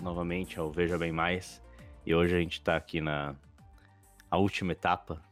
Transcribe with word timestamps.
novamente 0.02 0.58
ao 0.58 0.72
Veja 0.72 0.98
Bem 0.98 1.12
Mais. 1.12 1.62
E 2.06 2.16
hoje 2.16 2.38
a 2.38 2.40
gente 2.40 2.54
está 2.54 2.78
aqui 2.78 3.02
na 3.02 3.36
a 4.32 4.38
última 4.38 4.72
etapa 4.72 5.28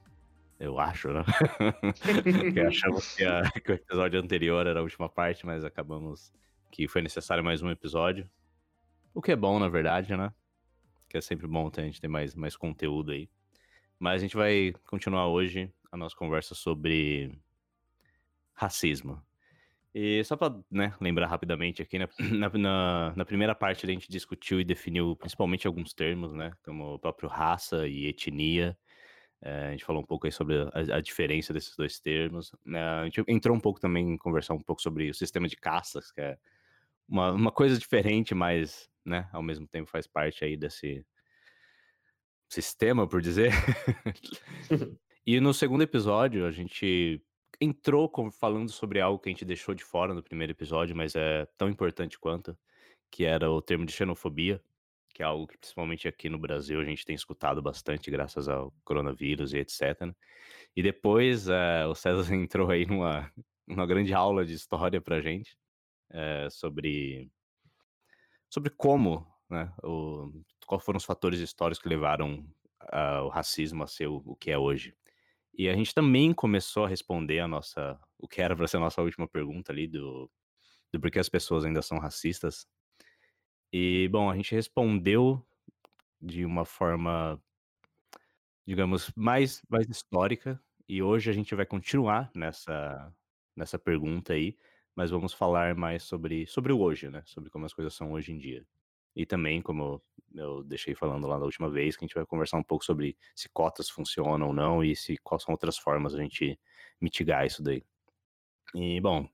eu 0.60 0.80
acho, 0.80 1.10
né? 1.14 1.24
achamos 2.68 3.16
que, 3.16 3.24
a, 3.24 3.44
que, 3.62 3.72
o 3.72 3.76
episódio 3.76 4.20
anterior 4.20 4.66
era 4.66 4.80
a 4.80 4.84
última 4.84 5.08
parte, 5.08 5.46
mas 5.46 5.64
acabamos 5.64 6.34
que 6.72 6.88
foi 6.88 7.02
necessário 7.02 7.44
mais 7.44 7.62
um 7.62 7.70
episódio. 7.70 8.30
O 9.14 9.22
que 9.22 9.32
é 9.32 9.36
bom, 9.36 9.60
na 9.60 9.70
verdade, 9.70 10.16
né? 10.16 10.34
Que 11.10 11.18
é 11.18 11.22
sempre 11.22 11.48
bom 11.48 11.70
ter, 11.70 11.82
a 11.82 11.86
gente 11.86 12.02
ter 12.02 12.08
mais, 12.08 12.36
mais 12.36 12.56
conteúdo 12.56 13.12
aí. 13.12 13.30
Mas 14.00 14.22
a 14.22 14.26
gente 14.26 14.36
vai 14.36 14.74
continuar 14.86 15.28
hoje 15.28 15.72
a 15.92 15.98
nossa 15.98 16.16
conversa 16.16 16.54
sobre 16.54 17.32
racismo. 18.54 19.22
E 19.94 20.24
só 20.24 20.36
para 20.36 20.56
né, 20.70 20.94
lembrar 21.00 21.28
rapidamente 21.28 21.82
aqui, 21.82 21.98
né, 21.98 22.08
na, 22.20 22.50
na, 22.50 23.14
na, 23.16 23.26
primeira 23.26 23.56
parte 23.56 23.86
a 23.86 23.90
gente 23.90 24.12
discutiu 24.12 24.60
e 24.60 24.64
definiu 24.64 25.16
principalmente 25.16 25.66
alguns 25.66 25.94
termos, 25.94 26.34
né? 26.34 26.52
Como 26.64 26.96
o 26.96 27.00
próprio 27.00 27.30
raça 27.30 27.88
e 27.88 28.08
etnia 28.08 28.78
é, 29.42 29.68
a 29.68 29.72
gente 29.72 29.86
falou 29.86 30.02
um 30.02 30.06
pouco 30.06 30.26
aí 30.26 30.32
sobre 30.32 30.56
a, 30.58 30.98
a 30.98 31.02
diferença 31.02 31.54
desses 31.54 31.76
dois 31.76 32.00
termos. 32.00 32.52
Né? 32.66 32.82
A 32.82 33.04
gente 33.06 33.24
entrou 33.28 33.56
um 33.56 33.60
pouco 33.60 33.80
também 33.80 34.10
em 34.14 34.18
conversar 34.18 34.54
um 34.54 34.62
pouco 34.62 34.82
sobre 34.82 35.10
o 35.10 35.14
sistema 35.14 35.48
de 35.48 35.56
caças, 35.56 36.12
que 36.12 36.22
é 36.22 36.38
uma, 37.08 37.32
uma 37.32 37.52
coisa 37.52 37.78
diferente, 37.78 38.34
mas 38.34 38.90
né, 39.06 39.30
ao 39.32 39.42
mesmo 39.42 39.68
tempo 39.68 39.90
faz 39.90 40.08
parte 40.08 40.44
aí 40.44 40.58
desse 40.58 41.06
sistema, 42.50 43.08
por 43.08 43.22
dizer. 43.22 43.52
e 45.26 45.40
no 45.40 45.54
segundo 45.54 45.84
episódio, 45.84 46.46
a 46.46 46.52
gente 46.52 47.22
entrou 47.60 48.12
falando 48.32 48.72
sobre 48.72 49.00
algo 49.00 49.20
que 49.20 49.30
a 49.30 49.32
gente 49.32 49.46
deixou 49.46 49.74
de 49.74 49.84
fora 49.84 50.14
no 50.14 50.24
primeiro 50.24 50.52
episódio, 50.52 50.96
mas 50.96 51.16
é 51.16 51.46
tão 51.58 51.70
importante 51.70 52.20
quanto, 52.20 52.58
que 53.10 53.24
era 53.24 53.50
o 53.50 53.62
termo 53.62 53.86
de 53.86 53.94
xenofobia 53.94 54.62
que 55.18 55.24
é 55.24 55.26
algo 55.26 55.48
que 55.48 55.58
principalmente 55.58 56.08
aqui 56.08 56.30
no 56.30 56.38
Brasil 56.38 56.80
a 56.80 56.86
gente 56.86 57.04
tem 57.04 57.16
escutado 57.16 57.60
bastante 57.60 58.12
graças 58.12 58.48
ao 58.48 58.72
coronavírus 58.84 59.52
e 59.52 59.58
etc. 59.58 60.02
Né? 60.02 60.14
E 60.76 60.84
depois 60.84 61.48
uh, 61.48 61.88
o 61.90 61.96
César 61.96 62.32
entrou 62.36 62.70
aí 62.70 62.86
numa, 62.86 63.32
numa 63.66 63.88
grande 63.88 64.14
aula 64.14 64.46
de 64.46 64.54
história 64.54 65.02
pra 65.02 65.20
gente 65.20 65.58
uh, 66.12 66.52
sobre, 66.52 67.32
sobre 68.48 68.70
como, 68.70 69.26
né, 69.50 69.74
o, 69.84 70.32
quais 70.68 70.86
foram 70.86 70.98
os 70.98 71.06
fatores 71.06 71.40
históricos 71.40 71.82
que 71.82 71.90
levaram 71.90 72.48
uh, 72.94 73.24
o 73.24 73.30
racismo 73.30 73.84
a 73.84 73.88
ser 73.88 74.06
o, 74.06 74.22
o 74.24 74.36
que 74.36 74.52
é 74.52 74.58
hoje. 74.58 74.96
E 75.58 75.68
a 75.68 75.74
gente 75.74 75.96
também 75.96 76.32
começou 76.32 76.86
a 76.86 76.88
responder 76.88 77.40
a 77.40 77.48
nossa, 77.48 78.00
o 78.20 78.28
que 78.28 78.40
era 78.40 78.56
para 78.56 78.68
ser 78.68 78.78
a 78.78 78.82
nossa 78.82 79.02
última 79.02 79.28
pergunta 79.28 79.72
ali 79.72 79.88
do, 79.88 80.30
do 80.94 81.02
porquê 81.02 81.18
as 81.18 81.28
pessoas 81.28 81.66
ainda 81.66 81.82
são 81.82 81.98
racistas. 81.98 82.68
E, 83.72 84.08
bom, 84.10 84.30
a 84.30 84.36
gente 84.36 84.56
respondeu 84.56 85.46
de 86.22 86.46
uma 86.46 86.66
forma, 86.66 87.42
digamos, 88.66 89.12
mais, 89.16 89.62
mais 89.70 89.88
histórica, 89.90 90.62
e 90.88 91.02
hoje 91.02 91.30
a 91.30 91.34
gente 91.34 91.54
vai 91.56 91.66
continuar 91.66 92.32
nessa, 92.36 93.14
nessa 93.56 93.78
pergunta 93.80 94.34
aí, 94.34 94.56
mas 94.96 95.12
vamos 95.12 95.34
falar 95.34 95.76
mais 95.76 96.04
sobre, 96.04 96.48
sobre 96.48 96.74
o 96.74 96.80
hoje, 96.80 97.10
né? 97.10 97.22
Sobre 97.26 97.50
como 97.50 97.66
as 97.66 97.74
coisas 97.74 97.94
são 97.94 98.14
hoje 98.14 98.32
em 98.32 98.38
dia. 98.38 98.66
E 99.16 99.26
também, 99.26 99.62
como 99.62 100.02
eu 100.34 100.64
deixei 100.64 100.96
falando 100.96 101.28
lá 101.28 101.38
da 101.38 101.46
última 101.46 101.70
vez, 101.70 101.96
que 101.98 102.04
a 102.06 102.08
gente 102.08 102.16
vai 102.16 102.26
conversar 102.26 102.58
um 102.58 102.64
pouco 102.64 102.86
sobre 102.86 103.18
se 103.36 103.50
cotas 103.50 103.90
funcionam 103.90 104.48
ou 104.48 104.54
não 104.54 104.84
e 104.84 104.96
se 104.96 105.18
quais 105.18 105.44
são 105.44 105.54
outras 105.54 105.78
formas 105.78 106.16
a 106.16 106.22
gente 106.22 106.60
mitigar 107.02 107.46
isso 107.46 107.62
daí. 107.64 107.84
E, 108.76 109.00
bom, 109.02 109.28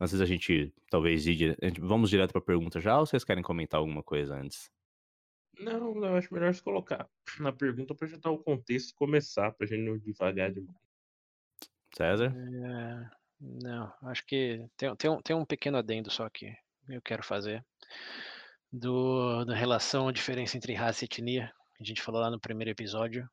Antes 0.00 0.18
da 0.18 0.24
gente 0.24 0.72
talvez 0.90 1.26
ir. 1.26 1.56
Vamos 1.80 2.08
direto 2.08 2.30
para 2.30 2.40
a 2.40 2.44
pergunta 2.44 2.80
já 2.80 2.98
ou 2.98 3.06
vocês 3.06 3.24
querem 3.24 3.42
comentar 3.42 3.80
alguma 3.80 4.02
coisa 4.02 4.34
antes? 4.36 4.70
Não, 5.58 6.04
eu 6.04 6.16
acho 6.16 6.32
melhor 6.32 6.54
se 6.54 6.62
colocar 6.62 7.08
na 7.40 7.52
pergunta 7.52 7.94
para 7.94 8.06
já 8.06 8.16
dar 8.16 8.30
o 8.30 8.38
contexto 8.38 8.90
e 8.90 8.94
começar, 8.94 9.50
para 9.52 9.66
a 9.66 9.68
gente 9.68 9.82
não 9.82 9.98
devagar 9.98 10.52
demais. 10.52 10.78
César? 11.96 12.32
É, 12.32 13.10
não, 13.40 13.92
acho 14.02 14.24
que 14.24 14.64
tem, 14.76 14.94
tem, 14.94 15.10
um, 15.10 15.20
tem 15.20 15.34
um 15.34 15.44
pequeno 15.44 15.78
adendo 15.78 16.10
só 16.10 16.28
que 16.28 16.54
eu 16.88 17.02
quero 17.02 17.24
fazer. 17.24 17.64
Do, 18.70 19.44
da 19.46 19.56
relação, 19.56 20.06
a 20.06 20.12
diferença 20.12 20.56
entre 20.56 20.74
raça 20.74 21.04
e 21.04 21.06
etnia. 21.06 21.52
A 21.80 21.84
gente 21.84 22.02
falou 22.02 22.20
lá 22.20 22.30
no 22.30 22.38
primeiro 22.38 22.70
episódio. 22.70 23.28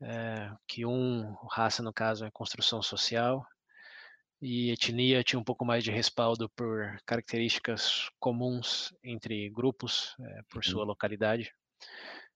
É, 0.00 0.50
que 0.66 0.86
um, 0.86 1.34
raça 1.50 1.82
no 1.82 1.92
caso, 1.92 2.24
é 2.24 2.30
construção 2.30 2.80
social 2.80 3.44
e 4.40 4.70
etnia 4.70 5.22
tinha 5.24 5.38
um 5.38 5.44
pouco 5.44 5.64
mais 5.64 5.82
de 5.82 5.90
respaldo 5.90 6.48
por 6.50 7.00
características 7.04 8.08
comuns 8.20 8.94
entre 9.02 9.50
grupos, 9.50 10.14
é, 10.20 10.42
por 10.48 10.64
uhum. 10.64 10.70
sua 10.70 10.84
localidade. 10.84 11.52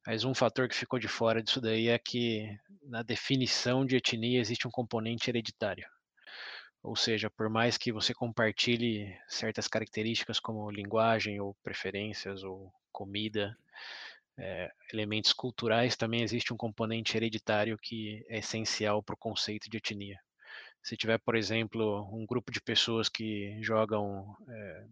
Mas 0.07 0.25
um 0.25 0.35
fator 0.35 0.69
que 0.69 0.75
ficou 0.75 0.99
de 0.99 1.07
fora 1.07 1.43
disso 1.43 1.61
daí 1.61 1.89
é 1.89 1.99
que 1.99 2.59
na 2.83 3.03
definição 3.03 3.87
de 3.87 3.97
etnia 3.97 4.41
existe 4.41 4.67
um 4.67 4.71
componente 4.71 5.31
hereditário. 5.31 5.87
Ou 6.83 6.97
seja, 6.97 7.31
por 7.31 7.49
mais 7.49 7.79
que 7.79 7.93
você 7.93 8.13
compartilhe 8.13 9.17
certas 9.29 9.69
características 9.69 10.41
como 10.41 10.69
linguagem 10.69 11.41
ou 11.41 11.55
preferências 11.63 12.43
ou 12.43 12.73
comida, 12.91 13.57
é, 14.37 14.69
elementos 14.93 15.33
culturais, 15.33 15.97
também 15.97 16.23
existe 16.23 16.53
um 16.53 16.57
componente 16.57 17.17
hereditário 17.17 17.79
que 17.81 18.25
é 18.29 18.39
essencial 18.39 19.01
para 19.01 19.15
o 19.15 19.19
conceito 19.19 19.71
de 19.71 19.77
etnia. 19.77 20.19
Se 20.83 20.97
tiver, 20.97 21.19
por 21.19 21.37
exemplo, 21.37 22.09
um 22.13 22.27
grupo 22.27 22.51
de 22.51 22.61
pessoas 22.61 23.09
que 23.09 23.63
jogam. 23.63 24.37
É, 24.49 24.87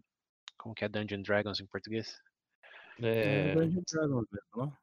como 0.57 0.73
que 0.73 0.85
é 0.85 0.89
Dungeon 0.89 1.21
Dragons 1.21 1.59
em 1.59 1.65
português? 1.65 2.17
É, 3.01 3.51
é 3.51 3.55
Dungeon 3.55 3.83
Dragons 3.91 4.27
mesmo, 4.31 4.47
não? 4.55 4.77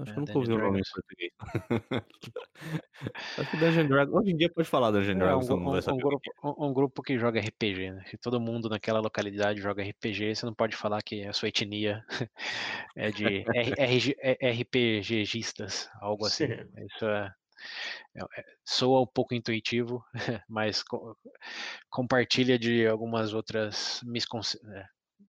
Acho 0.00 0.12
é, 0.12 0.14
que 0.14 0.20
eu 0.20 0.24
nunca 0.24 0.38
ouvi 0.38 0.52
o 0.52 0.58
nome 0.58 0.80
em 0.80 0.82
português. 0.92 1.32
Acho 3.38 3.50
que 3.50 3.56
Dungeon 3.56 3.88
Dragons. 3.88 4.14
Hoje 4.14 4.30
em 4.30 4.36
dia 4.36 4.48
pode 4.48 4.68
falar 4.68 4.92
Dungeon 4.92 5.16
é, 5.16 5.18
Dragons. 5.18 5.50
Um, 5.50 5.54
um, 5.54 5.76
um, 5.76 5.98
grupo, 5.98 6.30
um, 6.44 6.66
um, 6.66 6.72
grupo, 6.72 7.02
que 7.02 7.18
joga 7.18 7.40
RPG, 7.40 7.90
né? 7.90 8.04
Se 8.06 8.16
todo 8.16 8.40
mundo 8.40 8.68
naquela 8.68 9.00
localidade 9.00 9.60
joga 9.60 9.82
RPG, 9.82 10.36
você 10.36 10.46
não 10.46 10.54
pode 10.54 10.76
falar 10.76 11.02
que 11.02 11.26
a 11.26 11.32
sua 11.32 11.48
etnia 11.48 12.04
é 12.96 13.10
de 13.10 13.44
RPGistas, 14.40 15.90
algo 16.00 16.26
assim. 16.26 16.44
Isso 16.94 17.04
é, 17.04 17.08
é, 17.16 17.26
é, 17.26 17.32
soa 18.64 19.02
um 19.02 19.06
pouco 19.06 19.34
intuitivo, 19.34 20.04
mas 20.48 20.82
co 20.82 21.16
compartilha 21.90 22.58
de 22.58 22.86
algumas 22.86 23.32
outras 23.34 24.00
é, 24.74 24.84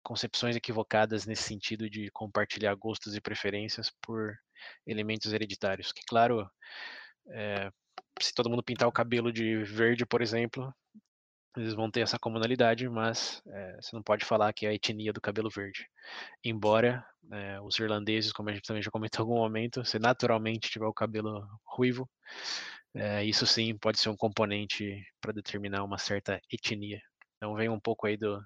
concepções 0.03 0.57
equivocadas 0.57 1.27
nesse 1.27 1.45
sentido 1.45 1.89
de 1.89 2.11
compartilhar 2.13 2.75
gostos 2.75 3.15
e 3.15 3.21
preferências 3.21 3.91
por 4.03 4.37
elementos 4.87 5.33
hereditários. 5.33 5.93
Que, 5.93 6.03
claro, 6.07 6.49
é, 7.31 7.71
se 8.21 8.33
todo 8.35 8.51
mundo 8.51 8.63
pintar 8.63 8.89
o 8.89 8.93
cabelo 8.93 9.33
de 9.33 9.63
verde, 9.65 10.05
por 10.07 10.23
exemplo, 10.23 10.73
eles 11.57 11.75
vão 11.75 11.91
ter 11.91 12.01
essa 12.01 12.19
comunalidade, 12.19 12.89
mas 12.89 13.43
é, 13.47 13.77
você 13.81 13.95
não 13.95 14.03
pode 14.03 14.25
falar 14.25 14.53
que 14.53 14.67
é 14.67 14.71
a 14.71 14.75
etnia 14.75 15.13
do 15.13 15.21
cabelo 15.21 15.51
verde. 15.51 15.87
Embora 16.45 17.05
é, 17.31 17.61
os 17.61 17.79
irlandeses, 17.79 18.33
como 18.33 18.49
a 18.49 18.53
gente 18.53 18.67
também 18.67 18.83
já 18.83 18.91
comentou 18.91 19.21
em 19.21 19.29
algum 19.29 19.41
momento, 19.41 19.85
se 19.85 19.99
naturalmente 19.99 20.71
tiver 20.71 20.87
o 20.87 20.95
cabelo 20.95 21.47
ruivo, 21.65 22.09
é, 22.95 23.25
isso 23.25 23.47
sim 23.47 23.77
pode 23.77 23.99
ser 23.99 24.09
um 24.09 24.17
componente 24.17 25.05
para 25.21 25.33
determinar 25.33 25.85
uma 25.85 25.99
certa 25.99 26.41
etnia. 26.51 27.01
Então 27.37 27.55
vem 27.55 27.69
um 27.69 27.81
pouco 27.81 28.07
aí 28.07 28.17
do, 28.17 28.43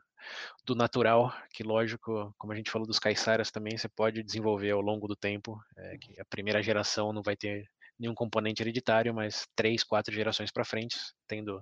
do 0.65 0.75
natural, 0.75 1.33
que 1.53 1.63
lógico, 1.63 2.35
como 2.39 2.53
a 2.53 2.57
gente 2.57 2.71
falou 2.71 2.87
dos 2.87 2.99
caiçaras 2.99 3.51
também, 3.51 3.77
você 3.77 3.89
pode 3.89 4.23
desenvolver 4.23 4.71
ao 4.71 4.81
longo 4.81 5.07
do 5.07 5.17
tempo, 5.17 5.61
que 6.01 6.21
a 6.21 6.25
primeira 6.25 6.63
geração 6.63 7.13
não 7.13 7.23
vai 7.23 7.37
ter 7.37 7.69
nenhum 7.99 8.15
componente 8.15 8.63
hereditário, 8.63 9.15
mas 9.15 9.47
três, 9.55 9.83
quatro 9.83 10.13
gerações 10.13 10.51
para 10.51 10.65
frente, 10.65 10.97
tendo 11.27 11.61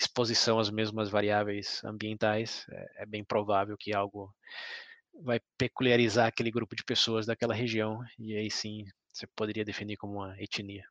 exposição 0.00 0.58
às 0.58 0.70
mesmas 0.70 1.08
variáveis 1.08 1.82
ambientais, 1.84 2.66
é, 2.70 3.02
é, 3.02 3.06
bem 3.06 3.24
provável 3.24 3.76
que 3.78 3.94
algo 3.94 4.32
vai 5.22 5.40
peculiarizar 5.56 6.26
aquele 6.26 6.50
grupo 6.50 6.76
de 6.76 6.84
pessoas 6.84 7.26
daquela 7.26 7.54
região, 7.54 8.00
e 8.18 8.36
aí 8.36 8.50
sim 8.50 8.84
você 9.12 9.26
poderia 9.34 9.64
definir 9.64 9.96
como 9.96 10.14
uma 10.14 10.40
etnia. 10.40 10.84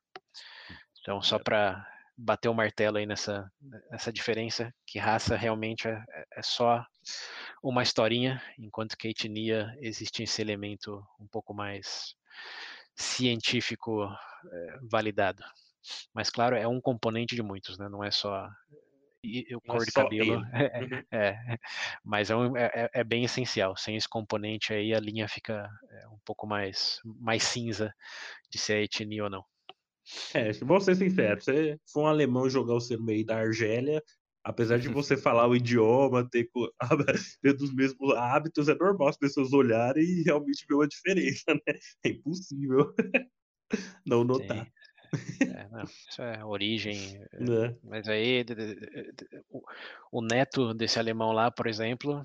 Então, 1.00 1.22
só 1.22 1.38
para 1.38 1.86
bater 2.16 2.48
o 2.48 2.54
martelo 2.54 2.98
aí 2.98 3.06
nessa, 3.06 3.50
nessa 3.90 4.12
diferença, 4.12 4.74
que 4.84 4.98
raça 4.98 5.36
realmente 5.36 5.86
é, 5.86 5.92
é, 5.92 6.24
é 6.36 6.42
só 6.42 6.84
uma 7.62 7.82
historinha, 7.82 8.42
enquanto 8.58 8.96
que 8.96 9.08
etnia 9.08 9.74
existe 9.80 10.24
esse 10.24 10.42
elemento 10.42 11.02
um 11.20 11.28
pouco 11.28 11.54
mais 11.54 12.14
científico 12.98 14.04
é, 14.52 14.78
validado. 14.90 15.42
Mas 16.12 16.30
claro, 16.30 16.56
é 16.56 16.66
um 16.66 16.80
componente 16.80 17.34
de 17.34 17.42
muitos, 17.42 17.78
né? 17.78 17.88
Não 17.88 18.02
é 18.04 18.10
só 18.10 18.48
e 19.22 19.54
o 19.54 19.58
é 19.58 19.60
cor 19.66 19.84
de 19.84 19.90
só 19.90 20.04
cabelo. 20.04 20.40
Uhum. 20.52 21.02
é, 21.12 21.58
mas 22.04 22.30
é, 22.30 22.36
um, 22.36 22.56
é, 22.56 22.70
é- 22.74 22.90
é 23.00 23.04
bem 23.04 23.24
essencial. 23.24 23.76
Sem 23.76 23.96
esse 23.96 24.08
componente 24.08 24.72
aí, 24.72 24.94
a 24.94 25.00
linha 25.00 25.28
fica 25.28 25.68
é, 25.90 26.08
um 26.08 26.18
pouco 26.24 26.46
mais, 26.46 27.00
mais 27.04 27.42
cinza 27.42 27.92
de 28.50 28.58
se 28.58 28.72
é 28.72 28.82
etnia 28.82 29.24
ou 29.24 29.30
não. 29.30 29.44
É, 30.34 30.52
vou 30.52 30.80
ser 30.80 30.94
sincero, 30.94 31.40
você 31.40 31.78
for 31.92 32.04
um 32.04 32.06
alemão 32.06 32.48
jogar 32.48 32.74
você 32.74 32.96
no 32.96 33.04
meio 33.04 33.26
da 33.26 33.36
Argélia, 33.38 34.02
apesar 34.48 34.78
de 34.78 34.88
você 34.88 35.16
falar 35.18 35.46
o 35.48 35.56
idioma, 35.56 36.28
ter, 36.28 36.48
ter 37.42 37.52
dos 37.54 37.74
mesmos 37.74 38.14
hábitos, 38.16 38.68
é 38.68 38.74
normal 38.74 39.08
as 39.08 39.18
pessoas 39.18 39.52
olharem 39.52 40.02
e 40.04 40.22
realmente 40.24 40.66
ver 40.68 40.74
uma 40.76 40.88
diferença, 40.88 41.44
né? 41.54 41.74
É 42.04 42.10
impossível 42.10 42.94
não 44.06 44.24
notar. 44.24 44.66
Sim. 44.66 44.72
É, 45.46 45.68
não, 45.70 45.84
isso 45.84 46.22
é 46.22 46.44
origem, 46.44 47.20
Né? 47.38 47.78
mas 47.82 48.08
aí 48.08 48.44
o, 49.50 49.62
o 50.12 50.22
neto 50.22 50.74
desse 50.74 50.98
alemão 50.98 51.32
lá, 51.32 51.50
por 51.50 51.66
exemplo, 51.66 52.22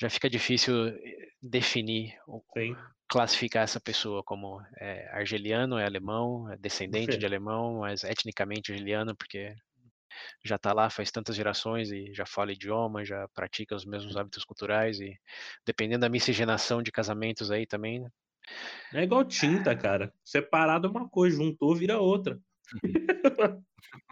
já 0.00 0.10
fica 0.10 0.30
difícil 0.30 0.88
eh, 0.88 1.28
definir, 1.42 2.16
Sim. 2.54 2.94
classificar 3.08 3.64
essa 3.64 3.80
pessoa 3.80 4.22
como 4.24 4.60
é, 4.78 5.08
argeliano, 5.10 5.78
é 5.78 5.84
alemão, 5.86 6.50
é 6.50 6.56
descendente 6.58 7.16
Sim. 7.16 7.18
de 7.18 7.26
alemão, 7.26 7.80
mas 7.80 8.04
etnicamente 8.04 8.72
argeliano, 8.72 9.16
porque 9.16 9.54
já 10.44 10.56
está 10.56 10.72
lá 10.72 10.90
faz 10.90 11.10
tantas 11.10 11.36
gerações 11.36 11.90
e 11.90 12.12
já 12.14 12.26
fala 12.26 12.52
idioma, 12.52 13.04
já 13.04 13.26
pratica 13.28 13.74
os 13.74 13.84
mesmos 13.84 14.16
hábitos 14.16 14.44
culturais 14.44 15.00
e 15.00 15.18
dependendo 15.64 16.00
da 16.00 16.08
miscigenação 16.08 16.82
de 16.82 16.90
casamentos 16.92 17.50
aí 17.50 17.66
também, 17.66 18.00
né, 18.00 18.10
É 18.94 19.02
igual 19.02 19.24
tinta, 19.24 19.76
cara. 19.76 20.12
Separado 20.24 20.86
é 20.86 20.90
uma 20.90 21.08
coisa, 21.08 21.36
juntou, 21.36 21.74
vira 21.74 21.98
outra. 21.98 22.38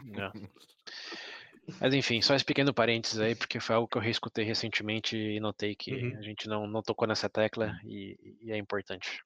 Não. 0.05 0.32
Mas 1.81 1.94
enfim, 1.94 2.23
só 2.23 2.35
esse 2.35 2.44
pequeno 2.44 2.73
parênteses 2.73 3.19
aí, 3.19 3.35
porque 3.35 3.59
foi 3.61 3.75
algo 3.75 3.88
que 3.88 3.99
eu 3.99 4.02
reescutei 4.02 4.44
recentemente 4.44 5.17
e 5.17 5.41
notei 5.41 5.75
que 5.75 5.93
Uhum. 5.93 6.17
a 6.19 6.23
gente 6.23 6.49
não, 6.49 6.67
não 6.67 6.81
tocou 6.82 7.09
nessa 7.09 7.29
tecla 7.29 7.79
e, 7.85 8.37
e 8.41 8.52
é 8.52 8.56
importante. 8.56 9.23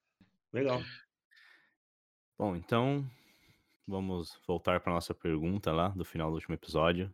Legal. 0.53 0.83
Bom, 2.39 2.57
então 2.57 3.09
vamos 3.91 4.41
voltar 4.47 4.81
para 4.81 4.93
nossa 4.93 5.13
pergunta 5.13 5.73
lá 5.73 5.89
do 5.89 6.05
final 6.05 6.31
do 6.31 6.35
último 6.35 6.55
episódio. 6.55 7.13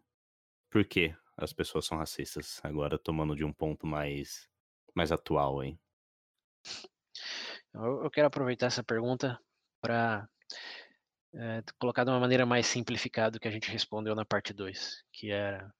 Por 0.71 0.85
que 0.85 1.17
as 1.37 1.53
pessoas 1.53 1.87
são 1.87 1.97
racistas? 1.97 2.61
Agora 2.63 2.99
tomando 2.99 3.35
de 3.35 3.45
um 3.45 3.53
ponto 3.53 3.87
mais 3.87 4.49
mais 4.95 5.11
atual 5.11 5.61
aí. 5.61 5.79
Eu, 7.75 8.11
quero 8.11 8.27
aproveitar 8.27 8.67
essa 8.67 8.85
pergunta 8.85 9.39
para 9.81 10.29
colocar 11.79 12.05
de 12.05 12.11
uma 12.11 12.21
maneira 12.21 12.47
mais 12.47 12.67
simplificada 12.67 13.39
que 13.39 13.49
a 13.49 13.51
gente 13.51 13.71
respondeu 13.71 14.15
na 14.15 14.25
parte 14.25 14.55
2, 14.55 15.05
que 15.13 15.31
era 15.31 15.71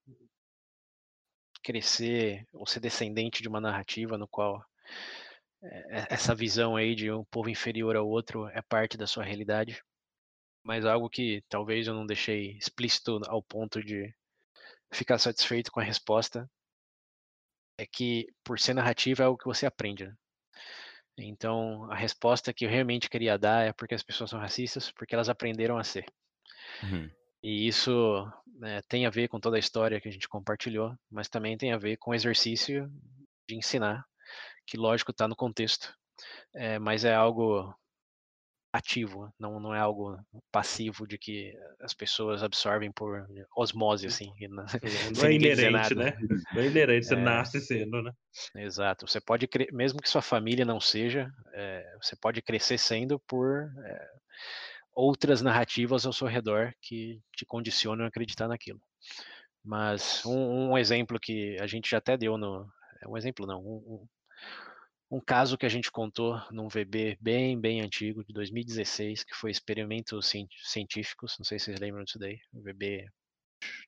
crescer 1.63 2.47
ou 2.53 2.67
ser 2.67 2.81
descendente 2.81 3.43
de 3.43 3.49
uma 3.49 3.61
narrativa 3.61 4.19
no 4.19 4.29
qual 4.29 4.63
eh, 5.63 6.07
essa 6.11 6.35
visão 6.35 6.77
aí 6.77 6.95
de 6.95 7.11
um 7.11 7.25
povo 7.25 7.49
inferior 7.49 7.97
ao 7.97 8.07
outro 8.07 8.47
é 8.49 8.61
parte 8.61 8.99
da 8.99 9.07
sua 9.07 9.25
realidade, 9.25 9.83
mas 10.67 10.85
algo 10.85 11.09
que 11.09 11.45
talvez 11.49 11.87
eu 11.87 11.95
não 11.95 12.05
deixei 12.05 12.57
explícito 12.57 13.21
ao 13.29 13.41
ponto 13.41 13.81
de 13.81 14.13
ficar 14.93 15.17
satisfeito 15.17 15.71
com 15.71 15.79
a 15.79 15.85
resposta 15.85 16.51
é 17.79 17.87
que 17.87 18.27
por 18.43 18.59
ser 18.59 18.75
narrativa 18.75 19.23
é 19.23 19.27
algo 19.27 19.39
que 19.39 19.47
você 19.47 19.65
aprende. 19.65 20.07
Né? 20.07 20.15
Então, 21.19 21.89
a 21.91 21.95
resposta 21.95 22.53
que 22.53 22.65
eu 22.65 22.69
realmente 22.69 23.09
queria 23.09 23.39
dar 23.39 23.65
é 23.65 23.73
porque 23.73 23.95
as 23.95 24.03
pessoas 24.03 24.31
são 24.31 24.41
racistas, 24.41 24.91
porque 24.91 25.15
elas 25.15 25.29
aprenderam 25.29 25.79
a 25.79 25.85
ser. 25.85 26.05
Uhum. 26.83 27.09
E 27.45 27.69
isso 27.69 28.27
né, 28.59 28.83
tem 28.89 29.07
a 29.07 29.11
ver 29.11 29.29
com 29.29 29.39
toda 29.39 29.57
a 29.57 29.61
história 29.61 30.01
que 30.01 30.09
a 30.09 30.13
gente 30.13 30.29
compartilhou, 30.29 30.93
mas 31.09 31.29
também 31.29 31.57
tem 31.57 31.73
a 31.73 31.79
ver 31.79 31.97
com 31.97 32.11
o 32.11 32.15
exercício 32.15 32.91
de 33.49 33.55
ensinar, 33.55 34.05
que 34.67 34.77
lógico 34.77 35.13
está 35.13 35.29
no 35.29 35.37
contexto, 35.37 35.95
é, 36.53 36.77
mas 36.81 37.05
é 37.05 37.15
algo 37.15 37.73
ativo, 38.73 39.33
não, 39.39 39.59
não 39.59 39.75
é 39.75 39.79
algo 39.79 40.19
passivo 40.53 41.07
de 41.07 41.17
que 41.19 41.55
as 41.81 41.95
pessoas 41.95 42.43
absorvem 42.43 42.93
por 42.93 43.27
osmose, 43.57 44.07
assim. 44.07 44.33
e 44.39 44.49
Não, 44.49 44.65
é 45.25 45.33
inerente, 45.33 45.95
né? 45.95 46.17
Não 46.53 46.63
é 46.63 46.67
inerente, 46.67 47.07
você 47.07 47.15
É. 47.15 47.23
nasce 47.23 47.61
sendo, 47.61 48.03
né? 48.03 48.13
Exato. 48.57 49.07
Você 49.07 49.21
pode, 49.21 49.49
mesmo 49.73 50.01
que 50.01 50.09
sua 50.09 50.23
família 50.23 50.65
não 50.65 50.81
seja, 50.81 51.31
é, 51.55 51.97
você 52.03 52.15
pode 52.17 52.43
crescer 52.43 52.79
sendo 52.79 53.19
por 53.21 53.71
é, 53.85 54.09
outras 54.95 55.43
narrativas 55.43 56.07
ao 56.07 56.13
seu 56.13 56.27
redor 56.27 56.73
que 56.83 57.21
te 57.37 57.45
condicionam 57.47 58.05
a 58.05 58.09
acreditar 58.09 58.49
naquilo. 58.49 58.81
Mas 59.65 60.25
um, 60.25 60.71
um 60.73 60.79
exemplo 60.79 61.19
que 61.21 61.59
a 61.61 61.67
gente 61.67 61.91
já 61.91 61.99
até 61.99 62.17
deu 62.17 62.39
no. 62.39 62.67
é 63.03 63.09
Um 63.09 63.17
exemplo 63.17 63.47
não, 63.47 63.61
um, 63.61 63.77
um- 63.77 64.07
um 65.11 65.21
caso 65.21 65.57
que 65.57 65.67
a 65.67 65.69
gente 65.69 65.91
contou 65.91 66.41
num 66.51 66.69
VB 66.69 67.17
bem, 67.21 67.59
bem 67.59 67.81
antigo, 67.81 68.25
de 68.25 68.33
2016, 68.33 69.25
que 69.25 69.35
foi 69.35 69.51
experimentos 69.51 70.27
cien- 70.27 70.49
científicos, 70.65 71.37
não 71.39 71.45
sei 71.45 71.59
se 71.59 71.67
vocês 71.67 71.81
lembram 71.81 72.05
disso 72.05 72.19
daí, 72.19 72.39
o 72.53 72.61
VB 72.61 73.07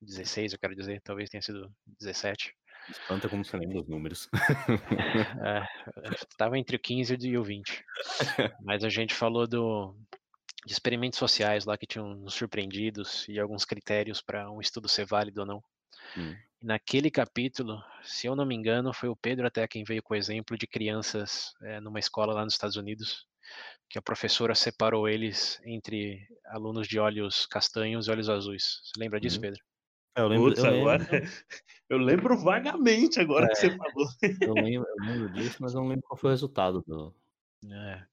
16, 0.01 0.53
eu 0.53 0.59
quero 0.59 0.75
dizer, 0.75 1.01
talvez 1.03 1.29
tenha 1.29 1.43
sido 1.43 1.73
17. 2.01 2.55
Espanta 2.89 3.29
como 3.29 3.45
você 3.45 3.57
lembra 3.57 3.81
os 3.81 3.89
números. 3.89 4.29
É, 5.45 6.15
estava 6.15 6.59
entre 6.59 6.77
o 6.77 6.81
15 6.81 7.17
e 7.21 7.37
o 7.37 7.43
20. 7.45 7.85
Mas 8.63 8.83
a 8.85 8.89
gente 8.89 9.15
falou 9.15 9.47
do, 9.47 9.95
de 10.65 10.73
experimentos 10.73 11.19
sociais 11.19 11.65
lá 11.65 11.77
que 11.77 11.87
tinham 11.87 12.15
nos 12.15 12.35
surpreendidos 12.35 13.27
e 13.29 13.39
alguns 13.39 13.65
critérios 13.65 14.23
para 14.23 14.51
um 14.51 14.61
estudo 14.61 14.89
ser 14.89 15.05
válido 15.05 15.41
ou 15.41 15.47
não. 15.47 15.65
Hum. 16.17 16.37
E 16.61 16.67
naquele 16.67 17.11
capítulo, 17.11 17.81
se 18.03 18.27
eu 18.27 18.35
não 18.35 18.45
me 18.45 18.55
engano, 18.55 18.93
foi 18.93 19.09
o 19.09 19.17
Pedro 19.17 19.47
até 19.47 19.67
quem 19.69 19.85
veio 19.85 20.03
com 20.03 20.15
o 20.15 20.17
exemplo 20.17 20.57
de 20.59 20.67
crianças 20.67 21.53
é, 21.63 21.81
numa 21.81 22.01
escola 22.01 22.33
lá 22.35 22.45
nos 22.45 22.55
Estados 22.55 22.77
Unidos, 22.77 23.27
que 23.91 23.99
a 23.99 24.03
professora 24.03 24.55
separou 24.55 25.09
eles 25.09 25.61
entre 25.65 26.27
alunos 26.47 26.89
de 26.89 26.99
olhos 26.99 27.47
castanhos 27.47 28.09
e 28.09 28.11
olhos 28.11 28.29
azuis. 28.31 28.81
Você 28.85 29.01
lembra 29.01 29.21
disso, 29.21 29.37
Uhum. 29.37 29.43
Pedro? 29.43 29.61
É, 30.17 30.21
eu 30.23 30.29
lembro, 30.29 30.49
Putz, 30.51 30.65
eu 30.65 30.71
lembro, 30.71 30.81
agora. 30.91 30.99
Eu 31.91 31.99
lembro 31.99 32.39
vagamente 32.39 33.21
agora 33.21 33.47
É. 33.47 33.49
que 33.49 33.57
você 33.57 33.71
falou. 33.77 34.07
eu 34.45 34.55
lembro, 34.55 34.89
eu 34.89 35.05
lembro 35.07 35.31
disso, 35.31 35.57
mas 35.61 35.75
eu 35.75 35.81
não 35.81 35.89
lembro 35.89 36.05
qual 36.07 36.19
foi 36.19 36.31
o 36.31 36.33
resultado 36.33 36.83
do. 36.87 37.15
É. 37.73 38.05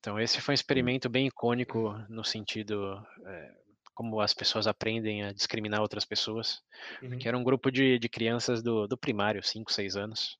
Então 0.00 0.20
esse 0.20 0.40
foi 0.40 0.52
um 0.52 0.56
experimento 0.56 1.08
bem 1.08 1.26
icônico 1.28 1.94
no 2.08 2.24
sentido 2.24 3.02
é, 3.26 3.54
como 3.94 4.20
as 4.20 4.34
pessoas 4.34 4.66
aprendem 4.66 5.24
a 5.24 5.32
discriminar 5.32 5.80
outras 5.80 6.04
pessoas, 6.04 6.60
Uhum. 7.02 7.18
que 7.18 7.28
era 7.28 7.38
um 7.38 7.44
grupo 7.44 7.70
de, 7.70 7.98
de 7.98 8.08
crianças 8.08 8.62
do, 8.62 8.86
do 8.86 8.98
primário, 8.98 9.42
5, 9.42 9.72
6 9.72 9.96
anos, 9.96 10.38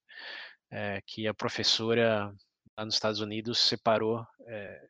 é, 0.71 1.01
que 1.07 1.27
a 1.27 1.35
professora 1.35 2.35
lá 2.77 2.85
nos 2.85 2.95
Estados 2.95 3.21
Unidos 3.21 3.59
separou 3.59 4.27
é, 4.47 4.87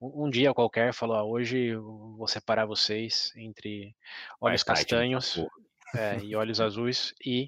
um, 0.00 0.24
um 0.26 0.30
dia 0.30 0.52
qualquer, 0.52 0.92
falou, 0.92 1.16
ah, 1.16 1.24
hoje 1.24 1.74
vou 1.76 2.26
separar 2.26 2.66
vocês 2.66 3.32
entre 3.36 3.94
olhos 4.40 4.62
Apartheid, 4.62 5.14
castanhos 5.14 5.46
é, 5.94 6.18
e 6.18 6.34
olhos 6.34 6.60
azuis, 6.60 7.14
e 7.24 7.46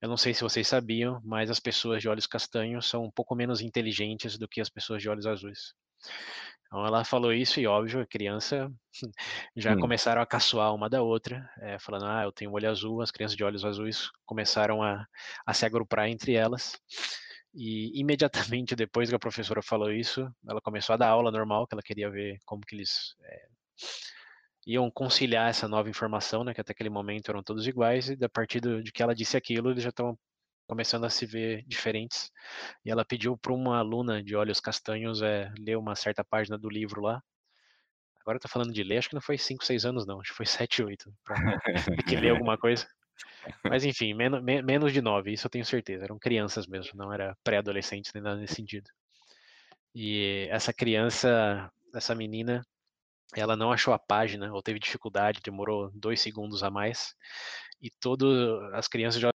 eu 0.00 0.08
não 0.08 0.16
sei 0.16 0.32
se 0.32 0.42
vocês 0.42 0.66
sabiam, 0.66 1.20
mas 1.24 1.50
as 1.50 1.60
pessoas 1.60 2.00
de 2.00 2.08
olhos 2.08 2.26
castanhos 2.26 2.86
são 2.86 3.04
um 3.04 3.10
pouco 3.10 3.34
menos 3.34 3.60
inteligentes 3.60 4.38
do 4.38 4.48
que 4.48 4.60
as 4.60 4.70
pessoas 4.70 5.02
de 5.02 5.08
olhos 5.08 5.26
azuis. 5.26 5.74
Então 6.68 6.86
ela 6.86 7.04
falou 7.04 7.32
isso 7.32 7.60
e 7.60 7.66
óbvio, 7.66 8.00
a 8.02 8.06
criança 8.06 8.70
já 9.56 9.74
Hum. 9.74 9.76
começaram 9.76 10.22
a 10.22 10.26
caçoar 10.26 10.74
uma 10.74 10.88
da 10.90 11.02
outra, 11.02 11.50
é, 11.60 11.78
falando, 11.78 12.06
ah, 12.06 12.24
eu 12.24 12.32
tenho 12.32 12.52
olho 12.52 12.70
azul, 12.70 13.00
as 13.02 13.10
crianças 13.10 13.36
de 13.36 13.44
olhos 13.44 13.64
azuis 13.64 14.10
começaram 14.26 14.82
a, 14.82 15.06
a 15.46 15.54
se 15.54 15.64
agrupar 15.66 16.08
entre 16.08 16.34
elas. 16.34 16.78
E 17.54 17.98
imediatamente 18.00 18.76
depois 18.76 19.08
que 19.10 19.14
a 19.16 19.18
professora 19.18 19.62
falou 19.62 19.92
isso, 19.92 20.28
ela 20.48 20.60
começou 20.60 20.94
a 20.94 20.98
dar 20.98 21.08
aula 21.10 21.30
normal, 21.32 21.66
que 21.66 21.74
ela 21.74 21.82
queria 21.82 22.10
ver 22.10 22.38
como 22.46 22.62
que 22.66 22.76
eles 22.76 23.14
é, 23.24 23.48
iam 24.66 24.90
conciliar 24.90 25.48
essa 25.50 25.66
nova 25.68 25.88
informação, 25.88 26.44
né, 26.44 26.52
que 26.54 26.60
até 26.60 26.72
aquele 26.72 26.90
momento 26.90 27.30
eram 27.30 27.42
todos 27.42 27.66
iguais, 27.66 28.08
e 28.10 28.18
a 28.24 28.28
partir 28.28 28.60
do- 28.60 28.82
de 28.82 28.92
que 28.92 29.02
ela 29.02 29.14
disse 29.14 29.36
aquilo, 29.36 29.70
eles 29.70 29.82
já 29.82 29.88
estão 29.90 30.18
começando 30.68 31.04
a 31.04 31.10
se 31.10 31.24
ver 31.24 31.64
diferentes. 31.66 32.30
E 32.84 32.90
ela 32.90 33.04
pediu 33.04 33.36
para 33.36 33.52
uma 33.52 33.78
aluna 33.78 34.22
de 34.22 34.36
olhos 34.36 34.60
castanhos 34.60 35.22
é, 35.22 35.50
ler 35.58 35.78
uma 35.78 35.96
certa 35.96 36.22
página 36.22 36.58
do 36.58 36.68
livro 36.68 37.00
lá. 37.00 37.22
Agora 38.20 38.36
eu 38.36 38.40
tô 38.42 38.48
falando 38.48 38.72
de 38.72 38.82
ler, 38.82 38.98
acho 38.98 39.08
que 39.08 39.14
não 39.14 39.22
foi 39.22 39.38
5, 39.38 39.64
6 39.64 39.86
anos 39.86 40.06
não, 40.06 40.20
acho 40.20 40.30
que 40.30 40.36
foi 40.36 40.44
7, 40.44 40.82
8, 40.82 41.10
para 41.24 41.62
ter 41.82 42.02
que 42.04 42.16
ler 42.16 42.30
alguma 42.30 42.58
coisa. 42.58 42.86
Mas 43.64 43.84
enfim, 43.84 44.12
menos, 44.12 44.42
menos 44.42 44.92
de 44.92 45.00
9, 45.00 45.32
isso 45.32 45.46
eu 45.46 45.50
tenho 45.50 45.64
certeza, 45.64 46.04
eram 46.04 46.18
crianças 46.18 46.66
mesmo, 46.66 46.92
não 46.94 47.10
era 47.10 47.34
pré-adolescentes 47.42 48.12
nem 48.12 48.22
nada 48.22 48.38
nesse 48.38 48.54
sentido. 48.54 48.90
E 49.94 50.46
essa 50.50 50.74
criança, 50.74 51.72
essa 51.94 52.14
menina, 52.14 52.62
ela 53.34 53.56
não 53.56 53.72
achou 53.72 53.94
a 53.94 53.98
página, 53.98 54.52
ou 54.52 54.62
teve 54.62 54.78
dificuldade, 54.78 55.40
demorou 55.42 55.90
dois 55.94 56.20
segundos 56.20 56.62
a 56.62 56.70
mais, 56.70 57.14
e 57.80 57.90
todas 57.90 58.30
as 58.74 58.86
crianças 58.86 59.22
já 59.22 59.30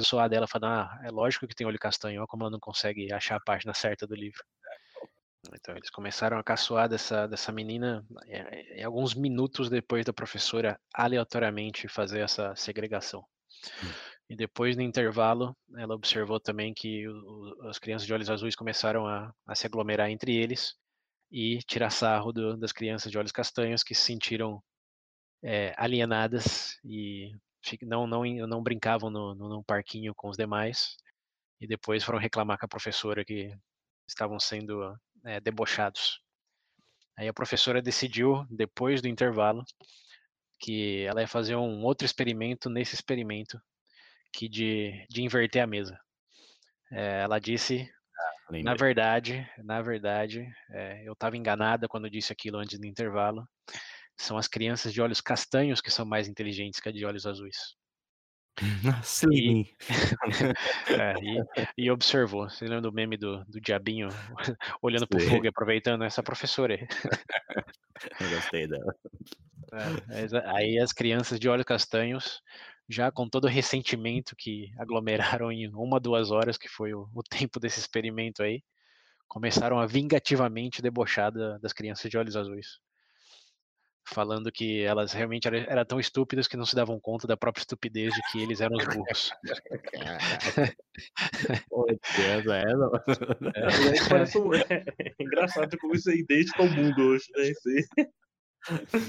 zoar 0.00 0.28
dela, 0.28 0.46
falando, 0.46 0.72
ah, 0.72 1.00
é 1.04 1.10
lógico 1.10 1.46
que 1.46 1.54
tem 1.54 1.66
olho 1.66 1.78
castanho, 1.78 2.20
olha 2.20 2.26
como 2.26 2.44
ela 2.44 2.50
não 2.50 2.60
consegue 2.60 3.12
achar 3.12 3.36
a 3.36 3.40
página 3.40 3.74
certa 3.74 4.06
do 4.06 4.14
livro. 4.14 4.42
Então 5.52 5.76
eles 5.76 5.90
começaram 5.90 6.38
a 6.38 6.44
caçoar 6.44 6.88
dessa, 6.88 7.26
dessa 7.26 7.52
menina 7.52 8.04
é, 8.26 8.80
é, 8.80 8.84
alguns 8.84 9.14
minutos 9.14 9.68
depois 9.68 10.04
da 10.04 10.12
professora 10.12 10.78
aleatoriamente 10.94 11.88
fazer 11.88 12.20
essa 12.20 12.54
segregação. 12.56 13.24
Hum. 13.82 13.92
E 14.30 14.34
depois, 14.36 14.74
no 14.74 14.82
intervalo, 14.82 15.54
ela 15.76 15.94
observou 15.94 16.40
também 16.40 16.72
que 16.72 17.06
o, 17.06 17.68
as 17.68 17.78
crianças 17.78 18.06
de 18.06 18.14
olhos 18.14 18.30
azuis 18.30 18.56
começaram 18.56 19.06
a, 19.06 19.32
a, 19.46 19.54
se 19.54 19.66
aglomerar 19.66 20.08
entre 20.08 20.34
eles 20.34 20.74
e 21.30 21.58
tirar 21.66 21.90
sarro 21.90 22.32
do, 22.32 22.56
das 22.56 22.72
crianças 22.72 23.12
de 23.12 23.18
olhos 23.18 23.32
castanhos 23.32 23.82
que 23.82 23.94
se 23.94 24.02
sentiram 24.02 24.62
é, 25.42 25.74
alienadas 25.76 26.78
e 26.82 27.32
não, 27.82 28.06
não, 28.06 28.24
não 28.46 28.62
brincavam 28.62 29.10
no, 29.10 29.34
no, 29.34 29.48
no 29.48 29.64
parquinho 29.64 30.14
com 30.14 30.28
os 30.28 30.36
demais. 30.36 30.96
E 31.60 31.66
depois 31.66 32.02
foram 32.04 32.18
reclamar 32.18 32.58
com 32.58 32.66
a 32.66 32.68
professora 32.68 33.24
que 33.24 33.56
estavam 34.08 34.38
sendo 34.38 34.94
é, 35.24 35.40
debochados. 35.40 36.20
Aí 37.16 37.28
a 37.28 37.32
professora 37.32 37.80
decidiu, 37.80 38.44
depois 38.50 39.00
do 39.00 39.08
intervalo, 39.08 39.64
que 40.58 41.02
ela 41.04 41.20
ia 41.20 41.28
fazer 41.28 41.56
um 41.56 41.82
outro 41.84 42.04
experimento 42.04 42.68
nesse 42.68 42.94
experimento, 42.94 43.60
que 44.32 44.48
de, 44.48 45.06
de 45.08 45.22
inverter 45.22 45.62
a 45.62 45.66
mesa. 45.66 45.98
É, 46.90 47.22
ela 47.22 47.38
disse, 47.38 47.88
ah, 48.50 48.62
na 48.62 48.74
verdade, 48.74 49.48
na 49.58 49.80
verdade, 49.80 50.46
é, 50.70 51.06
eu 51.06 51.12
estava 51.12 51.36
enganada 51.36 51.88
quando 51.88 52.10
disse 52.10 52.32
aquilo 52.32 52.58
antes 52.58 52.78
do 52.78 52.86
intervalo. 52.86 53.46
São 54.16 54.38
as 54.38 54.46
crianças 54.46 54.92
de 54.92 55.00
olhos 55.00 55.20
castanhos 55.20 55.80
que 55.80 55.90
são 55.90 56.06
mais 56.06 56.28
inteligentes 56.28 56.80
que 56.80 56.88
a 56.88 56.92
de 56.92 57.04
olhos 57.04 57.26
azuis. 57.26 57.76
Sim. 59.02 59.62
E, 59.62 59.76
é, 61.00 61.14
e, 61.20 61.84
e 61.84 61.90
observou. 61.90 62.48
Você 62.48 62.64
lembra 62.64 62.82
do 62.82 62.92
meme 62.92 63.16
do, 63.16 63.44
do 63.46 63.60
diabinho 63.60 64.08
olhando 64.80 65.06
pro 65.06 65.20
fogo 65.20 65.44
e 65.44 65.48
aproveitando 65.48 66.04
essa 66.04 66.22
professora 66.22 66.74
aí? 66.74 66.86
Eu 68.20 68.30
gostei 68.30 68.68
dela. 68.68 68.94
É, 69.72 70.50
aí 70.50 70.78
as 70.78 70.92
crianças 70.92 71.40
de 71.40 71.48
olhos 71.48 71.64
castanhos, 71.64 72.40
já 72.88 73.10
com 73.10 73.28
todo 73.28 73.46
o 73.46 73.50
ressentimento 73.50 74.36
que 74.36 74.70
aglomeraram 74.78 75.50
em 75.50 75.68
uma, 75.74 75.98
duas 75.98 76.30
horas, 76.30 76.56
que 76.56 76.68
foi 76.68 76.94
o, 76.94 77.08
o 77.12 77.22
tempo 77.22 77.58
desse 77.58 77.80
experimento 77.80 78.42
aí, 78.42 78.62
começaram 79.26 79.80
a 79.80 79.86
vingativamente 79.86 80.80
debochar 80.80 81.32
das 81.60 81.72
crianças 81.72 82.08
de 82.08 82.16
olhos 82.16 82.36
azuis 82.36 82.78
falando 84.04 84.52
que 84.52 84.82
elas 84.82 85.12
realmente 85.12 85.46
eram, 85.48 85.58
eram, 85.58 85.84
tão 85.84 86.00
estúpidas 86.00 86.46
que 86.46 86.56
não 86.56 86.66
se 86.66 86.74
davam 86.76 87.00
conta 87.00 87.26
da 87.26 87.36
própria 87.36 87.62
estupidez 87.62 88.12
de 88.14 88.20
que 88.30 88.42
eles 88.42 88.60
eram 88.60 88.76
os 88.76 88.84
burros. 88.84 89.32
Pô, 91.68 91.86
criança 92.14 92.56
é. 92.56 92.64
É, 92.64 94.08
parece 94.08 94.38
um, 94.38 94.54
é, 94.54 94.84
engraçado 95.18 95.76
como 95.78 95.94
isso 95.94 96.10
é 96.10 96.14
idêntico 96.14 96.62
ao 96.62 96.68
mundo 96.68 97.02
hoje, 97.02 97.26
né? 97.34 97.52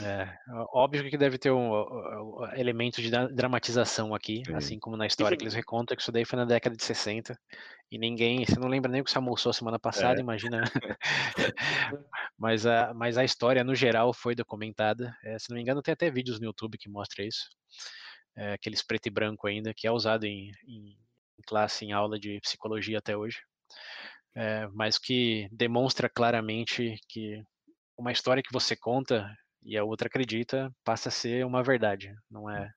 É, 0.03 0.37
óbvio 0.73 1.09
que 1.09 1.17
deve 1.17 1.37
ter 1.37 1.51
um, 1.51 1.73
um, 1.73 2.41
um 2.41 2.53
elemento 2.55 3.01
de 3.01 3.09
dramatização 3.09 4.13
aqui, 4.13 4.43
Sim. 4.45 4.53
assim 4.53 4.79
como 4.79 4.97
na 4.97 5.07
história 5.07 5.37
que 5.37 5.43
eles 5.43 5.53
recontam, 5.53 5.95
que 5.95 6.01
isso 6.01 6.11
daí 6.11 6.25
foi 6.25 6.37
na 6.37 6.45
década 6.45 6.75
de 6.75 6.83
60, 6.83 7.37
e 7.91 7.97
ninguém, 7.97 8.45
você 8.45 8.59
não 8.59 8.67
lembra 8.67 8.91
nem 8.91 9.01
o 9.01 9.03
que 9.03 9.11
você 9.11 9.17
almoçou 9.17 9.53
semana 9.53 9.79
passada, 9.79 10.19
é. 10.19 10.21
imagina. 10.21 10.61
mas, 12.37 12.65
a, 12.65 12.93
mas 12.93 13.17
a 13.17 13.23
história, 13.23 13.63
no 13.63 13.75
geral, 13.75 14.13
foi 14.13 14.35
documentada. 14.35 15.15
É, 15.23 15.39
se 15.39 15.49
não 15.49 15.55
me 15.55 15.61
engano, 15.61 15.81
tem 15.81 15.93
até 15.93 16.09
vídeos 16.09 16.39
no 16.39 16.45
YouTube 16.47 16.77
que 16.77 16.89
mostra 16.89 17.23
isso. 17.23 17.47
É, 18.35 18.53
aqueles 18.53 18.83
preto 18.83 19.07
e 19.07 19.09
branco 19.09 19.47
ainda, 19.47 19.73
que 19.73 19.87
é 19.87 19.91
usado 19.91 20.25
em, 20.25 20.51
em, 20.67 20.89
em 20.89 21.41
classe, 21.47 21.85
em 21.85 21.93
aula 21.93 22.19
de 22.19 22.39
psicologia 22.41 22.97
até 22.97 23.15
hoje. 23.15 23.39
É, 24.35 24.67
mas 24.73 24.97
que 24.97 25.47
demonstra 25.51 26.09
claramente 26.09 26.97
que 27.07 27.41
uma 27.97 28.11
história 28.11 28.43
que 28.43 28.51
você 28.51 28.75
conta 28.75 29.33
e 29.65 29.77
a 29.77 29.83
outra 29.83 30.07
acredita, 30.07 30.71
passa 30.83 31.09
a 31.09 31.11
ser 31.11 31.45
uma 31.45 31.63
verdade, 31.63 32.13
não 32.29 32.49
é 32.49 32.71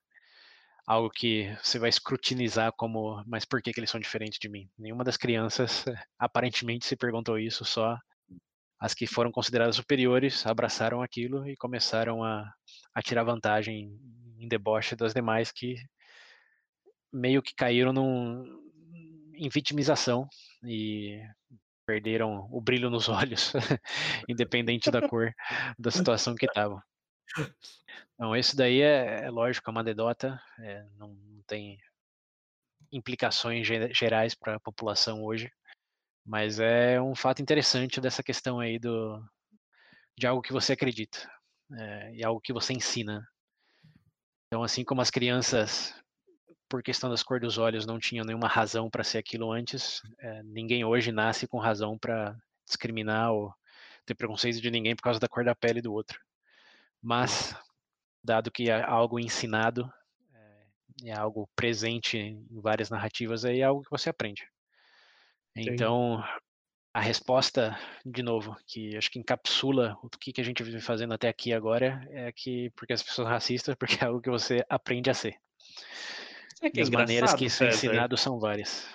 algo 0.86 1.10
que 1.10 1.54
você 1.62 1.78
vai 1.78 1.90
escrutinizar 1.90 2.72
como, 2.74 3.22
mas 3.26 3.44
por 3.44 3.60
que, 3.60 3.72
que 3.72 3.78
eles 3.78 3.90
são 3.90 4.00
diferentes 4.00 4.38
de 4.38 4.48
mim? 4.48 4.70
Nenhuma 4.78 5.04
das 5.04 5.18
crianças 5.18 5.84
aparentemente 6.18 6.86
se 6.86 6.96
perguntou 6.96 7.38
isso, 7.38 7.62
só 7.62 7.98
as 8.80 8.94
que 8.94 9.06
foram 9.06 9.30
consideradas 9.30 9.76
superiores 9.76 10.46
abraçaram 10.46 11.02
aquilo 11.02 11.46
e 11.46 11.56
começaram 11.56 12.24
a, 12.24 12.50
a 12.94 13.02
tirar 13.02 13.24
vantagem 13.24 13.90
em 14.38 14.48
deboche 14.48 14.96
das 14.96 15.12
demais 15.12 15.52
que 15.52 15.76
meio 17.12 17.42
que 17.42 17.54
caíram 17.54 17.92
num, 17.92 18.44
em 19.34 19.48
vitimização 19.48 20.26
e 20.64 21.20
perderam 21.88 22.46
o 22.52 22.60
brilho 22.60 22.90
nos 22.90 23.08
olhos, 23.08 23.54
independente 24.28 24.90
da 24.90 25.08
cor 25.08 25.32
da 25.78 25.90
situação 25.90 26.34
que 26.34 26.44
estavam. 26.44 26.82
Não, 28.18 28.36
esse 28.36 28.54
daí 28.54 28.82
é, 28.82 29.24
é 29.24 29.30
lógico, 29.30 29.70
é 29.70 29.72
uma 29.72 29.80
anedota, 29.80 30.38
é, 30.58 30.84
não, 30.98 31.14
não, 31.14 31.42
tem 31.46 31.78
implicações 32.92 33.66
gerais 33.66 34.34
para 34.34 34.56
a 34.56 34.60
população 34.60 35.24
hoje, 35.24 35.50
mas 36.26 36.60
é 36.60 37.00
um 37.00 37.14
fato 37.14 37.40
interessante 37.40 38.02
dessa 38.02 38.22
questão 38.22 38.60
aí 38.60 38.78
do, 38.78 39.22
de 40.18 40.26
algo 40.26 40.42
que 40.42 40.52
você 40.52 40.74
acredita 40.74 41.18
é, 41.72 42.16
e 42.16 42.24
algo 42.24 42.40
que 42.40 42.52
você 42.52 42.74
ensina. 42.74 43.26
Então, 44.46 44.62
assim 44.62 44.84
como 44.84 45.00
as 45.00 45.10
crianças 45.10 45.94
por 46.68 46.82
questão 46.82 47.08
das 47.08 47.22
cores 47.22 47.42
dos 47.42 47.58
olhos, 47.58 47.86
não 47.86 47.98
tinham 47.98 48.24
nenhuma 48.24 48.48
razão 48.48 48.90
para 48.90 49.04
ser 49.04 49.18
aquilo 49.18 49.50
antes. 49.50 50.02
É, 50.18 50.42
ninguém 50.42 50.84
hoje 50.84 51.10
nasce 51.10 51.46
com 51.46 51.58
razão 51.58 51.98
para 51.98 52.36
discriminar 52.66 53.32
ou 53.32 53.52
ter 54.04 54.14
preconceito 54.14 54.60
de 54.60 54.70
ninguém 54.70 54.94
por 54.94 55.02
causa 55.02 55.20
da 55.20 55.28
cor 55.28 55.44
da 55.44 55.54
pele 55.54 55.80
do 55.80 55.92
outro. 55.92 56.20
Mas, 57.00 57.56
dado 58.22 58.50
que 58.50 58.70
é 58.70 58.82
algo 58.82 59.18
ensinado, 59.18 59.90
é, 60.34 61.10
é 61.10 61.12
algo 61.16 61.48
presente 61.56 62.18
em 62.18 62.60
várias 62.60 62.90
narrativas, 62.90 63.44
aí 63.44 63.60
é 63.60 63.64
algo 63.64 63.82
que 63.82 63.90
você 63.90 64.10
aprende. 64.10 64.48
Então, 65.56 66.22
a 66.92 67.00
resposta, 67.00 67.78
de 68.04 68.22
novo, 68.22 68.56
que 68.66 68.96
acho 68.96 69.10
que 69.10 69.18
encapsula 69.18 69.96
o 70.02 70.08
que, 70.08 70.32
que 70.32 70.40
a 70.40 70.44
gente 70.44 70.62
vive 70.62 70.80
fazendo 70.80 71.14
até 71.14 71.28
aqui 71.28 71.52
agora, 71.52 72.06
é 72.10 72.32
que 72.32 72.70
porque 72.70 72.92
as 72.92 73.02
pessoas 73.02 73.26
são 73.26 73.32
racistas, 73.32 73.74
porque 73.78 74.02
é 74.02 74.06
algo 74.06 74.20
que 74.20 74.30
você 74.30 74.64
aprende 74.68 75.10
a 75.10 75.14
ser. 75.14 75.36
É 76.62 76.70
que 76.70 76.80
é 76.80 76.82
As 76.82 76.90
maneiras 76.90 77.34
que 77.34 77.46
isso 77.46 77.64
é 77.64 77.68
ensinado 77.68 78.16
são 78.16 78.38
várias. 78.38 78.86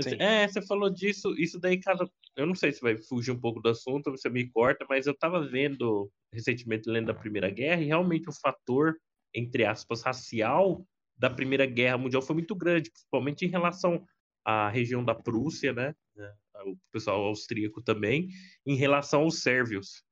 Sim. 0.00 0.16
É, 0.20 0.46
você 0.46 0.62
falou 0.62 0.88
disso, 0.88 1.34
isso 1.36 1.58
daí, 1.58 1.80
cara, 1.80 2.08
eu 2.36 2.46
não 2.46 2.54
sei 2.54 2.70
se 2.70 2.80
vai 2.80 2.96
fugir 2.96 3.32
um 3.32 3.40
pouco 3.40 3.60
do 3.60 3.68
assunto, 3.68 4.12
você 4.12 4.30
me 4.30 4.48
corta, 4.48 4.86
mas 4.88 5.08
eu 5.08 5.16
tava 5.16 5.44
vendo 5.44 6.08
recentemente, 6.32 6.88
lendo 6.88 7.06
da 7.06 7.14
Primeira 7.14 7.50
Guerra, 7.50 7.82
e 7.82 7.86
realmente 7.86 8.28
o 8.28 8.32
fator, 8.32 8.96
entre 9.34 9.64
aspas, 9.64 10.02
racial 10.02 10.86
da 11.16 11.28
Primeira 11.28 11.66
Guerra 11.66 11.98
Mundial 11.98 12.22
foi 12.22 12.34
muito 12.34 12.54
grande, 12.54 12.90
principalmente 12.92 13.44
em 13.44 13.48
relação 13.48 14.04
à 14.44 14.68
região 14.68 15.04
da 15.04 15.16
Prússia, 15.16 15.72
né, 15.72 15.92
o 16.64 16.76
pessoal 16.92 17.24
austríaco 17.24 17.82
também, 17.82 18.28
em 18.64 18.76
relação 18.76 19.22
aos 19.22 19.42
sérvios. 19.42 20.04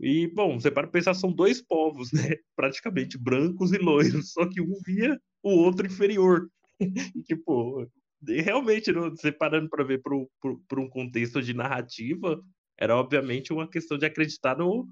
E, 0.00 0.26
bom, 0.34 0.60
você 0.60 0.70
para 0.70 0.88
pensar, 0.88 1.14
são 1.14 1.32
dois 1.32 1.62
povos, 1.62 2.12
né? 2.12 2.36
Praticamente 2.56 3.16
brancos 3.16 3.72
e 3.72 3.78
loiros, 3.78 4.32
só 4.32 4.46
que 4.48 4.60
um 4.60 4.74
via 4.84 5.18
o 5.44 5.50
outro 5.50 5.86
inferior. 5.86 6.48
tipo, 7.26 7.86
realmente, 8.26 8.90
parando 9.38 9.68
para 9.68 9.84
ver 9.84 10.02
para 10.02 10.80
um 10.80 10.88
contexto 10.88 11.42
de 11.42 11.54
narrativa, 11.54 12.42
era 12.78 12.96
obviamente 12.96 13.52
uma 13.52 13.68
questão 13.68 13.98
de 13.98 14.06
acreditar 14.06 14.56
no. 14.56 14.88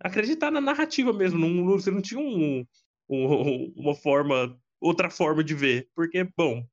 acreditar 0.00 0.50
na 0.50 0.60
narrativa 0.60 1.12
mesmo. 1.12 1.38
Não, 1.38 1.64
você 1.66 1.90
não 1.90 2.02
tinha 2.02 2.20
um, 2.20 2.66
um, 3.08 3.72
uma 3.76 3.94
forma. 3.94 4.58
outra 4.80 5.08
forma 5.08 5.42
de 5.44 5.54
ver. 5.54 5.88
Porque, 5.94 6.28
bom, 6.36 6.66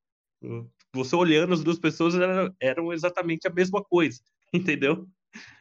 você 0.94 1.16
olhando 1.16 1.54
as 1.54 1.64
duas 1.64 1.80
pessoas 1.80 2.16
eram, 2.16 2.56
eram 2.60 2.94
exatamente 2.94 3.48
a 3.48 3.54
mesma 3.54 3.84
coisa, 3.84 4.20
entendeu? 4.54 5.08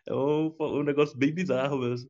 É 0.07 0.15
um, 0.15 0.55
um 0.59 0.83
negócio 0.83 1.17
bem 1.17 1.33
bizarro 1.33 1.79
mesmo. 1.79 2.09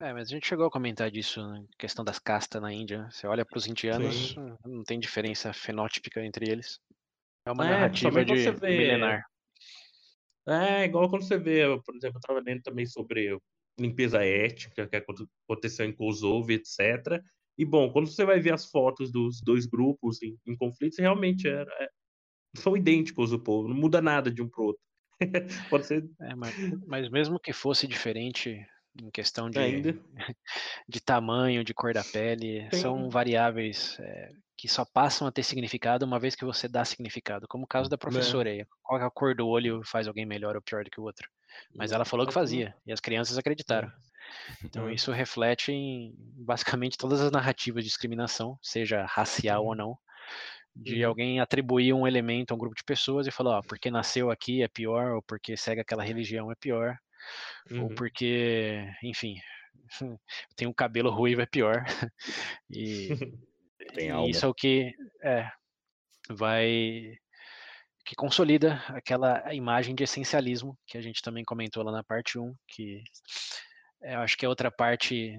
É, 0.00 0.12
mas 0.12 0.28
a 0.28 0.30
gente 0.34 0.46
chegou 0.46 0.66
a 0.66 0.70
comentar 0.70 1.10
disso, 1.10 1.46
né? 1.46 1.64
questão 1.78 2.04
das 2.04 2.18
castas 2.18 2.60
na 2.60 2.72
Índia. 2.72 3.08
Você 3.10 3.26
olha 3.26 3.44
para 3.44 3.56
os 3.56 3.66
indianos, 3.66 4.30
Sim. 4.30 4.56
não 4.64 4.82
tem 4.82 4.98
diferença 4.98 5.52
fenótipica 5.52 6.24
entre 6.24 6.50
eles. 6.50 6.80
É 7.46 7.52
uma 7.52 7.66
é, 7.66 7.70
narrativa 7.70 8.24
de 8.24 8.50
vê... 8.52 8.78
milenar. 8.78 9.24
É, 10.46 10.84
igual 10.84 11.08
quando 11.08 11.22
você 11.22 11.38
vê, 11.38 11.62
por 11.84 11.94
exemplo, 11.94 12.16
eu 12.16 12.20
estava 12.20 12.40
lendo 12.40 12.62
também 12.62 12.86
sobre 12.86 13.38
limpeza 13.78 14.24
étnica 14.24 14.86
que 14.86 14.96
aconteceu 14.96 15.86
em 15.86 15.92
Kosovo, 15.92 16.50
etc. 16.52 17.22
E, 17.56 17.64
bom, 17.64 17.90
quando 17.92 18.08
você 18.08 18.24
vai 18.24 18.40
ver 18.40 18.52
as 18.52 18.70
fotos 18.70 19.10
dos 19.10 19.40
dois 19.40 19.66
grupos 19.66 20.20
em, 20.22 20.36
em 20.46 20.56
conflitos, 20.56 20.98
realmente 20.98 21.48
era, 21.48 21.72
é, 21.80 21.88
são 22.56 22.76
idênticos 22.76 23.32
o 23.32 23.38
povo, 23.38 23.68
não 23.68 23.76
muda 23.76 24.02
nada 24.02 24.30
de 24.30 24.42
um 24.42 24.48
para 24.48 24.62
o 24.62 24.66
outro. 24.66 24.82
Pode 25.70 25.86
ser. 25.86 26.04
É, 26.20 26.34
mas, 26.34 26.54
mas, 26.86 27.08
mesmo 27.08 27.38
que 27.38 27.52
fosse 27.52 27.86
diferente 27.86 28.66
em 29.00 29.10
questão 29.10 29.50
de, 29.50 29.58
de 30.88 31.00
tamanho, 31.00 31.64
de 31.64 31.74
cor 31.74 31.92
da 31.92 32.04
pele, 32.04 32.68
Sim. 32.72 32.80
são 32.80 33.10
variáveis 33.10 33.96
é, 34.00 34.30
que 34.56 34.68
só 34.68 34.84
passam 34.84 35.26
a 35.26 35.32
ter 35.32 35.42
significado 35.42 36.04
uma 36.04 36.18
vez 36.18 36.34
que 36.34 36.44
você 36.44 36.68
dá 36.68 36.84
significado, 36.84 37.46
como 37.48 37.64
o 37.64 37.68
caso 37.68 37.90
da 37.90 37.94
é. 37.94 37.98
professora 37.98 38.50
aí. 38.50 38.64
Qual 38.82 39.00
é 39.00 39.04
a 39.04 39.10
cor 39.10 39.34
do 39.34 39.46
olho 39.46 39.82
faz 39.84 40.06
alguém 40.06 40.24
melhor 40.24 40.54
ou 40.56 40.62
pior 40.62 40.84
do 40.84 40.90
que 40.90 41.00
o 41.00 41.04
outro? 41.04 41.28
Mas 41.74 41.92
ela 41.92 42.04
falou 42.04 42.26
que 42.26 42.32
fazia, 42.32 42.74
e 42.86 42.92
as 42.92 43.00
crianças 43.00 43.38
acreditaram. 43.38 43.90
Então 44.64 44.90
isso 44.90 45.12
reflete 45.12 45.70
em 45.70 46.14
basicamente 46.18 46.96
todas 46.96 47.20
as 47.20 47.30
narrativas 47.30 47.84
de 47.84 47.88
discriminação, 47.88 48.58
seja 48.62 49.04
racial 49.04 49.64
ou 49.64 49.70
uhum. 49.70 49.76
não, 49.76 49.98
de 50.74 51.02
uhum. 51.02 51.08
alguém 51.08 51.40
atribuir 51.40 51.92
um 51.92 52.06
elemento 52.06 52.52
a 52.52 52.54
um 52.54 52.58
grupo 52.58 52.74
de 52.74 52.84
pessoas 52.84 53.26
e 53.26 53.30
falar, 53.30 53.58
ó, 53.58 53.62
porque 53.62 53.90
nasceu 53.90 54.30
aqui 54.30 54.62
é 54.62 54.68
pior, 54.68 55.12
ou 55.12 55.22
porque 55.22 55.56
segue 55.56 55.80
aquela 55.80 56.02
religião 56.02 56.50
é 56.50 56.54
pior, 56.56 56.96
uhum. 57.70 57.84
ou 57.84 57.88
porque, 57.94 58.86
enfim, 59.02 59.36
tem 60.56 60.68
um 60.68 60.72
cabelo 60.72 61.10
ruivo 61.10 61.40
é 61.40 61.46
pior. 61.46 61.84
e, 62.70 63.08
e 63.98 64.30
isso 64.30 64.46
é 64.46 64.48
o 64.48 64.54
que 64.54 64.92
é, 65.22 65.48
vai 66.30 67.16
que 68.04 68.14
consolida 68.14 68.82
aquela 68.88 69.54
imagem 69.54 69.94
de 69.94 70.04
essencialismo 70.04 70.78
que 70.86 70.98
a 70.98 71.00
gente 71.00 71.22
também 71.22 71.42
comentou 71.42 71.82
lá 71.82 71.90
na 71.90 72.04
parte 72.04 72.38
1, 72.38 72.54
que 72.68 73.02
eu 74.02 74.20
acho 74.20 74.36
que 74.36 74.44
é 74.44 74.48
outra 74.48 74.70
parte 74.70 75.34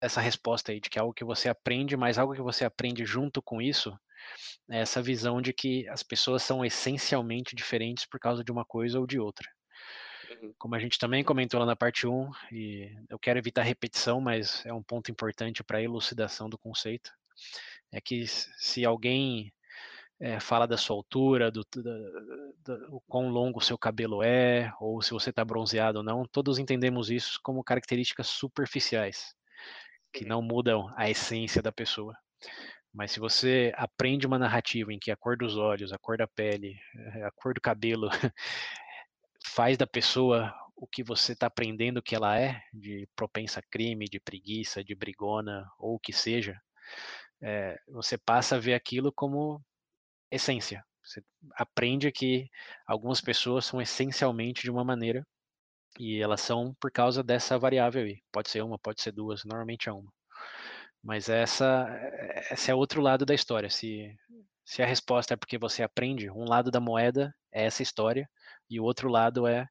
dessa 0.00 0.20
resposta 0.20 0.70
aí, 0.70 0.80
de 0.80 0.88
que 0.88 0.98
é 0.98 1.02
algo 1.02 1.12
que 1.12 1.24
você 1.24 1.48
aprende, 1.48 1.96
mas 1.96 2.16
algo 2.16 2.34
que 2.34 2.42
você 2.42 2.64
aprende 2.64 3.04
junto 3.04 3.42
com 3.42 3.60
isso, 3.60 3.92
é 4.70 4.78
essa 4.78 5.02
visão 5.02 5.42
de 5.42 5.52
que 5.52 5.88
as 5.88 6.02
pessoas 6.02 6.42
são 6.42 6.64
essencialmente 6.64 7.56
diferentes 7.56 8.06
por 8.06 8.20
causa 8.20 8.44
de 8.44 8.52
uma 8.52 8.64
coisa 8.64 9.00
ou 9.00 9.06
de 9.06 9.18
outra. 9.18 9.48
Como 10.58 10.74
a 10.74 10.78
gente 10.78 10.98
também 10.98 11.24
comentou 11.24 11.60
lá 11.60 11.66
na 11.66 11.76
parte 11.76 12.06
1, 12.06 12.30
e 12.52 12.90
eu 13.08 13.18
quero 13.18 13.38
evitar 13.38 13.62
repetição, 13.62 14.20
mas 14.20 14.64
é 14.66 14.72
um 14.72 14.82
ponto 14.82 15.10
importante 15.10 15.62
para 15.62 15.78
a 15.78 15.82
elucidação 15.82 16.48
do 16.48 16.58
conceito, 16.58 17.12
é 17.92 18.00
que 18.00 18.26
se 18.26 18.84
alguém 18.84 19.52
é, 20.18 20.40
fala 20.40 20.66
da 20.66 20.76
sua 20.76 20.96
altura, 20.96 21.50
do, 21.50 21.64
do, 21.70 21.82
do, 21.82 22.52
do, 22.64 23.02
quão 23.06 23.28
longo 23.28 23.58
o 23.58 23.62
seu 23.62 23.76
cabelo 23.76 24.22
é, 24.22 24.72
ou 24.80 25.02
se 25.02 25.10
você 25.10 25.30
está 25.30 25.44
bronzeado 25.44 25.98
ou 25.98 26.04
não, 26.04 26.24
todos 26.26 26.58
entendemos 26.58 27.10
isso 27.10 27.38
como 27.42 27.64
características 27.64 28.26
superficiais, 28.28 29.34
que 30.12 30.24
não 30.24 30.40
mudam 30.40 30.92
a 30.96 31.10
essência 31.10 31.60
da 31.62 31.72
pessoa. 31.72 32.16
Mas 32.92 33.12
se 33.12 33.20
você 33.20 33.72
aprende 33.76 34.26
uma 34.26 34.38
narrativa 34.38 34.90
em 34.90 34.98
que 34.98 35.10
a 35.10 35.16
cor 35.16 35.36
dos 35.36 35.58
olhos, 35.58 35.92
a 35.92 35.98
cor 35.98 36.16
da 36.16 36.26
pele, 36.26 36.78
eh, 36.94 37.24
a 37.24 37.30
cor 37.30 37.52
do 37.52 37.60
cabelo 37.60 38.08
faz 39.46 39.76
da 39.76 39.86
pessoa 39.86 40.52
o 40.74 40.86
que 40.86 41.02
você 41.02 41.32
está 41.32 41.46
aprendendo 41.46 42.02
que 42.02 42.14
ela 42.14 42.38
é, 42.38 42.60
de 42.72 43.08
propensa 43.16 43.60
a 43.60 43.62
crime, 43.62 44.06
de 44.06 44.20
preguiça, 44.20 44.84
de 44.84 44.94
brigona, 44.94 45.66
ou 45.78 45.94
o 45.94 45.98
que 45.98 46.12
seja, 46.12 46.60
é, 47.40 47.78
você 47.88 48.18
passa 48.18 48.56
a 48.56 48.58
ver 48.58 48.74
aquilo 48.74 49.12
como 49.12 49.62
essência. 50.30 50.84
Você 51.02 51.22
aprende 51.54 52.10
que 52.12 52.50
algumas 52.86 53.20
pessoas 53.20 53.64
são 53.64 53.80
essencialmente 53.80 54.62
de 54.62 54.70
uma 54.70 54.84
maneira 54.84 55.26
e 55.98 56.20
elas 56.20 56.40
são 56.40 56.74
por 56.80 56.90
causa 56.90 57.22
dessa 57.22 57.58
variável 57.58 58.04
aí. 58.04 58.20
Pode 58.32 58.50
ser 58.50 58.62
uma, 58.62 58.78
pode 58.78 59.00
ser 59.00 59.12
duas, 59.12 59.44
normalmente 59.44 59.88
é 59.88 59.92
uma. 59.92 60.12
Mas 61.02 61.28
essa, 61.28 61.88
esse 62.50 62.70
é 62.70 62.74
outro 62.74 63.00
lado 63.00 63.24
da 63.24 63.34
história. 63.34 63.70
Se, 63.70 64.14
se 64.64 64.82
a 64.82 64.86
resposta 64.86 65.34
é 65.34 65.36
porque 65.36 65.56
você 65.56 65.82
aprende, 65.82 66.28
um 66.30 66.44
lado 66.44 66.70
da 66.70 66.80
moeda 66.80 67.34
é 67.52 67.64
essa 67.64 67.82
história 67.82 68.28
e 68.68 68.80
o 68.80 68.84
outro 68.84 69.08
lado 69.08 69.46
é 69.46 69.68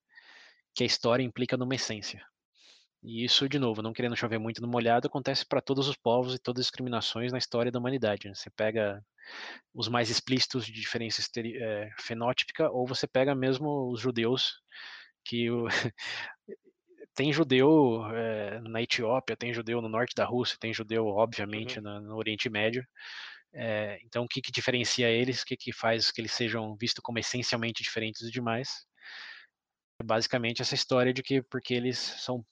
que 0.74 0.84
a 0.84 0.88
história 0.88 1.24
implica 1.24 1.58
numa 1.58 1.76
essência. 1.76 2.26
E 3.04 3.24
isso, 3.24 3.48
de 3.48 3.60
novo, 3.60 3.84
não 3.84 3.94
querendo 3.94 4.16
chover 4.16 4.40
muito 4.40 4.62
no 4.62 4.68
molhado, 4.68 5.08
acontece 5.08 5.46
para 5.46 5.62
todos 5.62 5.88
os 5.88 5.96
povos 5.96 6.34
e 6.34 6.40
todas 6.40 6.62
as 6.62 6.66
discriminações 6.66 7.32
na 7.32 7.38
história 7.38 7.72
da 7.72 7.78
humanidade. 7.78 8.28
Né? 8.28 8.34
Você 8.34 8.50
pega 8.50 9.00
os 9.74 9.88
mais 9.88 10.10
explícitos 10.10 10.66
de 10.66 10.72
diferença 10.72 11.22
é, 11.38 11.90
fenótipica, 12.00 12.70
ou 12.72 12.88
você 12.88 13.08
pega 13.08 13.36
mesmo 13.36 13.92
os 13.92 14.02
judeus, 14.02 14.60
que 15.24 15.52
o, 15.52 15.68
tem 17.16 17.32
judeu 17.32 18.06
é, 18.12 18.60
na 18.62 18.82
Etiópia, 18.82 19.38
tem 19.38 19.54
judeu 19.54 19.82
no 19.82 19.90
norte 19.90 20.16
da 20.16 20.26
Rússia, 20.26 20.58
tem 20.60 20.74
judeu, 20.74 21.06
obviamente, 21.06 21.80
uhum. 21.80 21.84
no, 21.86 22.02
no, 22.02 22.16
Oriente 22.16 22.50
Médio. 22.50 22.86
É, 23.58 23.98
então, 24.04 24.26
o 24.26 24.28
que, 24.28 24.42
que 24.42 24.52
diferencia 24.52 25.10
eles? 25.10 25.42
O 25.42 25.46
que, 25.46 25.56
que 25.56 25.72
faz 25.72 26.12
que 26.12 26.20
eles 26.20 26.34
sejam 26.34 26.76
vistos 26.76 27.02
como 27.02 27.18
essencialmente 27.20 27.82
diferentes 27.82 28.30
demais? 28.30 28.86
Basicamente, 30.04 30.62
essa 30.62 30.76
história 30.76 31.14
de 31.14 31.24
que 31.24 31.42
porque 31.42 31.74
eles 31.74 31.98
são 31.98 32.46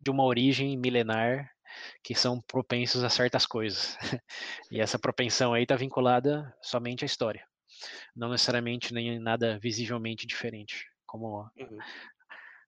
de 0.00 0.10
uma 0.10 0.24
origem 0.24 0.76
milenar 0.76 1.48
que 2.02 2.14
são 2.14 2.40
propensos 2.42 3.04
a 3.04 3.08
certas 3.08 3.46
coisas. 3.46 3.96
e 4.70 4.80
essa 4.80 4.98
propensão 4.98 5.54
aí 5.54 5.62
está 5.62 5.76
vinculada 5.76 6.52
somente 6.60 7.04
à 7.04 7.06
história, 7.06 7.46
não 8.14 8.30
necessariamente 8.30 8.92
nem 8.92 9.18
nada 9.20 9.58
visivelmente 9.58 10.26
diferente, 10.26 10.84
como 11.06 11.48
uhum. 11.56 11.78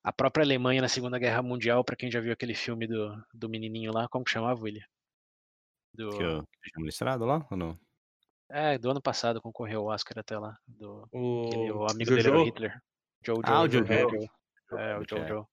a 0.05 0.13
própria 0.13 0.45
Alemanha 0.45 0.83
na 0.83 0.89
Segunda 0.89 1.19
Guerra 1.19 1.43
Mundial, 1.43 1.85
para 1.85 1.97
quem 1.97 2.11
já 2.11 2.21
viu 2.21 2.33
aquele 2.33 2.55
filme 2.55 2.87
do, 2.87 3.25
do 3.35 3.49
menininho 3.49 3.93
lá, 3.93 4.09
como 4.09 4.25
que 4.25 4.31
chamava, 4.31 4.63
William? 4.63 4.87
Do... 5.97 6.11
Que 6.11 6.23
eu 6.23 6.45
tinha 6.63 6.85
listrado 6.85 7.25
lá 7.25 7.47
ou 7.51 7.57
não? 7.57 7.79
É, 8.49 8.79
do 8.79 8.91
ano 8.91 9.03
passado 9.03 9.41
concorreu 9.41 9.81
ao 9.81 9.95
Oscar 9.95 10.19
até 10.19 10.39
lá, 10.39 10.57
do 10.69 11.09
o, 11.11 11.47
aquele, 11.49 11.73
o 11.73 11.87
amigo 11.87 12.11
Jojo? 12.11 12.17
dele 12.17 12.29
era 12.29 12.39
o 12.39 12.45
Hitler. 12.45 12.83
Jojo, 13.25 13.43
ah, 13.45 13.63
o 13.63 13.69
Jojo. 13.69 13.87
Jojo. 13.87 14.31
É, 14.79 14.99
o 14.99 15.05
Jojo. 15.09 15.49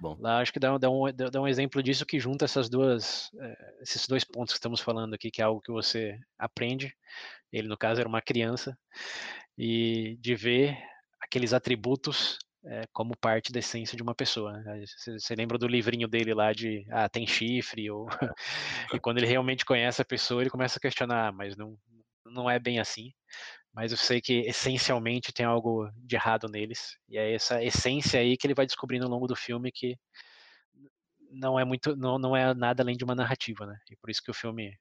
Bom. 0.00 0.16
Lá 0.18 0.40
acho 0.40 0.52
que 0.52 0.58
dá, 0.58 0.76
dá, 0.76 0.90
um, 0.90 1.04
dá 1.12 1.40
um 1.40 1.46
exemplo 1.46 1.82
disso 1.82 2.04
que 2.04 2.18
junta 2.18 2.44
essas 2.44 2.68
duas, 2.68 3.30
eh, 3.40 3.74
esses 3.82 4.06
dois 4.06 4.24
pontos 4.24 4.52
que 4.52 4.58
estamos 4.58 4.80
falando 4.80 5.14
aqui, 5.14 5.30
que 5.30 5.40
é 5.40 5.44
algo 5.44 5.60
que 5.60 5.72
você 5.72 6.18
aprende. 6.36 6.94
Ele, 7.52 7.68
no 7.68 7.78
caso, 7.78 8.00
era 8.00 8.08
uma 8.08 8.20
criança, 8.20 8.76
e 9.56 10.16
de 10.20 10.34
ver 10.34 10.76
aqueles 11.20 11.52
atributos 11.52 12.38
é, 12.66 12.86
como 12.92 13.16
parte 13.16 13.52
da 13.52 13.58
essência 13.58 13.96
de 13.96 14.02
uma 14.02 14.14
pessoa. 14.14 14.52
Né? 14.52 14.84
Você, 14.86 15.34
lembra 15.34 15.58
do 15.58 15.66
livrinho 15.66 16.08
dele 16.08 16.34
lá 16.34 16.52
de 16.52 16.86
ah, 16.90 17.08
tem 17.08 17.26
chifre, 17.26 17.90
ou 17.90 18.06
e 18.94 19.00
quando 19.00 19.18
ele 19.18 19.26
realmente 19.26 19.64
conhece 19.64 20.00
a 20.02 20.04
pessoa, 20.04 20.42
ele 20.42 20.50
começa 20.50 20.78
a 20.78 20.80
questionar, 20.80 21.28
ah, 21.28 21.32
mas 21.32 21.56
não, 21.56 21.76
não 22.26 22.50
é 22.50 22.58
bem 22.58 22.78
assim 22.80 23.12
mas 23.74 23.90
eu 23.90 23.98
sei 23.98 24.20
que 24.20 24.40
essencialmente 24.42 25.32
tem 25.32 25.44
algo 25.44 25.90
de 25.96 26.14
errado 26.14 26.48
neles. 26.48 26.96
E 27.08 27.18
é 27.18 27.34
essa 27.34 27.62
essência 27.62 28.20
aí 28.20 28.36
que 28.36 28.46
ele 28.46 28.54
vai 28.54 28.66
descobrindo 28.66 29.04
ao 29.04 29.10
longo 29.10 29.26
do 29.26 29.34
filme 29.34 29.72
que 29.72 29.98
não 31.28 31.58
é 31.58 31.64
muito, 31.64 31.96
não, 31.96 32.16
não 32.16 32.36
é 32.36 32.54
nada 32.54 32.84
além 32.84 32.96
de 32.96 33.02
uma 33.02 33.16
narrativa, 33.16 33.66
né? 33.66 33.76
E 33.90 33.96
por 33.96 34.10
isso 34.10 34.22
que 34.22 34.30
o 34.30 34.34
filme 34.34 34.78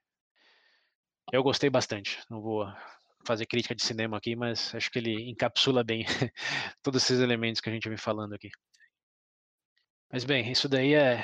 eu 1.32 1.42
gostei 1.42 1.72
bastante. 1.72 2.20
Não 2.30 2.40
vou 2.40 2.68
fazer 3.26 3.46
crítica 3.46 3.76
de 3.76 3.84
cinema 3.84 4.18
aqui, 4.18 4.36
mas 4.36 4.74
acho 4.76 4.92
que 4.92 5.00
ele 5.00 5.30
encapsula 5.30 5.84
bem 5.84 6.06
todos 6.84 7.04
esses 7.04 7.20
elementos 7.20 7.62
que 7.62 7.70
a 7.70 7.74
gente 7.74 7.88
vem 7.88 7.98
falando 7.98 8.34
aqui. 8.34 8.50
Mas 10.12 10.24
bem, 10.24 10.52
isso 10.52 10.70
daí 10.70 10.94
é 10.94 11.24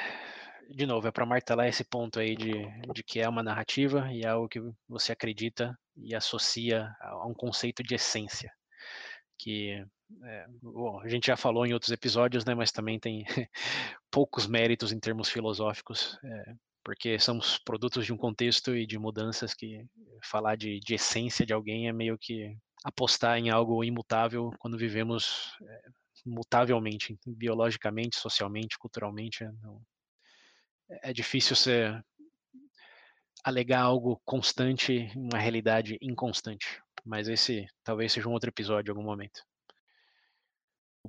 de 0.69 0.85
novo, 0.85 1.07
é 1.07 1.12
para 1.12 1.25
martelar 1.25 1.67
esse 1.67 1.83
ponto 1.83 2.19
aí 2.19 2.35
de, 2.35 2.53
de 2.93 3.03
que 3.03 3.19
é 3.19 3.27
uma 3.27 3.41
narrativa 3.41 4.12
e 4.12 4.21
é 4.21 4.27
algo 4.27 4.47
que 4.47 4.59
você 4.88 5.12
acredita 5.12 5.77
e 5.97 6.13
associa 6.13 6.93
a 7.01 7.25
um 7.27 7.33
conceito 7.33 7.81
de 7.81 7.95
essência, 7.95 8.51
que 9.38 9.83
é, 10.23 10.45
bom, 10.62 10.99
a 11.01 11.07
gente 11.07 11.27
já 11.27 11.35
falou 11.35 11.65
em 11.65 11.73
outros 11.73 11.91
episódios, 11.91 12.45
né, 12.45 12.53
mas 12.53 12.71
também 12.71 12.99
tem 12.99 13.25
poucos 14.12 14.47
méritos 14.47 14.91
em 14.91 14.99
termos 14.99 15.29
filosóficos, 15.29 16.19
é, 16.23 16.53
porque 16.89 17.19
somos 17.19 17.60
produtos 17.60 18.04
de 18.04 18.12
um 18.12 18.17
contexto 18.17 18.75
e 18.75 18.84
de 18.84 18.97
mudanças 18.97 19.54
que 19.54 19.86
falar 20.23 20.56
de, 20.56 20.80
de 20.80 20.95
essência 20.95 21.45
de 21.45 21.54
alguém 21.54 21.88
é 21.88 21.93
meio 21.93 22.17
que 22.17 22.58
apostar 22.84 23.38
em 23.38 23.52
algo 23.52 23.84
imutável 23.84 24.49
quando 24.58 24.75
vivemos 24.75 25.56
é, 25.62 25.82
mutavelmente, 26.25 27.15
biologicamente, 27.28 28.17
socialmente, 28.17 28.75
culturalmente. 28.80 29.43
Não, 29.62 29.80
é 31.04 31.13
difícil 31.13 31.56
você 31.56 31.93
alegar 33.43 33.82
algo 33.82 34.19
constante 34.25 34.93
em 34.93 35.12
uma 35.15 35.38
realidade 35.38 35.95
inconstante. 36.02 36.82
Mas 37.06 37.28
esse 37.28 37.67
talvez 37.84 38.13
seja 38.13 38.28
um 38.28 38.34
outro 38.34 38.49
episódio 38.49 38.89
em 38.89 38.95
algum 38.97 39.08
momento. 39.08 39.43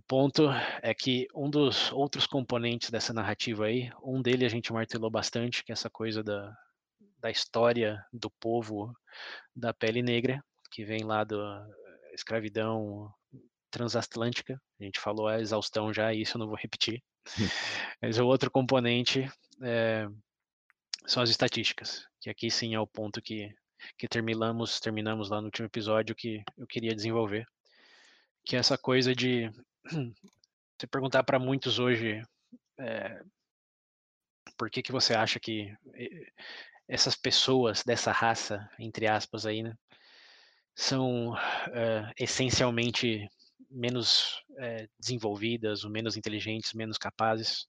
O 0.01 0.03
ponto 0.09 0.49
é 0.81 0.95
que 0.95 1.29
um 1.35 1.51
dos 1.51 1.93
outros 1.93 2.27
componentes 2.27 2.89
dessa 2.89 3.13
narrativa 3.13 3.67
aí, 3.67 3.93
um 4.03 4.23
dele 4.23 4.47
a 4.47 4.49
gente 4.49 4.73
martelou 4.73 5.11
bastante, 5.11 5.63
que 5.63 5.71
é 5.71 5.75
essa 5.75 5.91
coisa 5.91 6.25
da, 6.25 6.57
da 7.19 7.31
história 7.31 8.03
do 8.11 8.31
povo 8.31 8.95
da 9.55 9.75
pele 9.75 10.01
negra, 10.01 10.43
que 10.71 10.87
vem 10.87 11.05
lá 11.05 11.23
da 11.23 11.69
escravidão 12.15 13.13
transatlântica. 13.71 14.59
A 14.81 14.85
gente 14.85 14.99
falou 14.99 15.29
a 15.29 15.39
exaustão 15.39 15.93
já, 15.93 16.15
isso 16.15 16.39
eu 16.39 16.41
não 16.41 16.49
vou 16.49 16.57
repetir. 16.57 17.03
Mas 18.01 18.19
o 18.19 18.27
outro 18.27 18.51
componente 18.51 19.31
é, 19.63 20.09
são 21.07 21.23
as 21.23 21.29
estatísticas, 21.29 22.07
que 22.23 22.31
aqui 22.31 22.51
sim 22.51 22.75
é 22.75 22.81
o 22.81 22.87
ponto 22.87 23.21
que, 23.21 23.55
que 23.99 24.09
terminamos, 24.09 24.81
terminamos 24.81 25.29
lá 25.29 25.43
no 25.43 25.49
último 25.49 25.67
episódio 25.67 26.17
que 26.17 26.43
eu 26.57 26.67
queria 26.67 26.95
desenvolver, 26.95 27.47
que 28.47 28.57
é 28.57 28.59
essa 28.59 28.79
coisa 28.79 29.15
de 29.15 29.53
você 29.85 30.87
perguntar 30.91 31.23
para 31.25 31.39
muitos 31.39 31.79
hoje 31.79 32.23
é, 32.79 33.23
por 34.57 34.71
que 34.71 34.83
que 34.83 34.93
você 34.93 35.15
acha 35.15 35.39
que 35.39 35.75
essas 36.89 37.15
pessoas 37.15 37.83
dessa 37.85 38.13
raça, 38.13 38.69
entre 38.79 39.07
aspas 39.07 39.47
aí, 39.47 39.63
né, 39.63 39.75
são 40.75 41.37
é, 41.73 42.13
essencialmente 42.19 43.29
menos 43.71 44.43
é, 44.59 44.89
desenvolvidas, 44.99 45.85
ou 45.85 45.91
menos 45.91 46.17
inteligentes, 46.17 46.73
menos 46.73 46.99
capazes. 46.99 47.67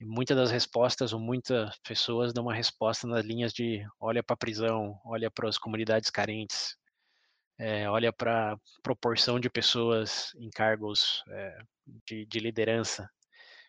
E 0.00 0.04
muitas 0.04 0.36
das 0.36 0.50
respostas, 0.50 1.12
ou 1.12 1.20
muitas 1.20 1.78
pessoas 1.80 2.32
dão 2.32 2.44
uma 2.44 2.54
resposta 2.54 3.06
nas 3.06 3.24
linhas 3.24 3.52
de 3.52 3.86
olha 4.00 4.22
para 4.22 4.34
a 4.34 4.38
prisão, 4.38 4.98
olha 5.04 5.30
para 5.30 5.48
as 5.48 5.58
comunidades 5.58 6.10
carentes, 6.10 6.76
é, 7.60 7.88
olha 7.90 8.10
para 8.10 8.54
a 8.54 8.58
proporção 8.82 9.38
de 9.38 9.50
pessoas 9.50 10.32
em 10.36 10.48
cargos 10.48 11.22
é, 11.28 11.58
de, 12.06 12.24
de, 12.24 12.40
liderança. 12.40 13.08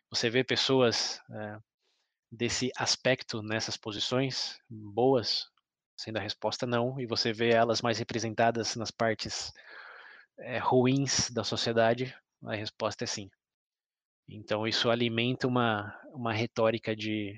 Você 0.10 0.30
vê 0.30 0.46
pessoas 0.46 1.20
é, 1.30 1.58
desse 2.32 2.72
aspecto 2.78 3.44
nessas 3.44 3.76
posições 3.76 4.58
boas, 4.70 5.46
sendo 5.98 6.18
a 6.18 6.22
resposta 6.22 6.66
não, 6.66 6.98
e 7.02 7.06
você 7.06 7.34
vê 7.34 7.50
elas 7.50 7.82
mais 7.82 8.00
representadas 8.00 8.78
nas 8.78 8.92
partes 8.92 9.52
ruins 10.64 11.30
da 11.30 11.44
sociedade, 11.44 12.16
a 12.46 12.56
resposta 12.56 13.04
é 13.04 13.08
sim. 13.08 13.30
Então 14.28 14.66
isso 14.66 14.90
alimenta 14.90 15.48
uma, 15.48 15.94
uma 16.14 16.34
retórica 16.34 16.96
de 16.96 17.38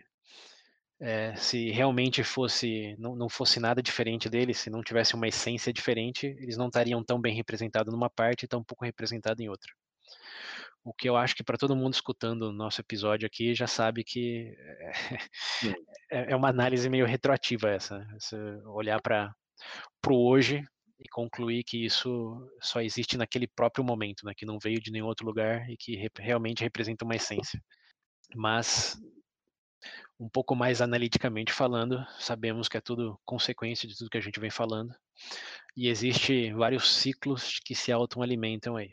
é, 1.03 1.35
se 1.35 1.69
realmente 1.69 2.23
fosse 2.23 2.95
não, 2.97 3.13
não 3.13 3.27
fosse 3.27 3.59
nada 3.59 3.83
diferente 3.83 4.29
deles, 4.29 4.57
se 4.57 4.69
não 4.69 4.81
tivesse 4.81 5.15
uma 5.15 5.27
essência 5.27 5.73
diferente, 5.73 6.27
eles 6.39 6.55
não 6.55 6.67
estariam 6.67 7.03
tão 7.03 7.19
bem 7.19 7.35
representados 7.35 7.93
numa 7.93 8.09
parte 8.09 8.43
e 8.43 8.47
tão 8.47 8.63
pouco 8.63 8.85
representados 8.85 9.43
em 9.43 9.49
outra. 9.49 9.69
O 10.81 10.93
que 10.93 11.09
eu 11.09 11.17
acho 11.17 11.35
que 11.35 11.43
para 11.43 11.57
todo 11.57 11.75
mundo 11.75 11.93
escutando 11.93 12.43
o 12.43 12.53
nosso 12.53 12.79
episódio 12.79 13.25
aqui 13.25 13.53
já 13.53 13.67
sabe 13.67 14.01
que 14.05 14.55
é, 16.09 16.31
é 16.31 16.35
uma 16.37 16.47
análise 16.47 16.89
meio 16.89 17.05
retroativa 17.05 17.69
essa, 17.69 17.99
né? 17.99 18.07
essa 18.15 18.37
olhar 18.67 19.01
para 19.01 19.35
o 20.07 20.29
hoje 20.29 20.63
e 20.99 21.09
concluir 21.09 21.65
que 21.65 21.83
isso 21.83 22.49
só 22.61 22.81
existe 22.81 23.17
naquele 23.17 23.47
próprio 23.47 23.83
momento, 23.83 24.25
né, 24.25 24.33
que 24.33 24.45
não 24.45 24.57
veio 24.57 24.79
de 24.79 24.89
nenhum 24.89 25.07
outro 25.07 25.25
lugar 25.25 25.69
e 25.69 25.75
que 25.75 25.97
re 25.97 26.09
realmente 26.17 26.63
representa 26.63 27.03
uma 27.03 27.15
essência. 27.15 27.61
Mas 28.33 28.97
um 30.19 30.29
pouco 30.29 30.55
mais 30.55 30.81
analiticamente 30.81 31.51
falando, 31.51 32.05
sabemos 32.19 32.67
que 32.67 32.77
é 32.77 32.81
tudo 32.81 33.19
consequência 33.25 33.87
de 33.87 33.97
tudo 33.97 34.09
que 34.09 34.17
a 34.17 34.21
gente 34.21 34.39
vem 34.39 34.49
falando 34.49 34.95
e 35.75 35.87
existe 35.87 36.51
vários 36.53 36.93
ciclos 36.93 37.59
que 37.59 37.75
se 37.75 37.91
autoalimentam 37.91 38.75
aí. 38.75 38.91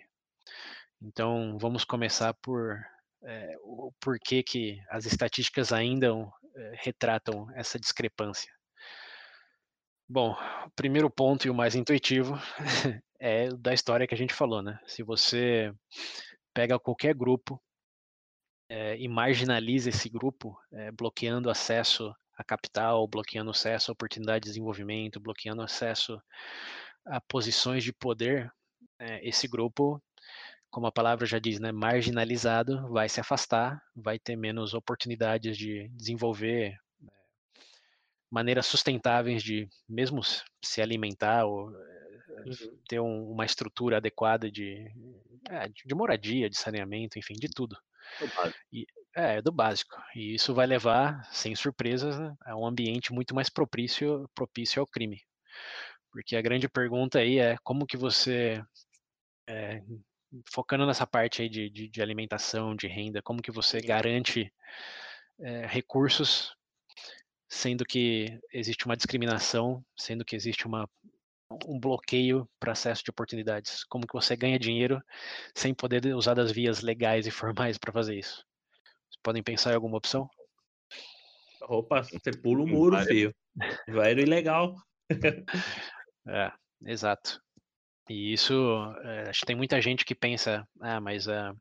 Então 1.01 1.57
vamos 1.59 1.85
começar 1.85 2.35
por 2.35 2.79
é, 3.23 3.55
o 3.63 3.93
porquê 4.01 4.43
que 4.43 4.81
as 4.89 5.07
estatísticas 5.07 5.73
ainda 5.73 6.09
é, 6.55 6.73
retratam 6.77 7.51
essa 7.55 7.79
discrepância. 7.79 8.53
Bom, 10.09 10.33
o 10.67 10.71
primeiro 10.71 11.09
ponto 11.09 11.47
e 11.47 11.51
o 11.51 11.55
mais 11.55 11.75
intuitivo 11.75 12.37
é 13.21 13.49
da 13.55 13.73
história 13.73 14.07
que 14.07 14.15
a 14.15 14.19
gente 14.19 14.35
falou, 14.35 14.61
né? 14.61 14.81
Se 14.87 15.03
você 15.03 15.73
pega 16.53 16.81
qualquer 16.81 17.15
grupo 17.15 17.63
é, 18.71 18.97
e 18.97 19.09
marginaliza 19.09 19.91
esse 19.91 20.09
grupo, 20.09 20.57
é, 20.71 20.93
bloqueando 20.93 21.51
acesso 21.51 22.15
a 22.39 22.45
capital, 22.45 23.07
bloqueando 23.09 23.51
acesso 23.51 23.91
a 23.91 23.93
oportunidade 23.93 24.45
de 24.45 24.51
desenvolvimento, 24.51 25.19
bloqueando 25.19 25.61
acesso 25.61 26.23
a 27.05 27.21
posições 27.21 27.83
de 27.83 27.93
poder, 27.93 28.51
é, 28.97 29.29
esse 29.29 29.49
grupo, 29.49 30.01
como 30.71 30.87
a 30.87 30.93
palavra 30.93 31.27
já 31.27 31.41
diz, 31.41 31.59
né, 31.59 31.73
marginalizado, 31.73 32.89
vai 32.91 33.09
se 33.09 33.21
afastar, 33.21 33.83
vai 33.95 34.21
ter 34.21 34.37
menos 34.37 34.73
oportunidades 34.73 35.59
de 35.59 35.89
desenvolver 35.89 36.79
maneiras 38.31 38.67
sustentáveis 38.67 39.43
de 39.43 39.69
mesmo 39.89 40.21
se 40.65 40.81
alimentar 40.81 41.45
ou 41.45 41.71
uhum. 41.71 42.79
ter 42.89 43.01
um, 43.01 43.33
uma 43.33 43.45
estrutura 43.45 43.97
adequada 43.97 44.49
de, 44.49 44.89
de 45.85 45.95
moradia, 45.97 46.49
de 46.49 46.57
saneamento, 46.57 47.19
enfim, 47.19 47.35
de 47.35 47.49
tudo. 47.49 47.77
E, 48.73 48.87
é, 49.15 49.43
do 49.43 49.53
básico. 49.53 49.97
E 50.15 50.35
isso 50.35 50.55
vai 50.55 50.67
levar, 50.67 51.29
sem 51.33 51.55
surpresas, 51.55 52.19
né, 52.19 52.35
a 52.45 52.57
um 52.57 52.67
ambiente 52.67 53.13
muito 53.13 53.35
mais 53.35 53.49
propício, 53.49 54.29
propício 54.35 54.81
ao 54.81 54.87
crime. 54.87 55.21
Porque 56.13 56.37
a 56.37 56.43
grande 56.43 56.69
pergunta 56.69 57.19
aí 57.19 57.39
é 57.39 57.57
como 57.63 57.87
que 57.87 57.97
você, 57.97 58.63
é, 59.49 59.83
focando 60.53 60.87
nessa 60.87 61.07
parte 61.07 61.43
aí 61.43 61.49
de, 61.49 61.71
de, 61.71 61.89
de, 61.89 62.03
alimentação, 62.03 62.75
de 62.75 62.87
renda, 62.87 63.23
como 63.23 63.43
que 63.43 63.51
você 63.51 63.81
garante 63.81 64.53
é, 65.41 65.67
recursos 65.67 66.55
sendo 67.51 67.85
que 67.85 68.39
existe 68.53 68.87
uma 68.87 68.97
discriminação, 68.97 69.85
sendo 69.97 70.25
que 70.25 70.37
existe 70.37 70.67
uma, 70.69 70.89
um 71.67 71.79
bloqueio 71.79 72.49
para 72.59 72.73
acesso 72.73 73.03
de 73.03 73.11
oportunidades. 73.11 73.85
Como 73.85 74.07
que 74.07 74.13
você 74.13 74.37
ganha 74.37 74.59
dinheiro 74.59 75.03
sem 75.55 75.75
poder 75.75 76.07
usar 76.15 76.35
das 76.35 76.53
vias 76.53 76.81
legais 76.81 77.27
e 77.27 77.31
formais 77.33 77.79
para 77.79 77.93
fazer 77.93 78.19
isso? 78.19 78.45
Vocês 79.09 79.21
podem 79.23 79.43
pensar 79.43 79.73
em 79.73 79.75
alguma 79.75 79.99
opção? 79.99 80.29
Opa, 81.63 82.03
você 82.03 82.31
pula 82.31 82.63
o 82.63 82.67
muro, 82.67 82.99
filho. 83.05 83.35
Vai 83.89 84.15
no 84.15 84.21
ilegal. 84.21 84.75
é, 86.27 86.53
exato. 86.87 87.41
E 88.09 88.33
isso, 88.33 88.55
é, 89.05 89.29
acho 89.29 89.41
que 89.41 89.47
tem 89.47 89.57
muita 89.57 89.81
gente 89.81 90.05
que 90.05 90.15
pensa, 90.15 90.67
ah, 90.81 91.01
mas 91.01 91.27
uh, 91.29 91.55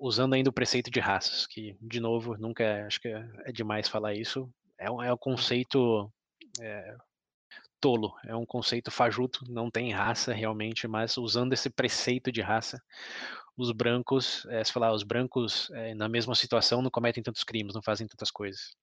usando 0.00 0.34
ainda 0.34 0.48
o 0.48 0.52
preceito 0.52 0.90
de 0.90 1.00
raças, 1.00 1.46
que, 1.46 1.76
de 1.80 2.00
novo, 2.00 2.36
nunca 2.38 2.62
é, 2.64 2.82
acho 2.84 3.00
que 3.00 3.08
é 3.08 3.52
demais 3.52 3.88
falar 3.88 4.14
isso, 4.14 4.50
é 4.78 4.90
um, 4.90 5.02
é 5.02 5.12
um 5.12 5.18
conceito 5.18 6.10
é, 6.60 6.96
tolo, 7.80 8.14
é 8.24 8.34
um 8.34 8.46
conceito 8.46 8.90
fajuto, 8.90 9.44
não 9.48 9.70
tem 9.70 9.92
raça 9.92 10.32
realmente, 10.32 10.86
mas 10.86 11.16
usando 11.16 11.52
esse 11.52 11.70
preceito 11.70 12.30
de 12.32 12.40
raça, 12.40 12.82
os 13.56 13.72
brancos, 13.72 14.46
é, 14.46 14.62
se 14.62 14.72
falar, 14.72 14.92
os 14.92 15.02
brancos 15.02 15.70
é, 15.72 15.94
na 15.94 16.08
mesma 16.08 16.34
situação 16.34 16.80
não 16.82 16.90
cometem 16.90 17.22
tantos 17.22 17.44
crimes, 17.44 17.74
não 17.74 17.82
fazem 17.82 18.06
tantas 18.06 18.30
coisas. 18.30 18.76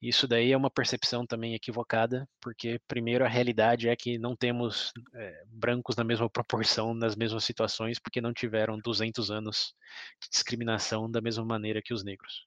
Isso 0.00 0.28
daí 0.28 0.52
é 0.52 0.56
uma 0.56 0.70
percepção 0.70 1.26
também 1.26 1.54
equivocada, 1.54 2.28
porque 2.40 2.80
primeiro 2.86 3.24
a 3.24 3.28
realidade 3.28 3.88
é 3.88 3.96
que 3.96 4.16
não 4.16 4.36
temos 4.36 4.92
é, 5.14 5.42
brancos 5.48 5.96
na 5.96 6.04
mesma 6.04 6.30
proporção, 6.30 6.94
nas 6.94 7.16
mesmas 7.16 7.42
situações, 7.42 7.98
porque 7.98 8.20
não 8.20 8.32
tiveram 8.32 8.78
200 8.78 9.30
anos 9.32 9.74
de 10.22 10.28
discriminação 10.30 11.10
da 11.10 11.20
mesma 11.20 11.44
maneira 11.44 11.82
que 11.82 11.92
os 11.92 12.04
negros. 12.04 12.46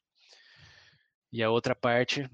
E 1.34 1.44
a 1.44 1.50
outra 1.50 1.76
parte 1.76 2.30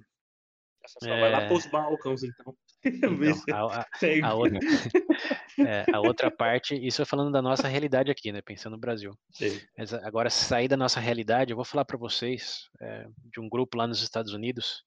essa 0.87 0.99
só 1.03 1.09
é... 1.09 1.19
vai 1.19 1.31
lá 1.31 1.45
para 1.45 1.53
os 1.53 1.65
Balcãs, 1.65 2.23
então. 2.23 2.55
então 3.47 3.69
a, 3.69 3.79
a, 3.81 4.27
a, 4.27 4.33
outra, 4.33 4.59
é, 5.59 5.85
a, 5.91 5.99
outra, 5.99 6.31
parte, 6.31 6.75
isso 6.75 7.01
é 7.01 7.05
falando 7.05 7.31
da 7.31 7.41
nossa 7.41 7.67
realidade 7.67 8.11
aqui, 8.11 8.31
né? 8.31 8.41
Pensando 8.41 8.73
no 8.73 8.79
Brasil. 8.79 9.17
Sim. 9.31 9.59
Mas 9.77 9.93
agora, 9.93 10.29
sair 10.29 10.67
da 10.67 10.77
nossa 10.77 10.99
realidade, 10.99 11.51
eu 11.51 11.55
vou 11.55 11.65
falar 11.65 11.85
para 11.85 11.97
vocês 11.97 12.69
é, 12.81 13.07
de 13.31 13.39
um 13.39 13.49
grupo 13.49 13.77
lá 13.77 13.87
nos 13.87 14.01
Estados 14.01 14.33
Unidos 14.33 14.83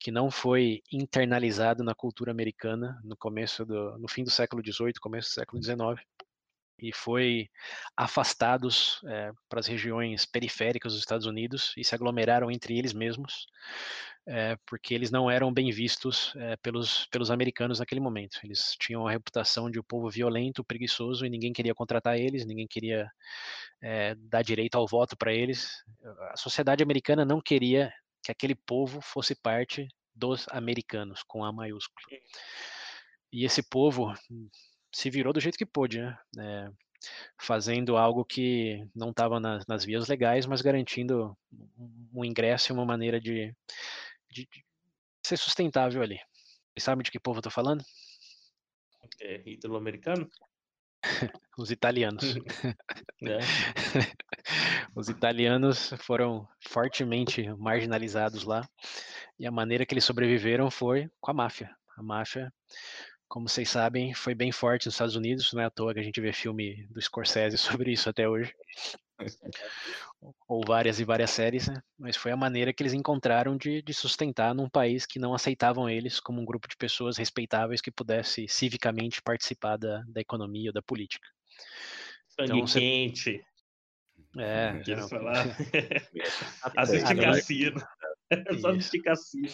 que 0.00 0.10
não 0.10 0.30
foi 0.30 0.82
internalizado 0.92 1.82
na 1.82 1.94
cultura 1.94 2.30
americana 2.30 3.00
no 3.04 3.16
começo 3.16 3.64
do, 3.64 3.98
no 3.98 4.08
fim 4.08 4.24
do 4.24 4.30
século 4.30 4.62
XVIII, 4.64 4.94
começo 5.00 5.30
do 5.30 5.34
século 5.34 5.62
XIX 5.62 5.78
e 6.78 6.92
foi 6.92 7.48
afastados 7.96 9.00
é, 9.06 9.32
para 9.48 9.60
as 9.60 9.66
regiões 9.66 10.24
periféricas 10.24 10.92
dos 10.92 11.00
Estados 11.02 11.26
Unidos 11.26 11.72
e 11.76 11.84
se 11.84 11.94
aglomeraram 11.94 12.50
entre 12.50 12.78
eles 12.78 12.92
mesmos, 12.92 13.46
é, 14.26 14.56
porque 14.66 14.94
eles 14.94 15.10
não 15.10 15.30
eram 15.30 15.52
bem 15.52 15.70
vistos 15.70 16.32
é, 16.36 16.56
pelos, 16.56 17.06
pelos 17.06 17.30
americanos 17.30 17.80
naquele 17.80 18.00
momento. 18.00 18.38
Eles 18.44 18.76
tinham 18.78 19.06
a 19.06 19.10
reputação 19.10 19.70
de 19.70 19.80
um 19.80 19.82
povo 19.82 20.08
violento, 20.08 20.64
preguiçoso, 20.64 21.26
e 21.26 21.30
ninguém 21.30 21.52
queria 21.52 21.74
contratar 21.74 22.18
eles, 22.18 22.46
ninguém 22.46 22.66
queria 22.66 23.10
dar 24.30 24.42
direito 24.42 24.76
ao 24.76 24.88
voto 24.88 25.16
para 25.16 25.32
eles. 25.32 25.70
A 26.32 26.36
sociedade 26.36 26.82
americana 26.82 27.24
não 27.24 27.40
queria 27.40 27.92
que 28.24 28.32
aquele 28.32 28.56
povo 28.56 29.00
fosse 29.00 29.36
parte 29.36 29.86
dos 30.14 30.46
americanos, 30.50 31.22
com 31.22 31.44
A 31.44 31.52
maiúsculo. 31.52 32.04
E 33.32 33.44
esse 33.44 33.62
povo 33.62 34.12
se 34.98 35.10
virou 35.10 35.32
do 35.32 35.38
jeito 35.38 35.56
que 35.56 35.64
pôde, 35.64 36.00
né? 36.00 36.18
É, 36.40 36.68
fazendo 37.40 37.96
algo 37.96 38.24
que 38.24 38.84
não 38.92 39.10
estava 39.10 39.38
nas, 39.38 39.64
nas, 39.68 39.84
vias 39.84 40.08
legais, 40.08 40.44
mas 40.44 40.60
garantindo 40.60 41.38
um 42.12 42.24
ingresso 42.24 42.72
e 42.72 42.74
uma 42.74 42.84
maneira 42.84 43.20
de, 43.20 43.54
de, 44.28 44.44
de 44.44 44.64
ser 45.24 45.36
sustentável 45.36 46.02
ali. 46.02 46.16
Vocês 46.72 46.82
sabem 46.82 47.04
de 47.04 47.12
que 47.12 47.20
povo 47.20 47.36
eu 47.36 47.40
estou 47.40 47.52
falando? 47.52 47.84
É 49.22 49.48
ítalo-americano? 49.48 50.28
Os 51.56 51.70
italianos. 51.70 52.24
É. 53.20 53.38
Os 54.94 55.08
italianos 55.08 55.92
foram 55.98 56.46
fortemente 56.68 57.52
marginalizados 57.54 58.44
lá 58.44 58.68
e 59.36 59.44
a 59.44 59.50
maneira 59.50 59.84
que 59.84 59.92
eles 59.92 60.04
sobreviveram 60.04 60.70
foi 60.70 61.10
com 61.20 61.32
a 61.32 61.34
máfia. 61.34 61.76
A 61.96 62.02
máfia 62.02 62.52
como 63.28 63.48
vocês 63.48 63.68
sabem, 63.68 64.14
foi 64.14 64.34
bem 64.34 64.50
forte 64.50 64.86
nos 64.86 64.94
Estados 64.94 65.14
Unidos, 65.14 65.52
não 65.52 65.62
é 65.62 65.66
à 65.66 65.70
toa 65.70 65.92
que 65.92 66.00
a 66.00 66.02
gente 66.02 66.20
vê 66.20 66.32
filme 66.32 66.86
do 66.90 67.00
Scorsese 67.00 67.58
sobre 67.58 67.92
isso 67.92 68.08
até 68.08 68.28
hoje. 68.28 68.54
Ou 70.48 70.62
várias 70.66 70.98
e 70.98 71.04
várias 71.04 71.30
séries, 71.30 71.68
né? 71.68 71.80
Mas 71.98 72.16
foi 72.16 72.32
a 72.32 72.36
maneira 72.36 72.72
que 72.72 72.82
eles 72.82 72.94
encontraram 72.94 73.56
de, 73.56 73.82
de, 73.82 73.92
sustentar 73.92 74.54
num 74.54 74.68
país 74.68 75.06
que 75.06 75.18
não 75.18 75.34
aceitavam 75.34 75.88
eles 75.88 76.18
como 76.18 76.40
um 76.40 76.44
grupo 76.44 76.68
de 76.68 76.76
pessoas 76.76 77.16
respeitáveis 77.16 77.80
que 77.80 77.90
pudesse 77.90 78.48
civicamente 78.48 79.20
participar 79.20 79.76
da, 79.76 80.02
da 80.08 80.20
economia 80.20 80.70
ou 80.70 80.74
da 80.74 80.82
política. 80.82 81.26
Sangue 82.28 82.52
então, 82.52 82.66
você... 82.66 82.80
quente. 82.80 83.44
É, 84.36 84.78
que 84.84 84.92
eles 84.92 85.08
falaram. 85.08 85.50
Assistir 86.76 87.20
cassino. 87.20 87.80
Só 88.60 88.70
assistir 88.70 89.02
cassino. 89.02 89.48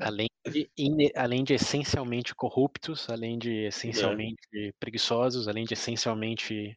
Além 0.00 0.28
de, 0.50 0.70
in, 0.76 1.10
além 1.16 1.42
de 1.42 1.54
essencialmente 1.54 2.34
corruptos, 2.34 3.08
além 3.08 3.38
de 3.38 3.66
essencialmente 3.66 4.42
é. 4.54 4.72
preguiçosos, 4.78 5.48
além 5.48 5.64
de 5.64 5.74
essencialmente 5.74 6.76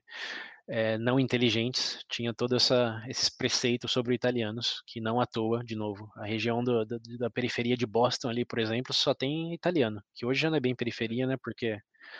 é, 0.67 0.97
não 0.97 1.19
inteligentes, 1.19 2.03
tinha 2.09 2.33
todos 2.33 2.69
esses 3.07 3.29
preceitos 3.29 3.91
sobre 3.91 4.13
italianos, 4.13 4.81
que 4.85 4.99
não 4.99 5.19
à 5.19 5.25
toa, 5.25 5.63
de 5.63 5.75
novo, 5.75 6.11
a 6.15 6.25
região 6.25 6.63
do, 6.63 6.85
da, 6.85 6.97
da, 7.19 7.29
periferia 7.29 7.77
de 7.77 7.85
Boston 7.85 8.29
ali, 8.29 8.43
por 8.43 8.59
exemplo, 8.59 8.93
só 8.93 9.13
tem 9.13 9.53
italiano, 9.53 10.01
que 10.13 10.25
hoje 10.25 10.41
já 10.41 10.49
não 10.49 10.57
é 10.57 10.61
bem 10.61 10.75
periferia, 10.75 11.25
né, 11.25 11.37
porque, 11.41 11.75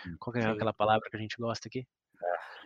hum, 0.05 0.15
qual 0.19 0.36
é 0.36 0.45
aquela 0.45 0.73
palavra 0.73 1.10
que 1.10 1.17
a 1.17 1.19
gente 1.19 1.36
gosta 1.38 1.67
aqui? 1.67 1.86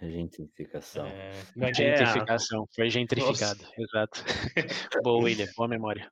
Gentrificação. 0.10 1.06
É, 1.06 1.32
é 1.60 1.74
gentrificação, 1.74 2.68
foi 2.76 2.90
gentrificado, 2.90 3.62
Nossa. 3.62 3.82
exato. 3.82 4.24
Boa, 5.04 5.24
William, 5.24 5.48
boa 5.56 5.68
memória. 5.68 6.12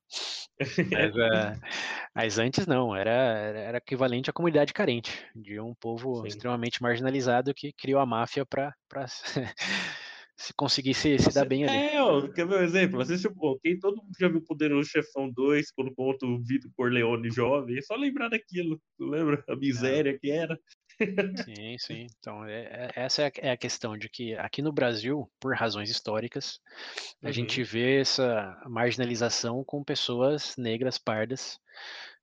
Mas, 0.60 1.16
uh, 1.16 1.60
mas, 2.14 2.38
antes 2.38 2.68
não, 2.68 2.96
era, 2.96 3.12
era 3.12 3.78
equivalente 3.78 4.30
à 4.30 4.34
comunidade 4.34 4.74
carente, 4.74 5.26
de 5.36 5.60
um 5.60 5.74
povo 5.74 6.22
Sim. 6.22 6.28
extremamente 6.28 6.82
marginalizado 6.82 7.54
que 7.54 7.74
criou 7.74 8.00
a 8.00 8.06
máfia 8.06 8.46
para 8.46 8.76
se 10.40 10.54
conseguir 10.54 10.94
se, 10.94 11.18
dar 11.34 11.44
bem 11.44 11.66
ali. 11.66 11.76
É, 11.76 12.02
ó, 12.02 12.26
quer 12.30 12.48
ver 12.48 12.60
um 12.62 12.64
exemplo? 12.64 13.02
Assiste 13.02 13.28
um 13.28 13.60
quem 13.62 13.78
todo 13.78 13.98
mundo 13.98 14.16
já 14.18 14.30
viu 14.30 14.42
Poderoso 14.42 14.90
Chefão 14.90 15.30
2, 15.30 15.70
quando 15.72 15.94
conta 15.94 16.26
o 16.26 16.40
Vitor 16.42 16.72
Corleone 16.78 17.30
jovem, 17.30 17.78
é 17.78 17.82
só 17.82 17.96
lembrar 17.96 18.30
daquilo, 18.30 18.82
tu 18.98 19.06
lembra? 19.06 19.44
A 19.50 19.56
miséria 19.58 20.12
é. 20.12 20.18
que 20.18 20.32
era. 20.32 20.58
Sim, 21.46 21.78
sim. 21.78 22.08
Então, 22.20 22.44
é, 22.44 22.64
é, 22.64 22.92
essa 22.96 23.22
é 23.22 23.28
a, 23.28 23.32
é 23.38 23.52
a, 23.52 23.58
questão 23.58 23.98
de 23.98 24.10
que 24.10 24.36
aqui 24.36 24.62
no 24.62 24.74
Brasil, 24.74 25.32
por 25.40 25.56
razões 25.56 25.90
históricas, 25.90 26.60
a 27.24 27.28
uhum. 27.28 27.34
gente 27.34 27.64
vê 27.64 28.02
essa 28.02 28.62
marginalização 28.66 29.64
com 29.64 29.82
pessoas 29.82 30.56
negras, 30.58 30.98
pardas, 30.98 31.58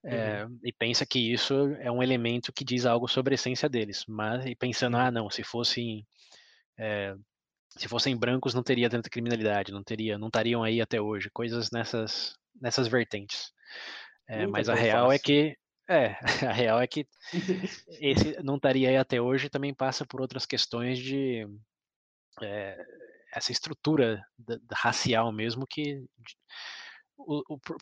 é, 0.05 0.45
uhum. 0.45 0.59
e 0.63 0.75
pensa 0.75 1.07
que 1.07 1.33
isso 1.33 1.55
é 1.81 1.91
um 1.91 2.03
elemento 2.03 2.53
que 2.53 2.67
diz 2.67 2.85
algo 2.85 3.09
sobre 3.09 3.33
a 3.33 3.37
essência 3.37 3.67
deles. 3.67 4.05
Mas 4.07 4.45
e 4.45 4.55
pensando, 4.55 4.99
ah, 4.99 5.11
não, 5.11 5.31
se 5.31 5.43
fossem 5.43 6.07
é, 6.79 7.15
se 7.77 7.89
fossem 7.89 8.17
brancos 8.17 8.55
não 8.55 8.63
teria 8.63 8.91
tanta 8.91 9.11
criminalidade, 9.11 9.73
não 9.73 9.83
teria, 9.83 10.19
não 10.19 10.29
estariam 10.29 10.63
aí 10.63 10.81
até 10.81 11.01
hoje, 11.01 11.31
coisas 11.31 11.71
nessas 11.71 12.35
nessas 12.61 12.89
vertentes. 12.89 13.53
É, 14.29 14.47
mas 14.47 14.69
a 14.69 14.75
real 14.75 15.13
é 15.13 15.17
fácil. 15.17 15.17
é 15.17 15.19
que 15.19 15.57
é, 15.89 16.17
a 16.49 16.53
real 16.53 16.81
é 16.81 16.87
que 16.87 17.07
esse 18.01 18.43
não 18.43 18.57
estaria 18.57 18.89
aí 18.89 18.97
até 18.97 19.21
hoje 19.21 19.49
também 19.49 19.73
passa 19.75 20.05
por 20.05 20.21
outras 20.21 20.45
questões 20.45 20.99
de 20.99 21.47
é, 22.43 22.85
essa 23.33 23.53
estrutura 23.53 24.25
da, 24.39 24.57
da 24.57 24.77
racial 24.77 25.31
mesmo 25.31 25.67
que 25.67 26.05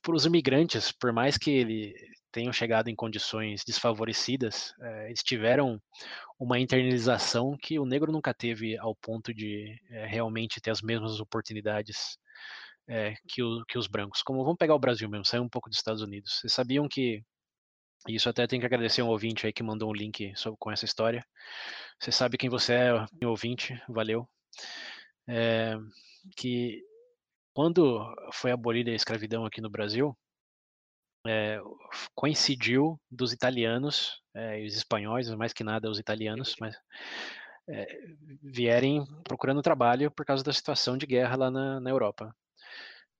para 0.02 0.14
os 0.14 0.26
imigrantes, 0.26 0.92
por 0.92 1.12
mais 1.12 1.36
que 1.36 1.50
eles 1.50 1.94
tenham 2.30 2.52
chegado 2.52 2.88
em 2.88 2.96
condições 2.96 3.62
desfavorecidas, 3.64 4.74
é, 4.80 5.06
eles 5.06 5.22
tiveram 5.22 5.80
uma 6.38 6.58
internalização 6.58 7.56
que 7.56 7.78
o 7.78 7.86
negro 7.86 8.10
nunca 8.10 8.34
teve 8.34 8.76
ao 8.78 8.94
ponto 8.94 9.32
de 9.32 9.80
é, 9.90 10.06
realmente 10.06 10.60
ter 10.60 10.70
as 10.70 10.82
mesmas 10.82 11.20
oportunidades 11.20 12.18
é, 12.88 13.14
que, 13.28 13.42
o, 13.42 13.64
que, 13.66 13.78
os 13.78 13.86
brancos. 13.86 14.22
Como 14.22 14.42
vamos 14.42 14.58
pegar 14.58 14.74
o 14.74 14.80
Brasil 14.80 15.08
mesmo, 15.08 15.24
sair 15.24 15.40
um 15.40 15.48
pouco 15.48 15.68
dos 15.68 15.78
Estados 15.78 16.02
Unidos. 16.02 16.40
Vocês 16.40 16.52
sabiam 16.52 16.88
que 16.88 17.22
isso 18.08 18.28
até 18.28 18.46
tem 18.46 18.60
que 18.60 18.66
agradecer 18.66 19.02
um 19.02 19.08
ouvinte 19.08 19.46
aí 19.46 19.52
que 19.52 19.62
mandou 19.62 19.90
um 19.90 19.94
link 19.94 20.32
sobre, 20.36 20.58
com 20.58 20.70
essa 20.70 20.84
história. 20.84 21.24
Você 22.00 22.12
sabe 22.12 22.36
quem 22.36 22.50
você 22.50 22.74
é, 22.74 23.26
ouvinte, 23.26 23.80
valeu. 23.88 24.28
Que 26.36 26.82
quando 27.54 28.14
foi 28.32 28.50
abolida 28.50 28.90
a 28.90 28.94
escravidão 28.94 29.46
aqui 29.46 29.60
no 29.60 29.70
Brasil, 29.70 30.16
é, 31.26 31.58
coincidiu 32.14 33.00
dos 33.10 33.32
italianos 33.32 34.20
é, 34.34 34.60
e 34.60 34.66
os 34.66 34.74
espanhóis, 34.74 35.30
mais 35.30 35.52
que 35.52 35.64
nada 35.64 35.88
os 35.88 35.98
italianos, 35.98 36.54
mas 36.60 36.76
é, 37.68 37.86
vierem 38.42 39.06
procurando 39.22 39.62
trabalho 39.62 40.10
por 40.10 40.26
causa 40.26 40.44
da 40.44 40.52
situação 40.52 40.98
de 40.98 41.06
guerra 41.06 41.36
lá 41.36 41.50
na, 41.50 41.80
na 41.80 41.90
Europa. 41.90 42.34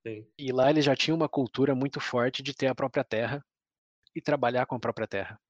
Sim. 0.06 0.26
E 0.36 0.52
lá 0.52 0.68
eles 0.68 0.84
já 0.84 0.94
tinham 0.94 1.16
uma 1.16 1.28
cultura 1.28 1.74
muito 1.74 1.98
forte 1.98 2.42
de 2.42 2.52
ter 2.52 2.66
a 2.66 2.74
própria 2.74 3.04
terra 3.04 3.42
e 4.14 4.20
trabalhar 4.20 4.66
com 4.66 4.74
a 4.74 4.80
própria 4.80 5.06
terra. 5.06 5.40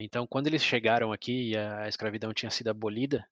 Então, 0.00 0.26
quando 0.28 0.46
eles 0.46 0.62
chegaram 0.62 1.10
aqui 1.10 1.50
e 1.50 1.56
a 1.56 1.88
escravidão 1.88 2.32
tinha 2.32 2.50
sido 2.50 2.68
abolida, 2.68 3.26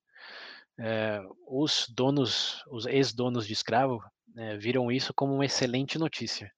é, 0.80 1.20
os 1.46 1.86
donos, 1.88 2.64
os 2.68 2.86
ex-donos 2.86 3.46
de 3.46 3.52
escravo, 3.52 4.02
é, 4.36 4.56
viram 4.56 4.92
isso 4.92 5.14
como 5.14 5.34
uma 5.34 5.46
excelente 5.46 5.98
notícia. 5.98 6.52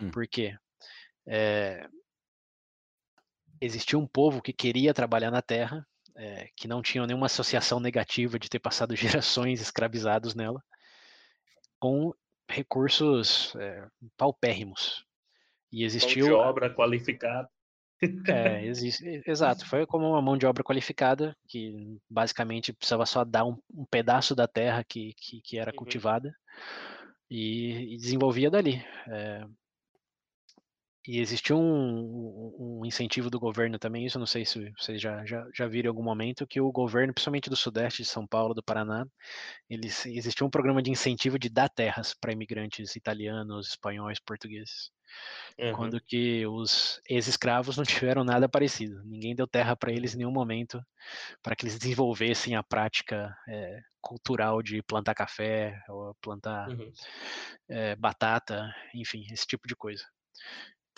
Hum. 0.00 0.10
Por 0.10 0.26
quê? 0.26 0.56
É, 1.26 1.86
existia 3.60 3.98
um 3.98 4.06
povo 4.06 4.40
que 4.40 4.52
queria 4.52 4.94
trabalhar 4.94 5.30
na 5.30 5.42
terra, 5.42 5.86
é, 6.16 6.48
que 6.56 6.66
não 6.66 6.82
tinha 6.82 7.06
nenhuma 7.06 7.26
associação 7.26 7.78
negativa 7.78 8.38
de 8.38 8.48
ter 8.48 8.58
passado 8.58 8.96
gerações 8.96 9.60
escravizados 9.60 10.34
nela, 10.34 10.62
com 11.78 12.12
recursos 12.48 13.54
é, 13.56 13.86
paupérrimos. 14.16 15.04
E 15.70 15.84
existiu. 15.84 16.26
Mão 16.26 16.36
de 16.36 16.48
obra 16.48 16.74
qualificada. 16.74 17.48
É, 18.28 18.64
existe, 18.64 19.22
exato. 19.26 19.66
Foi 19.66 19.86
como 19.86 20.08
uma 20.08 20.22
mão 20.22 20.36
de 20.36 20.46
obra 20.46 20.64
qualificada, 20.64 21.36
que 21.46 21.98
basicamente 22.08 22.72
precisava 22.72 23.04
só 23.04 23.24
dar 23.26 23.44
um, 23.44 23.58
um 23.70 23.84
pedaço 23.84 24.34
da 24.34 24.48
terra 24.48 24.82
que, 24.82 25.12
que, 25.18 25.42
que 25.42 25.58
era 25.58 25.70
uhum. 25.70 25.76
cultivada 25.76 26.34
e, 27.30 27.94
e, 27.94 27.96
desenvolvia 27.96 28.50
dali. 28.50 28.84
É, 29.08 29.46
e 31.06 31.18
existiu 31.18 31.58
um, 31.58 32.54
um, 32.58 32.84
incentivo 32.84 33.30
do 33.30 33.40
governo 33.40 33.78
também, 33.78 34.04
isso 34.04 34.18
não 34.18 34.26
sei 34.26 34.44
se 34.44 34.70
vocês 34.78 35.00
já, 35.00 35.24
já, 35.24 35.46
já 35.54 35.66
viram 35.66 35.88
em 35.88 35.88
algum 35.88 36.02
momento, 36.02 36.46
que 36.46 36.60
o 36.60 36.70
governo, 36.70 37.14
principalmente 37.14 37.48
do 37.48 37.56
Sudeste 37.56 38.02
de 38.02 38.08
São 38.08 38.26
Paulo, 38.26 38.52
do 38.52 38.62
Paraná, 38.62 39.06
eles, 39.68 40.04
existiu 40.04 40.46
um 40.46 40.50
programa 40.50 40.82
de 40.82 40.90
incentivo 40.90 41.38
de 41.38 41.48
dar 41.48 41.70
terras 41.70 42.12
para 42.12 42.32
imigrantes 42.32 42.96
italianos, 42.96 43.68
espanhóis, 43.68 44.20
portugueses. 44.20 44.90
Uhum. 45.58 45.72
Quando 45.72 46.00
que 46.00 46.46
os 46.46 47.00
ex-escravos 47.08 47.76
não 47.76 47.84
tiveram 47.84 48.22
nada 48.22 48.48
parecido. 48.48 49.02
Ninguém 49.04 49.34
deu 49.34 49.46
terra 49.46 49.74
para 49.74 49.92
eles 49.92 50.14
em 50.14 50.18
nenhum 50.18 50.30
momento 50.30 50.80
para 51.42 51.56
que 51.56 51.64
eles 51.64 51.78
desenvolvessem 51.78 52.54
a 52.54 52.62
prática 52.62 53.34
é, 53.48 53.80
cultural 54.00 54.62
de 54.62 54.82
plantar 54.82 55.14
café 55.14 55.82
ou 55.88 56.14
plantar 56.20 56.68
uhum. 56.68 56.92
é, 57.68 57.96
batata, 57.96 58.72
enfim, 58.94 59.24
esse 59.30 59.46
tipo 59.46 59.66
de 59.66 59.74
coisa. 59.74 60.04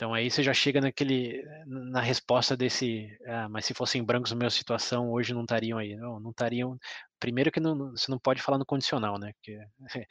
Então 0.02 0.12
aí 0.12 0.28
você 0.28 0.42
já 0.42 0.52
chega 0.52 0.80
naquele 0.80 1.44
na 1.64 2.00
resposta 2.00 2.56
desse, 2.56 3.16
ah, 3.24 3.48
mas 3.48 3.64
se 3.66 3.72
fossem 3.72 4.02
brancos 4.02 4.32
na 4.32 4.36
minha 4.36 4.50
situação 4.50 5.12
hoje 5.12 5.32
não 5.32 5.42
estariam 5.42 5.78
aí, 5.78 5.94
não, 5.94 6.18
não 6.18 6.32
estariam. 6.32 6.76
Primeiro 7.20 7.52
que 7.52 7.60
não, 7.60 7.92
você 7.92 8.10
não 8.10 8.18
pode 8.18 8.42
falar 8.42 8.58
no 8.58 8.66
condicional, 8.66 9.16
né? 9.16 9.32
Porque 9.34 9.56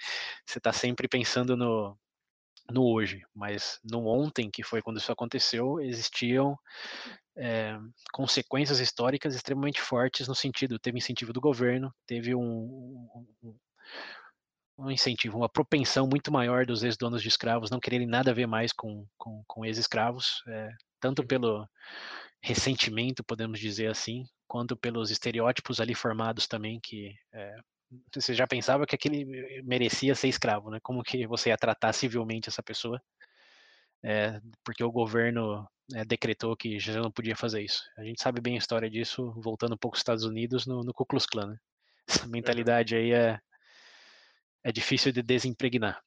você 0.48 0.60
está 0.60 0.72
sempre 0.72 1.10
pensando 1.10 1.58
no 1.58 1.98
no 2.70 2.86
hoje, 2.86 3.22
mas 3.36 3.82
no 3.84 4.08
ontem, 4.08 4.50
que 4.50 4.64
foi 4.64 4.82
quando 4.82 4.98
isso 4.98 5.12
aconteceu, 5.12 5.82
existiam 5.82 6.58
é, 7.36 7.78
consequências 8.14 8.80
históricas 8.80 9.36
extremamente 9.36 9.82
fortes 9.82 10.26
no 10.26 10.36
sentido, 10.36 10.80
teve 10.80 11.00
incentivo 11.00 11.34
do 11.34 11.42
governo, 11.42 11.94
teve 12.08 12.34
um, 12.34 13.10
um, 13.44 13.56
um 14.78 14.90
incentivo, 14.90 15.38
uma 15.38 15.50
propensão 15.50 16.08
muito 16.08 16.32
maior 16.32 16.66
dos 16.66 16.84
ex-donos 16.84 17.22
de 17.22 17.28
escravos 17.28 17.70
não 17.70 17.80
quererem 17.80 18.08
nada 18.08 18.32
a 18.32 18.34
ver 18.34 18.48
mais 18.48 18.72
com, 18.74 19.06
com, 19.18 19.44
com 19.48 19.66
ex-escravos, 19.66 20.42
é, 20.48 20.70
tanto 21.00 21.22
uhum. 21.22 21.28
pelo 21.28 21.70
ressentimento, 22.42 23.24
podemos 23.24 23.60
dizer 23.60 23.88
assim, 23.88 24.26
quanto 24.48 24.76
pelos 24.76 25.12
estereótipos 25.12 25.80
ali 25.80 25.94
formados 25.94 26.48
também, 26.48 26.80
que 26.82 27.14
é, 27.34 27.56
você 28.14 28.34
já 28.34 28.48
pensava 28.48 28.86
que 28.86 28.96
aquele 28.96 29.26
merecia 29.64 30.16
ser 30.16 30.30
escravo, 30.30 30.70
né? 30.70 30.80
Como 30.82 31.04
que 31.04 31.28
você 31.28 31.50
ia 31.50 31.58
tratar 31.58 31.94
civilmente 31.94 32.50
essa 32.50 32.64
pessoa? 32.64 33.02
É, 34.04 34.40
porque 34.64 34.84
o 34.84 34.92
governo 34.92 35.68
decretou 36.08 36.56
que 36.56 36.80
já 36.80 37.00
não 37.02 37.12
podia 37.12 37.36
fazer 37.36 37.62
isso. 37.62 37.84
A 37.98 38.04
gente 38.04 38.22
sabe 38.22 38.42
bem 38.42 38.56
a 38.56 38.58
história 38.58 38.90
disso, 38.90 39.34
voltando 39.38 39.74
um 39.74 39.78
pouco 39.78 39.96
aos 39.96 40.00
Estados 40.00 40.24
Unidos, 40.24 40.66
no, 40.66 40.84
no 40.84 40.94
Ku 40.94 41.06
Klux 41.06 41.26
Klan. 41.26 41.48
Né? 41.48 41.58
Essa 42.08 42.28
mentalidade 42.28 42.96
aí 42.96 43.12
é, 43.12 43.40
é 44.64 44.72
difícil 44.72 45.12
de 45.12 45.22
desimpregnar. 45.22 46.02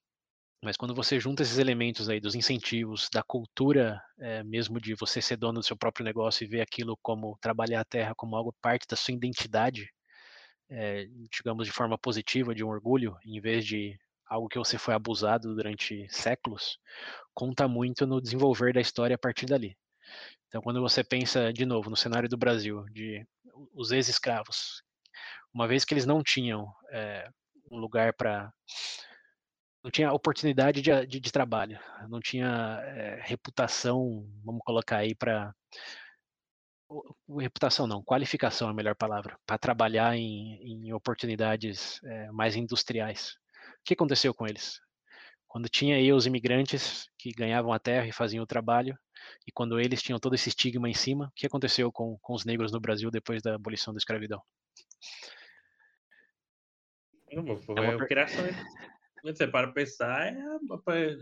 Mas 0.62 0.78
quando 0.78 0.94
você 0.94 1.20
junta 1.20 1.42
esses 1.42 1.58
elementos 1.58 2.08
aí 2.08 2.18
dos 2.20 2.34
incentivos, 2.34 3.10
da 3.12 3.22
cultura 3.22 4.00
é, 4.18 4.42
mesmo 4.42 4.80
de 4.80 4.94
você 4.94 5.20
ser 5.20 5.36
dono 5.36 5.60
do 5.60 5.64
seu 5.66 5.76
próprio 5.76 6.04
negócio 6.04 6.42
e 6.42 6.48
ver 6.48 6.62
aquilo 6.62 6.96
como 7.02 7.36
trabalhar 7.40 7.80
a 7.80 7.84
terra 7.84 8.14
como 8.16 8.34
algo 8.34 8.54
parte 8.62 8.86
da 8.88 8.96
sua 8.96 9.12
identidade, 9.12 9.90
é, 10.70 11.06
digamos, 11.30 11.66
de 11.66 11.72
forma 11.72 11.98
positiva, 11.98 12.54
de 12.54 12.64
um 12.64 12.68
orgulho, 12.68 13.16
em 13.26 13.40
vez 13.40 13.66
de 13.66 13.98
algo 14.26 14.48
que 14.48 14.58
você 14.58 14.78
foi 14.78 14.94
abusado 14.94 15.54
durante 15.54 16.06
séculos, 16.08 16.78
conta 17.34 17.68
muito 17.68 18.06
no 18.06 18.20
desenvolver 18.20 18.72
da 18.72 18.80
história 18.80 19.16
a 19.16 19.18
partir 19.18 19.44
dali. 19.44 19.76
Então, 20.48 20.62
quando 20.62 20.80
você 20.80 21.04
pensa, 21.04 21.52
de 21.52 21.66
novo, 21.66 21.90
no 21.90 21.96
cenário 21.96 22.28
do 22.28 22.38
Brasil, 22.38 22.84
de 22.90 23.26
os 23.74 23.92
ex-escravos, 23.92 24.82
uma 25.52 25.68
vez 25.68 25.84
que 25.84 25.92
eles 25.92 26.06
não 26.06 26.22
tinham 26.22 26.72
é, 26.90 27.28
um 27.74 27.78
lugar 27.78 28.14
para 28.14 28.52
não 29.82 29.90
tinha 29.90 30.12
oportunidade 30.12 30.80
de, 30.80 31.06
de, 31.06 31.20
de 31.20 31.32
trabalho, 31.32 31.78
não 32.08 32.18
tinha 32.18 32.80
é, 32.84 33.20
reputação, 33.22 34.26
vamos 34.42 34.62
colocar 34.64 34.98
aí 34.98 35.14
para 35.14 35.54
reputação 37.38 37.86
não, 37.86 38.02
qualificação 38.02 38.68
é 38.68 38.70
a 38.70 38.74
melhor 38.74 38.94
palavra, 38.94 39.38
para 39.44 39.58
trabalhar 39.58 40.16
em, 40.16 40.86
em 40.86 40.92
oportunidades 40.92 42.02
é, 42.04 42.30
mais 42.30 42.56
industriais. 42.56 43.32
O 43.80 43.84
que 43.84 43.94
aconteceu 43.94 44.32
com 44.32 44.46
eles? 44.46 44.80
Quando 45.46 45.68
tinha 45.68 45.96
aí 45.96 46.12
os 46.12 46.26
imigrantes 46.26 47.08
que 47.18 47.30
ganhavam 47.30 47.72
a 47.72 47.78
terra 47.78 48.06
e 48.06 48.12
faziam 48.12 48.42
o 48.42 48.46
trabalho, 48.46 48.98
e 49.46 49.52
quando 49.52 49.78
eles 49.78 50.02
tinham 50.02 50.18
todo 50.18 50.34
esse 50.34 50.48
estigma 50.48 50.88
em 50.88 50.94
cima, 50.94 51.26
o 51.26 51.32
que 51.34 51.46
aconteceu 51.46 51.92
com, 51.92 52.18
com 52.22 52.34
os 52.34 52.44
negros 52.44 52.72
no 52.72 52.80
Brasil 52.80 53.10
depois 53.10 53.42
da 53.42 53.54
abolição 53.54 53.92
da 53.92 53.98
escravidão? 53.98 54.42
Não, 57.34 57.56
foi 57.56 57.74
é 57.76 57.80
uma 57.80 58.06
criação 58.06 58.44
você 59.24 59.46
para 59.46 59.72
pensar, 59.72 60.26
é, 60.26 60.36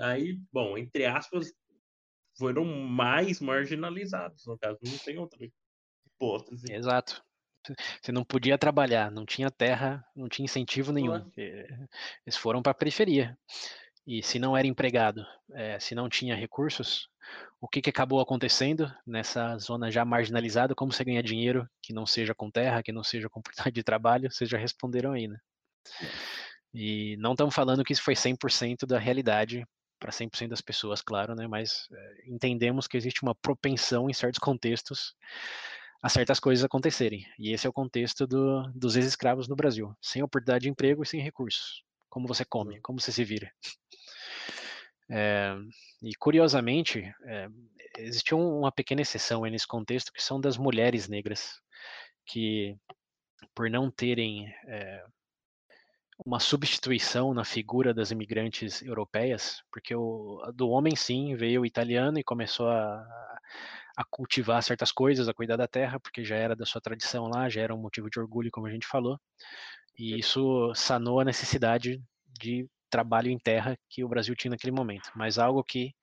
aí, 0.00 0.38
bom, 0.52 0.76
entre 0.76 1.06
aspas, 1.06 1.52
foram 2.36 2.64
mais 2.64 3.40
marginalizados, 3.40 4.44
no 4.46 4.58
caso, 4.58 4.78
não 4.84 4.98
tem 4.98 5.18
outra 5.18 5.38
hipótese. 6.06 6.72
Exato. 6.72 7.22
Você 8.00 8.10
não 8.10 8.24
podia 8.24 8.58
trabalhar, 8.58 9.08
não 9.10 9.24
tinha 9.24 9.48
terra, 9.48 10.04
não 10.16 10.28
tinha 10.28 10.44
incentivo 10.44 10.90
nenhum. 10.90 11.30
Eles 11.36 12.36
foram 12.36 12.60
para 12.60 12.72
a 12.72 12.74
periferia. 12.74 13.38
E 14.04 14.20
se 14.20 14.40
não 14.40 14.56
era 14.56 14.66
empregado, 14.66 15.24
é, 15.52 15.78
se 15.78 15.94
não 15.94 16.08
tinha 16.08 16.34
recursos, 16.34 17.08
o 17.60 17.68
que, 17.68 17.80
que 17.80 17.90
acabou 17.90 18.20
acontecendo 18.20 18.92
nessa 19.06 19.56
zona 19.58 19.92
já 19.92 20.04
marginalizada? 20.04 20.74
Como 20.74 20.92
você 20.92 21.04
ganha 21.04 21.22
dinheiro 21.22 21.68
que 21.80 21.92
não 21.92 22.04
seja 22.04 22.34
com 22.34 22.50
terra, 22.50 22.82
que 22.82 22.90
não 22.90 23.04
seja 23.04 23.30
com 23.30 23.38
oportunidade 23.70 23.76
de 23.76 23.84
trabalho? 23.84 24.28
Vocês 24.28 24.50
já 24.50 24.58
responderam 24.58 25.12
aí, 25.12 25.28
né? 25.28 25.38
E 26.74 27.16
não 27.18 27.32
estamos 27.32 27.54
falando 27.54 27.84
que 27.84 27.92
isso 27.92 28.02
foi 28.02 28.14
100% 28.14 28.86
da 28.86 28.98
realidade 28.98 29.66
para 29.98 30.10
100% 30.10 30.48
das 30.48 30.60
pessoas, 30.60 31.00
claro, 31.00 31.34
né? 31.34 31.46
Mas 31.46 31.86
é, 31.92 32.22
entendemos 32.26 32.86
que 32.86 32.96
existe 32.96 33.22
uma 33.22 33.34
propensão 33.34 34.10
em 34.10 34.12
certos 34.12 34.38
contextos 34.38 35.14
a 36.02 36.08
certas 36.08 36.40
coisas 36.40 36.64
acontecerem. 36.64 37.24
E 37.38 37.52
esse 37.52 37.66
é 37.66 37.70
o 37.70 37.72
contexto 37.72 38.26
do, 38.26 38.62
dos 38.74 38.96
ex-escravos 38.96 39.46
no 39.46 39.54
Brasil, 39.54 39.94
sem 40.00 40.22
oportunidade 40.22 40.62
de 40.62 40.68
emprego 40.68 41.02
e 41.04 41.06
sem 41.06 41.20
recursos. 41.20 41.84
Como 42.10 42.26
você 42.26 42.44
come, 42.44 42.80
como 42.80 43.00
você 43.00 43.12
se 43.12 43.24
vira. 43.24 43.52
É, 45.08 45.54
e 46.02 46.14
curiosamente, 46.16 47.00
é, 47.24 47.48
existe 47.98 48.34
uma 48.34 48.72
pequena 48.72 49.02
exceção 49.02 49.42
nesse 49.42 49.66
contexto 49.66 50.12
que 50.12 50.22
são 50.22 50.40
das 50.40 50.56
mulheres 50.56 51.08
negras, 51.08 51.60
que 52.26 52.76
por 53.54 53.70
não 53.70 53.90
terem 53.90 54.48
é, 54.66 55.04
uma 56.24 56.38
substituição 56.38 57.34
na 57.34 57.44
figura 57.44 57.92
das 57.92 58.10
imigrantes 58.10 58.82
europeias, 58.82 59.62
porque 59.72 59.94
o, 59.94 60.40
do 60.54 60.68
homem 60.68 60.94
sim 60.94 61.34
veio 61.34 61.62
o 61.62 61.66
italiano 61.66 62.18
e 62.18 62.24
começou 62.24 62.68
a, 62.68 63.04
a 63.96 64.04
cultivar 64.04 64.62
certas 64.62 64.92
coisas, 64.92 65.28
a 65.28 65.34
cuidar 65.34 65.56
da 65.56 65.66
terra, 65.66 65.98
porque 65.98 66.24
já 66.24 66.36
era 66.36 66.54
da 66.54 66.66
sua 66.66 66.80
tradição 66.80 67.28
lá, 67.28 67.48
já 67.48 67.62
era 67.62 67.74
um 67.74 67.80
motivo 67.80 68.08
de 68.08 68.20
orgulho, 68.20 68.50
como 68.50 68.66
a 68.66 68.70
gente 68.70 68.86
falou, 68.86 69.18
e 69.98 70.18
isso 70.18 70.72
sanou 70.74 71.20
a 71.20 71.24
necessidade 71.24 72.02
de 72.40 72.68
trabalho 72.88 73.30
em 73.30 73.38
terra 73.38 73.76
que 73.88 74.04
o 74.04 74.08
Brasil 74.08 74.34
tinha 74.36 74.50
naquele 74.50 74.72
momento, 74.72 75.10
mas 75.14 75.38
algo 75.38 75.64
que 75.64 75.94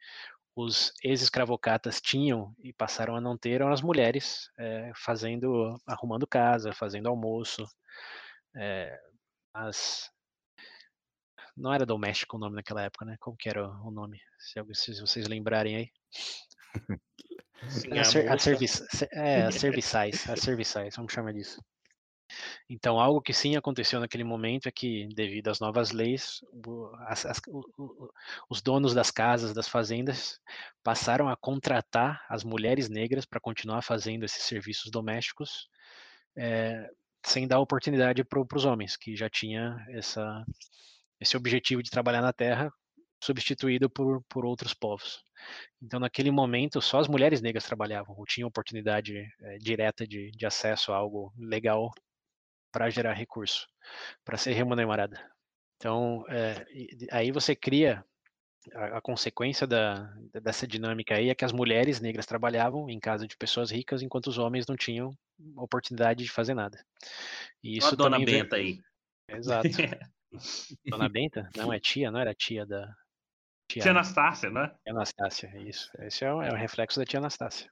os 0.56 0.92
ex-escravocatas 1.04 2.02
tinham 2.02 2.54
e 2.62 2.74
passaram 2.74 3.16
a 3.16 3.22
não 3.22 3.38
ter 3.38 3.52
eram 3.52 3.72
as 3.72 3.82
mulheres 3.82 4.50
é, 4.58 4.92
fazendo, 4.96 5.80
arrumando 5.88 6.28
casa, 6.28 6.74
fazendo 6.74 7.08
almoço, 7.08 7.66
é, 8.56 9.00
as 9.68 10.10
não 11.56 11.74
era 11.74 11.86
doméstico 11.86 12.38
o 12.38 12.40
nome 12.40 12.56
naquela 12.56 12.84
época, 12.84 13.06
né? 13.06 13.18
Como 13.20 13.36
que 13.36 13.50
era 13.50 13.68
o 13.68 13.92
nome? 13.92 14.20
Se, 14.40 14.94
se 14.94 15.02
vocês 15.02 15.28
lembrarem 15.28 15.76
aí. 15.76 15.92
Sim, 17.68 18.00
a, 18.00 18.04
ser, 18.06 18.32
a, 18.32 18.38
serviço, 18.38 18.86
é, 19.12 19.42
as 19.42 19.56
serviçais, 19.56 20.30
as 20.30 20.40
serviçais, 20.40 20.96
vamos 20.96 21.12
chamar 21.12 21.34
disso. 21.34 21.62
Então, 22.70 22.98
algo 22.98 23.22
que 23.22 23.34
sim 23.34 23.58
aconteceu 23.58 24.00
naquele 24.00 24.24
momento 24.24 24.68
é 24.68 24.72
que, 24.72 25.10
devido 25.14 25.50
às 25.50 25.60
novas 25.60 25.92
leis, 25.92 26.40
as, 27.08 27.26
as, 27.26 27.42
os 28.50 28.62
donos 28.62 28.94
das 28.94 29.12
casas, 29.12 29.54
das 29.54 29.68
fazendas, 29.68 30.40
passaram 30.82 31.28
a 31.28 31.36
contratar 31.36 32.26
as 32.30 32.46
mulheres 32.46 32.88
negras 32.88 33.26
para 33.26 33.42
continuar 33.42 33.82
fazendo 33.82 34.24
esses 34.24 34.44
serviços 34.44 34.90
domésticos, 34.90 35.68
é, 36.38 36.90
sem 37.26 37.48
dar 37.48 37.60
oportunidade 37.60 38.24
para 38.24 38.40
os 38.56 38.66
homens, 38.66 38.96
que 38.96 39.16
já 39.16 39.30
tinha 39.30 39.78
essa, 39.90 40.44
esse 41.20 41.36
objetivo 41.36 41.84
de 41.84 41.90
trabalhar 41.90 42.22
na 42.22 42.34
terra 42.34 42.72
substituído 43.22 43.90
por, 43.90 44.24
por 44.30 44.46
outros 44.46 44.74
povos. 44.74 45.22
Então, 45.82 46.00
naquele 46.00 46.32
momento, 46.32 46.82
só 46.82 47.00
as 47.00 47.08
mulheres 47.08 47.42
negras 47.42 47.66
trabalhavam, 47.66 48.16
ou 48.18 48.26
tinham 48.26 48.48
oportunidade 48.48 49.18
é, 49.42 49.58
direta 49.58 50.08
de, 50.08 50.32
de 50.32 50.46
acesso 50.46 50.92
a 50.92 50.96
algo 50.96 51.34
legal 51.38 51.92
para 52.72 52.90
gerar 52.90 53.14
recurso, 53.14 53.68
para 54.24 54.38
ser 54.38 54.54
remunerada. 54.54 55.20
Então, 55.78 56.24
é, 56.30 56.66
aí 57.12 57.32
você 57.32 57.56
cria 57.56 58.04
a, 58.74 58.98
a, 58.98 59.02
consequência 59.02 59.66
da, 59.66 60.14
dessa 60.42 60.68
dinâmica 60.68 61.16
aí 61.16 61.30
é 61.30 61.36
que 61.36 61.46
as 61.46 61.52
mulheres 61.52 62.00
negras 62.00 62.26
trabalhavam 62.26 62.90
em 62.90 63.00
casa 63.00 63.28
de 63.28 63.38
pessoas 63.38 63.72
ricas, 63.72 64.02
enquanto 64.02 64.28
os 64.28 64.38
homens 64.38 64.66
não 64.68 64.76
tinham 64.76 65.12
oportunidade 65.56 66.24
de 66.24 66.32
fazer 66.32 66.54
nada. 66.54 66.84
E 67.64 67.78
isso 67.78 67.94
a 67.94 67.98
dona 67.98 68.20
Benta 68.20 68.58
aí. 68.58 68.80
Exato. 69.28 69.70
dona 70.86 71.10
Benta? 71.10 71.50
Não, 71.56 71.72
é 71.72 71.80
tia, 71.80 72.12
não 72.12 72.20
era 72.20 72.34
tia 72.34 72.66
da. 72.66 72.94
Tia, 73.68 73.84
tia 73.84 73.92
Anastácia, 73.92 74.50
né? 74.50 74.68
Tia 74.84 74.94
Anastácia, 74.94 75.54
isso. 75.60 75.90
Esse 76.00 76.26
é 76.26 76.34
o, 76.34 76.42
é 76.42 76.52
o 76.52 76.56
reflexo 76.56 77.00
da 77.00 77.06
tia 77.06 77.20
Anastácia. 77.20 77.72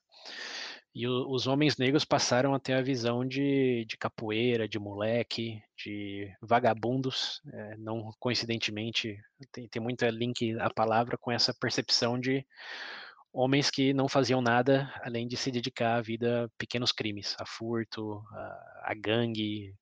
E 0.98 1.08
o, 1.08 1.30
os 1.30 1.46
homens 1.46 1.78
negros 1.78 2.04
passaram 2.04 2.56
a 2.56 2.60
ter 2.60 2.74
a 2.74 2.82
visão 2.82 3.24
de, 3.24 3.86
de 3.86 3.96
capoeira, 3.96 4.68
de 4.68 4.80
moleque, 4.80 5.62
de 5.78 6.28
vagabundos. 6.42 7.40
É, 7.54 7.78
não 7.78 8.10
coincidentemente, 8.20 9.16
tem, 9.52 9.68
tem 9.68 9.80
muito 9.80 10.04
link 10.08 10.58
a 10.60 10.72
palavra 10.74 11.16
com 11.16 11.32
essa 11.32 11.54
percepção 11.54 12.20
de 12.20 12.44
homens 13.32 13.70
que 13.70 13.94
não 13.94 14.08
faziam 14.08 14.42
nada 14.42 14.92
além 15.04 15.28
de 15.28 15.38
se 15.38 15.52
dedicar 15.52 15.98
à 15.98 16.02
vida 16.02 16.46
a 16.46 16.50
pequenos 16.58 16.92
crimes, 16.92 17.36
a 17.40 17.46
furto, 17.46 18.20
a, 18.32 18.86
a 18.86 18.94
gangue, 18.96 19.76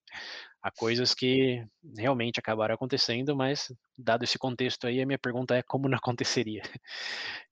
a 0.62 0.70
coisas 0.70 1.14
que 1.14 1.66
realmente 1.98 2.42
acabaram 2.42 2.76
acontecendo, 2.76 3.34
mas 3.34 3.72
dado 3.98 4.24
esse 4.24 4.38
contexto 4.38 4.86
aí, 4.86 5.02
a 5.02 5.06
minha 5.06 5.18
pergunta 5.18 5.56
é 5.56 5.64
como 5.64 5.88
não 5.88 5.96
aconteceria. 5.98 6.62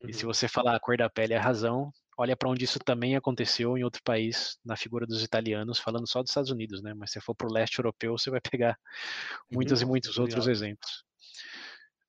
Uhum. 0.02 0.10
E 0.10 0.13
se 0.13 0.26
uhum. 0.26 0.34
você 0.34 0.49
falar 0.49 0.76
a 0.76 0.80
cor 0.82 0.97
da 0.97 1.10
pele 1.10 1.34
é 1.34 1.38
a 1.38 1.41
razão, 1.41 1.93
olha 2.17 2.36
para 2.36 2.49
onde 2.49 2.63
isso 2.63 2.80
também 2.80 3.15
aconteceu 3.15 3.78
em 3.78 3.84
outro 3.84 4.02
país, 4.04 4.58
na 4.63 4.76
figura 4.76 5.06
dos 5.06 5.23
italianos, 5.23 5.80
falando 5.80 6.08
só 6.08 6.21
dos 6.21 6.32
Estados 6.32 6.52
Unidos, 6.52 6.82
né? 6.82 6.93
Mas 6.93 7.12
se 7.12 7.19
for 7.19 7.36
para 7.36 7.47
o 7.47 7.52
leste 7.52 7.80
europeu, 7.80 8.17
você 8.17 8.30
vai 8.30 8.41
pegar 8.41 8.78
muitos 9.52 9.82
uhum, 9.82 9.88
e 9.88 9.89
muitos 9.89 10.17
outros 10.17 10.47
exemplos. 10.47 11.04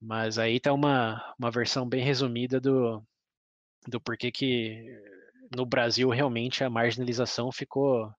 Mas 0.00 0.38
aí 0.38 0.56
está 0.56 0.72
uma, 0.72 1.34
uma 1.38 1.50
versão 1.50 1.88
bem 1.88 2.04
resumida 2.04 2.60
do, 2.60 3.02
do 3.88 4.00
porquê 4.00 4.30
que 4.30 4.84
no 5.54 5.64
Brasil 5.64 6.08
realmente 6.10 6.62
a 6.62 6.70
marginalização 6.70 7.50
ficou 7.50 8.12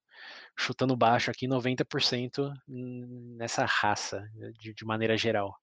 chutando 0.57 0.95
baixo 0.95 1.29
aqui 1.29 1.47
90% 1.47 2.53
nessa 2.67 3.65
raça, 3.65 4.27
de, 4.59 4.73
de 4.73 4.85
maneira 4.85 5.17
geral. 5.17 5.55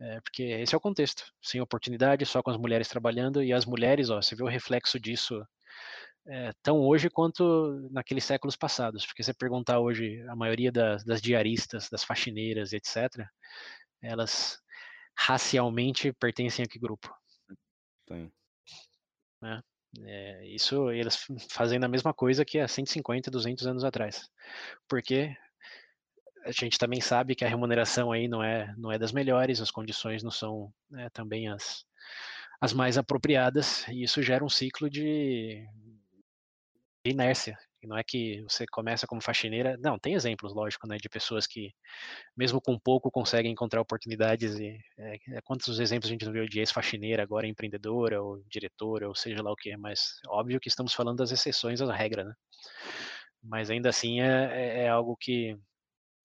É, 0.00 0.20
porque 0.20 0.44
esse 0.44 0.74
é 0.74 0.78
o 0.78 0.80
contexto. 0.80 1.24
Sem 1.42 1.60
oportunidade, 1.60 2.24
só 2.24 2.42
com 2.42 2.50
as 2.50 2.56
mulheres 2.56 2.88
trabalhando, 2.88 3.42
e 3.42 3.52
as 3.52 3.66
mulheres, 3.66 4.10
ó, 4.10 4.22
você 4.22 4.34
vê 4.36 4.42
o 4.42 4.48
reflexo 4.48 4.98
disso 4.98 5.44
é, 6.26 6.52
tão 6.62 6.80
hoje 6.80 7.10
quanto 7.10 7.88
naqueles 7.90 8.24
séculos 8.24 8.56
passados. 8.56 9.06
Porque 9.06 9.22
você 9.22 9.34
perguntar 9.34 9.80
hoje, 9.80 10.22
a 10.28 10.36
maioria 10.36 10.70
das, 10.70 11.04
das 11.04 11.20
diaristas, 11.20 11.88
das 11.88 12.04
faxineiras, 12.04 12.72
etc., 12.72 13.26
elas 14.00 14.60
racialmente 15.16 16.12
pertencem 16.12 16.64
a 16.64 16.68
que 16.68 16.78
grupo? 16.78 17.12
Tem. 18.06 18.32
É, 19.42 19.60
é, 20.04 20.46
isso 20.46 20.90
eles 20.90 21.26
fazendo 21.50 21.84
a 21.84 21.88
mesma 21.88 22.14
coisa 22.14 22.44
que 22.44 22.58
há 22.58 22.68
150, 22.68 23.30
200 23.30 23.66
anos 23.66 23.84
atrás. 23.84 24.28
Porque 24.88 25.36
a 26.48 26.52
gente 26.52 26.78
também 26.78 27.00
sabe 27.00 27.34
que 27.34 27.44
a 27.44 27.48
remuneração 27.48 28.10
aí 28.10 28.26
não 28.26 28.42
é, 28.42 28.74
não 28.78 28.90
é 28.90 28.98
das 28.98 29.12
melhores, 29.12 29.60
as 29.60 29.70
condições 29.70 30.22
não 30.22 30.30
são 30.30 30.72
né, 30.90 31.08
também 31.10 31.48
as, 31.48 31.84
as 32.60 32.72
mais 32.72 32.96
apropriadas, 32.96 33.86
e 33.88 34.02
isso 34.02 34.22
gera 34.22 34.44
um 34.44 34.48
ciclo 34.48 34.88
de, 34.88 35.62
inércia. 37.04 37.56
E 37.82 37.86
não 37.86 37.96
é 37.96 38.02
que 38.02 38.42
você 38.42 38.66
começa 38.66 39.06
como 39.06 39.22
faxineira, 39.22 39.76
não, 39.78 39.98
tem 39.98 40.14
exemplos, 40.14 40.52
lógico, 40.52 40.88
né, 40.88 40.96
de 40.96 41.08
pessoas 41.08 41.46
que, 41.46 41.72
mesmo 42.36 42.60
com 42.60 42.78
pouco, 42.78 43.10
conseguem 43.10 43.52
encontrar 43.52 43.80
oportunidades. 43.80 44.58
E 44.58 44.80
é, 44.98 45.16
é 45.36 45.40
quantos 45.42 45.78
exemplos 45.78 46.10
a 46.10 46.12
gente 46.12 46.24
não 46.24 46.32
viu 46.32 46.48
de 46.48 46.58
ex-faxineira, 46.58 47.22
agora 47.22 47.46
empreendedora, 47.46 48.20
ou 48.22 48.42
diretora, 48.48 49.06
ou 49.06 49.14
seja 49.14 49.42
lá 49.42 49.52
o 49.52 49.56
que, 49.56 49.76
mas 49.76 50.18
óbvio 50.26 50.58
que 50.58 50.68
estamos 50.68 50.92
falando 50.92 51.18
das 51.18 51.30
exceções 51.30 51.80
à 51.80 51.94
regra, 51.94 52.24
né? 52.24 52.34
Mas 53.42 53.70
ainda 53.70 53.88
assim 53.90 54.20
é, 54.20 54.50
é, 54.52 54.84
é 54.84 54.88
algo 54.88 55.16
que 55.16 55.56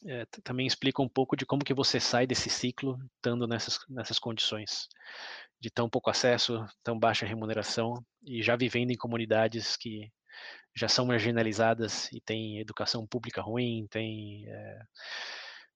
é, 0.05 0.25
também 0.43 0.67
explica 0.67 1.01
um 1.01 1.07
pouco 1.07 1.35
de 1.35 1.45
como 1.45 1.63
que 1.63 1.73
você 1.73 1.99
sai 1.99 2.27
desse 2.27 2.49
ciclo 2.49 2.99
estando 3.15 3.47
nessas, 3.47 3.79
nessas 3.89 4.19
condições 4.19 4.87
de 5.59 5.69
tão 5.69 5.89
pouco 5.89 6.09
acesso, 6.09 6.65
tão 6.83 6.99
baixa 6.99 7.25
remuneração 7.25 8.03
e 8.25 8.43
já 8.43 8.55
vivendo 8.55 8.91
em 8.91 8.97
comunidades 8.97 9.77
que 9.77 10.11
já 10.75 10.87
são 10.87 11.05
marginalizadas 11.05 12.11
e 12.11 12.19
tem 12.19 12.59
educação 12.59 13.07
pública 13.07 13.41
ruim, 13.41 13.87
tem 13.89 14.45
é, 14.47 14.79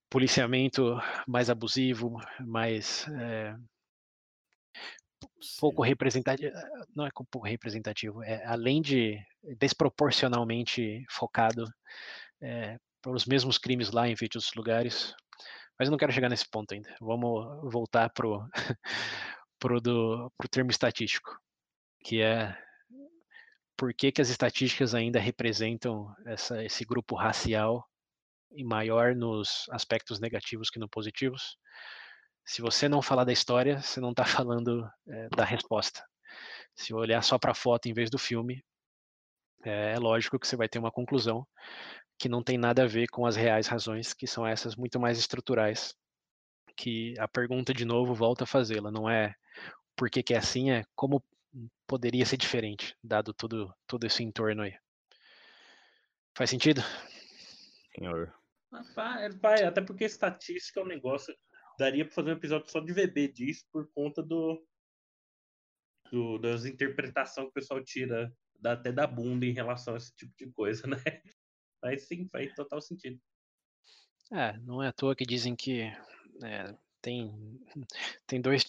policiamento 0.09 0.99
mais 1.27 1.49
abusivo, 1.49 2.17
mais 2.39 3.07
é, 3.09 3.55
pouco 5.59 5.81
representativo, 5.81 6.51
não 6.95 7.05
é 7.05 7.09
pouco 7.31 7.47
representativo, 7.47 8.23
é 8.23 8.43
além 8.45 8.81
de 8.81 9.19
desproporcionalmente 9.57 11.05
focado 11.09 11.63
é, 12.41 12.77
para 13.07 13.15
os 13.15 13.25
mesmos 13.25 13.57
crimes 13.57 13.91
lá 13.91 14.05
em 14.07 14.15
outros 14.21 14.51
lugares. 14.53 15.15
Mas 15.79 15.87
eu 15.87 15.91
não 15.91 15.97
quero 15.97 16.11
chegar 16.11 16.27
nesse 16.27 16.49
ponto 16.49 16.73
ainda. 16.73 16.93
Vamos 16.99 17.71
voltar 17.71 18.09
pro 18.09 18.45
pro 19.59 19.81
pro 20.37 20.49
termo 20.49 20.71
estatístico, 20.71 21.39
que 22.03 22.21
é 22.21 22.53
por 23.77 23.93
que, 23.93 24.11
que 24.11 24.21
as 24.21 24.29
estatísticas 24.29 24.93
ainda 24.93 25.19
representam 25.19 26.13
essa, 26.25 26.63
esse 26.65 26.83
grupo 26.83 27.15
racial 27.15 27.87
e 28.51 28.63
maior 28.63 29.15
nos 29.15 29.65
aspectos 29.71 30.19
negativos 30.19 30.69
que 30.69 30.79
no 30.79 30.89
positivos. 30.89 31.57
Se 32.45 32.61
você 32.61 32.89
não 32.89 33.01
falar 33.01 33.23
da 33.23 33.31
história, 33.31 33.81
você 33.81 34.01
não 34.01 34.11
está 34.11 34.25
falando 34.25 34.85
é, 35.07 35.29
da 35.29 35.45
resposta. 35.45 36.03
Se 36.75 36.93
olhar 36.93 37.21
só 37.21 37.39
para 37.39 37.51
a 37.51 37.55
foto 37.55 37.87
em 37.87 37.93
vez 37.93 38.09
do 38.09 38.17
filme, 38.17 38.61
é, 39.63 39.93
é 39.93 39.99
lógico 39.99 40.39
que 40.39 40.47
você 40.47 40.55
vai 40.55 40.67
ter 40.69 40.79
uma 40.79 40.91
conclusão 40.91 41.45
que 42.17 42.27
não 42.29 42.43
tem 42.43 42.57
nada 42.57 42.83
a 42.83 42.87
ver 42.87 43.07
com 43.07 43.25
as 43.25 43.35
reais 43.35 43.67
razões, 43.67 44.13
que 44.13 44.25
são 44.25 44.45
essas 44.45 44.75
muito 44.75 44.99
mais 44.99 45.19
estruturais, 45.19 45.95
que 46.75 47.13
a 47.19 47.27
pergunta 47.27 47.73
de 47.73 47.85
novo 47.85 48.13
volta 48.13 48.43
a 48.43 48.47
fazê-la, 48.47 48.91
não 48.91 49.09
é 49.09 49.35
por 49.95 50.09
que, 50.09 50.23
que 50.23 50.33
é 50.33 50.37
assim, 50.37 50.71
é 50.71 50.83
como 50.95 51.23
poderia 51.87 52.25
ser 52.25 52.37
diferente, 52.37 52.95
dado 53.03 53.33
tudo, 53.33 53.73
todo 53.87 54.05
esse 54.05 54.23
entorno 54.23 54.63
aí. 54.63 54.75
Faz 56.35 56.49
sentido? 56.49 56.81
Senhor. 57.95 58.33
Pai, 59.41 59.63
até 59.63 59.81
porque 59.81 60.05
estatística 60.05 60.79
é 60.79 60.83
um 60.83 60.87
negócio. 60.87 61.35
Daria 61.79 62.05
para 62.05 62.13
fazer 62.13 62.29
um 62.29 62.37
episódio 62.37 62.69
só 62.69 62.79
de 62.79 62.93
VB 62.93 63.29
disso 63.29 63.65
por 63.71 63.89
conta 63.93 64.21
do, 64.21 64.63
do 66.11 66.37
das 66.39 66.65
interpretações 66.65 67.45
que 67.45 67.51
o 67.51 67.53
pessoal 67.53 67.83
tira 67.83 68.31
da, 68.59 68.73
até 68.73 68.91
da 68.91 69.07
bunda 69.07 69.45
em 69.45 69.53
relação 69.53 69.93
a 69.93 69.97
esse 69.97 70.15
tipo 70.15 70.33
de 70.37 70.51
coisa, 70.51 70.87
né? 70.87 70.97
Mas 71.81 72.07
sim, 72.07 72.27
faz 72.29 72.53
total 72.53 72.81
sentido. 72.81 73.19
É, 74.31 74.57
não 74.59 74.83
é 74.83 74.87
à 74.87 74.91
toa 74.91 75.15
que 75.15 75.25
dizem 75.25 75.55
que 75.55 75.81
é, 76.43 76.75
tem, 77.01 77.59
tem 78.25 78.41
dois, 78.41 78.65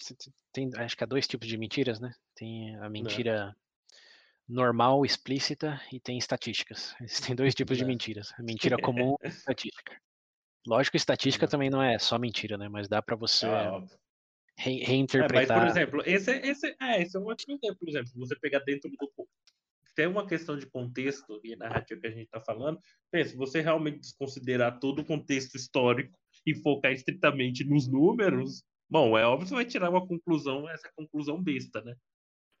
tem, 0.53 0.69
acho 0.75 0.95
que 0.95 1.03
há 1.03 1.07
dois 1.07 1.27
tipos 1.27 1.47
de 1.47 1.57
mentiras, 1.57 1.99
né? 1.99 2.13
Tem 2.35 2.75
a 2.77 2.89
mentira 2.89 3.55
normal, 4.47 5.05
explícita 5.05 5.81
e 5.91 5.99
tem 5.99 6.17
estatísticas. 6.17 6.95
Existem 7.01 7.35
dois 7.35 7.53
tipos 7.53 7.77
de 7.77 7.85
mentiras: 7.85 8.33
a 8.37 8.43
mentira 8.43 8.77
comum 8.81 9.15
e 9.23 9.27
estatística. 9.27 9.99
Lógico 10.65 10.91
que 10.91 10.97
estatística 10.97 11.47
também 11.47 11.69
não 11.69 11.81
é 11.81 11.97
só 11.99 12.17
mentira, 12.17 12.57
né? 12.57 12.67
Mas 12.69 12.87
dá 12.87 13.01
para 13.01 13.15
você 13.15 13.45
ah, 13.45 13.81
re 14.57 14.83
reinterpretar. 14.83 15.57
É, 15.57 15.61
mas, 15.61 15.73
por 15.73 15.79
exemplo, 15.79 16.03
esse, 16.05 16.31
esse, 16.31 16.75
é, 16.81 17.01
esse 17.01 17.17
é 17.17 17.19
um 17.19 17.27
ótimo 17.27 17.55
exemplo. 17.55 17.77
Por 17.79 17.89
exemplo, 17.89 18.11
você 18.15 18.35
pegar 18.39 18.59
dentro 18.59 18.89
do 18.89 18.97
tem 19.99 20.07
uma 20.07 20.25
questão 20.25 20.57
de 20.57 20.65
contexto 20.65 21.41
e 21.43 21.57
narrativa 21.57 21.99
que 21.99 22.07
a 22.07 22.11
gente 22.11 22.23
está 22.23 22.39
falando, 22.39 22.79
pensa, 23.11 23.35
você 23.35 23.59
realmente 23.59 23.99
desconsiderar 23.99 24.79
todo 24.79 24.99
o 24.99 25.05
contexto 25.05 25.55
histórico 25.55 26.17
e 26.45 26.55
focar 26.55 26.93
estritamente 26.93 27.65
nos 27.65 27.85
números, 27.85 28.63
bom, 28.89 29.17
é 29.17 29.25
óbvio 29.25 29.43
que 29.43 29.49
você 29.49 29.55
vai 29.55 29.65
tirar 29.65 29.89
uma 29.89 30.07
conclusão, 30.07 30.69
essa 30.69 30.89
conclusão 30.95 31.43
besta, 31.43 31.81
né? 31.81 31.95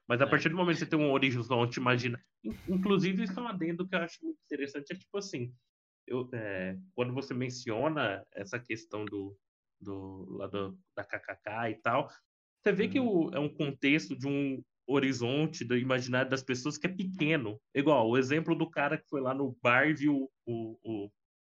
Mas 0.05 0.21
a 0.21 0.25
é. 0.25 0.29
partir 0.29 0.49
do 0.49 0.57
momento 0.57 0.79
que 0.79 0.83
você 0.83 0.89
tem 0.89 0.99
um 0.99 1.13
horizonte, 1.13 1.77
imagina. 1.77 2.21
Inclusive, 2.67 3.23
isso 3.23 3.39
é 3.39 3.41
um 3.41 3.47
adendo 3.47 3.87
que 3.87 3.95
eu 3.95 3.99
acho 3.99 4.17
muito 4.21 4.39
interessante, 4.43 4.91
é 4.91 4.97
tipo 4.97 5.17
assim, 5.17 5.49
eu, 6.05 6.29
é, 6.33 6.77
quando 6.93 7.13
você 7.13 7.33
menciona 7.33 8.21
essa 8.33 8.59
questão 8.59 9.05
do, 9.05 9.33
do, 9.79 10.25
lá 10.35 10.47
do, 10.47 10.77
da 10.93 11.05
KKK 11.05 11.69
e 11.69 11.75
tal, 11.75 12.09
você 12.61 12.73
vê 12.73 12.89
que 12.89 12.99
uhum. 12.99 13.29
o, 13.29 13.33
é 13.33 13.39
um 13.39 13.47
contexto 13.47 14.13
de 14.13 14.27
um 14.27 14.61
horizonte 14.93 15.63
do 15.63 15.77
imaginário 15.77 16.29
das 16.29 16.43
pessoas 16.43 16.77
que 16.77 16.87
é 16.87 16.89
pequeno. 16.89 17.59
Igual 17.73 18.09
o 18.09 18.17
exemplo 18.17 18.55
do 18.55 18.69
cara 18.69 18.97
que 18.97 19.07
foi 19.07 19.21
lá 19.21 19.33
no 19.33 19.55
bar 19.61 19.87
e 19.87 19.93
viu 19.93 20.29
o, 20.45 20.77
o, 20.83 21.11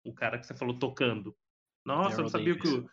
o 0.06 0.14
cara 0.14 0.40
que 0.40 0.48
você 0.48 0.54
falou 0.54 0.78
tocando. 0.78 1.36
Nossa, 1.86 2.18
eu 2.18 2.24
não 2.24 2.30
sabia 2.30 2.58
que 2.58 2.68
o. 2.68 2.90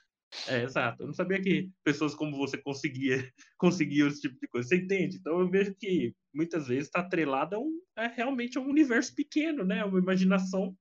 É, 0.49 0.63
exato. 0.63 1.03
Eu 1.03 1.07
não 1.07 1.15
sabia 1.15 1.41
que 1.41 1.71
pessoas 1.83 2.15
como 2.15 2.37
você 2.37 2.59
conseguia 2.59 3.17
conseguiam 3.57 4.09
esse 4.09 4.21
tipo 4.21 4.39
de 4.41 4.49
coisa. 4.49 4.69
Você 4.69 4.77
entende? 4.77 5.17
Então 5.17 5.41
eu 5.41 5.49
vejo 5.49 5.75
que 5.75 6.15
muitas 6.35 6.69
vezes 6.69 6.85
está 6.85 7.01
atrelado 7.01 7.57
a, 7.57 7.59
um, 7.59 7.81
a 7.97 8.07
realmente 8.09 8.59
a 8.59 8.61
um 8.61 8.69
universo 8.69 9.15
pequeno, 9.15 9.65
né? 9.65 9.85
Uma 9.85 9.99
imaginação, 9.99 10.77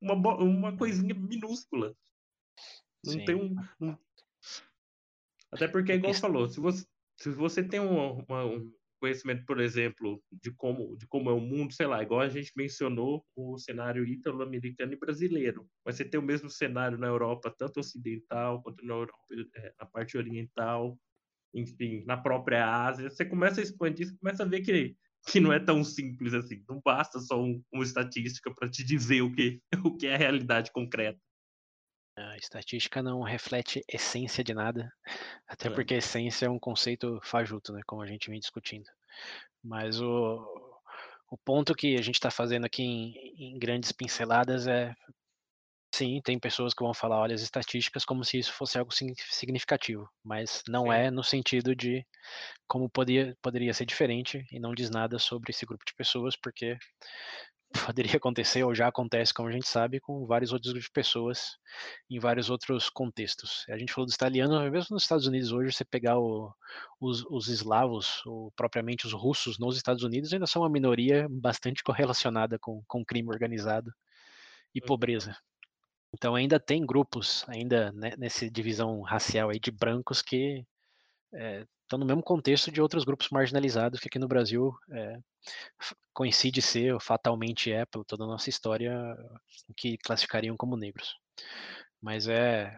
uma, 0.00 0.14
uma 0.38 0.76
coisinha 0.76 1.14
minúscula. 1.14 1.94
Não 3.04 3.12
Sim. 3.12 3.24
tem 3.24 3.34
um, 3.34 3.54
um, 3.80 3.96
Até 5.52 5.68
porque, 5.68 5.92
igual 5.92 6.14
você 6.14 6.20
falou, 6.20 6.48
se 6.48 6.58
você, 6.58 6.86
se 7.16 7.30
você 7.30 7.62
tem 7.62 7.78
um, 7.78 8.24
uma, 8.28 8.44
um 8.44 8.72
conhecimento, 9.06 9.44
por 9.46 9.60
exemplo, 9.60 10.20
de 10.32 10.50
como, 10.50 10.96
de 10.96 11.06
como 11.06 11.30
é 11.30 11.32
o 11.32 11.40
mundo, 11.40 11.72
sei 11.72 11.86
lá, 11.86 12.02
igual 12.02 12.20
a 12.20 12.28
gente 12.28 12.52
mencionou 12.56 13.24
o 13.36 13.56
cenário 13.56 14.04
ítalo-americano 14.04 14.92
e 14.92 14.98
brasileiro. 14.98 15.68
Mas 15.84 15.94
você 15.94 16.04
tem 16.04 16.18
o 16.18 16.22
mesmo 16.22 16.50
cenário 16.50 16.98
na 16.98 17.06
Europa, 17.06 17.54
tanto 17.56 17.78
ocidental 17.78 18.60
quanto 18.62 18.84
na 18.84 18.94
Europa, 18.94 19.16
é, 19.54 19.72
na 19.78 19.86
parte 19.86 20.18
oriental, 20.18 20.98
enfim, 21.54 22.04
na 22.04 22.16
própria 22.16 22.66
Ásia. 22.68 23.08
Você 23.08 23.24
começa 23.24 23.60
a 23.60 23.62
expandir, 23.62 24.08
você 24.08 24.16
começa 24.18 24.42
a 24.42 24.46
ver 24.46 24.62
que, 24.62 24.96
que 25.28 25.38
não 25.38 25.52
é 25.52 25.60
tão 25.60 25.84
simples 25.84 26.34
assim. 26.34 26.64
Não 26.68 26.80
basta 26.84 27.20
só 27.20 27.40
um, 27.40 27.62
uma 27.72 27.84
estatística 27.84 28.52
para 28.52 28.68
te 28.68 28.84
dizer 28.84 29.22
o 29.22 29.32
que, 29.32 29.62
o 29.86 29.96
que 29.96 30.08
é 30.08 30.14
a 30.14 30.18
realidade 30.18 30.72
concreta. 30.72 31.20
A 32.16 32.36
estatística 32.38 33.02
não 33.02 33.20
reflete 33.20 33.84
essência 33.86 34.42
de 34.42 34.54
nada, 34.54 34.90
até 35.46 35.68
porque 35.68 35.94
essência 35.94 36.46
é 36.46 36.50
um 36.50 36.58
conceito 36.58 37.20
fajuto, 37.22 37.72
né, 37.74 37.82
como 37.86 38.00
a 38.00 38.06
gente 38.06 38.30
vem 38.30 38.40
discutindo. 38.40 38.88
Mas 39.62 40.00
o, 40.00 40.80
o 41.30 41.36
ponto 41.36 41.74
que 41.74 41.94
a 41.96 42.02
gente 42.02 42.14
está 42.14 42.30
fazendo 42.30 42.64
aqui 42.64 42.82
em, 42.82 43.34
em, 43.36 43.58
grandes 43.58 43.92
pinceladas 43.92 44.66
é, 44.66 44.94
sim, 45.94 46.20
tem 46.24 46.38
pessoas 46.38 46.72
que 46.72 46.82
vão 46.82 46.94
falar, 46.94 47.18
olha, 47.18 47.34
as 47.34 47.42
estatísticas 47.42 48.04
como 48.04 48.24
se 48.24 48.38
isso 48.38 48.52
fosse 48.52 48.78
algo 48.78 48.92
significativo, 48.92 50.08
mas 50.24 50.62
não 50.68 50.84
sim. 50.84 50.92
é 50.92 51.10
no 51.10 51.22
sentido 51.22 51.76
de 51.76 52.06
como 52.66 52.88
poderia, 52.88 53.36
poderia 53.42 53.74
ser 53.74 53.84
diferente 53.84 54.46
e 54.50 54.58
não 54.58 54.74
diz 54.74 54.88
nada 54.88 55.18
sobre 55.18 55.50
esse 55.50 55.66
grupo 55.66 55.84
de 55.86 55.94
pessoas, 55.94 56.34
porque 56.34 56.78
poderia 57.86 58.16
acontecer 58.16 58.62
ou 58.64 58.74
já 58.74 58.88
acontece, 58.88 59.32
como 59.32 59.48
a 59.48 59.52
gente 59.52 59.68
sabe, 59.68 60.00
com 60.00 60.26
vários 60.26 60.52
outros 60.52 60.72
grupos 60.72 60.86
de 60.86 60.92
pessoas 60.92 61.56
em 62.10 62.18
vários 62.18 62.50
outros 62.50 62.88
contextos. 62.90 63.64
A 63.68 63.78
gente 63.78 63.92
falou 63.92 64.06
dos 64.06 64.14
italianos, 64.14 64.70
mesmo 64.70 64.94
nos 64.94 65.02
Estados 65.02 65.26
Unidos 65.26 65.52
hoje, 65.52 65.72
você 65.72 65.84
pegar 65.84 66.18
o, 66.18 66.52
os, 67.00 67.24
os, 67.26 67.48
eslavos, 67.48 68.24
ou 68.26 68.52
propriamente 68.52 69.06
os 69.06 69.12
russos 69.12 69.58
nos 69.58 69.76
Estados 69.76 70.02
Unidos, 70.02 70.32
ainda 70.32 70.46
são 70.46 70.62
uma 70.62 70.70
minoria 70.70 71.26
bastante 71.30 71.82
correlacionada 71.84 72.58
com, 72.58 72.82
com 72.86 73.04
crime 73.04 73.28
organizado 73.28 73.92
e 74.74 74.80
uhum. 74.80 74.86
pobreza. 74.86 75.36
Então 76.14 76.34
ainda 76.34 76.58
tem 76.58 76.84
grupos, 76.86 77.44
ainda 77.48 77.92
né, 77.92 78.12
nessa 78.16 78.48
divisão 78.50 79.02
racial 79.02 79.50
aí 79.50 79.58
de 79.58 79.70
brancos 79.70 80.22
que 80.22 80.64
é, 81.32 81.66
estão 81.82 81.98
no 81.98 82.06
mesmo 82.06 82.22
contexto 82.22 82.70
de 82.70 82.80
outros 82.80 83.04
grupos 83.04 83.28
marginalizados 83.30 84.00
que 84.00 84.08
aqui 84.08 84.18
no 84.18 84.28
Brasil 84.28 84.76
é, 84.90 85.18
coincide 86.12 86.60
ser, 86.60 86.92
ou 86.92 87.00
fatalmente 87.00 87.70
é, 87.70 87.84
pela 87.86 88.04
toda 88.04 88.24
a 88.24 88.26
nossa 88.26 88.50
história, 88.50 89.16
que 89.76 89.96
classificariam 89.98 90.56
como 90.56 90.76
negros. 90.76 91.14
Mas 92.00 92.26
é, 92.26 92.76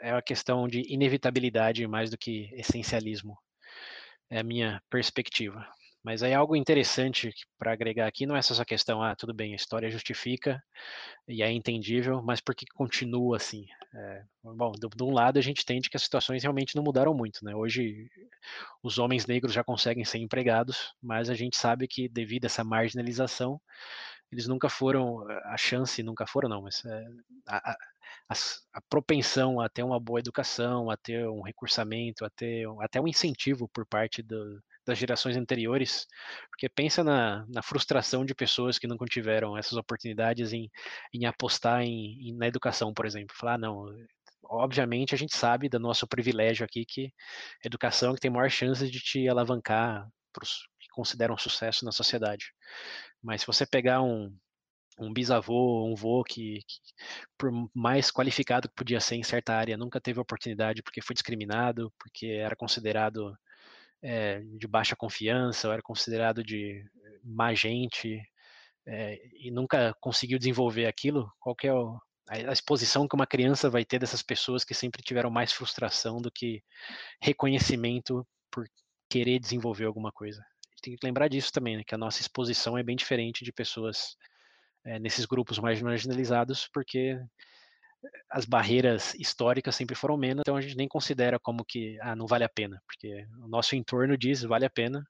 é 0.00 0.12
uma 0.12 0.22
questão 0.22 0.66
de 0.66 0.82
inevitabilidade 0.92 1.86
mais 1.86 2.10
do 2.10 2.18
que 2.18 2.50
essencialismo. 2.54 3.38
É 4.30 4.40
a 4.40 4.44
minha 4.44 4.82
perspectiva. 4.90 5.66
Mas 6.02 6.22
aí 6.22 6.32
algo 6.32 6.56
interessante 6.56 7.32
para 7.58 7.72
agregar 7.72 8.06
aqui 8.06 8.24
não 8.24 8.36
é 8.36 8.42
só 8.42 8.54
essa 8.54 8.64
questão, 8.64 9.02
ah, 9.02 9.16
tudo 9.16 9.34
bem, 9.34 9.52
a 9.52 9.56
história 9.56 9.90
justifica 9.90 10.62
e 11.26 11.42
é 11.42 11.50
entendível, 11.50 12.22
mas 12.22 12.40
por 12.40 12.54
que 12.54 12.64
continua 12.72 13.36
assim? 13.36 13.66
É, 13.94 14.22
bom, 14.42 14.72
de, 14.72 14.88
de, 14.88 15.02
um 15.02 15.12
lado 15.12 15.38
a 15.38 15.42
gente 15.42 15.62
entende 15.62 15.90
que 15.90 15.96
as 15.96 16.02
situações 16.02 16.42
realmente 16.42 16.76
não 16.76 16.82
mudaram 16.82 17.12
muito, 17.14 17.44
né? 17.44 17.54
Hoje 17.54 18.08
os 18.82 18.98
homens 18.98 19.26
negros 19.26 19.52
já 19.52 19.64
conseguem 19.64 20.04
ser 20.04 20.18
empregados, 20.18 20.94
mas 21.02 21.28
a 21.28 21.34
gente 21.34 21.56
sabe 21.56 21.88
que 21.88 22.08
devido 22.08 22.44
a 22.44 22.46
essa 22.46 22.62
marginalização, 22.64 23.60
eles 24.30 24.46
nunca 24.46 24.68
foram, 24.68 25.26
a 25.46 25.56
chance 25.56 26.02
nunca 26.02 26.26
foram 26.26 26.48
não, 26.48 26.62
mas 26.62 26.84
é, 26.84 27.04
a, 27.46 27.72
a, 28.28 28.34
a, 28.74 28.80
propensão 28.88 29.60
a 29.60 29.68
ter 29.68 29.82
uma 29.82 29.98
boa 29.98 30.20
educação, 30.20 30.90
a 30.90 30.96
ter 30.96 31.26
um 31.28 31.42
recursamento, 31.42 32.24
a 32.24 32.30
ter 32.30 32.66
até 32.80 33.00
um 33.00 33.08
incentivo 33.08 33.68
por 33.68 33.86
parte 33.86 34.22
do, 34.22 34.62
das 34.88 34.98
gerações 34.98 35.36
anteriores, 35.36 36.06
porque 36.50 36.68
pensa 36.68 37.04
na, 37.04 37.44
na 37.46 37.62
frustração 37.62 38.24
de 38.24 38.34
pessoas 38.34 38.78
que 38.78 38.86
não 38.86 38.96
tiveram 39.08 39.56
essas 39.56 39.74
oportunidades 39.74 40.52
em, 40.52 40.70
em 41.12 41.26
apostar 41.26 41.82
em, 41.82 42.30
em, 42.30 42.34
na 42.34 42.46
educação, 42.48 42.94
por 42.94 43.04
exemplo. 43.04 43.36
Falar, 43.36 43.54
ah, 43.54 43.58
não, 43.58 43.86
obviamente 44.44 45.14
a 45.14 45.18
gente 45.18 45.36
sabe 45.36 45.68
do 45.68 45.78
nosso 45.78 46.06
privilégio 46.08 46.64
aqui 46.64 46.86
que 46.86 47.12
educação 47.62 48.12
é 48.12 48.14
que 48.14 48.20
tem 48.20 48.30
maior 48.30 48.50
chance 48.50 48.90
de 48.90 48.98
te 48.98 49.28
alavancar 49.28 50.08
para 50.32 50.44
os 50.44 50.66
que 50.80 50.88
consideram 50.88 51.36
sucesso 51.36 51.84
na 51.84 51.92
sociedade. 51.92 52.46
Mas 53.22 53.42
se 53.42 53.46
você 53.46 53.66
pegar 53.66 54.00
um, 54.00 54.34
um 54.98 55.12
bisavô, 55.12 55.86
um 55.86 55.94
vô 55.94 56.24
que, 56.24 56.60
que, 56.66 56.80
por 57.36 57.50
mais 57.74 58.10
qualificado 58.10 58.68
que 58.68 58.74
podia 58.74 59.00
ser 59.00 59.16
em 59.16 59.22
certa 59.22 59.54
área, 59.54 59.76
nunca 59.76 60.00
teve 60.00 60.18
oportunidade 60.18 60.82
porque 60.82 61.02
foi 61.02 61.12
discriminado, 61.12 61.92
porque 61.98 62.26
era 62.26 62.56
considerado 62.56 63.36
é, 64.02 64.40
de 64.40 64.66
baixa 64.66 64.96
confiança, 64.96 65.66
ou 65.66 65.72
era 65.72 65.82
considerado 65.82 66.42
de 66.42 66.84
má 67.24 67.54
gente, 67.54 68.20
é, 68.86 69.18
e 69.40 69.50
nunca 69.50 69.94
conseguiu 70.00 70.38
desenvolver 70.38 70.86
aquilo, 70.86 71.30
qual 71.40 71.56
é 71.62 71.72
o, 71.72 71.98
a 72.28 72.52
exposição 72.52 73.08
que 73.08 73.14
uma 73.14 73.26
criança 73.26 73.70
vai 73.70 73.84
ter 73.84 73.98
dessas 73.98 74.22
pessoas 74.22 74.64
que 74.64 74.74
sempre 74.74 75.02
tiveram 75.02 75.30
mais 75.30 75.52
frustração 75.52 76.20
do 76.20 76.30
que 76.30 76.62
reconhecimento 77.20 78.26
por 78.50 78.66
querer 79.08 79.38
desenvolver 79.38 79.86
alguma 79.86 80.12
coisa. 80.12 80.40
A 80.40 80.70
gente 80.70 80.82
tem 80.82 80.96
que 80.96 81.06
lembrar 81.06 81.28
disso 81.28 81.52
também, 81.52 81.78
né, 81.78 81.82
que 81.86 81.94
a 81.94 81.98
nossa 81.98 82.20
exposição 82.20 82.76
é 82.76 82.82
bem 82.82 82.96
diferente 82.96 83.44
de 83.44 83.52
pessoas 83.52 84.16
é, 84.84 84.98
nesses 84.98 85.24
grupos 85.24 85.58
mais 85.58 85.80
marginalizados, 85.80 86.68
porque 86.72 87.18
as 88.30 88.44
barreiras 88.44 89.14
históricas 89.14 89.74
sempre 89.74 89.94
foram 89.96 90.16
menos, 90.16 90.42
então 90.42 90.56
a 90.56 90.60
gente 90.60 90.76
nem 90.76 90.88
considera 90.88 91.38
como 91.38 91.64
que 91.64 91.98
ah, 92.00 92.14
não 92.14 92.26
vale 92.26 92.44
a 92.44 92.48
pena, 92.48 92.80
porque 92.86 93.26
o 93.42 93.48
nosso 93.48 93.74
entorno 93.76 94.16
diz 94.16 94.42
vale 94.42 94.64
a 94.64 94.70
pena, 94.70 95.06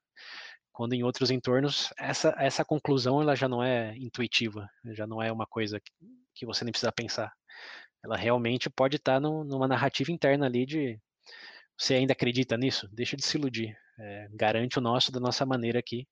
quando 0.71 0.93
em 0.93 1.03
outros 1.03 1.31
entornos 1.31 1.93
essa 1.97 2.35
essa 2.37 2.65
conclusão 2.65 3.21
ela 3.21 3.35
já 3.35 3.47
não 3.47 3.63
é 3.63 3.95
intuitiva, 3.97 4.69
já 4.93 5.05
não 5.07 5.21
é 5.21 5.31
uma 5.31 5.45
coisa 5.45 5.79
que, 5.79 5.91
que 6.35 6.45
você 6.45 6.63
nem 6.63 6.71
precisa 6.71 6.91
pensar. 6.91 7.31
Ela 8.03 8.17
realmente 8.17 8.69
pode 8.69 8.95
estar 8.95 9.19
no, 9.19 9.43
numa 9.43 9.67
narrativa 9.67 10.11
interna 10.11 10.45
ali 10.45 10.65
de 10.65 10.99
você 11.79 11.95
ainda 11.95 12.13
acredita 12.13 12.57
nisso? 12.57 12.89
Deixa 12.91 13.15
de 13.15 13.23
se 13.23 13.37
iludir. 13.37 13.77
É, 13.97 14.27
garante 14.33 14.77
o 14.77 14.81
nosso 14.81 15.11
da 15.11 15.19
nossa 15.19 15.45
maneira 15.45 15.79
aqui. 15.79 16.05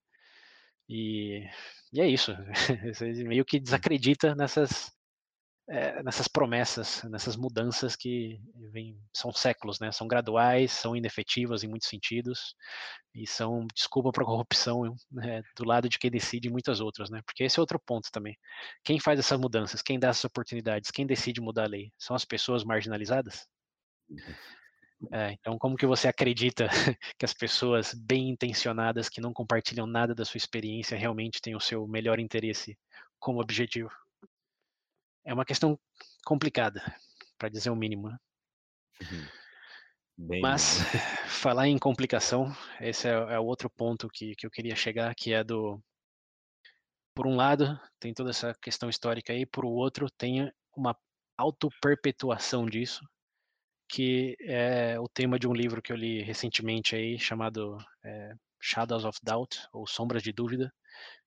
E, 0.90 1.46
e 1.92 2.02
é 2.02 2.08
isso. 2.08 2.34
Você 2.94 3.12
meio 3.26 3.44
que 3.44 3.60
desacredita 3.60 4.34
nessas, 4.34 4.92
é, 5.70 6.02
nessas 6.02 6.28
promessas, 6.28 7.04
nessas 7.04 7.36
mudanças 7.36 7.96
que 7.96 8.40
vem, 8.72 8.98
são 9.14 9.34
séculos, 9.34 9.80
né? 9.80 9.92
São 9.92 10.08
graduais, 10.08 10.72
são 10.72 10.96
inefetivas 10.96 11.64
em 11.64 11.68
muitos 11.68 11.90
sentidos 11.90 12.56
e 13.14 13.28
são 13.28 13.68
desculpa 13.76 14.12
para 14.12 14.24
a 14.24 14.26
corrupção 14.26 14.96
né? 15.12 15.42
do 15.58 15.66
lado 15.66 15.90
de 15.90 16.00
quem 16.00 16.10
decide 16.10 16.50
muitas 16.50 16.80
outras, 16.80 17.10
né? 17.10 17.22
Porque 17.26 17.44
esse 17.44 17.60
é 17.60 17.62
outro 17.62 17.80
ponto 17.80 18.10
também. 18.12 18.38
Quem 18.84 19.00
faz 19.00 19.20
essas 19.20 19.40
mudanças? 19.40 19.82
Quem 19.82 20.00
dá 20.00 20.10
essas 20.10 20.26
oportunidades? 20.26 20.90
Quem 20.90 21.06
decide 21.06 21.42
mudar 21.42 21.66
a 21.66 21.68
lei? 21.68 21.92
São 21.98 22.16
as 22.16 22.24
pessoas 22.24 22.64
marginalizadas? 22.64 23.46
É, 25.12 25.34
então, 25.34 25.58
como 25.60 25.76
que 25.76 25.86
você 25.86 26.08
acredita 26.08 26.68
que 27.20 27.26
as 27.26 27.34
pessoas 27.34 27.94
bem 27.94 28.30
intencionadas 28.30 29.10
que 29.10 29.22
não 29.22 29.34
compartilham 29.34 29.86
nada 29.86 30.16
da 30.16 30.24
sua 30.24 30.38
experiência 30.38 30.98
realmente 30.98 31.42
têm 31.42 31.56
o 31.56 31.60
seu 31.60 31.86
melhor 31.88 32.20
interesse 32.20 32.78
como 33.20 33.42
objetivo? 33.42 33.92
É 35.28 35.34
uma 35.34 35.44
questão 35.44 35.78
complicada, 36.26 36.82
para 37.38 37.50
dizer 37.50 37.70
o 37.70 37.76
mínimo. 37.76 38.08
Né? 38.08 38.18
Uhum. 39.02 40.40
Mas, 40.42 40.80
falar 41.28 41.68
em 41.68 41.78
complicação, 41.78 42.56
esse 42.80 43.10
é, 43.10 43.12
é 43.12 43.38
o 43.38 43.44
outro 43.44 43.70
ponto 43.70 44.08
que, 44.08 44.34
que 44.38 44.48
eu 44.48 44.50
queria 44.50 44.74
chegar, 44.74 45.14
que 45.14 45.34
é 45.34 45.44
do. 45.44 45.84
Por 47.14 47.28
um 47.28 47.36
lado, 47.36 47.78
tem 48.00 48.14
toda 48.14 48.30
essa 48.30 48.54
questão 48.62 48.90
histórica 48.90 49.34
aí, 49.34 49.46
por 49.46 49.66
outro, 49.66 50.10
tem 50.10 50.50
uma 50.74 50.98
auto-perpetuação 51.38 52.66
disso, 52.66 53.02
que 53.90 54.38
é 54.40 54.98
o 54.98 55.10
tema 55.10 55.38
de 55.38 55.46
um 55.46 55.54
livro 55.54 55.82
que 55.82 55.92
eu 55.92 55.98
li 55.98 56.22
recentemente 56.22 56.96
aí, 56.96 57.20
chamado 57.20 57.78
é, 58.02 58.34
Shadows 58.62 59.04
of 59.04 59.20
Doubt, 59.22 59.68
ou 59.74 59.86
Sombras 59.86 60.24
de 60.24 60.32
Dúvida, 60.32 60.74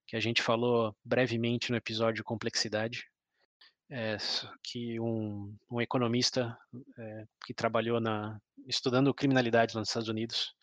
que 0.07 0.16
a 0.16 0.20
gente 0.20 0.40
falou 0.40 0.96
brevemente 1.05 1.70
no 1.70 1.76
episódio 1.76 2.24
Complexidade, 2.24 3.05
é, 3.91 4.16
que 4.62 5.01
um, 5.01 5.55
um 5.70 5.80
economista 5.80 6.57
é, 6.99 7.24
que 7.45 7.53
trabalhou 7.53 8.01
na, 8.01 8.41
estudando 8.66 9.12
criminalidade 9.12 9.74
nos 9.74 9.88
Estados 9.88 10.09
Unidos 10.09 10.55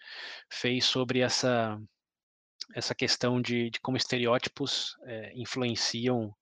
fez 0.49 0.86
sobre 0.86 1.19
essa, 1.19 1.80
essa 2.73 2.95
questão 2.95 3.41
de, 3.41 3.69
de 3.69 3.80
como 3.82 3.97
estereótipos 3.97 4.95
é, 5.03 5.34
influenciam 5.36 6.34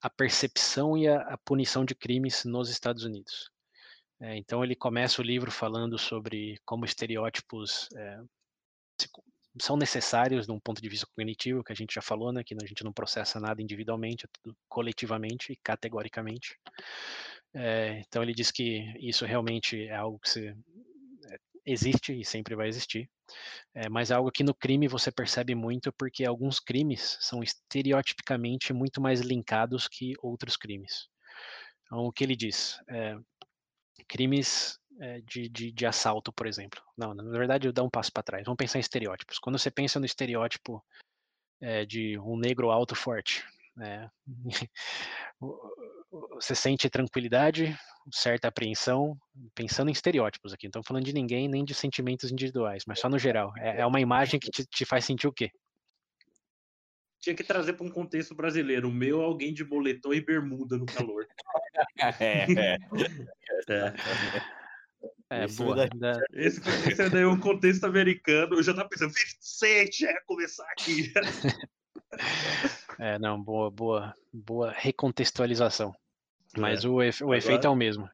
a 0.00 0.08
percepção 0.08 0.96
e 0.96 1.08
a, 1.08 1.20
a 1.22 1.38
punição 1.38 1.84
de 1.84 1.94
crimes 1.94 2.44
nos 2.44 2.70
Estados 2.70 3.02
Unidos. 3.02 3.50
É, 4.20 4.36
então 4.36 4.64
ele 4.64 4.74
começa 4.74 5.20
o 5.20 5.24
livro 5.24 5.50
falando 5.50 5.98
sobre 5.98 6.58
como 6.64 6.84
estereótipos 6.84 7.88
é, 7.96 8.20
são 9.60 9.76
necessários 9.76 10.46
de 10.46 10.52
um 10.52 10.60
ponto 10.60 10.80
de 10.80 10.88
vista 10.88 11.06
cognitivo, 11.06 11.62
que 11.64 11.72
a 11.72 11.76
gente 11.76 11.94
já 11.94 12.02
falou, 12.02 12.32
né, 12.32 12.42
que 12.44 12.54
a 12.54 12.66
gente 12.66 12.84
não 12.84 12.92
processa 12.92 13.40
nada 13.40 13.62
individualmente, 13.62 14.24
é 14.24 14.28
tudo 14.32 14.56
coletivamente 14.68 15.52
e 15.52 15.56
categoricamente. 15.56 16.58
É, 17.54 18.02
então 18.06 18.22
ele 18.22 18.34
diz 18.34 18.50
que 18.50 18.92
isso 18.98 19.24
realmente 19.24 19.86
é 19.86 19.96
algo 19.96 20.18
que 20.18 20.28
se, 20.28 20.48
é, 20.48 21.38
existe 21.64 22.18
e 22.18 22.24
sempre 22.24 22.54
vai 22.54 22.68
existir, 22.68 23.08
é, 23.74 23.88
mas 23.88 24.10
é 24.10 24.14
algo 24.14 24.30
que 24.30 24.44
no 24.44 24.54
crime 24.54 24.88
você 24.88 25.10
percebe 25.10 25.54
muito, 25.54 25.92
porque 25.92 26.24
alguns 26.24 26.60
crimes 26.60 27.16
são 27.20 27.42
estereotipicamente 27.42 28.72
muito 28.72 29.00
mais 29.00 29.20
linkados 29.20 29.88
que 29.88 30.14
outros 30.22 30.56
crimes. 30.56 31.08
Então, 31.86 32.00
o 32.00 32.12
que 32.12 32.22
ele 32.22 32.36
diz? 32.36 32.78
Crimes 34.06 34.78
de, 35.24 35.48
de, 35.48 35.72
de, 35.72 35.86
assalto, 35.86 36.32
por 36.32 36.46
exemplo. 36.46 36.80
Não, 36.96 37.14
na 37.14 37.22
verdade, 37.22 37.68
eu 37.68 37.72
dou 37.72 37.86
um 37.86 37.90
passo 37.90 38.12
para 38.12 38.22
trás. 38.22 38.44
Vamos 38.44 38.58
pensar 38.58 38.78
em 38.78 38.80
estereótipos. 38.80 39.38
Quando 39.38 39.58
você 39.58 39.70
pensa 39.70 40.00
no 40.00 40.06
estereótipo 40.06 40.84
é, 41.60 41.84
de 41.84 42.18
um 42.18 42.36
negro 42.36 42.70
alto 42.70 42.94
forte, 42.94 43.44
né, 43.76 44.10
você 46.34 46.54
sente 46.54 46.90
tranquilidade, 46.90 47.78
certa 48.10 48.48
apreensão, 48.48 49.16
pensando 49.54 49.88
em 49.88 49.92
estereótipos 49.92 50.52
aqui. 50.52 50.66
Não 50.66 50.70
estamos 50.70 50.88
falando 50.88 51.04
de 51.04 51.12
ninguém, 51.12 51.48
nem 51.48 51.64
de 51.64 51.74
sentimentos 51.74 52.32
individuais, 52.32 52.84
mas 52.86 52.98
só 52.98 53.08
no 53.08 53.18
geral. 53.18 53.52
É, 53.58 53.82
é 53.82 53.86
uma 53.86 54.00
imagem 54.00 54.40
que 54.40 54.50
te, 54.50 54.64
te 54.66 54.84
faz 54.84 55.04
sentir 55.04 55.28
o 55.28 55.32
quê? 55.32 55.50
tinha 57.20 57.34
que 57.34 57.44
trazer 57.44 57.74
para 57.74 57.86
um 57.86 57.90
contexto 57.90 58.34
brasileiro. 58.34 58.88
O 58.88 58.92
meu, 58.92 59.20
alguém 59.20 59.52
de 59.52 59.64
boletom 59.64 60.14
e 60.14 60.20
bermuda 60.20 60.78
no 60.78 60.86
calor. 60.86 61.26
é, 62.20 62.46
é. 62.52 62.76
é. 63.68 64.57
É, 65.30 65.46
boa. 65.46 65.88
Esse, 66.32 66.60
esse 66.88 67.02
é 67.02 67.10
daí 67.10 67.24
um 67.24 67.38
contexto 67.38 67.84
americano. 67.84 68.54
Eu 68.54 68.62
já 68.62 68.72
tava 68.74 68.88
pensando, 68.88 69.12
50 69.12 69.36
Cent, 69.40 70.02
é 70.02 70.20
começar 70.26 70.66
aqui. 70.70 71.12
é, 72.98 73.18
não, 73.18 73.42
boa, 73.42 73.70
boa, 73.70 74.14
boa 74.32 74.72
recontextualização. 74.76 75.94
Mas 76.56 76.84
é. 76.84 76.88
o, 76.88 77.02
efe, 77.02 77.22
o 77.22 77.34
efeito 77.34 77.66
é 77.66 77.70
o 77.70 77.76
mesmo. 77.76 78.08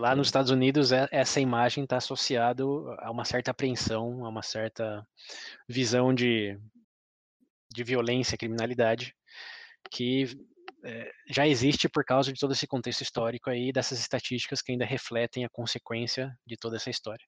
Lá 0.00 0.16
nos 0.16 0.28
Estados 0.28 0.50
Unidos, 0.50 0.90
é, 0.90 1.06
essa 1.12 1.38
imagem 1.38 1.84
está 1.84 1.98
associada 1.98 2.62
a 2.98 3.10
uma 3.10 3.26
certa 3.26 3.50
apreensão, 3.50 4.24
a 4.24 4.28
uma 4.28 4.42
certa 4.42 5.06
visão 5.68 6.14
de 6.14 6.58
de 7.72 7.82
violência, 7.82 8.38
criminalidade, 8.38 9.14
que 9.90 10.26
é, 10.84 11.12
já 11.28 11.46
existe 11.46 11.88
por 11.88 12.04
causa 12.04 12.32
de 12.32 12.40
todo 12.40 12.52
esse 12.52 12.66
contexto 12.66 13.02
histórico 13.02 13.50
aí, 13.50 13.72
dessas 13.72 14.00
estatísticas 14.00 14.60
que 14.60 14.72
ainda 14.72 14.84
refletem 14.84 15.44
a 15.44 15.50
consequência 15.50 16.36
de 16.46 16.56
toda 16.56 16.76
essa 16.76 16.90
história. 16.90 17.24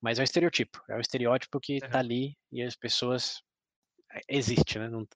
Mas 0.00 0.18
é 0.18 0.22
o 0.22 0.24
estereotipo, 0.24 0.82
é 0.88 0.96
o 0.96 1.00
estereótipo 1.00 1.60
que 1.60 1.74
está 1.74 1.98
ali 1.98 2.36
e 2.50 2.62
as 2.62 2.76
pessoas. 2.76 3.40
Eh, 4.12 4.20
existe, 4.28 4.78
né? 4.78 4.88
Não, 4.88 5.06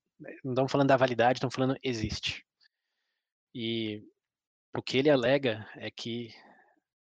não 0.44 0.52
estamos 0.52 0.72
falando 0.72 0.88
da 0.88 0.96
validade, 0.96 1.38
estamos 1.38 1.54
falando 1.54 1.76
existe. 1.82 2.44
E 3.54 4.02
o 4.76 4.82
que 4.82 4.98
ele 4.98 5.10
alega 5.10 5.68
é 5.76 5.90
que 5.90 6.32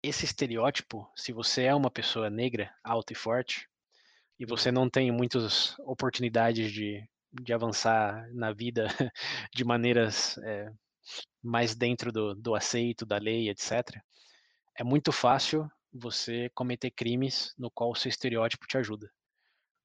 esse 0.03 0.25
estereótipo, 0.25 1.07
se 1.15 1.31
você 1.31 1.65
é 1.65 1.75
uma 1.75 1.91
pessoa 1.91 2.29
negra, 2.29 2.73
alta 2.83 3.13
e 3.13 3.15
forte, 3.15 3.67
e 4.39 4.45
você 4.45 4.69
uhum. 4.69 4.75
não 4.75 4.89
tem 4.89 5.11
muitas 5.11 5.77
oportunidades 5.81 6.71
de 6.71 7.07
de 7.31 7.53
avançar 7.53 8.27
na 8.33 8.51
vida 8.51 8.87
de 9.53 9.63
maneiras 9.63 10.37
é, 10.39 10.71
mais 11.41 11.75
dentro 11.75 12.11
do, 12.11 12.35
do 12.35 12.55
aceito, 12.55 13.05
da 13.05 13.17
lei, 13.17 13.49
etc., 13.49 14.01
é 14.77 14.83
muito 14.83 15.11
fácil 15.11 15.69
você 15.93 16.49
cometer 16.55 16.91
crimes 16.91 17.53
no 17.57 17.69
qual 17.69 17.91
o 17.91 17.95
seu 17.95 18.09
estereótipo 18.09 18.65
te 18.65 18.77
ajuda. 18.77 19.11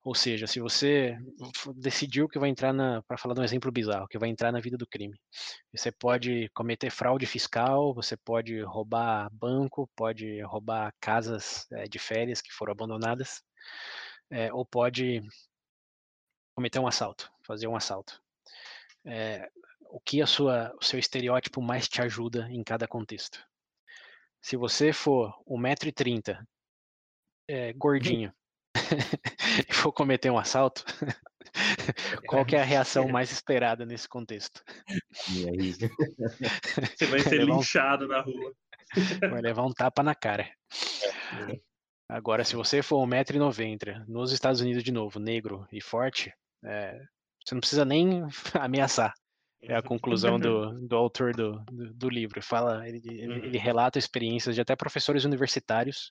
Ou 0.06 0.14
seja, 0.14 0.46
se 0.46 0.60
você 0.60 1.18
decidiu 1.74 2.28
que 2.28 2.38
vai 2.38 2.48
entrar 2.48 2.72
na, 2.72 3.02
para 3.02 3.18
falar 3.18 3.34
de 3.34 3.40
um 3.40 3.44
exemplo 3.44 3.72
bizarro, 3.72 4.06
que 4.06 4.16
vai 4.16 4.28
entrar 4.28 4.52
na 4.52 4.60
vida 4.60 4.76
do 4.76 4.86
crime, 4.86 5.18
você 5.74 5.90
pode 5.90 6.48
cometer 6.54 6.90
fraude 6.90 7.26
fiscal, 7.26 7.92
você 7.92 8.16
pode 8.16 8.60
roubar 8.62 9.28
banco, 9.32 9.90
pode 9.96 10.40
roubar 10.42 10.94
casas 11.00 11.66
é, 11.72 11.88
de 11.88 11.98
férias 11.98 12.40
que 12.40 12.52
foram 12.52 12.70
abandonadas, 12.70 13.42
é, 14.30 14.52
ou 14.52 14.64
pode 14.64 15.22
cometer 16.56 16.78
um 16.78 16.86
assalto, 16.86 17.30
fazer 17.42 17.66
um 17.68 17.76
assalto. 17.76 18.20
É, 19.04 19.48
o 19.90 20.00
que 20.00 20.22
a 20.22 20.26
sua, 20.26 20.74
o 20.80 20.84
seu 20.84 20.98
estereótipo 20.98 21.60
mais 21.60 21.86
te 21.86 22.00
ajuda 22.00 22.48
em 22.50 22.64
cada 22.64 22.88
contexto? 22.88 23.38
Se 24.42 24.56
você 24.56 24.92
for 24.92 25.32
1,30m, 25.46 26.42
é, 27.48 27.72
gordinho, 27.74 28.32
e 29.68 29.72
for 29.72 29.92
cometer 29.92 30.30
um 30.30 30.38
assalto, 30.38 30.84
qual 32.26 32.44
que 32.44 32.56
é 32.56 32.60
a 32.60 32.64
reação 32.64 33.06
mais 33.08 33.30
esperada 33.30 33.84
nesse 33.84 34.08
contexto? 34.08 34.64
Você 36.96 37.06
vai 37.06 37.20
ser 37.20 37.44
linchado 37.44 38.08
na 38.08 38.22
rua. 38.22 38.54
Vai 39.30 39.42
levar 39.42 39.64
um 39.64 39.72
tapa 39.72 40.02
na 40.02 40.14
cara. 40.14 40.50
É. 41.50 41.60
Agora, 42.08 42.44
se 42.44 42.54
você 42.54 42.82
for 42.82 43.04
1,90m, 43.06 44.04
nos 44.06 44.32
Estados 44.32 44.60
Unidos 44.60 44.84
de 44.84 44.92
novo, 44.92 45.18
negro 45.18 45.66
e 45.72 45.80
forte, 45.80 46.32
é, 46.64 47.00
você 47.44 47.54
não 47.54 47.60
precisa 47.60 47.84
nem 47.84 48.22
ameaçar. 48.54 49.14
É 49.62 49.74
a 49.74 49.82
conclusão 49.82 50.38
do, 50.38 50.72
do 50.86 50.96
autor 50.96 51.34
do, 51.34 51.58
do, 51.64 51.94
do 51.94 52.08
livro. 52.08 52.40
Fala, 52.42 52.86
ele, 52.86 53.00
ele, 53.04 53.26
uhum. 53.26 53.44
ele, 53.44 53.58
relata 53.58 53.98
experiências 53.98 54.54
de 54.54 54.60
até 54.60 54.76
professores 54.76 55.24
universitários 55.24 56.08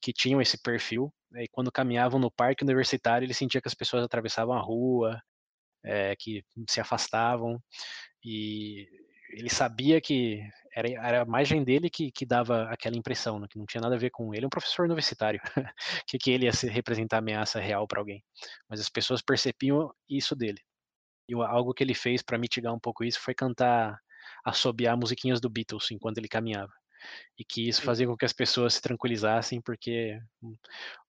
que 0.00 0.12
tinham 0.12 0.40
esse 0.40 0.60
perfil. 0.62 1.12
Né, 1.30 1.44
e 1.44 1.48
quando 1.48 1.72
caminhavam 1.72 2.18
no 2.18 2.30
parque 2.30 2.64
universitário, 2.64 3.26
ele 3.26 3.34
sentia 3.34 3.60
que 3.60 3.68
as 3.68 3.74
pessoas 3.74 4.04
atravessavam 4.04 4.54
a 4.54 4.60
rua, 4.60 5.20
é, 5.84 6.14
que 6.16 6.42
se 6.68 6.80
afastavam. 6.80 7.60
E 8.24 8.86
ele 9.30 9.50
sabia 9.50 10.00
que 10.00 10.40
era, 10.76 10.90
era 10.90 11.22
a 11.22 11.24
imagem 11.24 11.64
dele 11.64 11.88
que, 11.88 12.12
que 12.12 12.26
dava 12.26 12.64
aquela 12.64 12.96
impressão, 12.96 13.40
né, 13.40 13.46
que 13.48 13.58
não 13.58 13.64
tinha 13.64 13.80
nada 13.80 13.94
a 13.94 13.98
ver 13.98 14.10
com 14.10 14.34
ele. 14.34 14.44
É 14.44 14.46
um 14.46 14.50
professor 14.50 14.84
universitário, 14.84 15.40
que, 16.06 16.18
que 16.18 16.30
ele 16.30 16.44
ia 16.44 16.52
se 16.52 16.68
representar 16.68 17.18
ameaça 17.18 17.58
real 17.58 17.88
para 17.88 17.98
alguém. 17.98 18.22
Mas 18.68 18.78
as 18.78 18.90
pessoas 18.90 19.22
percebiam 19.22 19.90
isso 20.06 20.36
dele. 20.36 20.60
E 21.30 21.34
algo 21.34 21.72
que 21.72 21.82
ele 21.82 21.94
fez 21.94 22.22
para 22.22 22.36
mitigar 22.36 22.74
um 22.74 22.78
pouco 22.78 23.02
isso 23.02 23.18
foi 23.20 23.34
cantar, 23.34 23.98
assobiar 24.44 24.98
musiquinhas 24.98 25.40
do 25.40 25.48
Beatles 25.48 25.90
enquanto 25.90 26.18
ele 26.18 26.28
caminhava. 26.28 26.72
E 27.38 27.44
que 27.44 27.66
isso 27.66 27.80
fazia 27.80 28.06
com 28.06 28.16
que 28.16 28.26
as 28.26 28.32
pessoas 28.34 28.74
se 28.74 28.82
tranquilizassem, 28.82 29.62
porque 29.62 30.18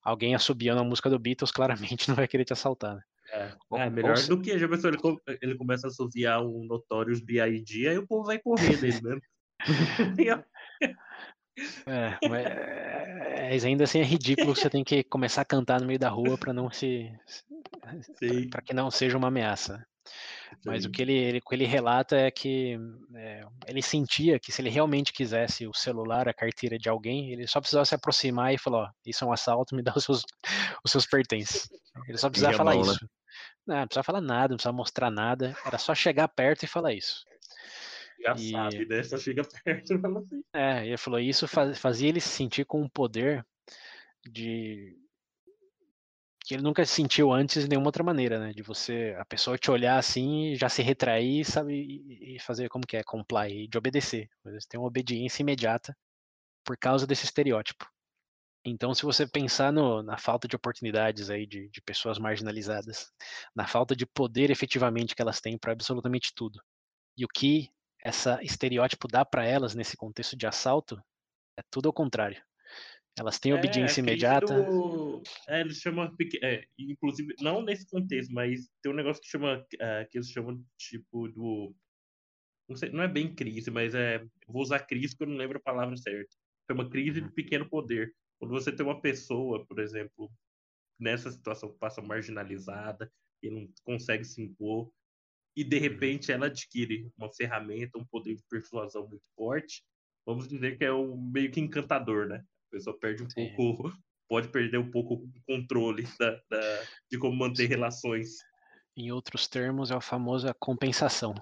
alguém 0.01 0.33
assobiando 0.33 0.79
a 0.79 0.85
música 0.85 1.09
do 1.09 1.19
Beatles 1.19 1.51
claramente 1.51 2.07
não 2.07 2.15
vai 2.15 2.27
querer 2.27 2.45
te 2.45 2.53
assaltar. 2.53 2.95
Né? 2.95 3.01
É, 3.33 3.53
é 3.79 3.89
melhor 3.89 4.17
Ou... 4.17 4.27
do 4.27 4.41
que 4.41 4.57
já 4.57 4.69
pensou, 4.69 4.89
ele, 4.89 5.37
ele 5.41 5.55
começa 5.57 5.87
a 5.87 5.89
associar 5.89 6.41
um 6.41 6.65
Notorious 6.65 7.19
B.I.D. 7.19 7.89
aí 7.89 7.97
o 7.97 8.07
povo 8.07 8.23
vai 8.23 8.39
correr 8.39 8.77
dele 8.77 9.01
mesmo. 9.01 9.21
É, 11.87 12.17
mas 13.51 13.65
ainda 13.65 13.83
assim 13.85 13.99
é 13.99 14.03
ridículo 14.03 14.53
que 14.53 14.59
você 14.59 14.69
tem 14.69 14.83
que 14.83 15.03
começar 15.03 15.41
a 15.41 15.45
cantar 15.45 15.81
no 15.81 15.87
meio 15.87 15.97
da 15.97 16.09
rua 16.09 16.37
para 16.37 16.53
não 16.53 16.69
se 16.69 17.11
para 18.51 18.61
que 18.61 18.73
não 18.73 18.91
seja 18.91 19.17
uma 19.17 19.29
ameaça. 19.29 19.83
Mas 20.65 20.83
Sim. 20.83 20.89
o 20.89 20.91
que 20.91 21.01
ele, 21.01 21.13
ele, 21.13 21.41
que 21.41 21.55
ele 21.55 21.65
relata 21.65 22.15
é 22.15 22.31
que 22.31 22.77
é, 23.15 23.45
ele 23.67 23.81
sentia 23.81 24.39
que 24.39 24.51
se 24.51 24.61
ele 24.61 24.69
realmente 24.69 25.11
quisesse 25.11 25.67
o 25.67 25.73
celular, 25.73 26.29
a 26.29 26.33
carteira 26.33 26.77
de 26.77 26.87
alguém, 26.87 27.31
ele 27.31 27.45
só 27.47 27.59
precisava 27.59 27.85
se 27.85 27.95
aproximar 27.95 28.53
e 28.53 28.57
falar: 28.57 28.83
ó, 28.83 28.89
isso 29.05 29.23
é 29.23 29.27
um 29.27 29.33
assalto, 29.33 29.75
me 29.75 29.83
dá 29.83 29.93
os 29.95 30.03
seus, 30.03 30.23
os 30.83 30.91
seus 30.91 31.05
pertences. 31.05 31.69
Ele 32.07 32.17
só 32.17 32.29
precisava 32.29 32.55
falar 32.55 32.75
né? 32.75 32.81
isso. 32.81 33.03
Né? 33.03 33.09
Não, 33.67 33.75
não 33.75 33.87
precisava 33.87 34.05
falar 34.05 34.21
nada, 34.21 34.49
não 34.49 34.57
precisava 34.57 34.77
mostrar 34.77 35.11
nada, 35.11 35.55
era 35.65 35.77
só 35.77 35.93
chegar 35.93 36.27
perto 36.29 36.63
e 36.63 36.67
falar 36.67 36.93
isso. 36.93 37.25
Já 38.19 38.35
e... 38.37 38.51
sabe, 38.51 38.85
né? 38.85 39.03
Só 39.03 39.17
chega 39.17 39.43
perto 39.63 39.93
e 39.93 39.99
fala 39.99 40.19
assim. 40.19 40.41
É, 40.53 40.87
ele 40.87 40.97
falou: 40.97 41.19
isso 41.19 41.47
faz, 41.47 41.77
fazia 41.77 42.09
ele 42.09 42.19
se 42.19 42.29
sentir 42.29 42.65
com 42.65 42.81
um 42.81 42.89
poder 42.89 43.45
de 44.29 44.97
que 46.47 46.53
ele 46.53 46.63
nunca 46.63 46.85
sentiu 46.85 47.33
antes 47.33 47.63
de 47.63 47.69
nenhuma 47.69 47.89
outra 47.89 48.03
maneira, 48.03 48.39
né? 48.39 48.53
De 48.53 48.63
você, 48.63 49.13
a 49.19 49.25
pessoa 49.25 49.57
te 49.57 49.69
olhar 49.69 49.97
assim, 49.97 50.55
já 50.55 50.69
se 50.69 50.81
retrair, 50.81 51.43
sabe, 51.43 52.05
e 52.21 52.39
fazer 52.39 52.69
como 52.69 52.87
que 52.87 52.95
é, 52.95 53.03
comply, 53.03 53.67
de 53.67 53.77
obedecer. 53.77 54.29
Você 54.45 54.65
tem 54.69 54.79
uma 54.79 54.87
obediência 54.87 55.41
imediata 55.41 55.95
por 56.63 56.77
causa 56.77 57.05
desse 57.05 57.25
estereótipo. 57.25 57.85
Então, 58.63 58.93
se 58.93 59.03
você 59.03 59.27
pensar 59.27 59.73
no, 59.73 60.01
na 60.01 60.17
falta 60.17 60.47
de 60.47 60.55
oportunidades 60.55 61.29
aí 61.29 61.45
de, 61.45 61.69
de 61.69 61.81
pessoas 61.81 62.17
marginalizadas, 62.17 63.11
na 63.53 63.67
falta 63.67 63.93
de 63.93 64.05
poder 64.05 64.49
efetivamente 64.49 65.15
que 65.15 65.21
elas 65.21 65.41
têm 65.41 65.57
para 65.57 65.73
absolutamente 65.73 66.33
tudo, 66.33 66.61
e 67.17 67.25
o 67.25 67.27
que 67.27 67.69
essa 68.07 68.41
estereótipo 68.41 69.07
dá 69.07 69.25
para 69.25 69.45
elas 69.45 69.75
nesse 69.75 69.97
contexto 69.97 70.37
de 70.37 70.47
assalto, 70.47 70.97
é 71.57 71.61
tudo 71.69 71.87
ao 71.87 71.93
contrário. 71.93 72.41
Elas 73.19 73.39
têm 73.39 73.51
é, 73.51 73.55
obediência 73.55 73.99
imediata. 73.99 74.63
Do... 74.63 75.21
É, 75.49 75.61
eles 75.61 75.77
chamam. 75.77 76.15
É, 76.41 76.63
inclusive, 76.77 77.33
não 77.41 77.61
nesse 77.61 77.85
contexto, 77.89 78.31
mas 78.31 78.69
tem 78.81 78.91
um 78.91 78.95
negócio 78.95 79.21
que 79.21 79.27
chama. 79.27 79.65
É, 79.79 80.05
que 80.05 80.17
eles 80.17 80.29
chamam 80.29 80.63
tipo 80.77 81.27
do. 81.29 81.75
Não, 82.69 82.75
sei, 82.75 82.89
não 82.91 83.03
é 83.03 83.07
bem 83.07 83.33
crise, 83.33 83.71
mas 83.71 83.93
é. 83.93 84.23
Vou 84.47 84.61
usar 84.61 84.79
crise 84.79 85.09
porque 85.09 85.23
eu 85.23 85.29
não 85.29 85.37
lembro 85.37 85.57
a 85.57 85.61
palavra 85.61 85.97
certa. 85.97 86.33
Chama 86.69 86.89
crise 86.89 87.19
de 87.19 87.27
uhum. 87.27 87.33
pequeno 87.33 87.67
poder. 87.67 88.13
Quando 88.39 88.51
você 88.51 88.71
tem 88.71 88.85
uma 88.85 89.01
pessoa, 89.01 89.65
por 89.65 89.79
exemplo, 89.79 90.31
nessa 90.99 91.31
situação 91.31 91.71
que 91.71 91.79
passa 91.79 92.01
marginalizada 92.01 93.11
e 93.41 93.49
não 93.49 93.67
consegue 93.83 94.23
se 94.23 94.41
impor, 94.41 94.91
e 95.57 95.63
de 95.63 95.75
uhum. 95.75 95.81
repente 95.81 96.31
ela 96.31 96.45
adquire 96.45 97.11
uma 97.17 97.33
ferramenta, 97.33 97.97
um 97.97 98.05
poder 98.05 98.35
de 98.35 98.43
persuasão 98.47 99.07
muito 99.07 99.25
forte, 99.35 99.83
vamos 100.23 100.47
dizer 100.47 100.77
que 100.77 100.85
é 100.85 100.91
o 100.91 101.17
meio 101.17 101.51
que 101.51 101.59
encantador, 101.59 102.27
né? 102.27 102.37
A 102.37 102.69
pessoa 102.71 102.97
perde 102.99 103.23
um 103.23 103.29
Sim. 103.29 103.51
pouco, 103.55 103.91
pode 104.29 104.49
perder 104.49 104.77
um 104.77 104.91
pouco 104.91 105.15
o 105.15 105.31
controle 105.47 106.07
da, 106.19 106.39
da, 106.47 106.83
de 107.09 107.17
como 107.17 107.35
manter 107.35 107.65
relações. 107.65 108.35
Em 108.95 109.11
outros 109.11 109.47
termos, 109.47 109.89
é 109.89 109.95
a 109.95 110.01
famosa 110.01 110.53
compensação. 110.59 111.33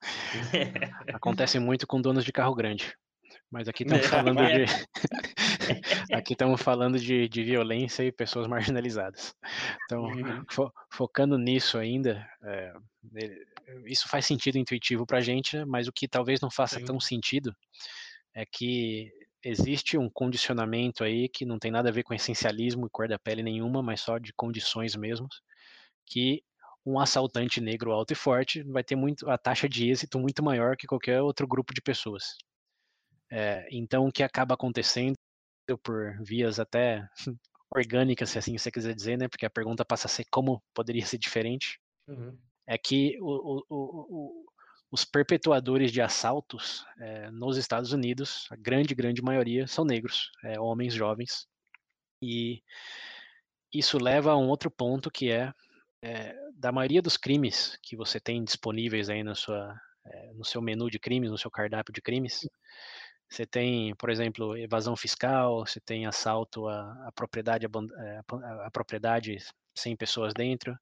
Acontece 1.12 1.58
muito 1.58 1.84
com 1.86 2.00
donos 2.00 2.24
de 2.24 2.32
carro 2.32 2.54
grande. 2.54 2.94
Mas 3.50 3.66
aqui 3.66 3.82
estamos 3.82 4.06
falando 4.06 4.38
de. 4.46 4.64
aqui 6.12 6.32
estamos 6.32 6.60
falando 6.60 6.98
de, 6.98 7.28
de 7.28 7.42
violência 7.42 8.02
e 8.02 8.12
pessoas 8.12 8.46
marginalizadas. 8.46 9.34
Então, 9.84 10.04
uhum. 10.04 10.44
fo 10.50 10.72
focando 10.90 11.38
nisso 11.38 11.78
ainda, 11.78 12.28
é, 12.42 12.72
isso 13.86 14.08
faz 14.08 14.26
sentido 14.26 14.58
intuitivo 14.58 15.06
para 15.06 15.18
a 15.18 15.22
gente, 15.22 15.64
mas 15.64 15.88
o 15.88 15.92
que 15.92 16.08
talvez 16.08 16.40
não 16.40 16.50
faça 16.50 16.78
Sim. 16.78 16.84
tão 16.84 17.00
sentido 17.00 17.54
é 18.34 18.44
que 18.46 19.10
existe 19.44 19.98
um 19.98 20.08
condicionamento 20.08 21.02
aí 21.02 21.28
que 21.28 21.44
não 21.44 21.58
tem 21.58 21.70
nada 21.70 21.88
a 21.88 21.92
ver 21.92 22.04
com 22.04 22.14
essencialismo 22.14 22.86
e 22.86 22.90
cor 22.90 23.08
da 23.08 23.18
pele 23.18 23.42
nenhuma, 23.42 23.82
mas 23.82 24.00
só 24.00 24.18
de 24.18 24.32
condições 24.32 24.94
mesmo, 24.94 25.26
que 26.06 26.42
um 26.84 26.98
assaltante 26.98 27.60
negro 27.60 27.92
alto 27.92 28.12
e 28.12 28.16
forte 28.16 28.62
vai 28.64 28.82
ter 28.82 28.96
muito 28.96 29.28
a 29.30 29.38
taxa 29.38 29.68
de 29.68 29.88
êxito 29.88 30.18
muito 30.18 30.42
maior 30.42 30.76
que 30.76 30.86
qualquer 30.86 31.20
outro 31.20 31.46
grupo 31.46 31.72
de 31.72 31.80
pessoas. 31.80 32.36
É, 33.30 33.66
então, 33.70 34.06
o 34.06 34.12
que 34.12 34.22
acaba 34.22 34.54
acontecendo 34.54 35.14
por 35.82 36.16
vias 36.22 36.58
até 36.58 37.08
orgânicas, 37.74 38.30
se 38.30 38.38
assim 38.38 38.56
você 38.56 38.70
quiser 38.70 38.94
dizer, 38.94 39.16
né? 39.16 39.28
Porque 39.28 39.46
a 39.46 39.50
pergunta 39.50 39.84
passa 39.84 40.06
a 40.06 40.10
ser 40.10 40.24
como 40.30 40.62
poderia 40.74 41.04
ser 41.06 41.18
diferente. 41.18 41.80
Uhum. 42.06 42.36
É 42.66 42.76
que 42.76 43.16
o, 43.20 43.64
o, 43.64 43.64
o, 43.70 44.46
os 44.90 45.04
perpetuadores 45.04 45.90
de 45.90 46.02
assaltos 46.02 46.84
é, 47.00 47.30
nos 47.30 47.56
Estados 47.56 47.92
Unidos, 47.92 48.46
a 48.50 48.56
grande, 48.56 48.94
grande 48.94 49.22
maioria, 49.22 49.66
são 49.66 49.84
negros, 49.84 50.30
é, 50.44 50.60
homens 50.60 50.92
jovens. 50.92 51.46
E 52.20 52.62
isso 53.72 53.98
leva 53.98 54.32
a 54.32 54.36
um 54.36 54.48
outro 54.48 54.70
ponto 54.70 55.10
que 55.10 55.30
é, 55.30 55.50
é, 56.02 56.36
da 56.54 56.70
maioria 56.70 57.00
dos 57.00 57.16
crimes 57.16 57.78
que 57.82 57.96
você 57.96 58.20
tem 58.20 58.44
disponíveis 58.44 59.08
aí 59.08 59.24
na 59.24 59.34
sua, 59.34 59.74
no 60.34 60.44
seu 60.44 60.60
menu 60.60 60.90
de 60.90 60.98
crimes, 60.98 61.30
no 61.30 61.38
seu 61.38 61.50
cardápio 61.50 61.92
de 61.92 62.02
crimes, 62.02 62.46
você 63.32 63.46
tem, 63.46 63.94
por 63.96 64.10
exemplo, 64.10 64.56
evasão 64.56 64.96
fiscal, 64.96 65.66
você 65.66 65.80
tem 65.80 66.06
assalto 66.06 66.68
à, 66.68 67.08
à 67.08 67.12
propriedade, 67.12 67.66
à, 67.66 68.70
propriedade 68.70 69.38
sem 69.74 69.96
pessoas 69.96 70.34
dentro, 70.34 70.76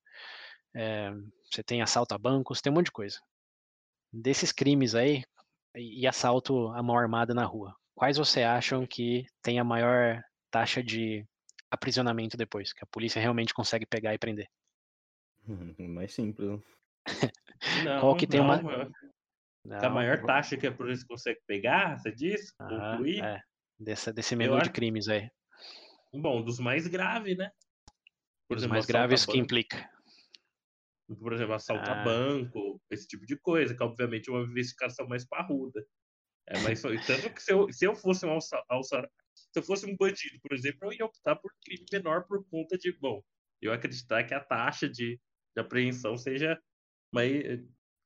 você 1.45 1.63
tem 1.63 1.83
assalto 1.83 2.15
a 2.15 2.19
bancos, 2.19 2.61
tem 2.61 2.73
um 2.73 2.77
monte 2.77 2.87
de 2.87 2.93
coisa 2.93 3.21
desses 4.13 4.53
crimes 4.53 4.95
aí 4.95 5.25
e 5.75 6.07
assalto 6.07 6.69
à 6.69 6.83
mão 6.83 6.97
armada 6.97 7.33
na 7.33 7.45
rua, 7.45 7.75
quais 7.95 8.17
você 8.17 8.43
acham 8.43 8.87
que 8.87 9.25
tem 9.43 9.59
a 9.59 9.65
maior 9.65 10.23
taxa 10.51 10.83
de 10.83 11.25
aprisionamento 11.71 12.37
depois, 12.37 12.73
que 12.73 12.83
a 12.83 12.89
polícia 12.89 13.21
realmente 13.21 13.55
consegue 13.55 13.87
pegar 13.87 14.13
e 14.13 14.19
prender? 14.19 14.49
Mais 15.79 16.13
simples. 16.13 16.61
Não, 17.85 18.01
Qual 18.01 18.17
que 18.17 18.27
tem 18.27 18.41
não, 18.41 18.47
uma 18.47 18.91
não, 19.65 19.79
a 19.79 19.91
maior 19.91 20.23
taxa 20.23 20.57
que 20.57 20.67
a 20.67 20.73
polícia 20.73 21.07
consegue 21.07 21.41
pegar, 21.47 21.99
você 21.99 22.13
diz? 22.13 22.53
Concluir? 22.53 23.23
É, 23.23 23.41
dessa, 23.79 24.13
desse 24.13 24.35
menu 24.35 24.55
Eu 24.55 24.63
de 24.63 24.71
crimes 24.71 25.09
aí. 25.09 25.29
Bom, 26.13 26.43
dos 26.43 26.59
mais 26.59 26.87
graves, 26.87 27.37
né? 27.37 27.51
Por 28.49 28.57
dos 28.57 28.65
exemplo, 28.65 28.75
mais 28.75 28.87
graves 28.87 29.25
que 29.25 29.39
implica 29.39 29.89
por 31.17 31.33
exemplo, 31.33 31.55
assaltar 31.55 32.03
ah. 32.03 32.05
banco, 32.05 32.81
esse 32.89 33.07
tipo 33.07 33.27
de 33.27 33.37
coisa, 33.37 33.75
que 33.75 33.83
obviamente 33.83 34.29
é 34.29 34.33
uma 34.33 34.45
investigação 34.45 35.09
mais 35.09 35.27
parruda. 35.27 35.85
É, 36.47 36.61
mas 36.61 36.81
tanto 36.83 37.35
que 37.35 37.43
se 37.43 37.53
eu, 37.53 37.73
se 37.73 37.85
eu 37.85 37.97
fosse 37.97 38.25
um 38.25 38.31
alça, 38.31 38.63
alça, 38.69 39.11
se 39.35 39.59
eu 39.59 39.63
fosse 39.63 39.87
um 39.87 39.97
bandido, 39.97 40.39
por 40.41 40.53
exemplo, 40.53 40.79
eu 40.83 40.93
ia 40.93 41.05
optar 41.05 41.35
por 41.35 41.51
crime 41.65 41.85
menor 41.93 42.25
por 42.29 42.45
conta 42.49 42.79
de, 42.79 42.93
bom, 42.99 43.21
eu 43.61 43.73
acreditar 43.73 44.23
que 44.25 44.35
a 44.35 44.41
taxa 44.41 44.89
de 44.89 45.21
de 45.55 45.61
apreensão 45.61 46.17
seja 46.17 46.61
mais, 47.13 47.61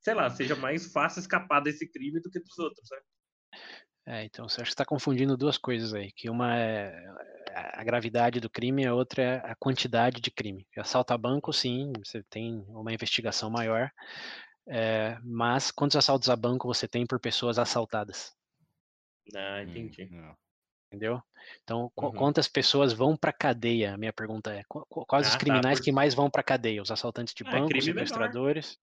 sei 0.04 0.14
lá, 0.14 0.28
seja 0.30 0.54
mais 0.54 0.92
fácil 0.92 1.20
escapar 1.20 1.60
desse 1.60 1.90
crime 1.90 2.20
do 2.20 2.30
que 2.30 2.38
dos 2.38 2.58
outros, 2.58 2.88
né? 2.90 2.98
É, 4.06 4.24
então 4.24 4.46
você 4.46 4.60
acha 4.60 4.68
que 4.68 4.74
está 4.74 4.84
confundindo 4.84 5.34
duas 5.34 5.56
coisas 5.56 5.94
aí, 5.94 6.12
que 6.12 6.28
uma 6.28 6.54
é 6.58 6.94
a 7.54 7.82
gravidade 7.82 8.38
do 8.38 8.50
crime 8.50 8.82
e 8.82 8.86
a 8.86 8.94
outra 8.94 9.22
é 9.22 9.36
a 9.50 9.54
quantidade 9.56 10.20
de 10.20 10.30
crime. 10.30 10.66
Assalto 10.76 11.14
a 11.14 11.18
banco, 11.18 11.52
sim, 11.54 11.90
você 12.04 12.22
tem 12.24 12.64
uma 12.68 12.92
investigação 12.92 13.48
maior, 13.48 13.90
é, 14.68 15.18
mas 15.22 15.70
quantos 15.70 15.96
assaltos 15.96 16.28
a 16.28 16.36
banco 16.36 16.68
você 16.68 16.86
tem 16.86 17.06
por 17.06 17.18
pessoas 17.18 17.58
assaltadas? 17.58 18.32
Ah, 19.34 19.62
entendi. 19.62 20.02
Hum, 20.12 20.34
Entendeu? 20.88 21.20
Então, 21.62 21.90
Uhum. 21.96 22.12
quantas 22.12 22.46
pessoas 22.46 22.92
vão 22.92 23.16
para 23.16 23.32
cadeia? 23.32 23.94
A 23.94 23.98
minha 23.98 24.12
pergunta 24.12 24.52
é: 24.52 24.62
qu- 24.68 24.84
qu- 24.88 25.06
quais 25.06 25.26
os 25.26 25.32
Ah, 25.34 25.38
tá, 25.38 25.40
criminais 25.40 25.78
por- 25.78 25.84
que 25.84 25.92
mais 25.92 26.14
vão 26.14 26.30
para 26.30 26.42
cadeia? 26.42 26.82
Os 26.82 26.90
assaltantes 26.90 27.34
de 27.34 27.42
Ah, 27.44 27.50
banco, 27.50 27.68
crime 27.68 27.80
os 27.80 27.86
menor. 27.86 27.94
sequestradores? 27.96 28.78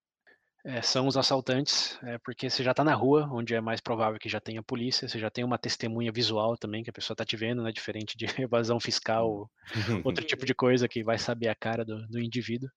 É, 0.63 0.81
são 0.81 1.07
os 1.07 1.17
assaltantes, 1.17 1.97
é, 2.03 2.19
porque 2.19 2.47
você 2.47 2.63
já 2.63 2.69
está 2.71 2.83
na 2.83 2.93
rua, 2.93 3.27
onde 3.31 3.55
é 3.55 3.59
mais 3.59 3.81
provável 3.81 4.19
que 4.19 4.29
já 4.29 4.39
tenha 4.39 4.61
polícia, 4.61 5.07
você 5.07 5.17
já 5.17 5.29
tem 5.29 5.43
uma 5.43 5.57
testemunha 5.57 6.11
visual 6.11 6.55
também, 6.55 6.83
que 6.83 6.89
a 6.89 6.93
pessoa 6.93 7.15
está 7.15 7.25
te 7.25 7.35
vendo, 7.35 7.63
né? 7.63 7.71
Diferente 7.71 8.15
de 8.15 8.25
evasão 8.39 8.79
fiscal 8.79 9.27
ou 9.27 9.51
outro 10.05 10.23
tipo 10.23 10.45
de 10.45 10.53
coisa 10.53 10.87
que 10.87 11.03
vai 11.03 11.17
saber 11.17 11.47
a 11.47 11.55
cara 11.55 11.83
do, 11.83 12.07
do 12.07 12.19
indivíduo. 12.19 12.69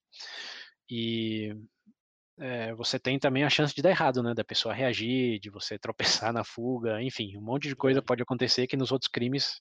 E 0.91 1.55
é, 2.39 2.75
você 2.75 2.99
tem 2.99 3.19
também 3.19 3.45
a 3.45 3.51
chance 3.51 3.75
de 3.75 3.83
dar 3.83 3.91
errado, 3.91 4.23
né? 4.23 4.35
Da 4.35 4.45
pessoa 4.45 4.75
reagir, 4.75 5.39
de 5.41 5.51
você 5.51 5.79
tropeçar 6.29 6.33
na 6.33 6.45
fuga, 6.45 7.03
enfim, 7.03 7.37
um 7.37 7.43
monte 7.43 7.69
de 7.69 7.77
coisa 7.77 8.03
pode 8.03 8.23
acontecer 8.23 8.67
que 8.67 8.77
nos 8.77 8.93
outros 8.93 9.09
crimes 9.11 9.61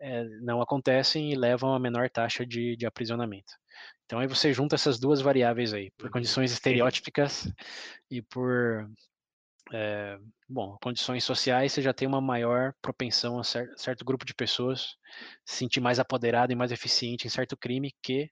é, 0.00 0.24
não 0.42 0.60
acontecem 0.62 1.32
e 1.32 1.36
levam 1.36 1.74
a 1.74 1.78
menor 1.80 2.10
taxa 2.10 2.46
de, 2.46 2.76
de 2.76 2.86
aprisionamento. 2.86 3.52
Então 4.06 4.18
aí 4.20 4.26
você 4.28 4.52
junta 4.52 4.74
essas 4.76 4.98
duas 5.00 5.20
variáveis 5.20 5.72
aí, 5.74 5.90
por 5.98 6.06
Uhum. 6.06 6.12
condições 6.12 6.52
estereótipicas 6.52 7.50
e 8.10 8.22
por 8.22 8.88
é, 9.72 10.18
bom, 10.48 10.76
condições 10.82 11.24
sociais, 11.24 11.72
você 11.72 11.82
já 11.82 11.92
tem 11.92 12.06
uma 12.06 12.20
maior 12.20 12.74
propensão 12.82 13.38
a 13.38 13.44
cer 13.44 13.68
certo 13.76 14.04
grupo 14.04 14.24
de 14.24 14.34
pessoas 14.34 14.96
se 15.44 15.56
sentir 15.56 15.80
mais 15.80 15.98
apoderado 15.98 16.52
e 16.52 16.56
mais 16.56 16.72
eficiente 16.72 17.26
em 17.26 17.30
certo 17.30 17.56
crime 17.56 17.92
que, 18.02 18.30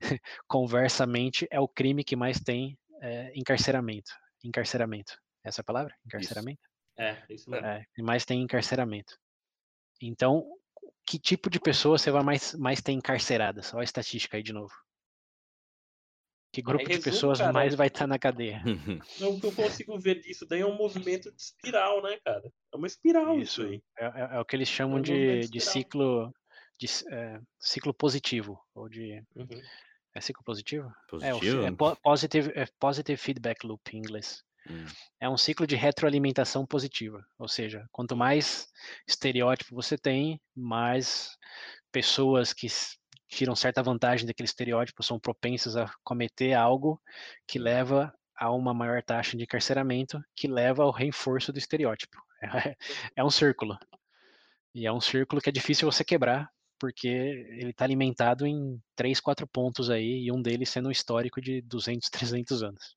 conversamente, 0.48 1.46
é 1.50 1.60
o 1.60 1.68
crime 1.68 2.04
que 2.04 2.16
mais 2.16 2.40
tem 2.40 2.78
é, 3.00 3.32
encarceramento. 3.38 4.12
Encarceramento. 4.44 5.18
Essa 5.44 5.60
é 5.60 5.62
a 5.62 5.64
palavra? 5.64 5.94
Encarceramento? 6.06 6.60
É, 6.98 7.22
isso 7.28 7.48
mesmo. 7.50 7.66
É, 7.66 7.84
mais 7.98 8.24
tem 8.24 8.42
encarceramento. 8.42 9.18
Então, 10.02 10.46
que 11.06 11.18
tipo 11.18 11.48
de 11.50 11.58
pessoa 11.60 11.98
você 11.98 12.10
vai 12.10 12.22
mais, 12.22 12.54
mais 12.54 12.80
ter 12.80 12.92
encarceradas? 12.92 13.72
Olha 13.74 13.82
a 13.82 13.84
estatística 13.84 14.36
aí 14.36 14.42
de 14.42 14.52
novo. 14.52 14.72
Que 16.52 16.60
grupo 16.62 16.84
de 16.84 16.90
resumo, 16.94 17.04
pessoas 17.04 17.38
cara, 17.38 17.52
mais 17.52 17.74
é- 17.74 17.76
vai 17.76 17.86
estar 17.86 18.06
na 18.08 18.18
cadeia? 18.18 18.60
O 19.20 19.40
que 19.40 19.46
eu 19.46 19.52
consigo 19.52 19.98
ver 20.00 20.20
disso 20.20 20.44
daí 20.46 20.60
é 20.62 20.66
um 20.66 20.74
movimento 20.76 21.30
de 21.30 21.40
espiral, 21.40 22.02
né, 22.02 22.18
cara? 22.24 22.52
É 22.72 22.76
uma 22.76 22.86
espiral 22.86 23.38
isso, 23.38 23.62
Isso. 23.62 23.70
aí. 23.72 23.82
É, 23.98 24.04
é- 24.06 24.36
é 24.36 24.40
o 24.40 24.44
que 24.44 24.56
eles 24.56 24.68
chamam 24.68 24.98
um 24.98 25.02
de, 25.02 25.40
de 25.48 25.60
ciclo 25.60 26.34
de 26.76 26.86
é, 27.12 27.40
ciclo 27.60 27.92
positivo 27.94 28.58
ou 28.74 28.88
de 28.88 29.22
Uhum. 29.36 29.46
É 30.14 30.20
ciclo 30.20 30.44
positivo? 30.44 30.88
É, 31.22 31.30
Positivo? 31.30 31.66
é 31.66 31.70
po- 31.70 31.96
positive, 32.02 32.52
é 32.54 32.66
positive 32.78 33.16
feedback 33.16 33.64
loop 33.64 33.94
em 33.94 33.98
inglês. 33.98 34.42
Hum. 34.68 34.84
É 35.20 35.28
um 35.28 35.36
ciclo 35.36 35.66
de 35.66 35.76
retroalimentação 35.76 36.66
positiva, 36.66 37.24
ou 37.38 37.48
seja, 37.48 37.86
quanto 37.92 38.16
mais 38.16 38.68
estereótipo 39.06 39.74
você 39.74 39.96
tem, 39.96 40.40
mais 40.54 41.36
pessoas 41.92 42.52
que 42.52 42.66
tiram 43.28 43.54
certa 43.54 43.82
vantagem 43.82 44.26
daquele 44.26 44.46
estereótipo 44.46 45.02
são 45.02 45.18
propensas 45.20 45.76
a 45.76 45.90
cometer 46.02 46.52
algo 46.54 47.00
que 47.46 47.58
Hum. 47.58 47.62
leva 47.64 48.12
a 48.36 48.50
uma 48.50 48.72
maior 48.74 49.02
taxa 49.02 49.36
de 49.36 49.44
encarceramento, 49.44 50.20
que 50.34 50.48
leva 50.48 50.82
ao 50.82 50.90
reforço 50.90 51.52
do 51.52 51.58
estereótipo. 51.58 52.18
É, 52.42 52.74
é 53.16 53.24
um 53.24 53.30
círculo. 53.30 53.78
E 54.74 54.86
é 54.86 54.92
um 54.92 55.00
círculo 55.00 55.40
que 55.40 55.48
é 55.48 55.52
difícil 55.52 55.90
você 55.90 56.04
quebrar, 56.04 56.50
porque 56.80 57.06
ele 57.06 57.70
está 57.70 57.84
alimentado 57.84 58.46
em 58.46 58.82
três, 58.96 59.20
quatro 59.20 59.46
pontos 59.46 59.90
aí, 59.90 60.24
e 60.24 60.32
um 60.32 60.40
deles 60.40 60.70
sendo 60.70 60.88
um 60.88 60.92
histórico 60.92 61.40
de 61.40 61.60
200, 61.60 62.08
300 62.08 62.62
anos. 62.64 62.96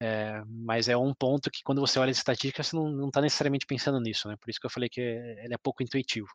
É, 0.00 0.42
mas 0.46 0.88
é 0.88 0.96
um 0.96 1.12
ponto 1.12 1.50
que 1.50 1.62
quando 1.62 1.80
você 1.80 1.98
olha 1.98 2.10
as 2.10 2.16
estatísticas, 2.16 2.68
você 2.68 2.76
não 2.76 3.08
está 3.08 3.20
necessariamente 3.20 3.66
pensando 3.66 4.00
nisso, 4.00 4.28
né? 4.28 4.36
Por 4.40 4.48
isso 4.48 4.60
que 4.60 4.66
eu 4.66 4.70
falei 4.70 4.88
que 4.88 5.00
ele 5.00 5.54
é 5.54 5.58
pouco 5.58 5.82
intuitivo. 5.82 6.28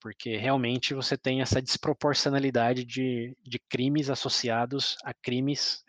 Porque 0.00 0.36
realmente 0.36 0.94
você 0.94 1.16
tem 1.18 1.40
essa 1.40 1.60
desproporcionalidade 1.60 2.84
de, 2.84 3.36
de 3.42 3.58
crimes 3.58 4.10
associados 4.10 4.96
a 5.02 5.12
crimes 5.12 5.82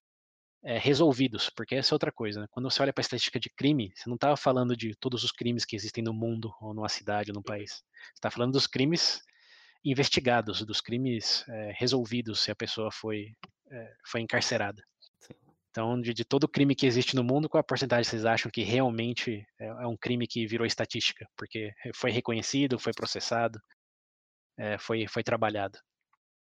é, 0.64 0.80
resolvidos, 0.80 1.50
porque 1.50 1.76
essa 1.76 1.94
é 1.94 1.96
outra 1.96 2.12
coisa. 2.12 2.42
Né? 2.42 2.48
Quando 2.50 2.72
você 2.72 2.82
olha 2.82 2.94
para 2.94 3.02
a 3.02 3.04
estatística 3.04 3.40
de 3.40 3.50
crime, 3.50 3.92
você 3.96 4.10
não 4.10 4.16
está 4.16 4.36
falando 4.36 4.76
de 4.76 4.96
todos 4.96 5.24
os 5.24 5.32
crimes 5.32 5.66
que 5.66 5.76
existem 5.76 6.04
no 6.04 6.14
mundo, 6.14 6.52
ou 6.60 6.74
numa 6.74 6.90
cidade, 6.90 7.30
ou 7.30 7.36
num 7.36 7.44
país. 7.44 7.72
Você 7.74 8.14
está 8.16 8.32
falando 8.32 8.54
dos 8.54 8.66
crimes 8.66 9.22
investigados, 9.84 10.64
dos 10.66 10.82
crimes 10.82 11.46
é, 11.48 11.72
resolvidos, 11.76 12.42
se 12.42 12.52
a 12.52 12.56
pessoa 12.56 12.92
foi, 12.92 13.34
é, 13.72 13.94
foi 14.06 14.22
encarcerada. 14.22 14.84
Sim. 15.20 15.34
Então, 15.70 16.02
de, 16.02 16.14
de, 16.14 16.26
todo 16.26 16.48
crime 16.48 16.76
que 16.76 16.86
existe 16.86 17.16
no 17.16 17.24
mundo, 17.24 17.48
qual 17.48 17.62
a 17.62 17.64
porcentagem 17.64 18.04
vocês 18.04 18.26
acham 18.26 18.52
que 18.52 18.64
realmente 18.64 19.46
é, 19.60 19.68
é 19.68 19.88
um 19.88 19.98
crime 19.98 20.28
que 20.28 20.46
virou 20.48 20.66
estatística? 20.66 21.26
Porque 21.38 21.72
foi 21.96 22.12
reconhecido, 22.12 22.80
foi 22.80 22.94
processado, 22.94 23.60
é, 24.58 24.78
foi, 24.78 25.08
foi 25.08 25.24
trabalhado. 25.24 25.80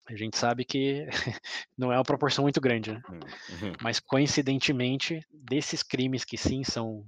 A 0.07 0.15
gente 0.15 0.37
sabe 0.37 0.63
que 0.63 1.07
não 1.77 1.91
é 1.91 1.97
uma 1.97 2.03
proporção 2.03 2.43
muito 2.43 2.61
grande, 2.61 2.91
né? 2.91 3.01
Uhum. 3.09 3.73
Mas 3.81 3.99
coincidentemente, 3.99 5.19
desses 5.31 5.81
crimes 5.81 6.23
que 6.23 6.37
sim 6.37 6.63
são 6.63 7.05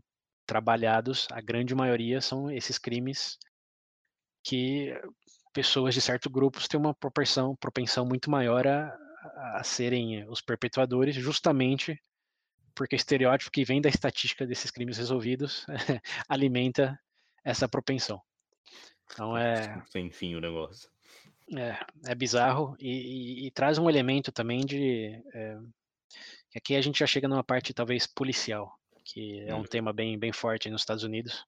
trabalhados, 0.47 1.27
a 1.31 1.39
grande 1.39 1.75
maioria 1.75 2.19
são 2.21 2.49
esses 2.49 2.79
crimes 2.79 3.37
que 4.43 4.99
pessoas 5.53 5.93
de 5.93 6.01
certos 6.01 6.31
grupos 6.31 6.67
têm 6.67 6.79
uma 6.79 6.93
propensão, 6.93 7.55
propensão 7.55 8.05
muito 8.05 8.29
maior 8.29 8.67
a, 8.67 8.97
a 9.55 9.63
serem 9.63 10.27
os 10.29 10.41
perpetuadores, 10.41 11.15
justamente 11.15 12.01
porque 12.77 12.95
o 12.95 12.97
estereótipo 12.97 13.51
que 13.51 13.65
vem 13.65 13.81
da 13.81 13.89
estatística 13.89 14.45
desses 14.45 14.69
crimes 14.69 14.97
resolvidos 14.97 15.65
alimenta 16.29 16.99
essa 17.43 17.67
propensão. 17.67 18.21
Então 19.11 19.35
é. 19.35 19.83
Sem 19.89 20.11
fim 20.11 20.35
o 20.35 20.39
negócio. 20.41 20.89
É, 21.55 21.79
é 22.11 22.15
bizarro 22.15 22.75
e, 22.79 22.89
e, 22.89 23.47
e, 23.47 23.51
traz 23.51 23.77
um 23.77 23.89
elemento 23.89 24.31
também 24.31 24.65
de. 24.65 25.23
É, 25.33 25.57
que 26.51 26.57
aqui 26.57 26.75
a 26.75 26.81
gente 26.81 26.99
já 26.99 27.07
chega 27.07 27.27
numa 27.27 27.43
parte 27.43 27.73
talvez 27.73 28.05
policial, 28.05 28.77
que 29.03 29.39
é 29.41 29.55
um 29.55 29.59
Hum. 29.59 29.63
tema 29.63 29.93
bem, 29.93 30.19
bem 30.19 30.33
forte 30.33 30.69
nos 30.69 30.81
Estados 30.81 31.03
Unidos. 31.03 31.45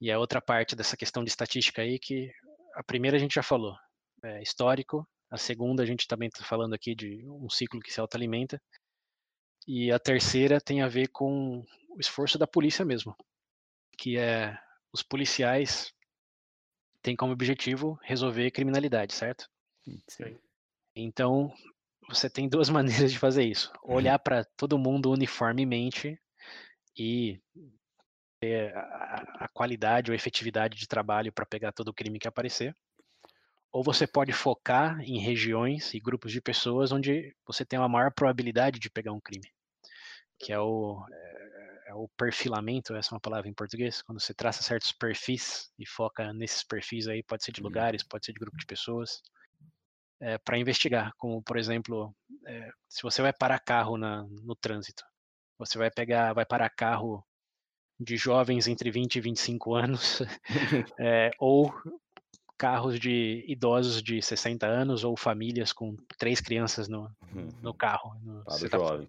E 0.00 0.10
é 0.10 0.16
outra 0.16 0.40
parte 0.40 0.74
dessa 0.74 0.96
questão 0.96 1.22
de 1.22 1.30
estatística 1.30 1.82
aí 1.82 1.98
que 1.98 2.32
a 2.78 2.82
primeira 2.84 3.16
a 3.16 3.20
gente 3.20 3.34
já 3.34 3.42
falou, 3.42 3.76
é 4.22 4.40
histórico. 4.40 5.04
A 5.30 5.36
segunda 5.36 5.82
a 5.82 5.86
gente 5.86 6.06
também 6.06 6.28
está 6.28 6.44
falando 6.44 6.74
aqui 6.74 6.94
de 6.94 7.28
um 7.28 7.50
ciclo 7.50 7.80
que 7.80 7.92
se 7.92 8.00
autoalimenta. 8.00 8.62
E 9.66 9.90
a 9.90 9.98
terceira 9.98 10.60
tem 10.60 10.80
a 10.80 10.88
ver 10.88 11.08
com 11.08 11.58
o 11.90 12.00
esforço 12.00 12.38
da 12.38 12.46
polícia 12.46 12.84
mesmo, 12.84 13.16
que 13.98 14.16
é 14.16 14.56
os 14.92 15.02
policiais 15.02 15.92
têm 17.02 17.16
como 17.16 17.32
objetivo 17.32 17.98
resolver 18.02 18.50
criminalidade, 18.52 19.12
certo? 19.12 19.50
Sim. 20.06 20.38
Então, 20.94 21.52
você 22.08 22.30
tem 22.30 22.48
duas 22.48 22.70
maneiras 22.70 23.10
de 23.10 23.18
fazer 23.18 23.44
isso. 23.44 23.72
Olhar 23.82 24.20
para 24.20 24.44
todo 24.56 24.78
mundo 24.78 25.10
uniformemente 25.10 26.16
e 26.96 27.40
ter 28.40 28.74
a, 28.76 29.44
a 29.44 29.48
qualidade 29.48 30.10
ou 30.10 30.14
efetividade 30.14 30.78
de 30.78 30.86
trabalho 30.86 31.32
para 31.32 31.46
pegar 31.46 31.72
todo 31.72 31.88
o 31.88 31.94
crime 31.94 32.18
que 32.18 32.28
aparecer. 32.28 32.74
Ou 33.72 33.82
você 33.82 34.06
pode 34.06 34.32
focar 34.32 35.00
em 35.00 35.18
regiões 35.18 35.92
e 35.92 36.00
grupos 36.00 36.32
de 36.32 36.40
pessoas 36.40 36.90
onde 36.90 37.34
você 37.46 37.64
tem 37.64 37.78
uma 37.78 37.88
maior 37.88 38.12
probabilidade 38.12 38.78
de 38.78 38.90
pegar 38.90 39.12
um 39.12 39.20
crime, 39.20 39.50
que 40.38 40.52
é 40.52 40.58
o, 40.58 41.04
é, 41.12 41.90
é 41.90 41.94
o 41.94 42.08
perfilamento, 42.16 42.94
essa 42.94 43.12
é 43.12 43.14
uma 43.14 43.20
palavra 43.20 43.48
em 43.48 43.54
português, 43.54 44.00
quando 44.00 44.20
você 44.20 44.32
traça 44.32 44.62
certos 44.62 44.90
perfis 44.92 45.70
e 45.78 45.86
foca 45.86 46.32
nesses 46.32 46.64
perfis 46.64 47.08
aí, 47.08 47.22
pode 47.22 47.44
ser 47.44 47.52
de 47.52 47.60
lugares, 47.60 48.02
pode 48.02 48.24
ser 48.24 48.32
de 48.32 48.40
grupo 48.40 48.56
de 48.56 48.64
pessoas, 48.64 49.20
é, 50.20 50.38
para 50.38 50.58
investigar, 50.58 51.12
como 51.16 51.42
por 51.42 51.58
exemplo, 51.58 52.14
é, 52.46 52.70
se 52.88 53.02
você 53.02 53.20
vai 53.20 53.32
parar 53.32 53.58
carro 53.60 53.98
na, 53.98 54.24
no 54.24 54.56
trânsito, 54.56 55.04
você 55.58 55.76
vai 55.76 55.90
pegar, 55.90 56.32
vai 56.32 56.46
parar 56.46 56.70
carro 56.70 57.24
de 57.98 58.16
jovens 58.16 58.68
entre 58.68 58.90
20 58.90 59.16
e 59.16 59.20
25 59.20 59.74
anos, 59.74 60.22
é, 60.98 61.30
ou 61.38 61.72
carros 62.56 62.98
de 62.98 63.44
idosos 63.46 64.02
de 64.02 64.20
60 64.20 64.66
anos 64.66 65.04
ou 65.04 65.16
famílias 65.16 65.72
com 65.72 65.96
três 66.18 66.40
crianças 66.40 66.88
no, 66.88 67.08
no 67.62 67.72
carro. 67.72 68.14
No, 68.22 68.42
Para 68.44 68.54
você 68.54 68.68
tá 68.68 68.78
jovem. 68.78 69.08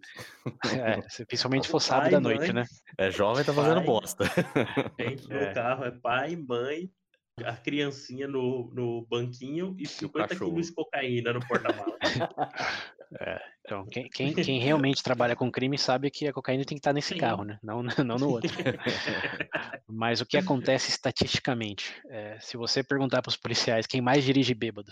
É, 0.72 1.26
principalmente 1.26 1.66
se 1.66 1.72
for 1.72 1.80
sábado 1.80 2.14
à 2.16 2.20
mãe. 2.22 2.36
noite, 2.38 2.54
né? 2.54 2.66
É 2.98 3.10
jovem 3.10 3.44
tá 3.44 3.52
fazendo 3.52 3.78
Pai. 3.78 3.86
bosta. 3.86 4.26
Dentro 4.96 5.34
É. 5.34 5.48
do 5.50 5.54
carro 5.56 5.84
é 5.86 5.92
pai, 5.92 6.36
mãe, 6.36 6.92
a 7.44 7.54
criancinha 7.56 8.28
no, 8.28 8.72
no 8.72 9.08
banquinho 9.10 9.76
e 9.80 9.88
50 9.88 10.28
cachorro. 10.28 10.52
quilos 10.52 10.68
de 10.68 10.74
cocaína 10.74 11.34
no 11.34 11.40
porta-malas. 11.48 11.98
É, 13.20 13.42
então, 13.62 13.86
quem, 13.88 14.10
quem, 14.10 14.34
quem, 14.36 14.60
realmente 14.60 15.02
trabalha 15.02 15.36
com 15.36 15.52
crime 15.52 15.78
sabe 15.78 16.12
que 16.12 16.28
a 16.28 16.34
cocaína 16.34 16.64
tem 16.64 16.76
que 16.76 16.80
estar 16.80 16.94
nesse 16.94 17.14
Sim. 17.14 17.20
carro, 17.20 17.44
né? 17.44 17.60
Não, 17.64 17.82
não 18.06 18.18
no 18.18 18.30
outro. 18.30 18.52
Mas 19.88 20.22
o 20.22 20.26
que 20.26 20.38
acontece 20.38 20.90
estatisticamente? 20.90 22.00
É, 22.10 22.40
se 22.40 22.58
você 22.58 22.84
perguntar 22.84 23.22
para 23.22 23.30
os 23.30 23.38
policiais 23.38 23.88
quem 23.88 24.02
mais 24.02 24.24
dirige 24.24 24.54
bêbado, 24.54 24.92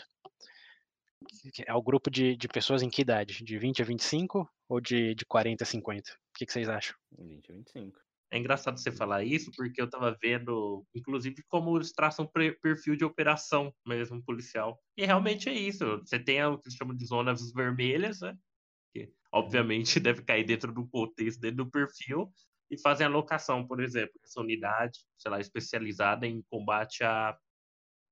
é 1.66 1.74
o 1.74 1.82
grupo 1.82 2.10
de, 2.10 2.36
de 2.36 2.48
pessoas 2.48 2.82
em 2.82 2.90
que 2.90 3.02
idade? 3.02 3.44
De 3.44 3.58
20 3.58 3.82
a 3.82 3.86
25 3.86 4.50
ou 4.70 4.82
de, 4.82 5.14
de 5.16 5.26
40 5.26 5.64
a 5.64 5.68
50? 5.68 6.12
O 6.12 6.16
que, 6.38 6.46
que 6.46 6.52
vocês 6.52 6.70
acham? 6.70 6.96
20 7.18 7.52
a 7.52 7.56
25. 7.56 8.07
É 8.30 8.38
engraçado 8.38 8.78
você 8.78 8.92
falar 8.92 9.24
isso, 9.24 9.52
porque 9.56 9.82
eu 9.82 9.90
tava 9.90 10.18
vendo, 10.22 10.86
inclusive, 10.94 11.42
como 11.48 11.78
eles 11.78 11.94
traçam 11.94 12.30
perfil 12.62 12.96
de 12.96 13.06
operação 13.06 13.74
mesmo 13.86 14.22
policial. 14.24 14.78
E 14.98 15.06
realmente 15.06 15.48
é 15.48 15.54
isso. 15.54 16.00
Você 16.00 16.20
tem 16.20 16.44
o 16.44 16.58
que 16.58 16.70
se 16.70 16.78
chama 16.78 16.96
de 16.96 17.06
zonas 17.06 17.52
vermelhas, 17.54 18.20
né? 18.22 18.36
Que 18.94 19.14
obviamente 19.32 20.00
deve 20.02 20.24
cair 20.24 20.46
dentro 20.46 20.74
do 20.74 20.88
contexto, 20.88 21.40
dentro 21.40 21.66
do 21.66 21.72
perfil, 21.72 22.30
e 22.70 22.78
fazem 22.80 23.08
alocação, 23.08 23.66
por 23.66 23.80
exemplo, 23.80 24.14
essa 24.24 24.42
unidade, 24.42 25.00
sei 25.18 25.32
lá, 25.32 25.40
especializada 25.40 26.28
em 26.28 26.44
combate 26.50 27.04
a, 27.04 27.38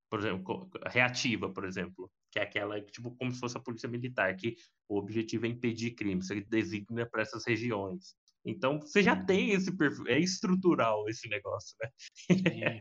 por 0.10 0.20
exemplo, 0.20 0.70
reativa, 0.88 1.52
por 1.52 1.66
exemplo, 1.66 2.10
que 2.32 2.40
é 2.40 2.44
aquela, 2.44 2.82
tipo, 2.82 3.16
como 3.18 3.32
se 3.32 3.40
fosse 3.40 3.58
a 3.58 3.62
polícia 3.62 3.90
militar, 3.90 4.36
que 4.36 4.56
o 4.88 4.98
objetivo 4.98 5.46
é 5.46 5.50
impedir 5.50 5.92
crimes, 5.92 6.28
você 6.28 6.42
designa 6.42 7.06
para 7.10 7.22
essas 7.22 7.46
regiões. 7.46 8.16
Então 8.46 8.80
você 8.80 9.02
já 9.02 9.16
uhum. 9.16 9.26
tem 9.26 9.52
esse 9.52 9.76
perfil, 9.76 10.08
é 10.08 10.20
estrutural 10.20 11.10
esse 11.10 11.28
negócio, 11.28 11.76
né? 11.82 11.90
É, 12.66 12.80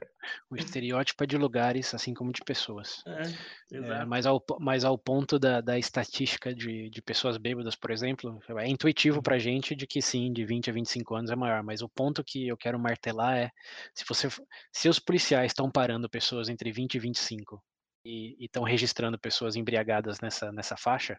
o 0.51 0.57
estereótipo 0.57 1.25
é 1.25 1.27
de 1.27 1.39
lugares, 1.39 1.95
assim 1.95 2.12
como 2.12 2.33
de 2.33 2.43
pessoas. 2.43 3.03
É, 3.07 3.77
é, 3.77 4.05
mas, 4.05 4.27
ao, 4.27 4.45
mas 4.61 4.85
ao 4.85 4.99
ponto 4.99 5.39
da, 5.39 5.61
da 5.61 5.79
estatística 5.79 6.55
de, 6.55 6.91
de 6.91 7.03
pessoas 7.03 7.39
bêbadas, 7.39 7.75
por 7.75 7.91
exemplo, 7.91 8.39
é 8.59 8.69
intuitivo 8.69 9.23
para 9.23 9.39
gente 9.39 9.75
de 9.75 9.87
que 9.87 10.03
sim, 10.03 10.33
de 10.33 10.45
20 10.45 10.71
a 10.71 10.73
25 10.73 11.15
anos 11.15 11.31
é 11.31 11.37
maior, 11.37 11.62
mas 11.62 11.81
o 11.81 11.89
ponto 11.89 12.23
que 12.23 12.47
eu 12.47 12.57
quero 12.57 12.79
martelar 12.79 13.37
é 13.37 13.51
se 13.95 14.05
você 14.07 14.29
se 14.73 14.89
os 14.89 14.99
policiais 14.99 15.51
estão 15.51 15.71
parando 15.71 16.11
pessoas 16.11 16.49
entre 16.49 16.71
20 16.71 16.95
e 16.95 16.99
25 16.99 17.62
e 18.05 18.37
estão 18.39 18.63
registrando 18.63 19.19
pessoas 19.19 19.57
embriagadas 19.57 20.21
nessa, 20.21 20.53
nessa 20.53 20.77
faixa, 20.77 21.19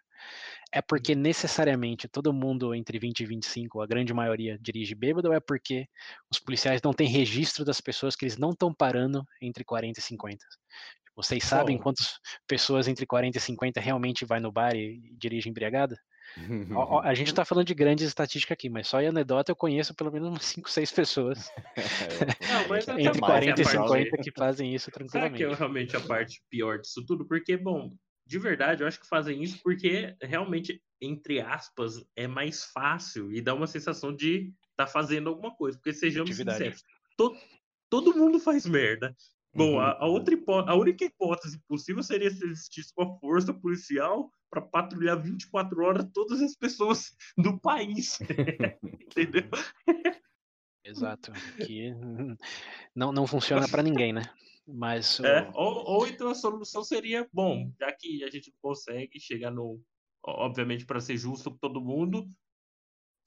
é 0.72 0.82
porque 0.82 1.14
uhum. 1.14 1.20
necessariamente 1.20 2.08
todo 2.08 2.32
mundo 2.32 2.76
entre 2.76 3.00
20 3.00 3.22
e 3.22 3.26
25, 3.26 3.82
a 3.82 3.88
grande 3.88 4.14
maioria, 4.14 4.58
dirige 4.62 4.94
bêbado, 4.94 5.30
ou 5.30 5.34
é 5.34 5.40
porque 5.40 5.88
os 6.30 6.40
policiais 6.40 6.82
não 6.84 6.94
têm 6.94 7.08
registro 7.08 7.66
das 7.66 7.82
pessoas 7.82 8.16
que 8.16 8.26
eles 8.26 8.38
não 8.38 8.52
estão 8.52 8.74
parando 8.74 9.26
entre 9.42 9.64
40 9.64 10.00
e 10.00 10.04
50? 10.04 10.46
Vocês 11.16 11.44
sabem 11.46 11.78
quantas 11.78 12.20
pessoas 12.46 12.88
entre 12.88 13.06
40 13.06 13.38
e 13.38 13.42
50 13.42 13.80
realmente 13.80 14.26
vai 14.26 14.40
no 14.40 14.52
bar 14.52 14.76
e, 14.76 15.00
e 15.12 15.16
dirige 15.18 15.50
embriagada? 15.50 15.98
A, 17.04 17.14
gente 17.14 17.30
está 17.30 17.44
falando 17.46 17.68
de 17.68 17.74
grandes 17.74 18.08
estatísticas 18.08 18.54
aqui, 18.54 18.70
mas 18.70 18.88
só 18.88 19.02
em 19.02 19.08
anedota 19.08 19.52
eu 19.52 19.56
conheço 19.56 19.94
pelo 19.94 20.12
menos 20.12 20.30
umas 20.30 20.46
5, 20.46 20.70
6 20.70 20.92
pessoas 20.92 21.52
Não, 22.70 22.76
entre 23.00 23.20
40 23.20 23.62
e 23.62 23.66
50 23.66 24.18
que 24.18 24.32
fazem 24.32 24.74
isso 24.74 24.92
tranquilamente. 24.92 25.38
Sabe 25.42 25.50
que 25.50 25.56
é 25.56 25.58
realmente 25.58 25.96
a 25.96 26.02
parte 26.02 26.42
pior 26.50 26.80
disso 26.80 27.06
tudo? 27.06 27.26
Porque, 27.26 27.56
bom, 27.56 27.96
de 28.26 28.40
verdade, 28.40 28.82
eu 28.84 28.88
acho 28.88 29.00
que 29.00 29.08
fazem 29.08 29.44
isso 29.44 29.60
porque 29.64 30.16
realmente, 30.22 30.82
entre 31.00 31.40
aspas, 31.40 32.04
é 32.16 32.28
mais 32.28 32.66
fácil 32.66 33.32
e 33.32 33.42
dá 33.42 33.54
uma 33.54 33.68
sensação 33.68 34.14
de 34.14 34.52
estar 34.72 34.86
tá 34.86 34.88
fazendo 34.88 35.30
alguma 35.30 35.56
coisa. 35.56 35.78
Porque 35.78 35.94
sejamos 35.94 36.32
Atividade. 36.32 36.58
sinceros, 36.58 36.84
to, 37.18 37.36
todo 37.90 38.16
mundo 38.16 38.40
faz 38.40 38.66
merda. 38.66 39.16
Bom, 39.56 39.76
uhum. 39.76 39.80
a, 39.80 39.92
a, 39.94 40.06
outra 40.06 40.36
a 40.68 40.76
única 40.76 41.06
hipótese 41.06 41.58
possível 41.68 42.04
seria 42.04 42.30
se 42.30 42.46
existisse 42.46 42.92
uma 42.98 43.18
força 43.20 43.54
policial 43.54 44.30
para 44.50 44.62
patrulhar 44.62 45.22
24 45.22 45.82
horas 45.82 46.10
todas 46.14 46.42
as 46.42 46.56
pessoas 46.56 47.16
do 47.38 47.58
país. 47.60 48.20
Entendeu? 48.84 49.50
Exato. 50.84 51.32
Que 51.66 51.94
não, 52.94 53.14
não 53.14 53.26
funciona 53.26 53.68
para 53.68 53.82
ninguém, 53.82 54.12
né? 54.12 54.24
Mas. 54.68 55.20
É, 55.22 55.50
ou, 55.54 55.86
ou 55.86 56.08
então 56.08 56.28
a 56.30 56.36
solução 56.36 56.84
seria, 56.84 57.28
bom, 57.32 57.72
já 57.80 57.92
que 57.94 58.24
a 58.24 58.30
gente 58.30 58.52
não 58.52 58.58
consegue 58.62 59.20
chegar 59.20 59.52
no. 59.52 59.82
Obviamente, 60.28 60.86
para 60.86 61.00
ser 61.00 61.18
justo 61.18 61.52
com 61.52 61.58
todo 61.58 61.80
mundo, 61.80 62.28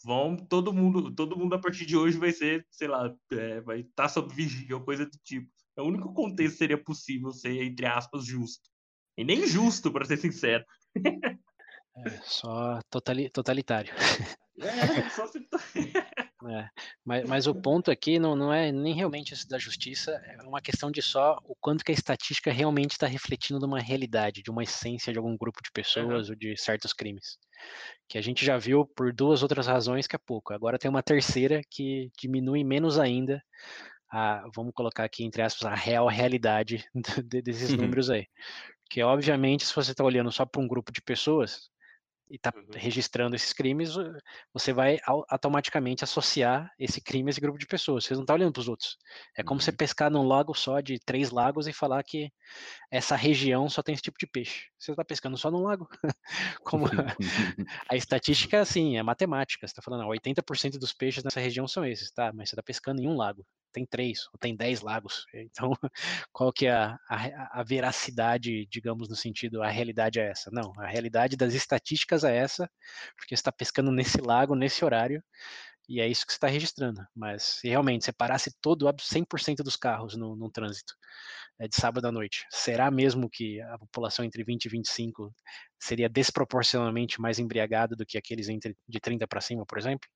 vão 0.05 0.37
todo 0.37 0.72
mundo 0.72 1.14
todo 1.14 1.37
mundo 1.37 1.55
a 1.55 1.61
partir 1.61 1.87
de 1.87 1.97
hoje 1.97 2.18
vai 2.18 2.33
ser 2.33 2.66
sei 2.70 2.89
lá 2.89 3.14
é, 3.33 3.61
vai 3.61 3.81
estar 3.81 4.05
tá 4.05 4.09
sob 4.09 4.33
vigia 4.35 4.76
ou 4.76 4.85
coisa 4.85 5.07
do 5.07 5.18
tipo 5.24 5.49
é 5.79 5.83
o 5.83 5.87
único 5.87 6.12
contexto 6.12 6.55
que 6.55 6.59
seria 6.59 6.83
possível 6.83 7.31
ser, 7.31 7.62
entre 7.62 7.87
aspas, 7.87 8.24
justo. 8.24 8.68
E 9.16 9.24
nem 9.24 9.47
justo, 9.47 9.93
para 9.93 10.05
ser 10.05 10.16
sincero. 10.16 10.64
É, 10.97 12.11
só 12.22 12.81
totali 12.91 13.31
totalitário. 13.31 13.93
É, 14.61 15.11
só 15.11 15.26
se... 15.29 15.39
é, 16.49 16.68
mas, 17.05 17.29
mas 17.29 17.47
o 17.47 17.55
ponto 17.55 17.93
aqui 17.93 18.18
não, 18.18 18.35
não 18.35 18.53
é 18.53 18.72
nem 18.72 18.93
realmente 18.93 19.35
isso 19.35 19.49
da 19.49 19.59
justiça, 19.59 20.12
é 20.12 20.43
uma 20.43 20.61
questão 20.61 20.91
de 20.91 21.01
só 21.01 21.39
o 21.45 21.55
quanto 21.61 21.85
que 21.85 21.93
a 21.93 21.95
estatística 21.95 22.51
realmente 22.51 22.93
está 22.93 23.07
refletindo 23.07 23.61
de 23.61 23.66
uma 23.66 23.81
realidade, 23.81 24.43
de 24.43 24.51
uma 24.51 24.64
essência 24.64 25.12
de 25.12 25.18
algum 25.18 25.37
grupo 25.37 25.62
de 25.62 25.70
pessoas 25.72 26.26
uhum. 26.26 26.35
ou 26.35 26.37
de 26.37 26.57
certos 26.57 26.93
crimes. 26.93 27.39
Que 28.09 28.18
a 28.18 28.20
gente 28.20 28.45
já 28.45 28.59
viu 28.59 28.85
por 28.85 29.12
duas 29.12 29.43
outras 29.45 29.68
razões 29.68 30.09
que 30.09 30.16
é 30.16 30.20
pouco. 30.24 30.53
Agora 30.53 30.79
tem 30.79 30.91
uma 30.91 31.03
terceira 31.03 31.61
que 31.70 32.11
diminui 32.18 32.64
menos 32.64 32.99
ainda 32.99 33.41
a, 34.11 34.49
vamos 34.55 34.73
colocar 34.75 35.05
aqui 35.05 35.25
entre 35.25 35.43
aspas, 35.43 35.65
a 35.71 35.75
real 35.75 36.07
realidade 36.07 36.85
desses 37.45 37.71
uhum. 37.71 37.83
números 37.83 38.11
aí. 38.11 38.27
Porque, 38.85 39.03
obviamente, 39.03 39.67
se 39.67 39.75
você 39.75 39.91
está 39.91 40.03
olhando 40.03 40.33
só 40.33 40.47
para 40.47 40.63
um 40.63 40.69
grupo 40.69 40.91
de 40.91 41.03
pessoas, 41.03 41.71
e 42.31 42.37
está 42.37 42.53
uhum. 42.55 42.67
registrando 42.75 43.35
esses 43.35 43.53
crimes, 43.53 43.95
você 44.53 44.73
vai 44.73 44.99
automaticamente 45.29 46.05
associar 46.05 46.71
esse 46.79 47.01
crime 47.01 47.29
a 47.29 47.31
esse 47.31 47.41
grupo 47.41 47.59
de 47.59 47.67
pessoas. 47.67 48.05
Você 48.05 48.15
não 48.15 48.23
está 48.23 48.35
olhando 48.35 48.53
para 48.53 48.61
os 48.61 48.69
outros. 48.69 48.97
É 49.37 49.43
como 49.43 49.59
uhum. 49.59 49.65
você 49.65 49.73
pescar 49.73 50.11
num 50.11 50.27
lago 50.27 50.55
só 50.55 50.81
de 50.81 50.99
três 50.99 51.31
lagos 51.31 51.67
e 51.67 51.73
falar 51.73 52.03
que 52.03 52.31
essa 52.91 53.17
região 53.17 53.69
só 53.69 53.83
tem 53.83 53.95
esse 53.95 54.03
tipo 54.03 54.19
de 54.19 54.27
peixe. 54.27 54.67
Você 54.79 54.91
está 54.91 55.05
pescando 55.05 55.37
só 55.37 55.51
num 55.51 55.63
lago. 55.63 55.89
como 56.65 56.87
a, 56.87 56.89
a 57.91 57.97
estatística 57.97 58.57
é 58.57 58.61
assim, 58.61 58.99
é 58.99 59.03
matemática. 59.03 59.67
Você 59.67 59.73
está 59.73 59.83
falando, 59.83 60.07
80% 60.09 60.79
dos 60.79 60.93
peixes 60.93 61.25
nessa 61.25 61.41
região 61.41 61.67
são 61.67 61.85
esses, 61.85 62.11
tá? 62.11 62.33
Mas 62.33 62.51
você 62.51 62.55
está 62.55 62.63
pescando 62.63 63.01
em 63.01 63.09
um 63.09 63.17
lago 63.17 63.45
tem 63.73 63.87
três, 63.87 64.27
ou 64.33 64.39
tem 64.39 64.57
dez 64.57 64.81
lagos. 64.81 65.27
Então, 65.51 65.73
qual 66.33 66.53
que 66.53 66.66
é 66.66 66.73
a, 66.73 66.99
a, 67.09 67.61
a, 67.61 67.62
veracidade, 67.62 68.66
digamos, 68.66 69.09
no 69.09 69.16
sentido, 69.16 69.62
a 69.62 69.69
realidade 69.69 70.21
é 70.21 70.31
essa? 70.31 70.51
Não, 70.53 70.73
a 70.79 70.87
realidade 70.87 71.37
das 71.37 71.55
estatísticas 71.55 72.25
é 72.25 72.37
essa, 72.37 72.71
porque 73.16 73.35
você 73.37 73.41
está 73.41 73.53
pescando 73.53 73.91
nesse 73.91 74.21
lago, 74.21 74.55
nesse 74.55 74.85
horário, 74.85 75.23
e 75.89 76.01
é 76.01 76.07
isso 76.07 76.27
que 76.27 76.33
você 76.33 76.37
está 76.37 76.49
registrando. 76.49 77.01
Mas 77.14 77.43
se 77.43 77.69
realmente 77.69 78.05
você 78.05 78.12
parasse 78.12 78.53
todo, 78.61 78.87
100% 78.87 79.62
dos 79.62 79.77
carros 79.77 80.16
no, 80.16 80.37
no 80.37 80.51
trânsito 80.51 80.95
é, 81.59 81.66
de 81.66 81.75
sábado 81.75 82.07
à 82.07 82.12
noite, 82.12 82.47
será 82.51 82.91
mesmo 82.91 83.29
que 83.31 83.61
a 83.62 83.79
população 83.79 84.25
entre 84.25 84.45
20 84.45 84.66
e 84.66 84.69
25 84.69 85.35
seria 85.79 86.09
desproporcionalmente 86.09 87.21
mais 87.21 87.39
embriagada 87.39 87.97
do 87.97 88.05
que 88.05 88.19
aqueles 88.19 88.49
entre 88.49 88.77
de 88.87 89.01
30 89.01 89.27
para 89.27 89.41
cima, 89.41 89.64
por 89.64 89.79
exemplo? 89.79 90.09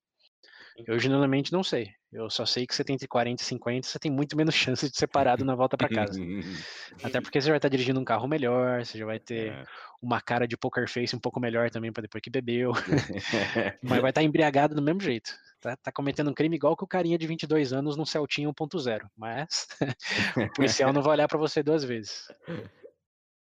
Eu 0.86 0.98
genuinamente 0.98 1.52
não 1.52 1.62
sei. 1.62 1.90
Eu 2.12 2.28
só 2.28 2.44
sei 2.44 2.66
que 2.66 2.74
você 2.74 2.84
tem 2.84 2.94
entre 2.94 3.08
40 3.08 3.42
e 3.42 3.46
50, 3.46 3.86
você 3.86 3.98
tem 3.98 4.10
muito 4.10 4.36
menos 4.36 4.54
chance 4.54 4.88
de 4.90 4.96
ser 4.96 5.06
parado 5.06 5.44
na 5.44 5.54
volta 5.54 5.76
para 5.76 5.88
casa. 5.88 6.20
Até 7.02 7.20
porque 7.22 7.40
você 7.40 7.48
vai 7.48 7.58
estar 7.58 7.68
dirigindo 7.68 7.98
um 7.98 8.04
carro 8.04 8.28
melhor, 8.28 8.84
você 8.84 8.98
já 8.98 9.06
vai 9.06 9.18
ter 9.18 9.52
é. 9.52 9.64
uma 10.00 10.20
cara 10.20 10.46
de 10.46 10.56
poker 10.56 10.88
face 10.88 11.16
um 11.16 11.18
pouco 11.18 11.40
melhor 11.40 11.70
também 11.70 11.92
para 11.92 12.02
depois 12.02 12.22
que 12.22 12.30
bebeu. 12.30 12.72
Mas 13.82 14.00
vai 14.00 14.10
estar 14.10 14.22
embriagado 14.22 14.74
do 14.74 14.82
mesmo 14.82 15.00
jeito. 15.00 15.32
Tá, 15.60 15.76
tá, 15.76 15.92
cometendo 15.92 16.28
um 16.28 16.34
crime 16.34 16.56
igual 16.56 16.76
que 16.76 16.82
o 16.84 16.88
carinha 16.88 17.16
de 17.16 17.26
22 17.26 17.72
anos 17.72 17.96
num 17.96 18.04
Celtinha 18.04 18.48
1.0. 18.48 19.00
Mas 19.16 19.68
o 20.36 20.52
policial 20.54 20.92
não 20.92 21.02
vai 21.02 21.12
olhar 21.12 21.28
para 21.28 21.38
você 21.38 21.62
duas 21.62 21.84
vezes. 21.84 22.26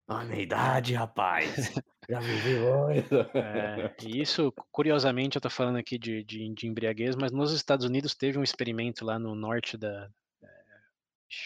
A 0.09 0.25
minha 0.25 0.43
idade, 0.43 0.95
rapaz. 0.95 1.75
Já 2.09 2.21
vivi 2.21 2.55
muito. 2.59 3.15
É, 3.37 3.95
e 4.05 4.21
isso, 4.21 4.53
curiosamente, 4.71 5.37
eu 5.37 5.41
tô 5.41 5.51
falando 5.51 5.77
aqui 5.77 5.99
de, 5.99 6.23
de, 6.23 6.49
de, 6.55 6.67
embriaguez, 6.67 7.17
mas 7.17 7.33
nos 7.33 7.53
Estados 7.53 7.85
Unidos 7.85 8.15
teve 8.15 8.39
um 8.39 8.43
experimento 8.43 9.05
lá 9.05 9.19
no 9.19 9.35
norte 9.35 9.77
da. 9.77 10.09
É, 10.43 10.49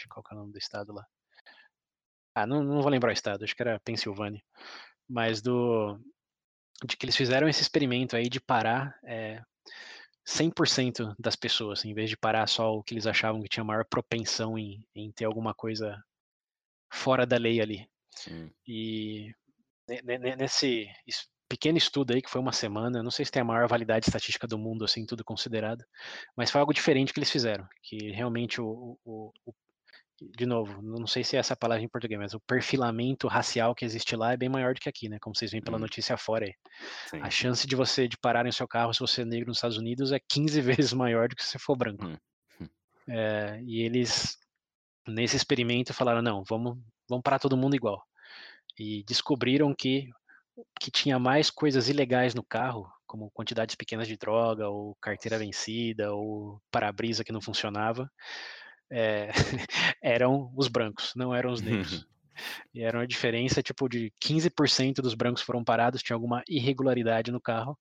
qual 0.09 0.23
que 0.23 0.33
é 0.33 0.37
o 0.37 0.39
nome 0.39 0.51
do 0.51 0.59
estado 0.59 0.93
lá? 0.93 1.05
Ah, 2.35 2.45
não, 2.45 2.63
não 2.63 2.81
vou 2.81 2.91
lembrar 2.91 3.09
o 3.09 3.13
estado, 3.13 3.43
acho 3.43 3.55
que 3.55 3.61
era 3.61 3.79
Pensilvânia. 3.79 4.41
Mas 5.09 5.41
do. 5.41 5.99
De 6.83 6.95
que 6.95 7.05
eles 7.05 7.15
fizeram 7.15 7.47
esse 7.47 7.61
experimento 7.61 8.15
aí 8.15 8.29
de 8.29 8.39
parar 8.39 8.97
é, 9.03 9.41
100% 10.25 11.15
das 11.19 11.35
pessoas, 11.35 11.83
em 11.85 11.93
vez 11.93 12.09
de 12.09 12.17
parar 12.17 12.47
só 12.47 12.75
o 12.75 12.83
que 12.83 12.93
eles 12.93 13.07
achavam 13.07 13.41
que 13.41 13.49
tinha 13.49 13.63
maior 13.63 13.85
propensão 13.85 14.57
em, 14.57 14.85
em 14.95 15.11
ter 15.11 15.25
alguma 15.25 15.53
coisa 15.53 16.01
fora 16.91 17.25
da 17.25 17.37
lei 17.37 17.61
ali. 17.61 17.89
Sim. 18.11 18.51
E 18.67 19.33
nesse 20.37 20.87
pequeno 21.49 21.77
estudo 21.77 22.13
aí, 22.13 22.21
que 22.21 22.29
foi 22.29 22.39
uma 22.39 22.53
semana, 22.53 23.03
não 23.03 23.11
sei 23.11 23.25
se 23.25 23.31
tem 23.31 23.41
a 23.41 23.45
maior 23.45 23.67
validade 23.67 24.05
estatística 24.07 24.47
do 24.47 24.57
mundo, 24.57 24.85
assim, 24.85 25.05
tudo 25.05 25.23
considerado, 25.23 25.83
mas 26.35 26.49
foi 26.49 26.61
algo 26.61 26.73
diferente 26.73 27.13
que 27.13 27.19
eles 27.19 27.29
fizeram, 27.29 27.67
que 27.83 28.09
realmente 28.11 28.61
o, 28.61 28.97
o, 29.03 29.33
o 29.45 29.53
de 30.21 30.45
novo, 30.45 30.81
não 30.81 31.07
sei 31.07 31.23
se 31.23 31.35
é 31.35 31.39
essa 31.39 31.55
palavra 31.55 31.83
em 31.83 31.89
português, 31.89 32.19
mas 32.19 32.33
o 32.33 32.39
perfilamento 32.39 33.27
racial 33.27 33.73
que 33.73 33.83
existe 33.83 34.15
lá 34.15 34.33
é 34.33 34.37
bem 34.37 34.49
maior 34.49 34.73
do 34.73 34.79
que 34.79 34.87
aqui, 34.87 35.09
né? 35.09 35.17
Como 35.19 35.35
vocês 35.35 35.49
veem 35.49 35.63
pela 35.63 35.77
hum. 35.77 35.81
notícia 35.81 36.15
fora 36.15 36.45
aí. 36.45 36.53
Sim. 37.07 37.21
A 37.21 37.29
chance 37.29 37.65
de 37.65 37.75
você 37.75 38.07
de 38.07 38.17
parar 38.17 38.45
em 38.45 38.51
seu 38.51 38.67
carro 38.67 38.93
se 38.93 38.99
você 38.99 39.23
é 39.23 39.25
negro 39.25 39.47
nos 39.47 39.57
Estados 39.57 39.77
Unidos 39.77 40.11
é 40.11 40.19
15 40.19 40.61
vezes 40.61 40.93
maior 40.93 41.27
do 41.27 41.35
que 41.35 41.43
se 41.43 41.49
você 41.49 41.59
for 41.59 41.75
branco. 41.75 42.05
Hum. 42.05 42.69
É, 43.09 43.59
e 43.63 43.81
eles, 43.81 44.37
nesse 45.07 45.35
experimento, 45.35 45.93
falaram, 45.93 46.21
não, 46.21 46.43
vamos, 46.47 46.77
vamos 47.09 47.23
parar 47.23 47.39
todo 47.39 47.57
mundo 47.57 47.75
igual. 47.75 48.05
E 48.81 49.03
descobriram 49.03 49.75
que 49.75 50.09
que 50.79 50.89
tinha 50.89 51.19
mais 51.19 51.49
coisas 51.49 51.87
ilegais 51.87 52.33
no 52.33 52.43
carro, 52.43 52.91
como 53.05 53.31
quantidades 53.31 53.75
pequenas 53.75 54.07
de 54.07 54.17
droga, 54.17 54.69
ou 54.69 54.95
carteira 54.99 55.37
vencida, 55.37 56.13
ou 56.13 56.59
para-brisa 56.71 57.23
que 57.23 57.31
não 57.31 57.39
funcionava, 57.39 58.11
é, 58.89 59.29
eram 60.01 60.51
os 60.55 60.67
brancos, 60.67 61.13
não 61.15 61.33
eram 61.33 61.51
os 61.51 61.61
negros. 61.61 62.07
E 62.73 62.81
era 62.81 62.97
uma 62.97 63.07
diferença 63.07 63.61
tipo 63.61 63.87
de 63.89 64.11
15% 64.23 64.95
dos 65.01 65.13
brancos 65.13 65.41
foram 65.41 65.63
parados, 65.63 66.01
tinha 66.01 66.15
alguma 66.15 66.43
irregularidade 66.47 67.31
no 67.31 67.41
carro, 67.41 67.77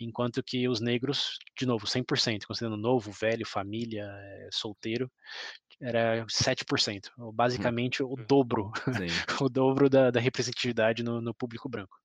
enquanto 0.00 0.42
que 0.42 0.68
os 0.68 0.80
negros, 0.80 1.38
de 1.58 1.66
novo, 1.66 1.86
100%, 1.86 2.46
considerando 2.46 2.76
novo, 2.76 3.12
velho, 3.12 3.46
família, 3.46 4.04
eh, 4.04 4.48
solteiro, 4.52 5.10
era 5.80 6.24
7%, 6.26 7.10
basicamente 7.32 8.02
o 8.02 8.14
dobro, 8.16 8.70
o 9.42 9.48
dobro 9.48 9.90
da, 9.90 10.10
da 10.10 10.20
representatividade 10.20 11.02
no, 11.02 11.20
no, 11.20 11.34
público 11.34 11.68
branco. 11.68 11.98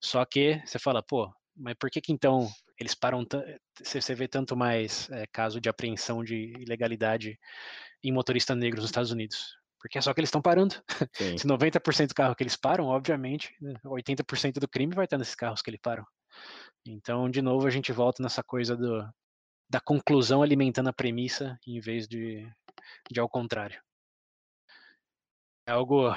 Só 0.00 0.24
que 0.24 0.62
você 0.64 0.78
fala, 0.78 1.02
pô, 1.02 1.30
mas 1.54 1.74
por 1.78 1.90
que 1.90 2.00
que 2.00 2.12
então 2.12 2.48
eles 2.78 2.94
param, 2.94 3.24
você 3.82 4.14
vê 4.14 4.26
tanto 4.26 4.56
mais 4.56 5.10
é, 5.10 5.26
caso 5.30 5.60
de 5.60 5.68
apreensão 5.68 6.24
de 6.24 6.54
ilegalidade 6.58 7.38
em 8.02 8.10
motorista 8.10 8.54
negros 8.54 8.82
nos 8.82 8.90
Estados 8.90 9.10
Unidos? 9.10 9.61
Porque 9.82 9.98
é 9.98 10.00
só 10.00 10.14
que 10.14 10.20
eles 10.20 10.28
estão 10.28 10.40
parando. 10.40 10.76
Sim. 11.12 11.36
Se 11.36 11.46
90% 11.46 12.06
do 12.06 12.14
carro 12.14 12.36
que 12.36 12.42
eles 12.44 12.56
param, 12.56 12.86
obviamente, 12.86 13.52
80% 13.84 14.44
né, 14.44 14.52
do 14.60 14.68
crime 14.68 14.94
vai 14.94 15.04
estar 15.04 15.18
nesses 15.18 15.34
carros 15.34 15.60
que 15.60 15.68
eles 15.68 15.80
param. 15.82 16.06
Então, 16.86 17.28
de 17.28 17.42
novo, 17.42 17.66
a 17.66 17.70
gente 17.70 17.90
volta 17.90 18.22
nessa 18.22 18.44
coisa 18.44 18.76
do, 18.76 19.04
da 19.68 19.80
conclusão 19.80 20.40
alimentando 20.40 20.88
a 20.88 20.92
premissa 20.92 21.58
em 21.66 21.80
vez 21.80 22.06
de, 22.06 22.48
de 23.10 23.18
ao 23.18 23.28
contrário. 23.28 23.82
É 25.66 25.72
algo, 25.72 26.14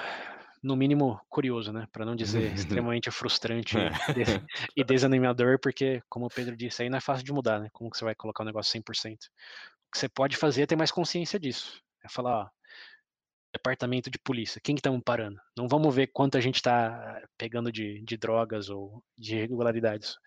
no 0.61 0.75
mínimo, 0.75 1.19
curioso, 1.27 1.73
né? 1.73 1.87
Para 1.91 2.05
não 2.05 2.15
dizer 2.15 2.53
extremamente 2.53 3.09
frustrante 3.09 3.77
é. 3.77 3.89
e 4.75 4.83
desanimador, 4.83 5.59
porque, 5.59 6.03
como 6.07 6.27
o 6.27 6.29
Pedro 6.29 6.55
disse, 6.55 6.83
aí 6.83 6.89
não 6.89 6.99
é 6.99 7.01
fácil 7.01 7.25
de 7.25 7.33
mudar, 7.33 7.59
né? 7.59 7.69
Como 7.73 7.89
que 7.89 7.97
você 7.97 8.05
vai 8.05 8.13
colocar 8.13 8.43
o 8.43 8.45
negócio 8.45 8.79
100%? 8.79 9.15
O 9.15 9.91
que 9.91 9.97
você 9.97 10.07
pode 10.07 10.37
fazer 10.37 10.63
é 10.63 10.65
ter 10.67 10.75
mais 10.75 10.91
consciência 10.91 11.39
disso. 11.39 11.81
É 12.03 12.09
falar, 12.09 12.43
ó, 12.43 12.49
departamento 13.55 14.09
de 14.09 14.19
polícia, 14.19 14.59
quem 14.61 14.75
que 14.75 14.79
estamos 14.79 15.01
parando? 15.03 15.39
Não 15.57 15.67
vamos 15.67 15.93
ver 15.95 16.07
quanto 16.07 16.37
a 16.37 16.41
gente 16.41 16.55
está 16.55 17.21
pegando 17.37 17.71
de, 17.71 18.01
de 18.03 18.17
drogas 18.17 18.69
ou 18.69 19.03
de 19.17 19.37
irregularidades. 19.37 20.17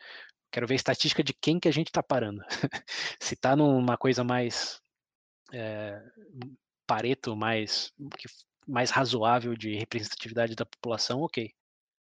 Quero 0.51 0.67
ver 0.67 0.75
a 0.75 0.77
estatística 0.77 1.23
de 1.23 1.35
quem 1.35 1.61
que 1.61 1.69
a 1.69 1.73
gente 1.73 1.89
está 1.89 2.03
parando. 2.03 2.43
Se 3.21 3.35
está 3.35 3.55
numa 3.55 3.99
coisa 3.99 4.25
mais 4.25 4.81
é, 5.53 6.03
pareto, 6.87 7.37
mais, 7.37 7.93
mais 8.67 8.91
razoável 8.91 9.55
de 9.55 9.77
representatividade 9.77 10.55
da 10.55 10.65
população, 10.65 11.21
ok. 11.21 11.53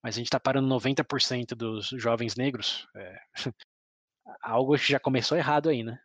Mas 0.03 0.15
a 0.15 0.17
gente 0.17 0.27
está 0.27 0.39
parando 0.39 0.67
90% 0.67 1.55
dos 1.55 1.87
jovens 1.97 2.35
negros, 2.35 2.87
é, 2.95 3.19
algo 4.41 4.77
que 4.77 4.91
já 4.91 4.99
começou 4.99 5.37
errado 5.37 5.69
aí, 5.69 5.81
né? 5.81 5.97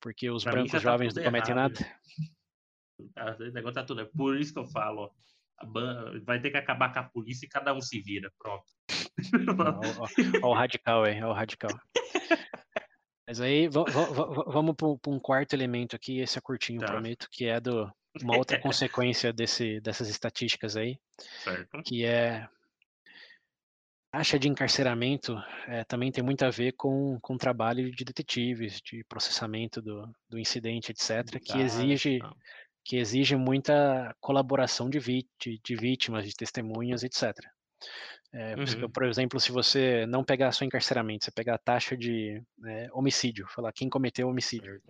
Porque 0.00 0.28
os 0.30 0.42
pra 0.42 0.52
brancos 0.52 0.72
tá 0.72 0.78
jovens 0.78 1.14
não 1.14 1.22
cometem 1.22 1.54
errado. 1.54 1.78
nada. 1.78 2.00
Ah, 3.16 3.36
o 3.38 3.52
negócio 3.52 3.74
tá 3.74 3.84
tudo. 3.84 4.00
É 4.00 4.04
por 4.04 4.36
isso 4.38 4.52
que 4.52 4.58
eu 4.58 4.66
falo, 4.66 5.12
vai 6.24 6.40
ter 6.40 6.50
que 6.50 6.56
acabar 6.56 6.92
com 6.92 7.00
a 7.00 7.04
polícia 7.04 7.46
e 7.46 7.48
cada 7.48 7.74
um 7.74 7.80
se 7.80 8.00
vira. 8.00 8.30
Pronto. 8.38 8.64
Olha 10.42 10.46
o 10.46 10.54
radical 10.54 11.04
aí, 11.04 11.22
o 11.22 11.32
radical. 11.32 11.70
Mas 13.26 13.40
aí 13.40 13.68
vamos 13.68 14.74
para 14.74 15.12
um 15.12 15.20
quarto 15.20 15.52
elemento 15.52 15.94
aqui, 15.94 16.18
esse 16.18 16.36
é 16.36 16.40
curtinho, 16.40 16.80
tá. 16.80 16.86
prometo, 16.86 17.28
que 17.30 17.46
é 17.46 17.60
do, 17.60 17.88
uma 18.22 18.36
outra 18.36 18.58
consequência 18.60 19.32
desse, 19.32 19.80
dessas 19.80 20.08
estatísticas 20.08 20.76
aí, 20.76 20.98
certo. 21.44 21.80
que 21.84 22.04
é 22.04 22.48
a 24.12 24.18
taxa 24.18 24.36
de 24.36 24.48
encarceramento 24.48 25.36
é, 25.68 25.84
também 25.84 26.10
tem 26.10 26.24
muito 26.24 26.44
a 26.44 26.50
ver 26.50 26.72
com, 26.72 27.20
com 27.20 27.34
o 27.34 27.38
trabalho 27.38 27.92
de 27.92 28.04
detetives, 28.04 28.80
de 28.80 29.04
processamento 29.04 29.80
do, 29.80 30.12
do 30.28 30.36
incidente, 30.36 30.90
etc., 30.90 31.40
que 31.40 31.58
exige 31.58 32.18
que 32.84 32.96
exige 32.96 33.36
muita 33.36 34.14
colaboração 34.20 34.88
de, 34.88 34.98
vítimas, 34.98 36.26
de 36.26 36.34
testemunhas, 36.34 37.02
etc. 37.02 37.36
É, 38.32 38.54
uhum. 38.54 38.90
Por 38.90 39.04
exemplo, 39.04 39.40
se 39.40 39.50
você 39.50 40.06
não 40.06 40.24
pegar 40.24 40.52
só 40.52 40.64
encarceramento, 40.64 41.24
você 41.24 41.30
pegar 41.30 41.54
a 41.56 41.58
taxa 41.58 41.96
de 41.96 42.42
é, 42.66 42.88
homicídio, 42.92 43.46
falar 43.48 43.72
quem 43.72 43.88
cometeu 43.88 44.26
o 44.26 44.30
homicídio. 44.30 44.80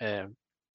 É, 0.00 0.28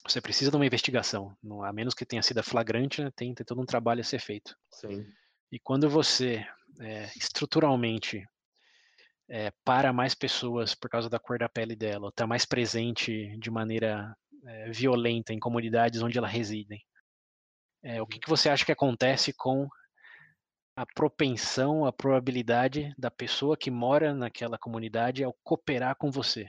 você 0.08 0.22
precisa 0.22 0.50
de 0.50 0.56
uma 0.56 0.66
investigação, 0.66 1.36
não, 1.44 1.62
a 1.62 1.74
menos 1.74 1.94
que 1.94 2.06
tenha 2.06 2.22
sido 2.22 2.42
flagrante, 2.42 3.04
né, 3.04 3.12
tem, 3.16 3.34
tem, 3.34 3.46
todo 3.46 3.62
um 3.62 3.66
trabalho 3.66 4.00
a 4.00 4.04
ser 4.04 4.20
feito. 4.20 4.56
Sim. 4.72 5.06
E 5.52 5.60
quando 5.60 5.90
você 5.90 6.46
é, 6.80 7.06
estruturalmente 7.18 8.26
para 9.64 9.94
mais 9.94 10.16
pessoas 10.16 10.74
por 10.74 10.90
causa 10.90 11.08
da 11.08 11.20
cor 11.20 11.38
da 11.38 11.48
pele 11.48 11.76
dela, 11.76 12.10
está 12.10 12.26
mais 12.26 12.46
presente 12.46 13.38
de 13.38 13.52
maneira 13.52 14.16
é, 14.46 14.72
violenta 14.72 15.34
em 15.34 15.40
comunidades 15.40 16.02
onde 16.02 16.18
elas 16.18 16.32
residem. 16.32 16.82
É, 17.82 18.02
o 18.02 18.08
que, 18.08 18.20
que 18.20 18.30
você 18.30 18.50
acha 18.50 18.66
que 18.66 18.72
acontece 18.72 19.34
com 19.34 19.68
a 20.76 20.86
propensão, 20.86 21.86
a 21.86 21.94
probabilidade 21.94 22.94
da 22.98 23.12
pessoa 23.12 23.58
que 23.58 23.72
mora 23.72 24.14
naquela 24.14 24.58
comunidade 24.58 25.24
ao 25.24 25.36
cooperar 25.44 25.96
com 25.96 26.12
você? 26.12 26.46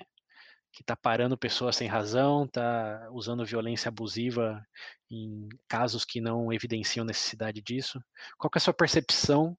Que 0.73 0.83
está 0.83 0.97
parando 0.97 1.37
pessoas 1.37 1.77
sem 1.77 1.89
razão, 1.89 2.45
está 2.45 3.09
usando 3.11 3.45
violência 3.45 3.89
abusiva 3.89 4.65
em 5.11 5.49
casos 5.69 6.05
que 6.05 6.21
não 6.21 6.53
evidenciam 6.53 7.05
necessidade 7.05 7.61
disso. 7.61 8.01
Qual 8.39 8.51
é 8.55 8.59
a 8.59 8.61
sua 8.61 8.75
percepção 8.75 9.57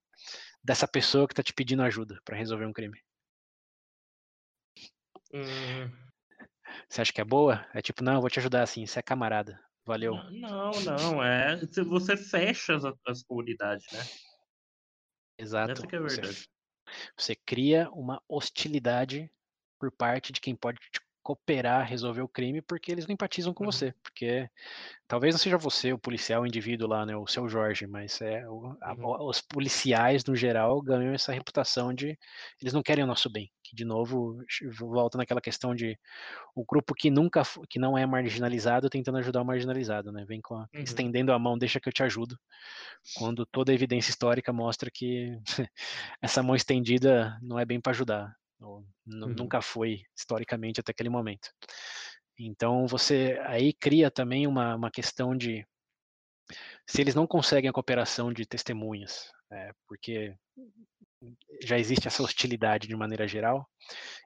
dessa 0.64 0.88
pessoa 0.88 1.26
que 1.26 1.32
está 1.32 1.42
te 1.42 1.52
pedindo 1.52 1.82
ajuda 1.82 2.18
para 2.24 2.36
resolver 2.36 2.64
um 2.64 2.72
crime? 2.72 2.98
Hum, 5.34 5.90
você 6.92 7.00
acha 7.00 7.12
que 7.12 7.22
é 7.22 7.24
boa? 7.24 7.66
É 7.72 7.80
tipo, 7.80 8.04
não, 8.04 8.16
eu 8.16 8.20
vou 8.20 8.28
te 8.28 8.38
ajudar 8.38 8.62
assim, 8.62 8.84
você 8.84 8.98
é 8.98 9.02
camarada. 9.02 9.58
Valeu. 9.82 10.14
Não, 10.30 10.70
não, 10.84 11.24
é. 11.24 11.56
Você 11.88 12.18
fecha 12.18 12.76
as, 12.76 12.84
as 13.06 13.22
comunidades, 13.22 13.86
né? 13.90 14.00
Exato. 15.38 15.72
Essa 15.72 15.86
que 15.86 15.96
é 15.96 15.98
a 15.98 16.02
verdade. 16.02 16.34
Você, 16.34 16.48
você 17.16 17.34
cria 17.34 17.90
uma 17.92 18.22
hostilidade 18.28 19.32
por 19.78 19.90
parte 19.90 20.34
de 20.34 20.40
quem 20.42 20.54
pode 20.54 20.78
te 20.80 21.00
cooperar, 21.22 21.86
resolver 21.86 22.20
o 22.22 22.28
crime, 22.28 22.60
porque 22.60 22.90
eles 22.90 23.06
não 23.06 23.14
empatizam 23.14 23.54
com 23.54 23.64
uhum. 23.64 23.70
você. 23.70 23.94
Porque 24.02 24.48
talvez 25.06 25.34
não 25.34 25.38
seja 25.38 25.56
você, 25.56 25.92
o 25.92 25.98
policial, 25.98 26.42
o 26.42 26.46
indivíduo 26.46 26.88
lá, 26.88 27.06
né, 27.06 27.16
o 27.16 27.26
seu 27.26 27.48
Jorge, 27.48 27.86
mas 27.86 28.20
é 28.20 28.46
o, 28.48 28.76
a, 28.80 28.92
uhum. 28.94 29.28
os 29.28 29.40
policiais, 29.40 30.24
no 30.24 30.34
geral, 30.34 30.80
ganham 30.82 31.14
essa 31.14 31.32
reputação 31.32 31.94
de 31.94 32.18
eles 32.60 32.72
não 32.72 32.82
querem 32.82 33.04
o 33.04 33.06
nosso 33.06 33.30
bem. 33.30 33.50
Que, 33.62 33.76
de 33.76 33.84
novo, 33.84 34.38
volta 34.78 35.16
naquela 35.16 35.40
questão 35.40 35.74
de 35.74 35.96
o 36.54 36.64
grupo 36.64 36.94
que 36.94 37.10
nunca, 37.10 37.42
que 37.70 37.78
não 37.78 37.96
é 37.96 38.04
marginalizado, 38.04 38.90
tentando 38.90 39.18
ajudar 39.18 39.42
o 39.42 39.44
marginalizado, 39.44 40.10
né? 40.10 40.24
Vem 40.26 40.40
com 40.40 40.56
a, 40.56 40.68
uhum. 40.74 40.82
estendendo 40.82 41.32
a 41.32 41.38
mão, 41.38 41.56
deixa 41.56 41.80
que 41.80 41.88
eu 41.88 41.92
te 41.92 42.02
ajudo. 42.02 42.36
Quando 43.16 43.46
toda 43.46 43.72
a 43.72 43.74
evidência 43.74 44.10
histórica 44.10 44.52
mostra 44.52 44.90
que 44.92 45.38
essa 46.20 46.42
mão 46.42 46.56
estendida 46.56 47.38
não 47.40 47.58
é 47.58 47.64
bem 47.64 47.80
para 47.80 47.92
ajudar 47.92 48.36
ou 48.62 48.78
uhum. 49.06 49.34
nunca 49.36 49.60
foi 49.60 50.02
historicamente 50.16 50.80
até 50.80 50.92
aquele 50.92 51.08
momento. 51.08 51.50
Então 52.38 52.86
você 52.86 53.38
aí 53.44 53.72
cria 53.72 54.10
também 54.10 54.46
uma, 54.46 54.74
uma 54.74 54.90
questão 54.90 55.36
de 55.36 55.66
se 56.86 57.00
eles 57.00 57.14
não 57.14 57.26
conseguem 57.26 57.70
a 57.70 57.72
cooperação 57.72 58.32
de 58.32 58.44
testemunhas, 58.44 59.30
é, 59.50 59.72
porque 59.86 60.34
já 61.62 61.78
existe 61.78 62.08
essa 62.08 62.22
hostilidade 62.22 62.88
de 62.88 62.96
maneira 62.96 63.28
geral, 63.28 63.68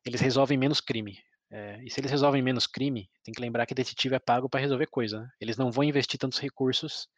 eles 0.05 0.20
resolvem 0.20 0.57
menos 0.57 0.80
crime. 0.80 1.18
É, 1.51 1.80
e 1.84 1.91
se 1.91 2.01
eles 2.01 2.11
resolvem 2.11 2.43
menos 2.43 2.66
crime, 2.66 3.09
tem 3.22 3.32
que 3.32 3.41
lembrar 3.41 3.66
que 3.66 3.74
detetive 3.74 4.16
é 4.16 4.18
pago 4.18 4.49
para 4.49 4.61
resolver 4.61 4.87
coisa. 4.87 5.20
Né? 5.20 5.28
Eles 5.41 5.57
não 5.57 5.70
vão 5.70 5.84
investir 5.84 6.18
tantos 6.18 6.39
recursos 6.39 7.09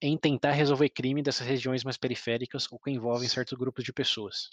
em 0.00 0.16
tentar 0.18 0.52
resolver 0.52 0.88
crime 0.90 1.22
dessas 1.22 1.46
regiões 1.46 1.84
mais 1.84 1.96
periféricas 1.96 2.70
ou 2.70 2.78
que 2.78 2.90
envolvem 2.90 3.28
certos 3.28 3.58
grupos 3.58 3.84
de 3.84 3.92
pessoas. 3.92 4.50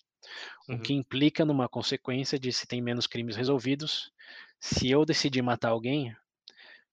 Uhum. 0.67 0.75
O 0.75 0.81
que 0.81 0.93
implica 0.93 1.43
numa 1.43 1.67
consequência 1.67 2.39
de 2.39 2.51
se 2.51 2.67
tem 2.67 2.81
menos 2.81 3.07
crimes 3.07 3.35
resolvidos. 3.35 4.11
Se 4.59 4.89
eu 4.89 5.03
decidir 5.03 5.41
matar 5.41 5.69
alguém, 5.69 6.15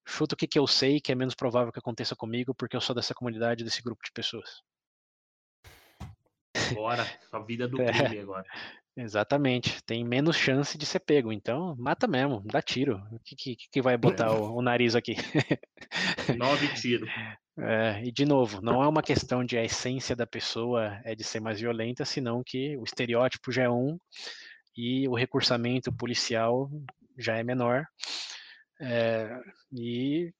chuta 0.05 0.33
o 0.33 0.37
que, 0.37 0.47
que 0.47 0.59
eu 0.59 0.67
sei 0.67 0.99
que 0.99 1.11
é 1.11 1.15
menos 1.15 1.35
provável 1.35 1.71
que 1.71 1.79
aconteça 1.79 2.15
comigo 2.15 2.53
porque 2.53 2.75
eu 2.75 2.81
sou 2.81 2.95
dessa 2.95 3.13
comunidade, 3.13 3.63
desse 3.63 3.81
grupo 3.81 4.03
de 4.03 4.11
pessoas. 4.11 4.61
Agora, 6.71 7.05
a 7.31 7.39
vida 7.39 7.67
do 7.67 7.79
é. 7.81 7.91
crime 7.91 8.19
agora. 8.19 8.45
Exatamente. 8.97 9.81
Tem 9.83 10.03
menos 10.03 10.35
chance 10.35 10.77
de 10.77 10.85
ser 10.85 10.99
pego. 10.99 11.31
Então, 11.31 11.75
mata 11.77 12.07
mesmo, 12.07 12.41
dá 12.45 12.61
tiro. 12.61 13.01
O 13.11 13.19
que, 13.19 13.35
que, 13.35 13.55
que 13.71 13.81
vai 13.81 13.95
botar 13.97 14.31
o, 14.31 14.57
o 14.57 14.61
nariz 14.61 14.95
aqui? 14.95 15.15
Nove 16.37 16.67
tiros. 16.75 17.09
É, 17.61 18.03
e 18.03 18.11
de 18.11 18.25
novo, 18.25 18.61
não 18.61 18.81
é 18.81 18.87
uma 18.87 19.03
questão 19.03 19.43
de 19.43 19.57
a 19.57 19.63
essência 19.63 20.15
da 20.15 20.25
pessoa 20.25 20.99
é 21.03 21.15
de 21.15 21.23
ser 21.23 21.39
mais 21.39 21.59
violenta, 21.59 22.05
senão 22.05 22.43
que 22.45 22.77
o 22.77 22.83
estereótipo 22.83 23.51
já 23.51 23.63
é 23.63 23.69
um 23.69 23.99
e 24.75 25.07
o 25.07 25.15
recursamento 25.15 25.91
policial 25.91 26.69
já 27.17 27.37
é 27.37 27.43
menor. 27.43 27.85
É, 28.81 29.29
e 29.73 30.33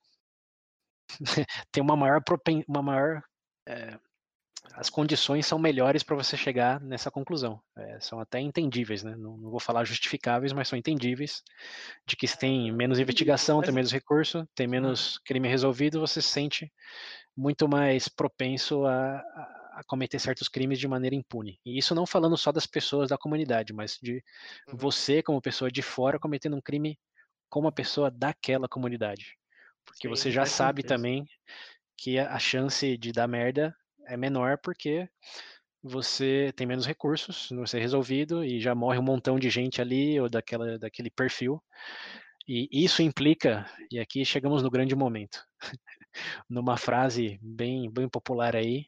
tem 1.71 1.83
uma 1.83 1.95
maior, 1.95 2.21
uma 2.67 2.81
maior 2.81 3.21
é, 3.67 3.99
as 4.73 4.89
condições 4.89 5.45
são 5.45 5.57
melhores 5.57 6.03
para 6.03 6.15
você 6.15 6.35
chegar 6.35 6.79
nessa 6.81 7.09
conclusão. 7.09 7.61
É, 7.77 7.99
são 7.99 8.19
até 8.19 8.39
entendíveis, 8.39 9.03
né? 9.03 9.15
Não, 9.15 9.37
não, 9.37 9.49
vou 9.49 9.59
falar 9.59 9.85
justificáveis, 9.85 10.53
mas 10.53 10.67
são 10.67 10.77
entendíveis 10.77 11.41
de 12.05 12.15
que 12.15 12.27
se 12.27 12.37
tem 12.37 12.71
menos 12.71 12.99
investigação, 12.99 13.61
tem 13.61 13.73
menos 13.73 13.91
recurso, 13.91 14.47
tem 14.53 14.67
menos 14.67 15.17
crime 15.19 15.47
resolvido, 15.47 15.99
você 15.99 16.21
se 16.21 16.29
sente 16.29 16.71
muito 17.35 17.69
mais 17.69 18.09
propenso 18.09 18.85
a, 18.85 19.17
a, 19.19 19.81
cometer 19.87 20.19
certos 20.19 20.49
crimes 20.49 20.77
de 20.77 20.87
maneira 20.87 21.15
impune. 21.15 21.59
E 21.65 21.77
isso 21.77 21.95
não 21.95 22.05
falando 22.05 22.35
só 22.35 22.51
das 22.51 22.67
pessoas 22.67 23.09
da 23.09 23.17
comunidade, 23.17 23.71
mas 23.71 23.97
de 24.01 24.23
uhum. 24.67 24.77
você 24.77 25.23
como 25.23 25.41
pessoa 25.41 25.71
de 25.71 25.81
fora 25.81 26.19
cometendo 26.19 26.55
um 26.55 26.61
crime 26.61 26.99
com 27.49 27.61
uma 27.61 27.71
pessoa 27.71 28.11
daquela 28.11 28.67
comunidade. 28.67 29.37
Porque 29.85 30.07
Sim, 30.07 30.09
você 30.09 30.31
já 30.31 30.45
sabe 30.45 30.81
certeza. 30.81 30.95
também 30.95 31.25
que 31.97 32.19
a 32.19 32.39
chance 32.39 32.97
de 32.97 33.11
dar 33.11 33.27
merda 33.27 33.75
é 34.09 34.17
menor 34.17 34.57
porque 34.57 35.07
você 35.81 36.51
tem 36.55 36.67
menos 36.67 36.85
recursos 36.85 37.49
não 37.51 37.65
ser 37.65 37.79
resolvido 37.79 38.43
e 38.43 38.59
já 38.59 38.75
morre 38.75 38.99
um 38.99 39.03
montão 39.03 39.39
de 39.39 39.49
gente 39.49 39.81
ali 39.81 40.19
ou 40.19 40.29
daquela, 40.29 40.77
daquele 40.77 41.09
perfil. 41.09 41.63
E 42.47 42.67
isso 42.71 43.03
implica, 43.03 43.69
e 43.91 43.99
aqui 43.99 44.25
chegamos 44.25 44.63
no 44.63 44.71
grande 44.71 44.95
momento, 44.95 45.45
numa 46.49 46.77
frase 46.77 47.37
bem, 47.43 47.91
bem 47.91 48.09
popular 48.09 48.55
aí, 48.55 48.87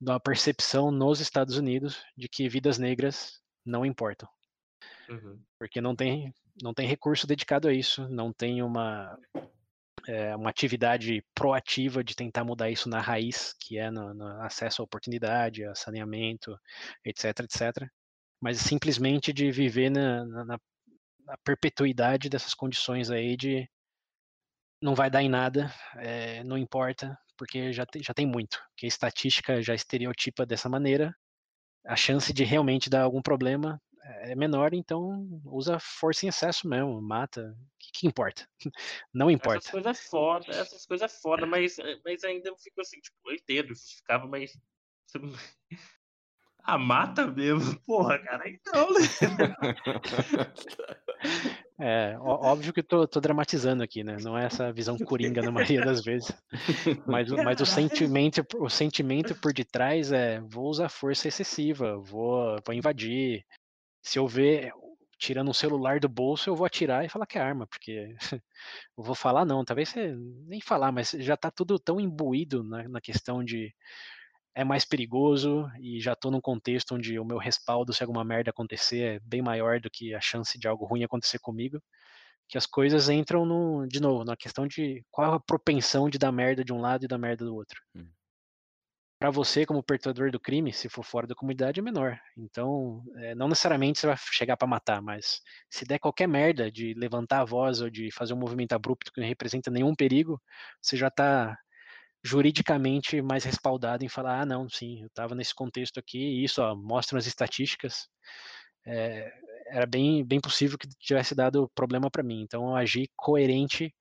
de 0.00 0.10
uma 0.10 0.18
percepção 0.18 0.90
nos 0.90 1.20
Estados 1.20 1.56
Unidos 1.56 2.04
de 2.16 2.28
que 2.28 2.48
vidas 2.48 2.78
negras 2.78 3.40
não 3.64 3.86
importam. 3.86 4.28
Uhum. 5.08 5.40
Porque 5.56 5.80
não 5.80 5.94
tem, 5.94 6.34
não 6.60 6.74
tem 6.74 6.88
recurso 6.88 7.28
dedicado 7.28 7.68
a 7.68 7.72
isso, 7.72 8.08
não 8.08 8.32
tem 8.32 8.60
uma, 8.60 9.16
é, 10.06 10.34
uma 10.36 10.50
atividade 10.50 11.24
proativa 11.34 12.02
de 12.04 12.14
tentar 12.14 12.44
mudar 12.44 12.70
isso 12.70 12.88
na 12.88 13.00
raiz, 13.00 13.54
que 13.60 13.78
é 13.78 13.90
no, 13.90 14.14
no 14.14 14.26
acesso 14.42 14.82
à 14.82 14.84
oportunidade, 14.84 15.64
a 15.64 15.74
saneamento, 15.74 16.58
etc, 17.04 17.40
etc. 17.40 17.88
Mas 18.40 18.58
simplesmente 18.58 19.32
de 19.32 19.50
viver 19.50 19.90
na, 19.90 20.24
na, 20.24 20.58
na 21.26 21.36
perpetuidade 21.44 22.28
dessas 22.28 22.54
condições 22.54 23.10
aí 23.10 23.36
de 23.36 23.68
não 24.80 24.94
vai 24.94 25.10
dar 25.10 25.22
em 25.22 25.28
nada, 25.28 25.72
é, 25.96 26.44
não 26.44 26.56
importa, 26.58 27.18
porque 27.36 27.72
já 27.72 27.86
tem, 27.86 28.02
já 28.02 28.14
tem 28.14 28.26
muito. 28.26 28.62
Que 28.76 28.86
a 28.86 28.88
estatística 28.88 29.62
já 29.62 29.74
estereotipa 29.74 30.46
dessa 30.46 30.68
maneira, 30.68 31.14
a 31.86 31.96
chance 31.96 32.32
de 32.32 32.44
realmente 32.44 32.90
dar 32.90 33.02
algum 33.02 33.22
problema 33.22 33.80
é 34.20 34.34
menor, 34.34 34.72
então 34.72 35.40
usa 35.44 35.78
força 35.78 36.26
em 36.26 36.28
excesso 36.28 36.68
mesmo, 36.68 37.00
mata. 37.00 37.42
O 37.42 37.78
que, 37.78 38.00
que 38.00 38.06
importa? 38.06 38.48
Não 39.12 39.30
importa. 39.30 39.58
Essas 39.58 39.70
coisas 39.70 39.98
é 39.98 40.08
foda, 40.08 40.52
essas 40.52 40.86
coisas 40.86 41.12
é 41.12 41.20
foda, 41.20 41.46
mas, 41.46 41.76
mas 42.04 42.24
ainda 42.24 42.48
eu 42.48 42.56
fico 42.56 42.80
assim, 42.80 43.00
tipo, 43.00 43.16
eu 43.26 43.34
entendo, 43.34 43.68
justificava, 43.68 44.26
mas. 44.26 44.58
Ah, 46.68 46.78
mata 46.78 47.28
mesmo, 47.28 47.78
porra, 47.86 48.18
cara, 48.18 48.48
então, 48.48 48.92
né? 48.92 49.00
É, 51.78 52.16
óbvio 52.18 52.72
que 52.72 52.82
tô, 52.82 53.06
tô 53.06 53.20
dramatizando 53.20 53.82
aqui, 53.82 54.02
né? 54.02 54.16
Não 54.22 54.36
é 54.36 54.46
essa 54.46 54.72
visão 54.72 54.96
coringa 54.96 55.42
na 55.42 55.52
maioria 55.52 55.84
das 55.84 56.02
vezes. 56.02 56.32
Mas, 57.06 57.30
mas 57.30 57.60
o 57.60 57.66
sentimento, 57.66 58.44
o 58.56 58.68
sentimento 58.68 59.34
por 59.34 59.52
detrás 59.52 60.10
é 60.10 60.40
vou 60.40 60.68
usar 60.68 60.88
força 60.88 61.28
excessiva, 61.28 61.98
vou, 61.98 62.56
vou 62.64 62.74
invadir, 62.74 63.44
se 64.06 64.20
eu 64.20 64.28
ver 64.28 64.72
tirando 65.18 65.50
um 65.50 65.54
celular 65.54 65.98
do 65.98 66.08
bolso, 66.08 66.48
eu 66.48 66.54
vou 66.54 66.64
atirar 66.66 67.04
e 67.04 67.08
falar 67.08 67.26
que 67.26 67.38
é 67.38 67.40
arma, 67.40 67.66
porque 67.66 68.14
eu 68.96 69.02
vou 69.02 69.14
falar 69.14 69.44
não, 69.44 69.64
talvez 69.64 69.88
você 69.88 70.14
nem 70.46 70.60
falar, 70.60 70.92
mas 70.92 71.10
já 71.10 71.34
está 71.34 71.50
tudo 71.50 71.78
tão 71.78 71.98
imbuído 72.00 72.62
na, 72.62 72.88
na, 72.88 73.00
questão 73.00 73.42
de 73.42 73.74
é 74.54 74.62
mais 74.64 74.84
perigoso 74.84 75.68
e 75.80 76.00
já 76.00 76.12
estou 76.12 76.30
num 76.30 76.40
contexto 76.40 76.94
onde 76.94 77.18
o 77.18 77.24
meu 77.24 77.38
respaldo 77.38 77.92
se 77.92 78.02
alguma 78.02 78.24
merda 78.24 78.50
acontecer 78.50 79.16
é 79.16 79.20
bem 79.20 79.42
maior 79.42 79.80
do 79.80 79.90
que 79.90 80.14
a 80.14 80.20
chance 80.20 80.58
de 80.58 80.68
algo 80.68 80.86
ruim 80.86 81.02
acontecer 81.04 81.38
comigo, 81.40 81.82
que 82.48 82.58
as 82.58 82.66
coisas 82.66 83.08
entram 83.08 83.44
no, 83.44 83.86
de 83.88 84.00
novo, 84.00 84.24
na 84.24 84.36
questão 84.36 84.66
de 84.68 85.04
qual 85.10 85.34
a 85.34 85.40
propensão 85.40 86.08
de 86.08 86.18
dar 86.18 86.32
merda 86.32 86.64
de 86.64 86.72
um 86.72 86.80
lado 86.80 87.04
e 87.04 87.08
dar 87.08 87.18
merda 87.18 87.44
do 87.44 87.54
outro. 87.54 87.80
Hum 87.94 88.08
para 89.18 89.30
você 89.30 89.64
como 89.64 89.82
perpetrador 89.82 90.30
do 90.30 90.38
crime, 90.38 90.72
se 90.72 90.88
for 90.88 91.02
fora 91.02 91.26
da 91.26 91.34
comunidade, 91.34 91.80
é 91.80 91.82
menor. 91.82 92.18
Então, 92.36 93.02
é, 93.16 93.34
não 93.34 93.48
necessariamente 93.48 93.98
você 93.98 94.06
vai 94.06 94.16
chegar 94.32 94.56
para 94.56 94.68
matar, 94.68 95.00
mas 95.00 95.40
se 95.70 95.84
der 95.86 95.98
qualquer 95.98 96.28
merda 96.28 96.70
de 96.70 96.94
levantar 96.94 97.40
a 97.40 97.44
voz 97.44 97.80
ou 97.80 97.88
de 97.88 98.10
fazer 98.12 98.34
um 98.34 98.38
movimento 98.38 98.72
abrupto 98.72 99.12
que 99.12 99.20
não 99.20 99.26
representa 99.28 99.70
nenhum 99.70 99.94
perigo, 99.94 100.40
você 100.82 100.96
já 100.96 101.08
está 101.08 101.56
juridicamente 102.22 103.22
mais 103.22 103.44
respaldado 103.44 104.04
em 104.04 104.08
falar, 104.08 104.40
ah, 104.42 104.46
não, 104.46 104.68
sim, 104.68 105.00
eu 105.02 105.06
estava 105.06 105.34
nesse 105.34 105.54
contexto 105.54 105.98
aqui, 105.98 106.18
e 106.18 106.44
isso 106.44 106.60
ó, 106.62 106.74
mostram 106.74 107.18
as 107.18 107.26
estatísticas, 107.26 108.08
é, 108.86 109.32
era 109.68 109.86
bem, 109.86 110.24
bem 110.24 110.40
possível 110.40 110.78
que 110.78 110.88
tivesse 111.00 111.34
dado 111.34 111.70
problema 111.74 112.10
para 112.10 112.22
mim. 112.22 112.42
Então, 112.42 112.68
eu 112.68 112.76
agi 112.76 113.08
coerente 113.16 113.94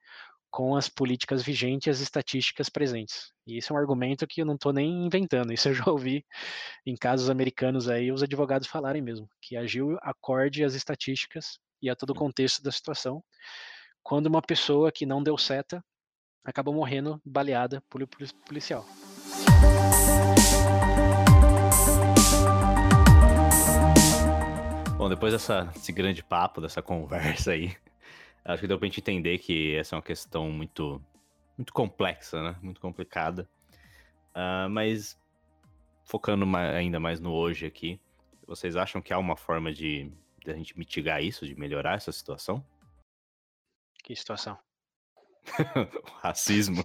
com 0.56 0.74
as 0.74 0.88
políticas 0.88 1.44
vigentes 1.44 1.86
e 1.86 1.90
as 1.90 2.00
estatísticas 2.00 2.70
presentes. 2.70 3.34
E 3.46 3.58
isso 3.58 3.74
é 3.74 3.76
um 3.76 3.78
argumento 3.78 4.26
que 4.26 4.42
eu 4.42 4.46
não 4.46 4.56
estou 4.56 4.72
nem 4.72 5.06
inventando, 5.06 5.52
isso 5.54 5.68
eu 5.68 5.74
já 5.74 5.84
ouvi 5.86 6.26
em 6.86 6.96
casos 6.96 7.30
americanos 7.30 7.90
aí 7.90 8.10
os 8.10 8.24
advogados 8.24 8.66
falarem 8.66 9.02
mesmo, 9.02 9.28
que 9.42 9.58
agiu 9.58 9.98
acorde 10.02 10.64
às 10.64 10.74
estatísticas 10.74 11.60
e 11.82 11.90
a 11.90 11.96
todo 11.96 12.12
o 12.12 12.16
contexto 12.16 12.64
da 12.64 12.72
situação, 12.72 13.22
quando 14.02 14.28
uma 14.28 14.42
pessoa 14.42 14.94
que 14.94 15.06
não 15.06 15.22
deu 15.22 15.38
seta 15.38 15.84
acabou 16.42 16.74
morrendo 16.74 17.22
baleada 17.26 17.84
por 17.90 18.08
policial. 18.48 18.86
Bom, 24.98 25.10
depois 25.10 25.34
dessa, 25.34 25.66
desse 25.66 25.92
grande 25.92 26.24
papo, 26.24 26.62
dessa 26.62 26.82
conversa 26.82 27.52
aí, 27.52 27.76
Acho 28.46 28.62
que 28.62 28.68
deu 28.68 28.78
pra 28.78 28.88
gente 28.88 29.00
entender 29.00 29.40
que 29.40 29.76
essa 29.76 29.96
é 29.96 29.98
uma 29.98 30.04
questão 30.04 30.52
muito, 30.52 31.02
muito 31.58 31.74
complexa, 31.74 32.42
né? 32.44 32.56
Muito 32.62 32.80
complicada. 32.80 33.50
Uh, 34.36 34.70
mas 34.70 35.20
focando 36.04 36.46
mais, 36.46 36.76
ainda 36.76 37.00
mais 37.00 37.20
no 37.20 37.34
hoje 37.34 37.66
aqui, 37.66 38.00
vocês 38.46 38.76
acham 38.76 39.02
que 39.02 39.12
há 39.12 39.18
uma 39.18 39.36
forma 39.36 39.74
de, 39.74 40.12
de 40.44 40.52
a 40.52 40.54
gente 40.54 40.78
mitigar 40.78 41.24
isso, 41.24 41.48
de 41.48 41.56
melhorar 41.56 41.96
essa 41.96 42.12
situação? 42.12 42.64
Que 44.04 44.16
situação? 44.16 44.56
o 46.04 46.10
racismo. 46.22 46.84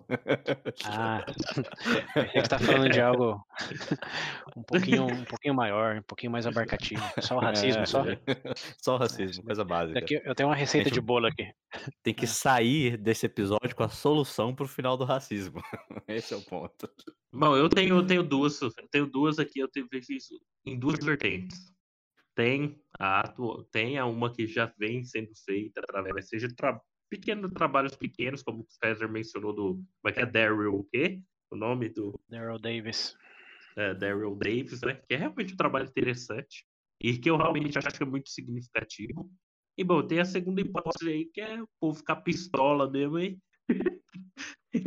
Ah, 0.85 1.25
a 2.15 2.21
gente 2.27 2.49
tá 2.49 2.59
falando 2.59 2.91
de 2.91 3.01
algo 3.01 3.43
um 4.57 4.63
pouquinho, 4.63 5.07
um 5.07 5.25
pouquinho 5.25 5.55
maior, 5.55 5.97
um 5.97 6.03
pouquinho 6.03 6.33
mais 6.33 6.47
abarcativo. 6.47 7.03
Só 7.21 7.37
o 7.37 7.41
racismo, 7.41 7.83
é, 7.83 7.87
só? 7.87 8.05
Só 8.81 8.95
o 8.95 8.99
racismo, 8.99 9.45
coisa 9.45 9.65
básica. 9.65 10.01
Daqui, 10.01 10.21
eu 10.25 10.35
tenho 10.35 10.49
uma 10.49 10.55
receita 10.55 10.91
de 10.91 11.01
bolo 11.01 11.27
aqui. 11.27 11.51
Tem 12.03 12.15
que 12.15 12.27
sair 12.27 12.97
desse 12.97 13.27
episódio 13.27 13.75
com 13.75 13.83
a 13.83 13.89
solução 13.89 14.55
pro 14.55 14.69
final 14.69 14.97
do 14.97 15.05
racismo. 15.05 15.63
Esse 16.09 16.35
é 16.35 16.37
o 16.37 16.43
ponto. 16.43 16.89
Bom, 17.33 17.57
eu 17.57 17.69
tenho, 17.69 17.97
eu 17.97 18.07
tenho 18.07 18.23
duas, 18.23 18.61
eu 18.61 18.71
tenho 18.91 19.07
duas 19.07 19.39
aqui, 19.39 19.61
eu 19.61 19.69
tenho 19.69 19.89
isso 19.93 20.39
em 20.65 20.79
duas 20.79 20.99
vertentes. 21.05 21.59
Tem 22.35 22.81
a, 22.99 23.35
tem 23.71 23.99
a 23.99 24.07
uma 24.07 24.33
que 24.33 24.47
já 24.47 24.73
vem 24.79 25.05
sendo 25.05 25.31
feita 25.45 25.81
através, 25.81 26.29
seja 26.29 26.49
tra 26.55 26.81
pequenos 27.11 27.53
trabalhos 27.53 27.97
pequenos, 27.97 28.43
como 28.43 28.63
o 28.63 28.67
César 28.69 29.09
mencionou 29.09 29.53
do. 29.53 29.75
Como 29.75 30.09
é 30.09 30.13
que 30.13 30.21
é? 30.21 30.27
Daryl 30.27 30.75
o 30.75 30.85
quê? 30.85 31.21
O 31.51 31.57
nome 31.57 31.89
do. 31.89 32.19
Daryl 32.29 32.59
Davis. 32.59 33.17
É, 33.77 33.93
Daryl 33.95 34.37
Davis, 34.37 34.81
né? 34.83 34.95
Que 35.09 35.15
é 35.15 35.17
realmente 35.19 35.53
um 35.53 35.57
trabalho 35.57 35.89
interessante. 35.89 36.65
E 37.03 37.19
que 37.19 37.29
eu 37.29 37.37
realmente 37.37 37.77
acho 37.77 37.97
que 37.97 38.03
é 38.03 38.07
muito 38.07 38.31
significativo. 38.31 39.31
E 39.77 39.83
bom, 39.83 40.07
tem 40.07 40.21
a 40.21 40.25
segunda 40.25 40.61
hipótese 40.61 41.11
aí, 41.11 41.25
que 41.27 41.41
é 41.41 41.63
o 41.63 41.69
povo 41.81 41.99
ficar 41.99 42.17
pistola 42.17 42.91
mesmo 42.91 43.19
e, 44.75 44.83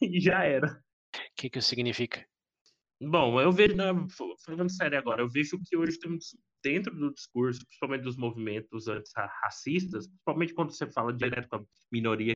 e 0.00 0.20
já 0.20 0.42
era. 0.42 0.82
O 1.14 1.20
que, 1.36 1.48
que 1.48 1.58
isso 1.58 1.68
significa? 1.68 2.26
Bom, 3.08 3.40
eu 3.40 3.50
vejo, 3.50 3.74
não, 3.74 4.06
falando 4.08 4.70
sério 4.70 4.98
agora, 4.98 5.22
eu 5.22 5.28
vejo 5.28 5.58
que 5.64 5.76
hoje 5.76 5.98
temos 5.98 6.36
dentro 6.62 6.94
do 6.94 7.12
discurso, 7.12 7.66
principalmente 7.66 8.02
dos 8.02 8.16
movimentos 8.16 8.86
antirracistas, 8.86 10.06
principalmente 10.06 10.54
quando 10.54 10.70
você 10.70 10.90
fala 10.90 11.12
direto 11.12 11.48
com 11.48 11.56
a 11.56 11.64
minoria 11.90 12.32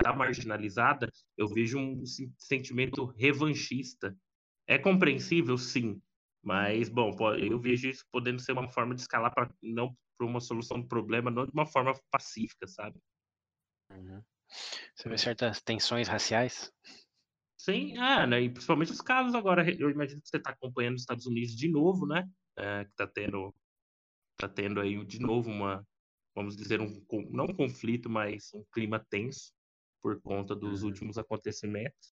está 0.00 0.16
marginalizada, 0.16 1.10
eu 1.36 1.46
vejo 1.46 1.78
um 1.78 2.02
sentimento 2.38 3.04
revanchista. 3.18 4.16
É 4.66 4.78
compreensível, 4.78 5.56
sim, 5.56 6.00
Mas, 6.42 6.88
bom, 6.88 7.14
eu 7.36 7.60
vejo 7.60 7.88
isso 7.88 8.04
podendo 8.10 8.40
ser 8.40 8.52
uma 8.52 8.68
forma 8.68 8.94
de 8.94 9.02
escalar 9.02 9.32
para 9.32 9.48
não 9.62 9.96
para 10.18 10.26
uma 10.26 10.40
solução 10.40 10.80
do 10.80 10.88
problema, 10.88 11.30
não 11.30 11.44
de 11.44 11.52
uma 11.52 11.66
forma 11.66 11.94
pacífica, 12.10 12.66
sabe? 12.66 12.98
Uhum. 13.90 14.22
Você 14.94 15.08
vê 15.08 15.18
certas 15.18 15.62
tensões 15.62 16.08
raciais? 16.08 16.72
Sim, 17.62 17.96
ah, 17.96 18.26
né? 18.26 18.40
E 18.42 18.50
principalmente 18.50 18.90
os 18.90 19.00
casos 19.00 19.36
agora, 19.36 19.64
eu 19.78 19.88
imagino 19.88 20.20
que 20.20 20.28
você 20.28 20.36
está 20.36 20.50
acompanhando 20.50 20.96
os 20.96 21.02
Estados 21.02 21.26
Unidos 21.26 21.54
de 21.54 21.68
novo, 21.68 22.04
né? 22.08 22.28
É, 22.58 22.84
que 22.84 22.90
está 22.90 23.06
tendo, 23.06 23.54
tá 24.36 24.48
tendo 24.48 24.80
aí 24.80 25.04
de 25.04 25.20
novo 25.20 25.48
uma, 25.48 25.86
vamos 26.34 26.56
dizer, 26.56 26.80
um, 26.80 26.88
não 27.30 27.44
um 27.44 27.54
conflito, 27.54 28.10
mas 28.10 28.50
um 28.52 28.64
clima 28.72 28.98
tenso 29.08 29.54
por 30.02 30.20
conta 30.20 30.56
dos 30.56 30.82
uhum. 30.82 30.88
últimos 30.88 31.16
acontecimentos. 31.18 32.12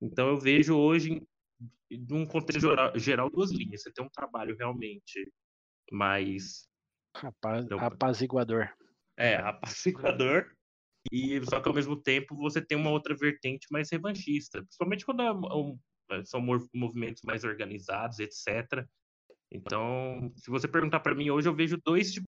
Então 0.00 0.28
eu 0.28 0.40
vejo 0.40 0.74
hoje, 0.74 1.22
num 1.90 2.24
contexto 2.24 2.62
geral, 2.62 2.98
geral, 2.98 3.30
duas 3.30 3.50
linhas. 3.50 3.82
Você 3.82 3.92
tem 3.92 4.02
um 4.02 4.08
trabalho 4.08 4.56
realmente 4.56 5.30
mais... 5.92 6.66
Rapaz, 7.14 7.66
então, 7.66 7.78
apaziguador. 7.80 8.74
É, 9.14 9.36
apaziguador. 9.36 10.55
E 11.12 11.40
só 11.44 11.60
que 11.60 11.68
ao 11.68 11.74
mesmo 11.74 11.96
tempo 11.96 12.36
você 12.36 12.60
tem 12.60 12.76
uma 12.76 12.90
outra 12.90 13.14
vertente 13.14 13.66
mais 13.70 13.90
revanchista, 13.90 14.62
principalmente 14.62 15.04
quando 15.04 15.22
é 15.22 15.32
um, 15.32 15.78
é, 16.10 16.24
são 16.24 16.40
movimentos 16.74 17.22
mais 17.22 17.44
organizados, 17.44 18.18
etc. 18.18 18.86
Então, 19.50 20.32
se 20.36 20.50
você 20.50 20.66
perguntar 20.66 21.00
para 21.00 21.14
mim 21.14 21.30
hoje, 21.30 21.48
eu 21.48 21.54
vejo 21.54 21.80
dois 21.84 22.12
tipos 22.12 22.26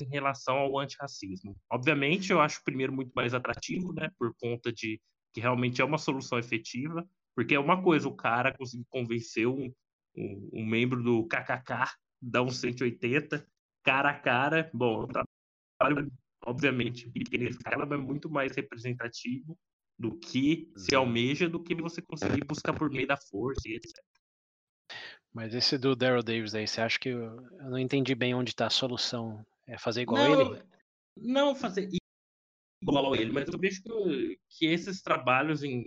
em 0.00 0.08
relação 0.08 0.56
ao 0.56 0.78
antirracismo. 0.78 1.56
Obviamente, 1.70 2.32
eu 2.32 2.40
acho 2.40 2.60
o 2.60 2.64
primeiro 2.64 2.92
muito 2.92 3.12
mais 3.14 3.32
atrativo, 3.34 3.92
né, 3.92 4.10
por 4.18 4.34
conta 4.40 4.72
de 4.72 5.00
que 5.32 5.40
realmente 5.40 5.80
é 5.80 5.84
uma 5.84 5.98
solução 5.98 6.38
efetiva, 6.38 7.06
porque 7.36 7.54
é 7.54 7.60
uma 7.60 7.82
coisa 7.82 8.08
o 8.08 8.16
cara 8.16 8.56
conseguir 8.56 8.86
convencer 8.88 9.46
um, 9.46 9.72
um, 10.16 10.50
um 10.52 10.66
membro 10.66 11.02
do 11.02 11.26
KKK, 11.28 11.94
dar 12.20 12.42
um 12.42 12.50
180, 12.50 13.46
cara 13.84 14.10
a 14.10 14.18
cara, 14.18 14.70
bom, 14.74 15.02
é 15.02 15.04
um 15.04 15.24
trabalho 15.78 16.12
obviamente, 16.48 17.10
escala, 17.14 17.84
mas 17.84 18.00
muito 18.00 18.30
mais 18.30 18.56
representativo 18.56 19.58
do 19.98 20.16
que 20.18 20.70
se 20.76 20.94
almeja, 20.94 21.48
do 21.48 21.62
que 21.62 21.74
você 21.74 22.00
conseguir 22.00 22.44
buscar 22.44 22.72
por 22.72 22.90
meio 22.90 23.06
da 23.06 23.16
força 23.16 23.68
e 23.68 23.74
etc. 23.74 23.92
Mas 25.32 25.54
esse 25.54 25.76
do 25.76 25.94
Daryl 25.94 26.22
Davis 26.22 26.54
aí, 26.54 26.66
você 26.66 26.80
acha 26.80 26.98
que 26.98 27.10
eu, 27.10 27.20
eu 27.20 27.70
não 27.70 27.78
entendi 27.78 28.14
bem 28.14 28.34
onde 28.34 28.50
está 28.50 28.66
a 28.66 28.70
solução? 28.70 29.44
É 29.66 29.76
fazer 29.76 30.02
igual 30.02 30.22
não, 30.22 30.54
ele? 30.54 30.62
Não 31.16 31.54
fazer 31.54 31.88
igual 32.82 33.12
a 33.12 33.16
ele, 33.18 33.32
mas 33.32 33.48
eu 33.48 33.58
vejo 33.58 33.82
que, 33.82 34.40
que 34.48 34.66
esses 34.66 35.02
trabalhos 35.02 35.62
em 35.62 35.84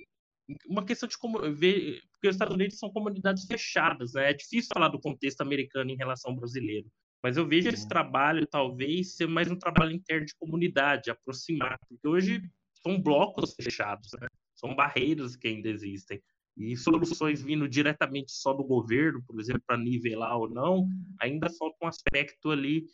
uma 0.67 0.85
questão 0.85 1.07
de 1.07 1.17
como 1.17 1.39
ver, 1.53 2.01
porque 2.11 2.27
os 2.27 2.35
Estados 2.35 2.53
Unidos 2.53 2.77
são 2.77 2.91
comunidades 2.91 3.45
fechadas, 3.45 4.13
né? 4.13 4.31
É 4.31 4.33
difícil 4.33 4.69
falar 4.73 4.89
do 4.89 4.99
contexto 4.99 5.41
americano 5.41 5.89
em 5.89 5.95
relação 5.95 6.31
ao 6.31 6.38
brasileiro. 6.38 6.91
Mas 7.23 7.38
eu 7.38 7.48
vejo 7.48 7.69
esse 7.69 7.88
trabalho, 7.88 8.48
talvez, 8.48 9.15
ser 9.15 9.27
mais 9.27 9.49
um 9.49 9.56
trabalho 9.56 9.91
interno 9.91 10.26
de 10.26 10.35
comunidade, 10.35 11.11
aproximar, 11.11 11.77
porque 11.88 12.07
hoje 12.07 12.41
são 12.81 12.99
blocos 12.99 13.53
fechados, 13.53 14.11
né? 14.19 14.27
são 14.56 14.76
barreiras 14.76 15.35
que 15.35 15.48
ainda 15.48 15.69
existem. 15.69 16.22
E 16.57 16.76
soluções 16.76 17.41
vindo 17.41 17.68
diretamente 17.68 18.31
só 18.31 18.53
do 18.53 18.64
governo, 18.64 19.23
por 19.26 19.39
exemplo, 19.39 19.64
para 19.65 19.77
nivelar 19.77 20.38
ou 20.38 20.49
não, 20.49 20.88
ainda 21.19 21.49
falta 21.49 21.77
um 21.84 21.88
aspecto 21.88 22.52
ali 22.52 22.85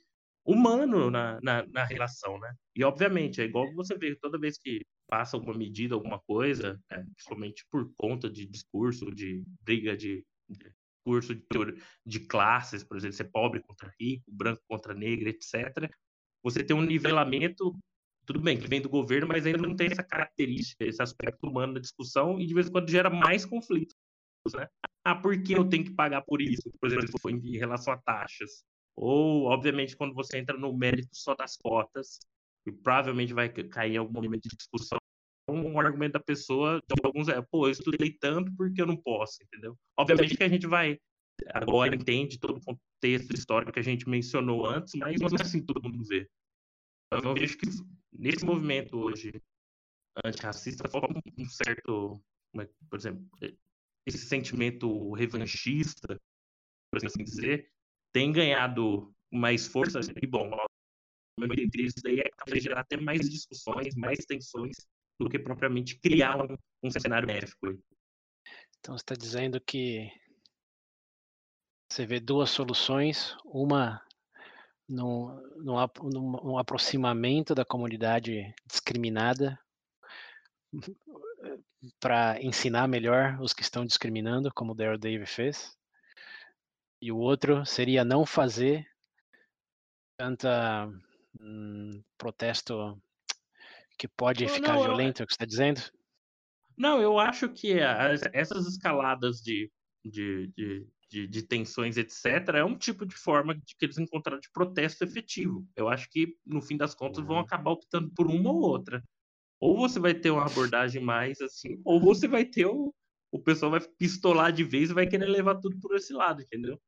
humano 0.45 1.09
na, 1.11 1.39
na, 1.41 1.65
na, 1.67 1.83
relação, 1.83 2.39
né? 2.39 2.53
E, 2.75 2.83
obviamente, 2.83 3.41
é 3.41 3.45
igual 3.45 3.73
você 3.73 3.97
vê, 3.97 4.15
toda 4.15 4.39
vez 4.39 4.57
que 4.57 4.85
passa 5.09 5.35
alguma 5.35 5.57
medida, 5.57 5.95
alguma 5.95 6.19
coisa, 6.19 6.79
né, 6.89 7.03
principalmente 7.15 7.65
por 7.69 7.91
conta 7.97 8.29
de 8.29 8.45
discurso, 8.45 9.13
de 9.13 9.43
briga 9.61 9.97
de, 9.97 10.23
de 10.47 10.71
discurso 11.07 11.35
de, 11.35 11.81
de 12.05 12.19
classes, 12.19 12.83
por 12.83 12.97
exemplo, 12.97 13.15
ser 13.15 13.31
pobre 13.31 13.61
contra 13.61 13.93
rico, 13.99 14.25
branco 14.27 14.61
contra 14.67 14.93
negro, 14.93 15.29
etc., 15.29 15.89
você 16.43 16.63
tem 16.63 16.75
um 16.75 16.81
nivelamento, 16.81 17.75
tudo 18.25 18.39
bem, 18.39 18.59
que 18.59 18.67
vem 18.67 18.81
do 18.81 18.89
governo, 18.89 19.27
mas 19.27 19.45
ainda 19.45 19.57
não 19.57 19.75
tem 19.75 19.87
essa 19.87 20.03
característica, 20.03 20.85
esse 20.85 21.01
aspecto 21.01 21.47
humano 21.47 21.73
na 21.73 21.79
discussão, 21.79 22.39
e 22.39 22.45
de 22.45 22.53
vez 22.53 22.67
em 22.67 22.71
quando 22.71 22.89
gera 22.89 23.09
mais 23.09 23.45
conflitos. 23.45 23.95
Né? 24.53 24.67
Ah, 25.03 25.15
por 25.15 25.41
que 25.41 25.53
eu 25.53 25.67
tenho 25.67 25.83
que 25.83 25.91
pagar 25.91 26.21
por 26.21 26.41
isso? 26.41 26.71
Por 26.79 26.87
exemplo, 26.87 27.09
em 27.29 27.57
relação 27.57 27.91
a 27.91 27.97
taxas. 27.97 28.63
Ou, 28.95 29.45
obviamente, 29.45 29.95
quando 29.95 30.13
você 30.13 30.37
entra 30.37 30.57
no 30.57 30.75
mérito 30.77 31.09
só 31.11 31.35
das 31.35 31.57
cotas, 31.57 32.19
e 32.65 32.71
provavelmente 32.71 33.33
vai 33.33 33.49
cair 33.49 33.95
em 33.95 33.97
algum 33.97 34.21
momento 34.21 34.43
de 34.43 34.55
discussão 34.55 34.97
um 35.47 35.79
argumento 35.79 36.13
da 36.13 36.19
pessoa, 36.19 36.81
de 36.81 36.95
alguns 37.03 37.29
é, 37.29 37.41
pô, 37.41 37.67
eu 37.67 37.71
estudei 37.71 38.11
tanto 38.11 38.53
porque 38.55 38.81
eu 38.81 38.85
não 38.85 38.97
posso, 38.97 39.41
entendeu? 39.43 39.77
Obviamente 39.97 40.35
que 40.35 40.43
a 40.43 40.49
gente 40.49 40.67
vai, 40.67 40.99
agora 41.53 41.95
entende 41.95 42.37
todo 42.37 42.57
o 42.57 42.61
contexto 42.61 43.33
histórico 43.33 43.71
que 43.71 43.79
a 43.79 43.83
gente 43.83 44.09
mencionou 44.09 44.65
antes, 44.65 44.93
mas 44.95 45.19
não 45.19 45.29
é 45.29 45.41
assim 45.41 45.65
todo 45.65 45.81
mundo 45.81 46.03
vê. 46.03 46.29
Eu 47.11 47.33
vejo 47.33 47.57
que 47.57 47.67
nesse 48.11 48.43
movimento 48.43 48.97
hoje 48.97 49.41
antirracista 50.25 50.89
falta 50.89 51.21
um 51.37 51.45
certo, 51.45 52.21
é, 52.59 52.67
por 52.89 52.99
exemplo, 52.99 53.25
esse 54.05 54.19
sentimento 54.19 55.13
revanchista, 55.13 56.19
por 56.91 57.05
assim 57.05 57.23
dizer, 57.23 57.71
tem 58.11 58.31
ganhado 58.31 59.13
mais 59.31 59.67
força, 59.67 59.99
e 60.21 60.27
bom, 60.27 60.49
isso 61.75 62.01
daí 62.03 62.19
é 62.19 62.59
gerar 62.59 62.81
até 62.81 62.97
mais 62.97 63.29
discussões, 63.29 63.95
mais 63.95 64.25
tensões 64.25 64.75
do 65.19 65.29
que 65.29 65.39
propriamente 65.39 65.99
criar 65.99 66.37
um, 66.37 66.57
um 66.83 66.91
cenário 66.91 67.27
benéfico. 67.27 67.67
Então 68.79 68.97
você 68.97 69.01
está 69.01 69.15
dizendo 69.15 69.59
que 69.59 70.11
você 71.91 72.05
vê 72.05 72.19
duas 72.19 72.49
soluções, 72.49 73.35
uma 73.45 74.01
no, 74.87 75.41
no 75.61 76.57
aproximamento 76.57 77.53
da 77.53 77.65
comunidade 77.65 78.53
discriminada 78.65 79.59
para 81.99 82.41
ensinar 82.41 82.87
melhor 82.87 83.39
os 83.41 83.53
que 83.53 83.61
estão 83.61 83.85
discriminando, 83.85 84.53
como 84.53 84.71
o 84.71 84.75
Daryl 84.75 84.97
Dave 84.97 85.25
fez, 85.25 85.77
e 87.01 87.11
o 87.11 87.17
outro 87.17 87.65
seria 87.65 88.03
não 88.03 88.25
fazer 88.25 88.87
tanta 90.17 90.87
hum, 91.39 92.03
protesto 92.17 92.99
que 93.97 94.07
pode 94.07 94.47
ficar 94.47 94.75
não, 94.75 94.83
violento, 94.83 95.21
é 95.21 95.23
o 95.23 95.27
que 95.27 95.33
você 95.33 95.35
está 95.35 95.45
dizendo? 95.45 95.81
Não, 96.77 97.01
eu 97.01 97.17
acho 97.17 97.49
que 97.49 97.79
as, 97.79 98.21
essas 98.33 98.67
escaladas 98.67 99.41
de, 99.41 99.71
de, 100.05 100.47
de, 100.55 100.87
de, 101.09 101.27
de 101.27 101.41
tensões, 101.43 101.97
etc., 101.97 102.25
é 102.55 102.63
um 102.63 102.77
tipo 102.77 103.05
de 103.05 103.15
forma 103.15 103.55
de 103.55 103.75
que 103.75 103.85
eles 103.85 103.97
encontraram 103.97 104.39
de 104.39 104.51
protesto 104.51 105.03
efetivo. 105.03 105.67
Eu 105.75 105.89
acho 105.89 106.07
que, 106.09 106.37
no 106.45 106.61
fim 106.61 106.77
das 106.77 106.93
contas, 106.93 107.19
uhum. 107.19 107.25
vão 107.25 107.39
acabar 107.39 107.71
optando 107.71 108.11
por 108.11 108.27
uma 108.27 108.51
ou 108.51 108.61
outra. 108.61 109.03
Ou 109.59 109.75
você 109.75 109.99
vai 109.99 110.13
ter 110.13 110.29
uma 110.29 110.45
abordagem 110.45 111.01
mais 111.01 111.41
assim, 111.41 111.81
ou 111.83 111.99
você 111.99 112.27
vai 112.27 112.45
ter 112.45 112.67
o, 112.67 112.93
o 113.31 113.39
pessoal 113.39 113.71
vai 113.71 113.81
pistolar 113.81 114.51
de 114.51 114.63
vez 114.63 114.91
e 114.91 114.93
vai 114.93 115.07
querer 115.07 115.25
levar 115.25 115.55
tudo 115.55 115.79
por 115.79 115.95
esse 115.95 116.13
lado, 116.13 116.43
entendeu? 116.43 116.79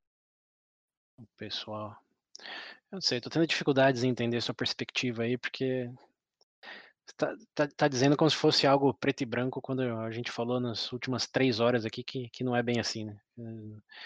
O 1.17 1.25
pessoal. 1.35 1.97
Eu 2.91 2.95
não 2.97 3.01
sei, 3.01 3.19
tô 3.19 3.29
tendo 3.29 3.47
dificuldades 3.47 4.03
em 4.03 4.09
entender 4.09 4.39
sua 4.41 4.53
perspectiva 4.53 5.23
aí, 5.23 5.37
porque 5.37 5.91
Tá, 7.15 7.35
tá, 7.55 7.67
tá, 7.67 7.87
dizendo 7.87 8.15
como 8.15 8.29
se 8.29 8.35
fosse 8.35 8.67
algo 8.67 8.93
preto 8.93 9.21
e 9.21 9.25
branco 9.25 9.61
quando 9.61 9.81
a 9.81 10.11
gente 10.11 10.31
falou 10.31 10.59
nas 10.59 10.91
últimas 10.91 11.27
três 11.27 11.59
horas 11.59 11.85
aqui 11.85 12.03
que, 12.03 12.29
que 12.29 12.43
não 12.43 12.55
é 12.55 12.61
bem 12.61 12.79
assim, 12.79 13.05
né? 13.05 13.19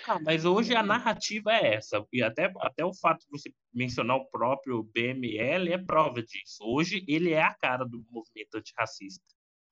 Ah, 0.08 0.20
mas 0.22 0.46
hoje 0.46 0.76
a 0.76 0.84
narrativa 0.84 1.52
é 1.52 1.76
essa, 1.76 2.06
e 2.14 2.22
até, 2.22 2.52
até 2.60 2.86
o 2.86 2.94
fato 2.94 3.22
de 3.22 3.32
você 3.32 3.52
mencionar 3.74 4.18
o 4.18 4.30
próprio 4.30 4.84
BML 4.84 5.74
é 5.74 5.78
prova 5.78 6.22
disso. 6.22 6.64
Hoje 6.64 7.04
ele 7.08 7.32
é 7.32 7.42
a 7.42 7.54
cara 7.54 7.84
do 7.84 8.06
movimento 8.10 8.56
antirracista. 8.56 9.26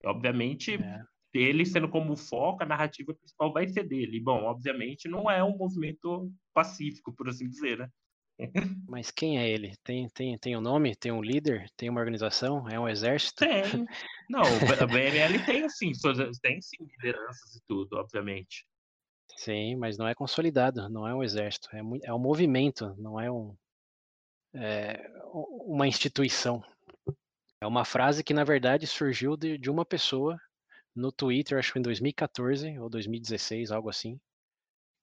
Obviamente, 0.03 0.73
é. 0.75 1.03
ele 1.33 1.65
sendo 1.65 1.87
como 1.87 2.15
foco, 2.17 2.63
a 2.63 2.65
narrativa 2.65 3.13
principal 3.13 3.53
vai 3.53 3.67
ser 3.67 3.83
dele. 3.83 4.19
Bom, 4.19 4.43
obviamente 4.45 5.07
não 5.07 5.29
é 5.29 5.43
um 5.43 5.55
movimento 5.55 6.31
pacífico, 6.53 7.13
por 7.13 7.29
assim 7.29 7.47
dizer, 7.47 7.77
né? 7.77 7.89
Mas 8.87 9.11
quem 9.11 9.39
é 9.39 9.49
ele? 9.49 9.75
Tem, 9.83 10.07
tem, 10.09 10.37
tem 10.37 10.57
um 10.57 10.61
nome? 10.61 10.95
Tem 10.95 11.11
um 11.11 11.21
líder? 11.21 11.69
Tem 11.75 11.89
uma 11.89 11.99
organização? 11.99 12.67
É 12.69 12.79
um 12.79 12.87
exército? 12.87 13.45
Tem. 13.45 13.63
Não, 14.29 14.41
o 14.41 14.87
BML 14.87 15.45
tem 15.45 15.69
sim, 15.69 15.91
tem 16.41 16.61
sim 16.61 16.77
lideranças 16.79 17.55
e 17.55 17.61
tudo, 17.67 17.97
obviamente. 17.97 18.65
Sim, 19.37 19.75
mas 19.75 19.97
não 19.97 20.07
é 20.07 20.13
consolidado, 20.13 20.89
não 20.89 21.07
é 21.07 21.15
um 21.15 21.23
exército, 21.23 21.69
é, 21.73 21.79
é 22.03 22.13
um 22.13 22.19
movimento, 22.19 22.93
não 22.97 23.19
é, 23.19 23.31
um, 23.31 23.55
é 24.53 25.09
uma 25.23 25.87
instituição. 25.87 26.63
É 27.59 27.67
uma 27.67 27.85
frase 27.85 28.23
que, 28.23 28.33
na 28.33 28.43
verdade, 28.43 28.87
surgiu 28.87 29.37
de, 29.37 29.57
de 29.57 29.69
uma 29.69 29.85
pessoa 29.85 30.39
no 30.95 31.11
Twitter, 31.11 31.57
acho 31.57 31.71
que 31.71 31.79
em 31.79 31.83
2014 31.83 32.77
ou 32.79 32.89
2016, 32.89 33.71
algo 33.71 33.89
assim, 33.89 34.19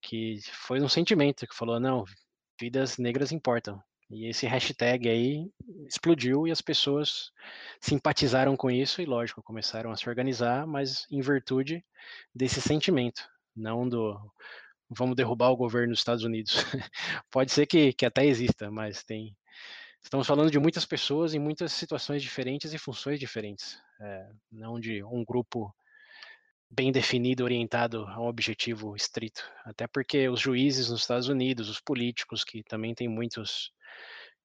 que 0.02 0.40
foi 0.52 0.80
um 0.80 0.88
sentimento 0.88 1.46
que 1.46 1.54
falou, 1.54 1.80
não, 1.80 2.04
vidas 2.58 2.98
negras 2.98 3.32
importam. 3.32 3.82
E 4.10 4.26
esse 4.26 4.46
hashtag 4.46 5.08
aí 5.08 5.50
explodiu 5.86 6.46
e 6.46 6.50
as 6.50 6.62
pessoas 6.62 7.30
simpatizaram 7.80 8.56
com 8.56 8.70
isso 8.70 9.02
e, 9.02 9.04
lógico, 9.04 9.42
começaram 9.42 9.90
a 9.90 9.96
se 9.96 10.08
organizar, 10.08 10.66
mas 10.66 11.06
em 11.10 11.20
virtude 11.20 11.84
desse 12.34 12.60
sentimento, 12.60 13.28
não 13.54 13.86
do 13.86 14.18
vamos 14.90 15.14
derrubar 15.14 15.50
o 15.50 15.56
governo 15.56 15.90
dos 15.90 16.00
Estados 16.00 16.24
Unidos. 16.24 16.54
Pode 17.30 17.52
ser 17.52 17.66
que, 17.66 17.92
que 17.92 18.06
até 18.06 18.24
exista, 18.24 18.70
mas 18.70 19.04
tem. 19.04 19.36
Estamos 20.02 20.26
falando 20.26 20.50
de 20.50 20.58
muitas 20.58 20.86
pessoas 20.86 21.34
em 21.34 21.38
muitas 21.38 21.72
situações 21.72 22.22
diferentes 22.22 22.72
e 22.72 22.78
funções 22.78 23.20
diferentes, 23.20 23.78
é, 24.00 24.30
não 24.50 24.80
de 24.80 25.04
um 25.04 25.22
grupo 25.24 25.74
bem 26.70 26.92
definido, 26.92 27.44
orientado 27.44 28.04
a 28.06 28.20
um 28.20 28.26
objetivo 28.26 28.94
estrito. 28.94 29.42
Até 29.64 29.86
porque 29.86 30.28
os 30.28 30.40
juízes 30.40 30.90
nos 30.90 31.00
Estados 31.00 31.28
Unidos, 31.28 31.68
os 31.68 31.80
políticos, 31.80 32.44
que 32.44 32.62
também 32.62 32.94
tem 32.94 33.08
muitos 33.08 33.72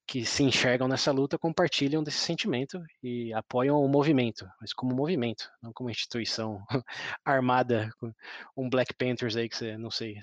que 0.06 0.26
se 0.26 0.44
enxergam 0.44 0.88
nessa 0.88 1.12
luta, 1.12 1.38
compartilham 1.38 2.04
desse 2.04 2.20
sentimento 2.20 2.82
e 3.02 3.34
apoiam 3.34 3.82
o 3.82 3.88
movimento, 3.88 4.46
mas 4.60 4.74
como 4.74 4.94
movimento, 4.94 5.50
não 5.62 5.72
como 5.72 5.90
instituição 5.90 6.62
armada, 7.24 7.90
um 8.56 8.70
Black 8.70 8.94
Panthers 8.94 9.36
aí 9.36 9.48
que 9.48 9.56
você, 9.56 9.78
não 9.78 9.90
sei, 9.90 10.18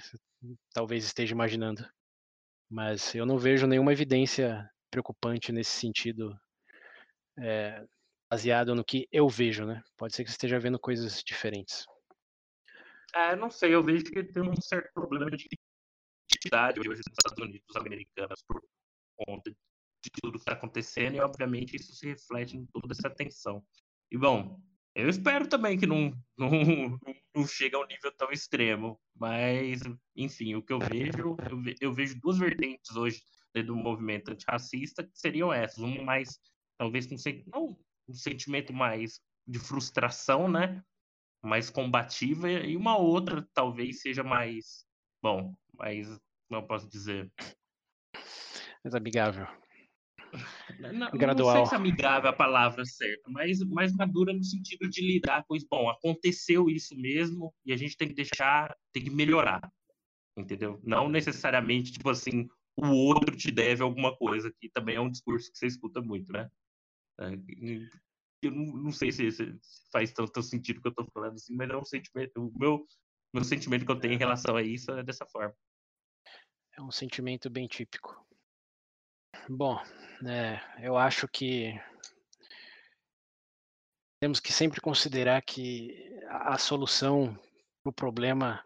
talvez 0.73 1.05
esteja 1.05 1.33
imaginando. 1.35 1.87
Mas 2.71 3.15
eu 3.15 3.27
não 3.27 3.39
vejo 3.39 3.67
nenhuma 3.67 3.93
evidência 3.93 4.69
preocupante 4.91 5.51
nesse 5.53 5.73
sentido, 5.73 6.39
é, 7.39 7.85
baseado 8.31 8.75
no 8.75 8.85
que 8.85 9.09
eu 9.11 9.29
vejo, 9.29 9.67
né? 9.67 9.83
Pode 9.97 10.15
ser 10.15 10.25
que 10.25 10.31
esteja 10.31 10.59
vendo 10.61 10.79
coisas 10.79 11.23
diferentes. 11.25 11.85
É, 13.15 13.35
não 13.35 13.51
sei, 13.51 13.75
eu 13.75 13.83
vejo 13.83 14.05
que 14.05 14.23
tem 14.23 14.43
um 14.43 14.61
certo 14.61 14.93
problema 14.95 15.31
de 15.31 15.49
identidade 16.31 16.79
hoje 16.79 16.91
nos 16.91 17.19
Estados 17.19 17.45
Unidos 17.45 17.77
americanos 17.77 18.41
por 18.47 18.63
conta 19.17 19.51
de 19.51 20.11
tudo 20.23 20.35
que 20.35 20.39
está 20.39 20.53
acontecendo 20.53 21.17
e, 21.17 21.21
obviamente, 21.21 21.75
isso 21.77 21.93
se 21.93 22.07
reflete 22.07 22.57
em 22.57 22.65
toda 22.67 22.93
essa 22.93 23.11
tensão. 23.11 23.63
E, 24.13 24.17
bom, 24.17 24.61
eu 24.95 25.09
espero 25.09 25.49
também 25.49 25.77
que 25.77 25.87
não, 25.87 26.13
não, 26.39 26.99
não 27.35 27.47
chegue 27.47 27.75
a 27.75 27.81
um 27.81 27.87
nível 27.87 28.13
tão 28.17 28.31
extremo, 28.31 29.01
mas, 29.15 29.81
enfim, 30.15 30.55
o 30.55 30.63
que 30.63 30.73
eu 30.73 30.79
vejo, 30.79 31.37
eu, 31.51 31.61
ve, 31.61 31.75
eu 31.81 31.93
vejo 31.93 32.21
duas 32.21 32.39
vertentes 32.39 32.95
hoje 32.95 33.21
do 33.67 33.75
movimento 33.75 34.31
antirracista 34.31 35.03
que 35.03 35.19
seriam 35.19 35.53
essas, 35.53 35.79
uma 35.79 36.03
mais, 36.05 36.39
talvez, 36.79 37.07
com 37.07 37.17
não, 37.53 37.77
um 38.11 38.15
sentimento 38.15 38.73
mais 38.73 39.21
de 39.47 39.59
frustração, 39.59 40.49
né, 40.49 40.83
mais 41.43 41.71
combativa, 41.71 42.51
e 42.51 42.77
uma 42.77 42.97
outra 42.97 43.47
talvez 43.55 44.01
seja 44.01 44.23
mais, 44.23 44.85
bom, 45.23 45.55
como 45.77 46.61
eu 46.61 46.67
posso 46.67 46.89
dizer... 46.89 47.31
Mais 48.85 48.95
amigável. 48.95 49.47
Não, 50.93 51.11
Gradual. 51.11 51.55
Não 51.55 51.67
sei 51.67 51.71
se 51.71 51.75
amigável 51.75 52.31
é 52.31 52.33
a 52.33 52.37
palavra 52.37 52.85
certa, 52.85 53.31
mas 53.31 53.61
mais 53.65 53.93
madura 53.95 54.33
no 54.33 54.45
sentido 54.45 54.89
de 54.89 55.01
lidar 55.03 55.45
com 55.45 55.57
isso. 55.57 55.67
Bom, 55.69 55.91
aconteceu 55.91 56.71
isso 56.71 56.97
mesmo 56.97 57.53
e 57.65 57.73
a 57.73 57.77
gente 57.77 57.97
tem 57.97 58.09
que 58.09 58.15
deixar, 58.15 58.75
tem 58.93 59.05
que 59.05 59.11
melhorar, 59.11 59.61
entendeu? 60.37 60.81
Não 60.83 61.09
necessariamente, 61.09 61.93
tipo 61.93 62.09
assim, 62.09 62.49
o 62.77 62.87
outro 62.87 63.37
te 63.37 63.51
deve 63.51 63.83
alguma 63.83 64.17
coisa, 64.17 64.53
que 64.61 64.71
também 64.71 64.97
é 64.97 65.01
um 65.01 65.11
discurso 65.11 65.51
que 65.51 65.59
você 65.59 65.67
escuta 65.67 66.01
muito, 66.01 66.33
né? 66.33 66.49
É, 67.21 67.27
eu 68.43 68.51
não, 68.51 68.65
não 68.85 68.93
sei 68.93 69.13
se, 69.13 69.29
faz 69.93 70.13
tanto 70.13 70.43
sentido 70.43 70.81
que 70.81 70.89
eu 70.89 70.95
tô 70.95 71.05
falando 71.13 71.35
assim, 71.35 71.55
mas 71.55 71.69
é 71.69 71.77
um 71.77 71.85
sentimento, 71.85 72.37
o 72.39 72.59
meu, 72.59 72.87
meu 73.33 73.45
sentimento 73.45 73.85
que 73.85 73.93
eu 73.93 74.01
tenho 74.01 74.15
em 74.15 74.19
relação 74.19 74.57
a 74.57 74.63
isso 74.63 74.91
é 74.93 75.03
dessa 75.03 75.27
forma. 75.27 75.55
É 76.77 76.83
um 76.83 76.91
sentimento 76.91 77.51
bem 77.51 77.67
típico. 77.67 78.27
Bom, 79.49 79.79
é, 80.27 80.61
eu 80.81 80.97
acho 80.97 81.29
que 81.29 81.79
temos 84.21 84.41
que 84.41 84.53
sempre 84.53 84.81
considerar 84.81 85.43
que 85.43 86.15
a 86.29 86.57
solução 86.59 87.35
para 87.83 87.91
o 87.91 87.93
problema 87.93 88.65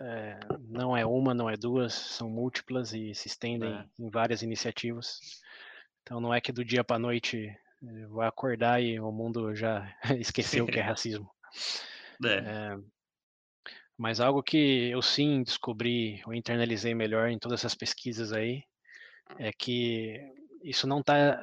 é, 0.00 0.38
não 0.60 0.96
é 0.96 1.04
uma, 1.04 1.34
não 1.34 1.48
é 1.48 1.56
duas, 1.56 1.92
são 1.92 2.28
múltiplas 2.28 2.92
e 2.92 3.14
se 3.14 3.28
estendem 3.28 3.72
é. 3.72 3.86
em 3.98 4.10
várias 4.10 4.42
iniciativas. 4.42 5.20
Então 6.02 6.20
não 6.20 6.32
é 6.32 6.40
que 6.40 6.52
do 6.52 6.64
dia 6.64 6.82
para 6.82 6.96
a 6.96 7.00
noite 7.00 7.54
vai 8.10 8.28
acordar 8.28 8.82
e 8.82 8.98
o 9.00 9.10
mundo 9.10 9.54
já 9.54 9.94
esqueceu 10.18 10.64
o 10.64 10.66
que 10.68 10.78
é 10.78 10.82
racismo. 10.82 11.30
É. 12.24 12.28
É, 12.28 12.78
mas 13.98 14.20
algo 14.20 14.42
que 14.42 14.90
eu 14.90 15.02
sim 15.02 15.42
descobri 15.42 16.22
ou 16.26 16.34
internalizei 16.34 16.94
melhor 16.94 17.28
em 17.28 17.38
todas 17.38 17.60
essas 17.60 17.74
pesquisas 17.74 18.32
aí 18.32 18.64
é 19.38 19.52
que 19.52 20.18
isso 20.62 20.86
não 20.86 21.00
está 21.00 21.40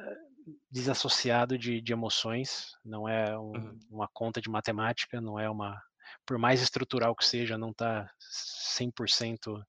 desassociado 0.70 1.58
de, 1.58 1.80
de, 1.80 1.92
emoções, 1.92 2.72
não 2.84 3.08
é 3.08 3.38
um, 3.38 3.52
uhum. 3.52 3.78
uma 3.90 4.08
conta 4.12 4.40
de 4.40 4.48
matemática, 4.48 5.20
não 5.20 5.38
é 5.38 5.48
uma. 5.48 5.80
Por 6.26 6.38
mais 6.38 6.60
estrutural 6.60 7.14
que 7.14 7.24
seja, 7.24 7.56
não 7.56 7.70
está 7.70 8.10
100% 8.78 9.62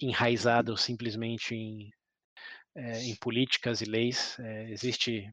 enraizado 0.00 0.76
simplesmente 0.76 1.54
em, 1.54 1.90
é, 2.74 3.02
em 3.04 3.16
políticas 3.16 3.80
e 3.80 3.84
leis. 3.84 4.38
É, 4.38 4.70
existe 4.70 5.30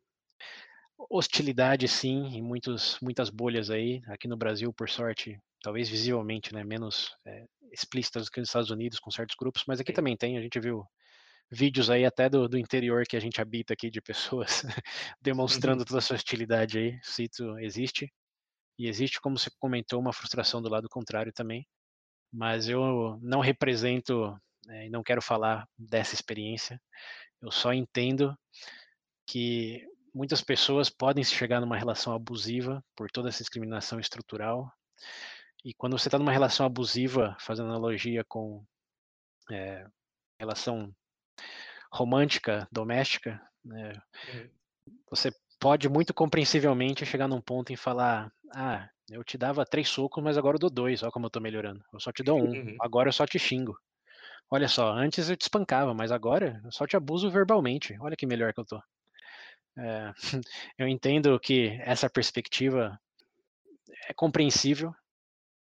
hostilidade, 1.09 1.87
sim, 1.87 2.27
em 2.35 2.41
muitos, 2.41 2.97
muitas 3.01 3.29
bolhas 3.29 3.69
aí. 3.69 4.01
Aqui 4.07 4.27
no 4.27 4.37
Brasil, 4.37 4.73
por 4.73 4.89
sorte, 4.89 5.39
talvez 5.61 5.89
visivelmente, 5.89 6.53
né, 6.53 6.63
menos 6.63 7.15
é, 7.25 7.45
explícitas 7.71 8.25
do 8.25 8.31
que 8.31 8.39
nos 8.39 8.49
Estados 8.49 8.71
Unidos 8.71 8.99
com 8.99 9.11
certos 9.11 9.35
grupos, 9.35 9.63
mas 9.67 9.79
aqui 9.79 9.93
também 9.93 10.17
tem. 10.17 10.37
A 10.37 10.41
gente 10.41 10.59
viu 10.59 10.83
vídeos 11.51 11.89
aí 11.89 12.05
até 12.05 12.29
do, 12.29 12.47
do 12.47 12.57
interior 12.57 13.03
que 13.05 13.17
a 13.17 13.19
gente 13.19 13.41
habita 13.41 13.73
aqui 13.73 13.89
de 13.89 14.01
pessoas 14.01 14.63
demonstrando 15.21 15.83
toda 15.83 15.99
essa 15.99 16.13
hostilidade 16.13 16.77
aí, 16.77 16.99
isso 17.03 17.57
existe. 17.59 18.11
E 18.79 18.87
existe, 18.87 19.19
como 19.21 19.37
você 19.37 19.49
comentou, 19.59 19.99
uma 19.99 20.13
frustração 20.13 20.61
do 20.61 20.69
lado 20.69 20.89
contrário 20.89 21.31
também. 21.33 21.67
Mas 22.33 22.69
eu 22.69 23.19
não 23.21 23.41
represento 23.41 24.35
é, 24.69 24.87
e 24.87 24.89
não 24.89 25.03
quero 25.03 25.21
falar 25.21 25.67
dessa 25.77 26.15
experiência. 26.15 26.81
Eu 27.41 27.51
só 27.51 27.73
entendo 27.73 28.35
que 29.27 29.85
muitas 30.13 30.41
pessoas 30.41 30.89
podem 30.89 31.23
chegar 31.23 31.61
numa 31.61 31.77
relação 31.77 32.13
abusiva 32.13 32.83
por 32.95 33.09
toda 33.09 33.29
essa 33.29 33.43
discriminação 33.43 33.99
estrutural. 33.99 34.71
E 35.63 35.73
quando 35.73 35.97
você 35.97 36.07
está 36.07 36.17
numa 36.17 36.31
relação 36.31 36.65
abusiva, 36.65 37.35
fazendo 37.39 37.69
analogia 37.69 38.23
com 38.27 38.63
é, 39.51 39.85
relação 40.39 40.93
romântica, 41.91 42.67
doméstica, 42.71 43.41
né, 43.63 43.93
uhum. 44.33 44.49
você 45.09 45.31
pode 45.59 45.87
muito 45.87 46.13
compreensivelmente 46.13 47.05
chegar 47.05 47.27
num 47.27 47.41
ponto 47.41 47.71
em 47.71 47.75
falar: 47.75 48.31
ah, 48.53 48.89
eu 49.09 49.23
te 49.23 49.37
dava 49.37 49.65
três 49.65 49.87
socos, 49.87 50.23
mas 50.23 50.37
agora 50.37 50.55
eu 50.55 50.59
dou 50.59 50.69
dois, 50.69 51.03
olha 51.03 51.11
como 51.11 51.27
eu 51.27 51.29
tô 51.29 51.39
melhorando. 51.39 51.83
Eu 51.93 51.99
só 51.99 52.11
te 52.11 52.23
dou 52.23 52.39
um, 52.39 52.51
uhum. 52.51 52.77
agora 52.79 53.09
eu 53.09 53.13
só 53.13 53.25
te 53.25 53.37
xingo. 53.37 53.77
Olha 54.49 54.67
só, 54.67 54.91
antes 54.91 55.29
eu 55.29 55.37
te 55.37 55.43
espancava, 55.43 55.93
mas 55.93 56.11
agora 56.11 56.59
eu 56.65 56.71
só 56.71 56.85
te 56.85 56.97
abuso 56.97 57.29
verbalmente. 57.29 57.95
Olha 58.01 58.17
que 58.17 58.25
melhor 58.25 58.53
que 58.53 58.59
eu 58.59 58.65
tô. 58.65 58.81
É, 59.77 60.11
eu 60.77 60.87
entendo 60.87 61.39
que 61.39 61.79
essa 61.81 62.09
perspectiva 62.09 62.99
é 64.07 64.13
compreensível 64.13 64.93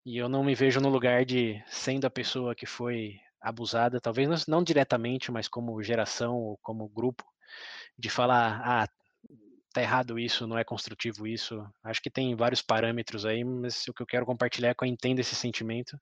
e 0.05 0.17
eu 0.17 0.29
não 0.29 0.45
me 0.45 0.55
vejo 0.55 0.81
no 0.81 0.89
lugar 0.89 1.25
de 1.25 1.63
sendo 1.67 2.07
a 2.07 2.11
pessoa 2.11 2.55
que 2.55 2.67
foi 2.67 3.19
abusada, 3.41 4.01
talvez 4.01 4.47
não 4.47 4.63
diretamente, 4.63 5.31
mas 5.31 5.49
como 5.49 5.83
geração 5.83 6.37
ou 6.37 6.59
como 6.63 6.89
grupo, 6.89 7.25
de 7.99 8.11
falar, 8.11 8.61
ah, 8.65 8.89
tá 9.73 9.83
errado 9.83 10.19
isso, 10.19 10.47
não 10.47 10.59
é 10.59 10.65
construtivo 10.65 11.27
isso. 11.27 11.63
Acho 11.85 12.01
que 12.01 12.11
tem 12.11 12.35
vários 12.35 12.63
parâmetros 12.63 13.27
aí, 13.27 13.45
mas 13.45 13.87
o 13.89 13.93
que 13.93 14.03
eu 14.03 14.07
quero 14.07 14.27
compartilhar 14.27 14.71
é 14.71 14.75
que 14.75 14.85
eu 14.85 14.89
entendo 14.89 15.19
esse 15.21 15.35
sentimento, 15.35 16.01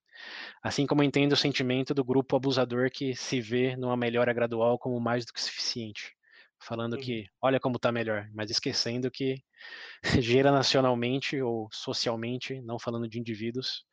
assim 0.62 0.86
como 0.86 1.02
eu 1.02 1.06
entendo 1.06 1.32
o 1.32 1.36
sentimento 1.36 1.92
do 1.92 2.04
grupo 2.04 2.36
abusador 2.36 2.90
que 2.90 3.14
se 3.16 3.40
vê 3.40 3.76
numa 3.76 3.96
melhora 3.96 4.32
gradual 4.32 4.78
como 4.78 5.00
mais 5.00 5.24
do 5.26 5.32
que 5.32 5.42
suficiente. 5.42 6.14
Falando 6.64 6.94
uhum. 6.94 7.00
que 7.00 7.26
olha 7.42 7.60
como 7.60 7.78
tá 7.78 7.92
melhor, 7.92 8.26
mas 8.32 8.50
esquecendo 8.50 9.10
que 9.10 9.42
gera 10.20 10.50
nacionalmente 10.50 11.40
ou 11.42 11.68
socialmente, 11.70 12.60
não 12.62 12.78
falando 12.78 13.06
de 13.06 13.18
indivíduos, 13.18 13.84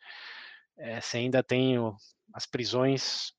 é, 0.78 1.02
você 1.02 1.18
ainda 1.18 1.44
tem 1.44 1.76
as 2.34 2.46
prisões 2.46 3.34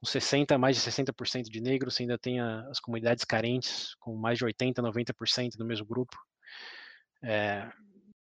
com 0.00 0.06
60, 0.06 0.56
mais 0.56 0.76
de 0.76 0.82
60% 0.82 1.44
de 1.44 1.60
negros, 1.60 1.94
você 1.94 2.04
ainda 2.04 2.18
tem 2.18 2.40
a, 2.40 2.60
as 2.70 2.80
comunidades 2.80 3.24
carentes, 3.24 3.94
com 3.96 4.16
mais 4.16 4.38
de 4.38 4.44
80, 4.44 4.82
90% 4.82 5.58
no 5.58 5.66
mesmo 5.66 5.86
grupo. 5.86 6.16
É, 7.22 7.70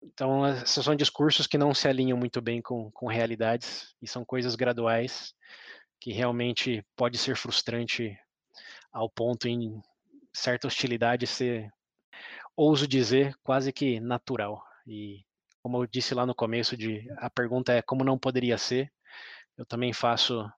então, 0.01 0.47
esses 0.47 0.85
são 0.85 0.95
discursos 0.95 1.47
que 1.49 1.59
não 1.59 1.75
se 1.75 1.89
alinham 1.89 2.17
muito 2.17 2.41
bem 2.41 2.63
com, 2.63 2.91
com 2.93 3.07
realidades 3.09 3.95
e 4.01 4.07
são 4.07 4.25
coisas 4.25 4.55
graduais 4.55 5.35
que 6.01 6.13
realmente 6.13 6.85
pode 6.97 7.19
ser 7.19 7.37
frustrante 7.37 8.17
ao 8.93 9.11
ponto 9.11 9.47
em 9.47 9.81
certa 10.33 10.67
hostilidade 10.67 11.27
ser, 11.27 11.71
ouso 12.57 12.87
dizer, 12.87 13.35
quase 13.43 13.73
que 13.73 14.01
natural. 14.01 14.63
E 14.87 15.25
como 15.63 15.83
eu 15.83 15.87
disse 15.87 16.15
lá 16.15 16.27
no 16.27 16.35
começo, 16.35 16.77
de, 16.77 17.07
a 17.19 17.31
pergunta 17.31 17.73
é 17.73 17.83
como 17.83 18.05
não 18.05 18.19
poderia 18.19 18.57
ser, 18.59 18.93
eu 19.57 19.67
também 19.67 19.93
faço 19.93 20.51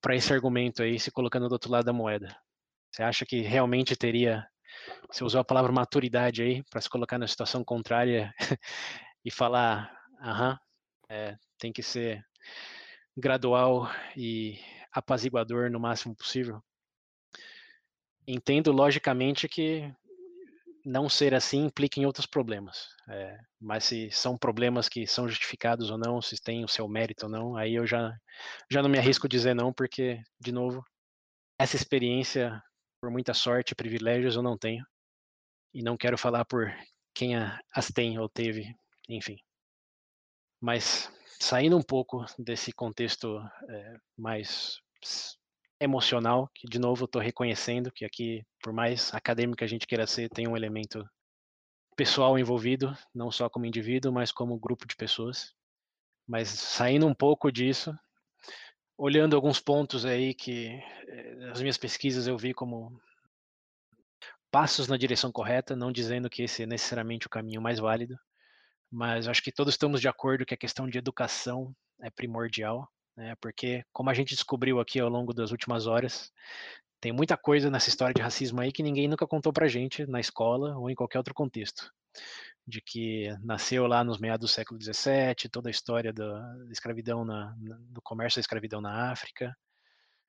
para 0.00 0.14
esse 0.14 0.32
argumento 0.32 0.82
aí, 0.82 0.98
se 0.98 1.10
colocando 1.10 1.48
do 1.48 1.52
outro 1.52 1.70
lado 1.70 1.84
da 1.84 1.92
moeda? 1.92 2.36
Você 2.92 3.02
acha 3.02 3.26
que 3.26 3.40
realmente 3.40 3.96
teria, 3.96 4.46
você 5.10 5.24
usou 5.24 5.40
a 5.40 5.44
palavra 5.44 5.72
maturidade 5.72 6.42
aí, 6.42 6.62
para 6.64 6.80
se 6.80 6.88
colocar 6.88 7.18
na 7.18 7.26
situação 7.26 7.64
contrária 7.64 8.32
e 9.24 9.30
falar, 9.30 9.92
aham, 10.22 10.58
é, 11.08 11.36
tem 11.58 11.72
que 11.72 11.82
ser 11.82 12.24
gradual 13.16 13.88
e 14.16 14.58
apaziguador 14.92 15.70
no 15.70 15.80
máximo 15.80 16.14
possível. 16.14 16.62
Entendo 18.30 18.70
logicamente 18.70 19.48
que 19.48 19.90
não 20.84 21.08
ser 21.08 21.34
assim 21.34 21.64
implica 21.64 21.98
em 21.98 22.04
outros 22.04 22.26
problemas. 22.26 22.88
É, 23.08 23.38
mas 23.58 23.84
se 23.84 24.10
são 24.10 24.36
problemas 24.36 24.86
que 24.86 25.06
são 25.06 25.26
justificados 25.26 25.90
ou 25.90 25.96
não, 25.96 26.20
se 26.20 26.36
tem 26.36 26.62
o 26.62 26.68
seu 26.68 26.86
mérito 26.86 27.24
ou 27.24 27.32
não, 27.32 27.56
aí 27.56 27.74
eu 27.74 27.86
já, 27.86 28.14
já 28.70 28.82
não 28.82 28.90
me 28.90 28.98
arrisco 28.98 29.26
dizer 29.26 29.54
não, 29.54 29.72
porque, 29.72 30.20
de 30.38 30.52
novo, 30.52 30.84
essa 31.58 31.74
experiência, 31.74 32.62
por 33.00 33.10
muita 33.10 33.32
sorte 33.32 33.74
privilégios, 33.74 34.36
eu 34.36 34.42
não 34.42 34.58
tenho. 34.58 34.84
E 35.72 35.82
não 35.82 35.96
quero 35.96 36.18
falar 36.18 36.44
por 36.44 36.70
quem 37.14 37.34
as 37.74 37.88
tem 37.88 38.18
ou 38.18 38.28
teve, 38.28 38.74
enfim. 39.08 39.38
Mas 40.60 41.10
saindo 41.40 41.78
um 41.78 41.82
pouco 41.82 42.26
desse 42.38 42.72
contexto 42.72 43.38
é, 43.70 43.96
mais 44.18 44.76
emocional, 45.80 46.50
que 46.54 46.66
de 46.66 46.78
novo 46.78 47.04
estou 47.04 47.20
reconhecendo 47.20 47.92
que 47.92 48.04
aqui, 48.04 48.44
por 48.62 48.72
mais 48.72 49.12
acadêmico 49.14 49.58
que 49.58 49.64
a 49.64 49.68
gente 49.68 49.86
queira 49.86 50.06
ser, 50.06 50.28
tem 50.28 50.48
um 50.48 50.56
elemento 50.56 51.04
pessoal 51.96 52.38
envolvido, 52.38 52.96
não 53.14 53.30
só 53.30 53.48
como 53.48 53.66
indivíduo, 53.66 54.12
mas 54.12 54.30
como 54.30 54.58
grupo 54.58 54.86
de 54.86 54.96
pessoas. 54.96 55.52
Mas 56.26 56.48
saindo 56.48 57.06
um 57.06 57.14
pouco 57.14 57.50
disso, 57.50 57.92
olhando 58.96 59.34
alguns 59.34 59.60
pontos 59.60 60.04
aí 60.04 60.34
que 60.34 60.68
eh, 61.06 61.50
as 61.50 61.60
minhas 61.60 61.78
pesquisas 61.78 62.26
eu 62.26 62.36
vi 62.36 62.52
como 62.52 63.00
passos 64.50 64.88
na 64.88 64.96
direção 64.96 65.30
correta, 65.30 65.76
não 65.76 65.92
dizendo 65.92 66.28
que 66.30 66.42
esse 66.42 66.62
é 66.62 66.66
necessariamente 66.66 67.26
o 67.26 67.30
caminho 67.30 67.60
mais 67.60 67.78
válido, 67.78 68.16
mas 68.90 69.28
acho 69.28 69.42
que 69.42 69.52
todos 69.52 69.74
estamos 69.74 70.00
de 70.00 70.08
acordo 70.08 70.46
que 70.46 70.54
a 70.54 70.58
questão 70.58 70.88
de 70.88 70.98
educação 70.98 71.74
é 72.00 72.10
primordial 72.10 72.88
né? 73.18 73.34
Porque, 73.40 73.84
como 73.92 74.08
a 74.08 74.14
gente 74.14 74.34
descobriu 74.34 74.78
aqui 74.78 75.00
ao 75.00 75.08
longo 75.08 75.34
das 75.34 75.50
últimas 75.50 75.88
horas, 75.88 76.32
tem 77.00 77.12
muita 77.12 77.36
coisa 77.36 77.68
nessa 77.68 77.88
história 77.88 78.14
de 78.14 78.22
racismo 78.22 78.60
aí 78.60 78.70
que 78.70 78.82
ninguém 78.82 79.08
nunca 79.08 79.26
contou 79.26 79.52
pra 79.52 79.66
gente 79.66 80.06
na 80.06 80.20
escola 80.20 80.78
ou 80.78 80.88
em 80.88 80.94
qualquer 80.94 81.18
outro 81.18 81.34
contexto. 81.34 81.92
De 82.66 82.80
que 82.80 83.28
nasceu 83.42 83.86
lá 83.86 84.04
nos 84.04 84.18
meados 84.18 84.48
do 84.48 84.54
século 84.54 84.80
XVII, 84.80 85.50
toda 85.50 85.68
a 85.68 85.70
história 85.70 86.12
da 86.12 86.54
escravidão, 86.70 87.24
na, 87.24 87.54
do 87.58 88.00
comércio 88.02 88.38
da 88.38 88.42
escravidão 88.42 88.80
na 88.80 89.10
África, 89.10 89.52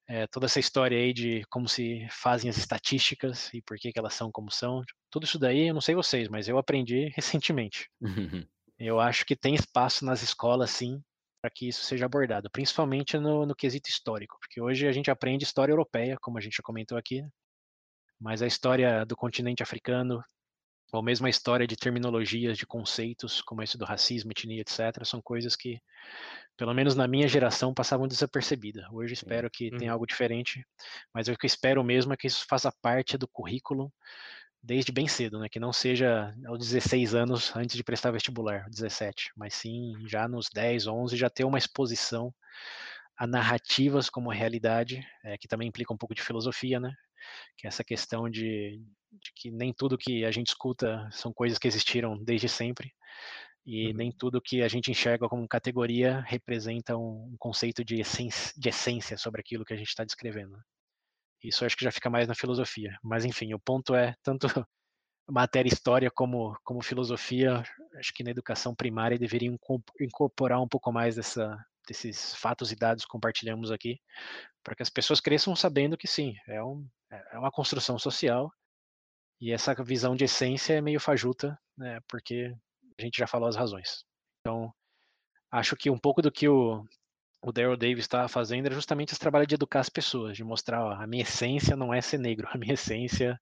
é, 0.07 0.25
toda 0.25 0.47
essa 0.47 0.59
história 0.59 0.97
aí 0.97 1.13
de 1.13 1.43
como 1.49 1.67
se 1.67 2.07
fazem 2.09 2.49
as 2.49 2.57
estatísticas 2.57 3.53
e 3.53 3.61
por 3.61 3.77
que, 3.77 3.91
que 3.91 3.99
elas 3.99 4.15
são 4.15 4.31
como 4.31 4.49
são. 4.49 4.83
Tudo 5.11 5.25
isso 5.25 5.37
daí, 5.37 5.67
eu 5.67 5.73
não 5.75 5.81
sei 5.81 5.93
vocês, 5.93 6.27
mas 6.27 6.47
eu 6.47 6.57
aprendi 6.57 7.11
recentemente. 7.15 7.87
eu 8.79 8.99
acho 8.99 9.25
que 9.25 9.35
tem 9.35 9.53
espaço 9.53 10.03
nas 10.05 10.23
escolas, 10.23 10.71
sim, 10.71 11.03
para 11.41 11.49
que 11.49 11.67
isso 11.67 11.83
seja 11.83 12.05
abordado, 12.05 12.49
principalmente 12.49 13.17
no, 13.17 13.45
no, 13.45 13.55
quesito 13.55 13.89
histórico, 13.89 14.37
porque 14.39 14.61
hoje 14.61 14.87
a 14.87 14.91
gente 14.91 15.09
aprende 15.09 15.43
história 15.43 15.71
europeia, 15.71 16.17
como 16.21 16.37
a 16.37 16.41
gente 16.41 16.57
já 16.57 16.63
comentou 16.63 16.97
aqui, 16.97 17.23
mas 18.19 18.41
a 18.41 18.47
história 18.47 19.05
do 19.05 19.15
continente 19.15 19.63
africano, 19.63 20.21
ou 20.91 21.01
mesmo 21.03 21.27
a 21.27 21.29
história 21.29 21.67
de 21.67 21.77
terminologias, 21.77 22.57
de 22.57 22.65
conceitos, 22.65 23.41
como 23.41 23.61
esse 23.61 23.77
do 23.77 23.85
racismo, 23.85 24.31
etnia, 24.31 24.61
etc., 24.61 25.05
são 25.05 25.21
coisas 25.21 25.55
que, 25.55 25.79
pelo 26.57 26.73
menos 26.73 26.95
na 26.95 27.07
minha 27.07 27.27
geração, 27.27 27.73
passavam 27.73 28.07
desapercebidas. 28.07 28.85
Hoje 28.91 29.13
espero 29.13 29.49
que 29.49 29.69
tenha 29.69 29.91
uhum. 29.91 29.93
algo 29.93 30.07
diferente, 30.07 30.65
mas 31.13 31.27
o 31.27 31.37
que 31.37 31.45
eu 31.45 31.47
espero 31.47 31.83
mesmo 31.83 32.11
é 32.11 32.17
que 32.17 32.27
isso 32.27 32.45
faça 32.49 32.73
parte 32.81 33.17
do 33.17 33.27
currículo 33.27 33.93
desde 34.61 34.91
bem 34.91 35.07
cedo, 35.07 35.39
né? 35.39 35.47
Que 35.49 35.59
não 35.59 35.73
seja 35.73 36.33
aos 36.45 36.59
16 36.59 37.15
anos 37.15 37.55
antes 37.55 37.75
de 37.75 37.83
prestar 37.83 38.11
vestibular, 38.11 38.69
17, 38.69 39.31
mas 39.35 39.53
sim 39.53 39.93
já 40.07 40.27
nos 40.27 40.49
10, 40.53 40.87
11 40.87 41.17
já 41.17 41.29
ter 41.29 41.43
uma 41.43 41.57
exposição 41.57 42.33
a 43.17 43.27
narrativas 43.27 44.09
como 44.09 44.31
realidade, 44.31 45.05
é, 45.25 45.37
que 45.37 45.47
também 45.47 45.67
implica 45.67 45.93
um 45.93 45.97
pouco 45.97 46.15
de 46.15 46.21
filosofia, 46.21 46.79
né? 46.79 46.93
Que 47.57 47.67
é 47.67 47.69
essa 47.69 47.83
questão 47.83 48.29
de, 48.29 48.81
de, 49.11 49.31
que 49.35 49.51
nem 49.51 49.73
tudo 49.73 49.97
que 49.97 50.23
a 50.23 50.31
gente 50.31 50.47
escuta 50.47 51.09
são 51.11 51.33
coisas 51.33 51.59
que 51.59 51.67
existiram 51.67 52.17
desde 52.23 52.47
sempre 52.47 52.93
e 53.65 53.87
uhum. 53.87 53.93
nem 53.93 54.11
tudo 54.11 54.41
que 54.41 54.61
a 54.63 54.67
gente 54.67 54.89
enxerga 54.89 55.27
como 55.27 55.47
categoria 55.47 56.21
representa 56.27 56.97
um, 56.97 57.31
um 57.33 57.35
conceito 57.37 57.83
de 57.83 57.99
essência, 57.99 58.53
de 58.57 58.69
essência 58.69 59.17
sobre 59.17 59.41
aquilo 59.41 59.65
que 59.65 59.73
a 59.73 59.77
gente 59.77 59.89
está 59.89 60.03
descrevendo. 60.03 60.57
Isso 61.43 61.65
acho 61.65 61.77
que 61.77 61.85
já 61.85 61.91
fica 61.91 62.09
mais 62.09 62.27
na 62.27 62.35
filosofia. 62.35 62.97
Mas 63.03 63.25
enfim, 63.25 63.53
o 63.53 63.59
ponto 63.59 63.95
é 63.95 64.15
tanto 64.23 64.47
matéria 65.27 65.69
história 65.69 66.11
como 66.11 66.57
como 66.63 66.81
filosofia, 66.81 67.63
acho 67.95 68.13
que 68.13 68.23
na 68.23 68.31
educação 68.31 68.75
primária 68.75 69.17
deveriam 69.17 69.57
incorporar 69.99 70.61
um 70.61 70.67
pouco 70.67 70.91
mais 70.91 71.15
dessa, 71.15 71.57
desses 71.87 72.35
fatos 72.35 72.71
e 72.71 72.75
dados 72.75 73.03
que 73.05 73.11
compartilhamos 73.11 73.71
aqui, 73.71 73.99
para 74.63 74.75
que 74.75 74.83
as 74.83 74.89
pessoas 74.89 75.19
cresçam 75.19 75.55
sabendo 75.55 75.97
que 75.97 76.07
sim, 76.07 76.35
é, 76.47 76.63
um, 76.63 76.87
é 77.11 77.37
uma 77.37 77.51
construção 77.51 77.97
social 77.97 78.51
e 79.41 79.51
essa 79.51 79.73
visão 79.83 80.15
de 80.15 80.25
essência 80.25 80.73
é 80.73 80.81
meio 80.81 80.99
fajuta, 80.99 81.57
né, 81.77 81.99
porque 82.07 82.53
a 82.99 83.01
gente 83.01 83.17
já 83.17 83.25
falou 83.25 83.47
as 83.47 83.55
razões. 83.55 84.03
Então, 84.41 84.73
acho 85.51 85.75
que 85.75 85.89
um 85.89 85.97
pouco 85.97 86.21
do 86.21 86.31
que 86.31 86.47
o, 86.47 86.85
o 87.41 87.51
Daryl 87.51 87.77
Davis 87.77 88.05
estava 88.05 88.27
fazendo 88.27 88.65
era 88.65 88.75
justamente 88.75 89.11
esse 89.11 89.19
trabalho 89.19 89.47
de 89.47 89.55
educar 89.55 89.79
as 89.79 89.89
pessoas, 89.89 90.35
de 90.35 90.43
mostrar, 90.43 90.83
ó, 90.83 90.91
a 90.91 91.07
minha 91.07 91.23
essência 91.23 91.75
não 91.75 91.93
é 91.93 92.01
ser 92.01 92.17
negro, 92.17 92.47
a 92.51 92.57
minha 92.57 92.73
essência, 92.73 93.39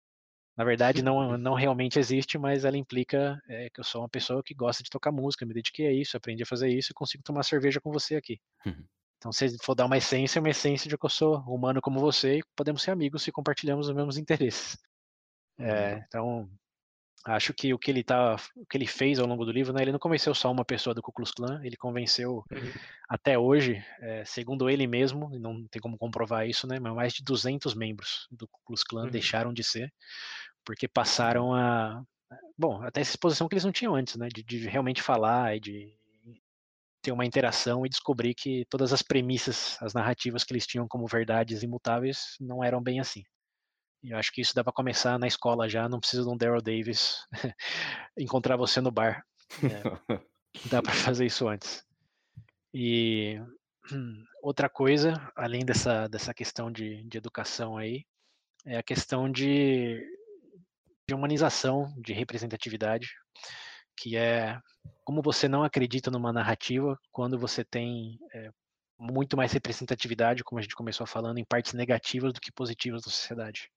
na 0.56 0.64
verdade, 0.64 1.02
não, 1.02 1.38
não 1.38 1.54
realmente 1.54 2.00
existe, 2.00 2.38
mas 2.38 2.66
ela 2.66 2.78
implica 2.78 3.40
é, 3.48 3.70
que 3.70 3.80
eu 3.80 3.84
sou 3.84 4.02
uma 4.02 4.10
pessoa 4.10 4.42
que 4.44 4.54
gosta 4.54 4.84
de 4.84 4.90
tocar 4.90 5.12
música, 5.12 5.46
me 5.46 5.54
dediquei 5.54 5.88
a 5.88 5.94
isso, 5.94 6.18
aprendi 6.18 6.44
a 6.44 6.48
fazer 6.48 6.70
isso 6.70 6.92
e 6.92 6.96
consigo 6.96 7.24
tomar 7.24 7.44
cerveja 7.44 7.82
com 7.82 7.92
você 7.92 8.16
aqui. 8.16 8.40
Uhum. 8.66 8.86
Então, 9.18 9.32
se 9.32 9.58
for 9.64 9.74
dar 9.74 9.86
uma 9.86 9.98
essência, 9.98 10.38
é 10.38 10.42
uma 10.42 10.50
essência 10.50 10.88
de 10.88 10.96
que 10.96 11.06
eu 11.06 11.10
sou 11.10 11.40
humano 11.40 11.82
como 11.82 12.00
você 12.00 12.38
e 12.38 12.44
podemos 12.56 12.84
ser 12.84 12.92
amigos 12.92 13.24
se 13.24 13.32
compartilhamos 13.32 13.88
os 13.88 13.96
mesmos 13.96 14.18
interesses. 14.18 14.78
É, 15.60 15.94
uhum. 15.94 16.04
então, 16.08 16.50
Acho 17.26 17.54
que 17.54 17.74
o 17.74 17.80
que 17.80 17.92
ele 17.92 18.04
tá, 18.04 18.38
o 18.56 18.66
que 18.66 18.78
ele 18.78 18.88
fez 18.88 19.20
ao 19.20 19.28
longo 19.28 19.44
do 19.44 19.52
livro, 19.52 19.74
né, 19.74 19.82
ele 19.82 19.92
não 19.92 20.00
convenceu 20.00 20.34
só 20.34 20.52
uma 20.52 20.64
pessoa 20.64 20.94
do 20.94 21.02
Ku 21.02 21.12
Klux 21.12 21.32
Klan, 21.32 21.60
ele 21.64 21.76
convenceu 21.76 22.44
uhum. 22.50 22.72
até 23.10 23.38
hoje, 23.38 23.84
é, 24.00 24.24
segundo 24.24 24.70
ele 24.70 24.88
mesmo, 24.88 25.30
não 25.38 25.68
tem 25.68 25.82
como 25.82 25.98
comprovar 25.98 26.48
isso, 26.48 26.66
né, 26.68 26.80
mas 26.80 26.94
mais 26.94 27.14
de 27.14 27.24
200 27.24 27.74
membros 27.74 28.28
do 28.32 28.48
Ku 28.48 28.60
Klux 28.66 28.84
Klan 28.84 29.06
uhum. 29.06 29.12
deixaram 29.12 29.52
de 29.52 29.64
ser 29.64 29.92
porque 30.64 30.86
passaram 30.86 31.54
a, 31.54 32.04
bom, 32.58 32.82
até 32.84 33.00
essa 33.00 33.12
exposição 33.12 33.48
que 33.48 33.56
eles 33.56 33.64
não 33.64 33.72
tinham 33.72 33.96
antes, 33.96 34.16
né, 34.16 34.28
de, 34.28 34.44
de 34.44 34.68
realmente 34.68 35.02
falar 35.02 35.56
e 35.56 35.60
de 35.62 35.98
ter 37.02 37.14
uma 37.14 37.26
interação 37.26 37.86
e 37.86 37.90
descobrir 37.90 38.34
que 38.34 38.66
todas 38.70 38.92
as 38.92 39.02
premissas, 39.02 39.78
as 39.82 39.94
narrativas 39.94 40.44
que 40.44 40.52
eles 40.52 40.68
tinham 40.68 40.86
como 40.88 41.08
verdades 41.08 41.64
imutáveis 41.64 42.36
não 42.38 42.62
eram 42.62 42.84
bem 42.84 43.00
assim. 43.00 43.24
Eu 44.04 44.18
acho 44.18 44.32
que 44.32 44.42
isso 44.42 44.56
dá 44.56 44.64
para 44.64 44.74
começar 44.74 45.18
na 45.18 45.28
escola 45.28 45.68
já, 45.68 45.90
não 45.90 46.00
precisa 46.00 46.24
de 46.24 46.30
um 46.30 46.38
Daryl 46.38 46.62
Davis 46.62 47.18
encontrar 48.18 48.56
você 48.56 48.80
no 48.80 48.92
bar. 48.92 49.24
É, 49.64 50.20
dá 50.70 50.82
para 50.82 50.94
fazer 50.94 51.26
isso 51.26 51.48
antes. 51.48 51.84
E 52.74 53.42
outra 54.42 54.70
coisa, 54.70 55.14
além 55.36 55.66
dessa, 55.66 56.08
dessa 56.08 56.34
questão 56.34 56.72
de, 56.72 57.04
de 57.04 57.18
educação 57.18 57.78
aí, 57.78 58.06
é 58.66 58.78
a 58.78 58.84
questão 58.84 59.32
de, 59.32 60.04
de 61.08 61.16
humanização, 61.16 61.94
de 61.98 62.14
representatividade, 62.14 63.10
que 63.96 64.16
é 64.16 64.60
como 65.04 65.22
você 65.22 65.48
não 65.48 65.64
acredita 65.64 66.12
numa 66.12 66.34
narrativa 66.34 67.00
quando 67.12 67.40
você 67.40 67.64
tem 67.64 68.20
é, 68.34 68.52
muito 69.00 69.38
mais 69.38 69.52
representatividade, 69.52 70.44
como 70.44 70.60
a 70.60 70.62
gente 70.62 70.76
começou 70.76 71.08
falando, 71.08 71.38
em 71.38 71.46
partes 71.46 71.74
negativas 71.74 72.34
do 72.34 72.42
que 72.42 72.52
positivas 72.52 73.04
da 73.04 73.12
sociedade. 73.12 73.70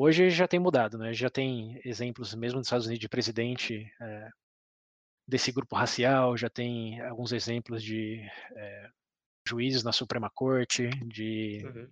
Hoje 0.00 0.30
já 0.30 0.46
tem 0.46 0.60
mudado, 0.60 0.96
né? 0.96 1.12
Já 1.12 1.28
tem 1.28 1.80
exemplos 1.84 2.32
mesmo 2.32 2.58
nos 2.58 2.68
Estados 2.68 2.86
Unidos 2.86 3.00
de 3.00 3.08
presidente 3.08 3.92
é, 4.00 4.28
desse 5.26 5.50
grupo 5.50 5.74
racial, 5.74 6.36
já 6.36 6.48
tem 6.48 7.00
alguns 7.00 7.32
exemplos 7.32 7.82
de 7.82 8.24
é, 8.54 8.90
juízes 9.44 9.82
na 9.82 9.90
Suprema 9.90 10.30
Corte, 10.32 10.88
de 11.04 11.64
uhum. 11.64 11.88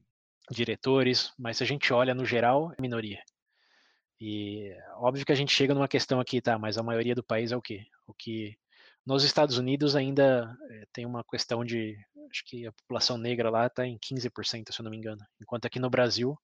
diretores, 0.53 1.33
mas 1.37 1.57
se 1.57 1.65
a 1.65 1.67
gente 1.67 1.93
olha 1.93 2.15
no 2.15 2.25
geral, 2.25 2.73
é 2.79 2.81
minoria. 2.81 3.21
E 4.21 4.73
óbvio 4.99 5.27
que 5.27 5.33
a 5.33 5.37
gente 5.37 5.53
chega 5.53 5.75
numa 5.75 5.89
questão 5.89 6.21
aqui, 6.21 6.41
tá? 6.41 6.57
Mas 6.57 6.79
a 6.79 6.85
maioria 6.85 7.13
do 7.13 7.25
país 7.25 7.51
é 7.51 7.57
o 7.57 7.61
quê? 7.61 7.87
O 8.07 8.15
que 8.15 8.57
nos 9.05 9.25
Estados 9.25 9.59
Unidos 9.59 9.97
ainda 9.97 10.57
é, 10.71 10.85
tem 10.93 11.05
uma 11.05 11.25
questão 11.25 11.65
de, 11.65 11.99
acho 12.31 12.45
que 12.47 12.69
a 12.69 12.73
população 12.73 13.19
negra 13.19 13.51
lá 13.51 13.67
está 13.67 13.85
em 13.85 13.99
15%, 13.99 14.73
se 14.73 14.81
eu 14.81 14.85
não 14.85 14.93
me 14.93 14.97
engano, 14.97 15.27
enquanto 15.41 15.67
aqui 15.67 15.81
no 15.81 15.91
Brasil 15.91 16.39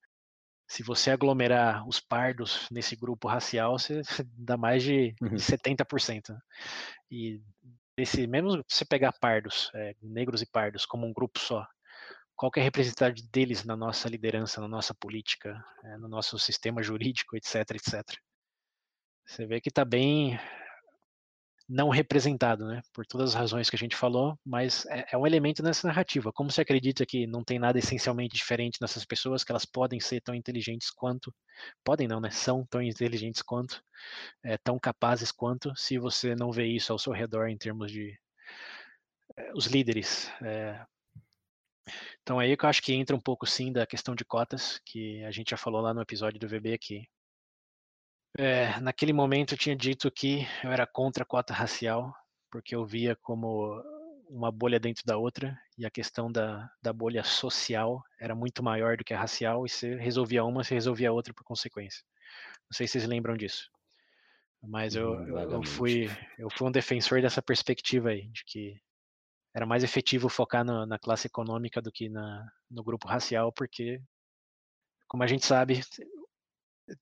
se 0.67 0.83
você 0.83 1.11
aglomerar 1.11 1.87
os 1.87 2.01
pardos 2.01 2.69
nesse 2.71 2.97
grupo 2.97 3.29
racial, 3.29 3.79
você 3.79 4.03
dá 4.37 4.57
mais 4.57 4.83
de, 4.83 5.15
uhum. 5.21 5.35
de 5.35 5.43
70%. 5.43 6.31
Né? 6.31 6.39
E 7.11 7.43
esse, 7.97 8.27
mesmo 8.27 8.63
se 8.69 8.79
você 8.79 8.85
pegar 8.85 9.13
pardos, 9.21 9.71
é, 9.75 9.95
negros 10.03 10.43
e 10.43 10.47
pardos, 10.47 10.87
como 10.87 11.07
um 11.07 11.13
grupo 11.13 11.39
só, 11.39 11.67
qual 12.35 12.51
é 12.57 12.61
a 12.61 12.65
representatividade 12.65 13.29
deles 13.31 13.65
na 13.65 13.77
nossa 13.77 14.09
liderança, 14.09 14.61
na 14.61 14.69
nossa 14.69 14.95
política, 14.95 15.63
é, 15.85 15.97
no 15.99 16.09
nosso 16.09 16.39
sistema 16.39 16.83
jurídico, 16.83 17.37
etc, 17.37 17.57
etc. 17.73 18.03
Você 19.27 19.47
vê 19.47 19.61
que 19.61 19.69
está 19.69 19.85
bem 19.85 20.39
não 21.69 21.89
representado, 21.89 22.67
né? 22.67 22.83
Por 22.93 23.07
todas 23.07 23.31
as 23.31 23.35
razões 23.35 23.71
que 23.71 23.77
a 23.77 23.79
gente 23.79 23.97
falou, 23.97 24.39
mas 24.45 24.85
é, 24.87 25.07
é, 25.13 25.17
um 25.19 25.27
elemento 25.27 25.63
nessa 25.63 25.87
narrativa. 25.87 26.33
Como 26.33 26.51
você 26.51 26.63
acredita 26.63 27.07
que 27.07 27.27
não 27.27 27.45
tem 27.45 27.59
nada 27.59 27.79
essencialmente 27.79 28.35
diferente 28.35 28.79
nessas 28.81 29.05
pessoas, 29.05 29.45
que 29.45 29.53
elas 29.53 29.65
podem 29.65 30.01
ser 30.01 30.21
tão 30.21 30.35
inteligentes 30.35 30.91
quanto, 30.91 31.35
podem 31.85 32.09
não, 32.09 32.21
né? 32.21 32.31
São 32.31 32.67
tão 32.67 32.83
inteligentes 32.83 33.43
quanto, 33.43 33.83
é, 34.43 34.57
tão 34.59 34.79
capazes 34.79 35.33
quanto, 35.33 35.75
se 35.77 35.99
você 35.99 36.35
não 36.35 36.53
vê 36.53 36.67
isso 36.67 36.93
ao 36.93 36.99
seu 36.99 37.13
redor 37.13 37.49
em 37.49 37.57
termos 37.57 37.91
de 37.91 38.19
é, 39.37 39.53
os 39.55 39.67
líderes. 39.67 40.31
É, 40.43 40.85
então 42.23 42.39
aí 42.39 42.57
que 42.57 42.65
eu 42.65 42.69
acho 42.69 42.83
que 42.83 42.93
entra 42.95 43.17
um 43.17 43.21
pouco 43.21 43.47
sim 43.47 43.73
da 43.73 43.87
questão 43.87 44.15
de 44.15 44.25
cotas, 44.25 44.81
que 44.85 45.23
a 45.25 45.31
gente 45.31 45.51
já 45.51 45.57
falou 45.57 45.81
lá 45.81 45.93
no 45.93 46.03
episódio 46.03 46.39
do 46.39 46.49
VB 46.49 46.75
aqui. 46.75 47.09
É, 48.39 48.81
naquele 48.81 49.13
momento 49.13 49.53
eu 49.53 49.59
tinha 49.59 49.77
dito 49.77 50.11
que 50.11 50.47
eu 50.65 50.73
era 50.73 50.87
contra 50.87 51.23
a 51.23 51.27
cota 51.27 51.53
racial, 51.53 52.15
porque 52.51 52.75
eu 52.75 52.85
via 52.85 53.15
como 53.17 53.83
uma 54.29 54.51
bolha 54.51 54.81
dentro 54.81 55.05
da 55.05 55.19
outra, 55.19 55.59
e 55.77 55.85
a 55.85 55.91
questão 55.91 56.33
da, 56.33 56.71
da 56.81 56.93
bolha 56.93 57.23
social 57.23 58.03
era 58.19 58.35
muito 58.35 58.63
maior 58.63 58.97
do 58.97 59.05
que 59.05 59.13
a 59.13 59.21
racial, 59.21 59.67
e 59.67 59.69
você 59.69 59.95
resolvia 59.97 60.45
uma, 60.45 60.65
você 60.65 60.75
resolvia 60.75 61.11
a 61.11 61.13
outra 61.13 61.35
por 61.35 61.45
consequência. 61.45 62.03
Não 62.71 62.75
sei 62.75 62.87
se 62.87 62.93
vocês 62.93 63.07
lembram 63.07 63.37
disso. 63.37 63.71
Mas 64.63 64.95
eu, 64.95 65.13
eu, 65.27 65.39
eu, 65.51 65.63
fui, 65.63 66.09
eu 66.39 66.49
fui 66.49 66.69
um 66.69 66.73
defensor 66.73 67.21
dessa 67.21 67.43
perspectiva 67.43 68.11
aí, 68.11 68.29
de 68.29 68.45
que 68.47 68.81
era 69.55 69.67
mais 69.67 69.85
efetivo 69.85 70.31
focar 70.31 70.65
no, 70.65 70.87
na 70.87 70.99
classe 70.99 71.27
econômica 71.27 71.83
do 71.83 71.93
que 71.93 72.09
na, 72.09 72.49
no 72.71 72.83
grupo 72.83 73.07
racial, 73.07 73.53
porque, 73.53 74.01
como 75.07 75.23
a 75.23 75.27
gente 75.27 75.45
sabe, 75.45 75.83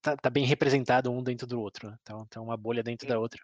tá, 0.00 0.16
tá, 0.16 0.30
bem 0.30 0.44
representado 0.44 1.10
um 1.10 1.22
dentro 1.22 1.46
do 1.46 1.60
outro. 1.60 1.90
Né? 1.90 1.96
Então, 2.02 2.26
tem 2.26 2.40
uma 2.40 2.56
bolha 2.56 2.82
dentro 2.82 3.08
da 3.08 3.18
outra. 3.18 3.42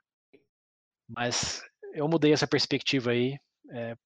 Mas 1.09 1.63
eu 1.93 2.09
mudei 2.09 2.33
essa 2.33 2.47
perspectiva 2.47 3.11
aí 3.11 3.39
é, 3.71 3.97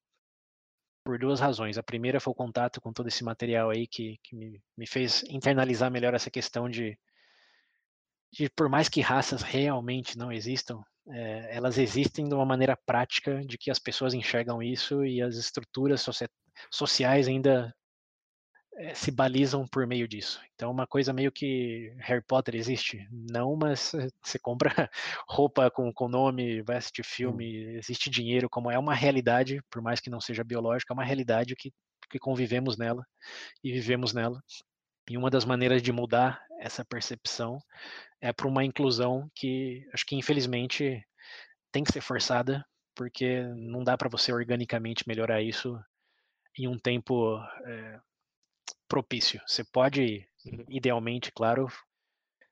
por 1.05 1.19
duas 1.19 1.41
razões. 1.41 1.79
A 1.79 1.83
primeira 1.83 2.21
foi 2.21 2.31
o 2.33 2.37
contato 2.37 2.81
com 2.81 2.93
todo 2.93 3.09
esse 3.09 3.25
material 3.25 3.71
aí 3.71 3.87
que, 3.87 4.19
que 4.23 4.37
me, 4.37 4.63
me 4.77 4.87
fez 4.87 5.23
internalizar 5.25 5.91
melhor 5.91 6.15
essa 6.15 6.31
questão 6.31 6.69
de, 6.69 6.99
de, 8.33 8.49
por 8.51 8.69
mais 8.69 8.89
que 8.89 9.01
raças 9.01 9.43
realmente 9.43 10.17
não 10.17 10.31
existam, 10.31 10.83
é, 11.09 11.57
elas 11.57 11.79
existem 11.79 12.29
de 12.29 12.35
uma 12.35 12.45
maneira 12.45 12.77
prática 12.87 13.45
de 13.45 13.59
que 13.59 13.71
as 13.71 13.79
pessoas 13.79 14.15
enxergam 14.15 14.63
isso 14.63 15.05
e 15.05 15.21
as 15.23 15.37
estruturas 15.37 16.05
sociais 16.71 17.27
ainda 17.27 17.75
se 18.95 19.11
balizam 19.11 19.67
por 19.67 19.87
meio 19.87 20.09
disso. 20.09 20.41
Então, 20.55 20.71
uma 20.71 20.87
coisa 20.87 21.13
meio 21.13 21.31
que 21.31 21.93
Harry 21.99 22.23
Potter 22.23 22.55
existe? 22.55 23.07
Não, 23.11 23.57
mas 23.57 23.93
você 24.23 24.39
compra 24.39 24.71
roupa 25.29 25.71
com, 25.71 25.93
com 25.93 26.09
nome, 26.09 26.63
vai 26.63 26.77
assistir 26.77 27.05
filme, 27.05 27.77
existe 27.77 28.09
dinheiro, 28.09 28.49
como 28.49 28.71
é 28.71 28.79
uma 28.79 28.95
realidade, 28.95 29.63
por 29.71 29.83
mais 29.83 30.01
que 30.01 30.11
não 30.11 30.21
seja 30.21 30.45
biológica, 30.45 30.93
é 30.93 30.95
uma 30.95 31.05
realidade 31.05 31.55
que, 31.57 31.73
que 32.11 32.19
convivemos 32.19 32.77
nela 32.77 33.05
e 33.63 33.73
vivemos 33.73 34.13
nela. 34.13 34.43
E 35.09 35.17
uma 35.17 35.31
das 35.31 35.45
maneiras 35.45 35.83
de 35.83 35.93
mudar 35.93 36.43
essa 36.59 36.85
percepção 36.85 37.59
é 38.21 38.33
para 38.33 38.49
uma 38.49 38.65
inclusão 38.65 39.31
que 39.35 39.87
acho 39.93 40.07
que 40.07 40.17
infelizmente 40.17 41.05
tem 41.73 41.85
que 41.85 41.93
ser 41.93 42.01
forçada, 42.01 42.65
porque 42.95 43.43
não 43.57 43.83
dá 43.83 43.97
para 43.97 44.09
você 44.09 44.33
organicamente 44.33 45.05
melhorar 45.07 45.43
isso 45.43 45.79
em 46.59 46.69
um 46.69 46.79
tempo 46.79 47.39
é, 47.67 48.01
propício. 48.89 49.41
Você 49.47 49.65
pode, 49.65 50.27
uhum. 50.45 50.65
idealmente, 50.69 51.33
claro, 51.33 51.69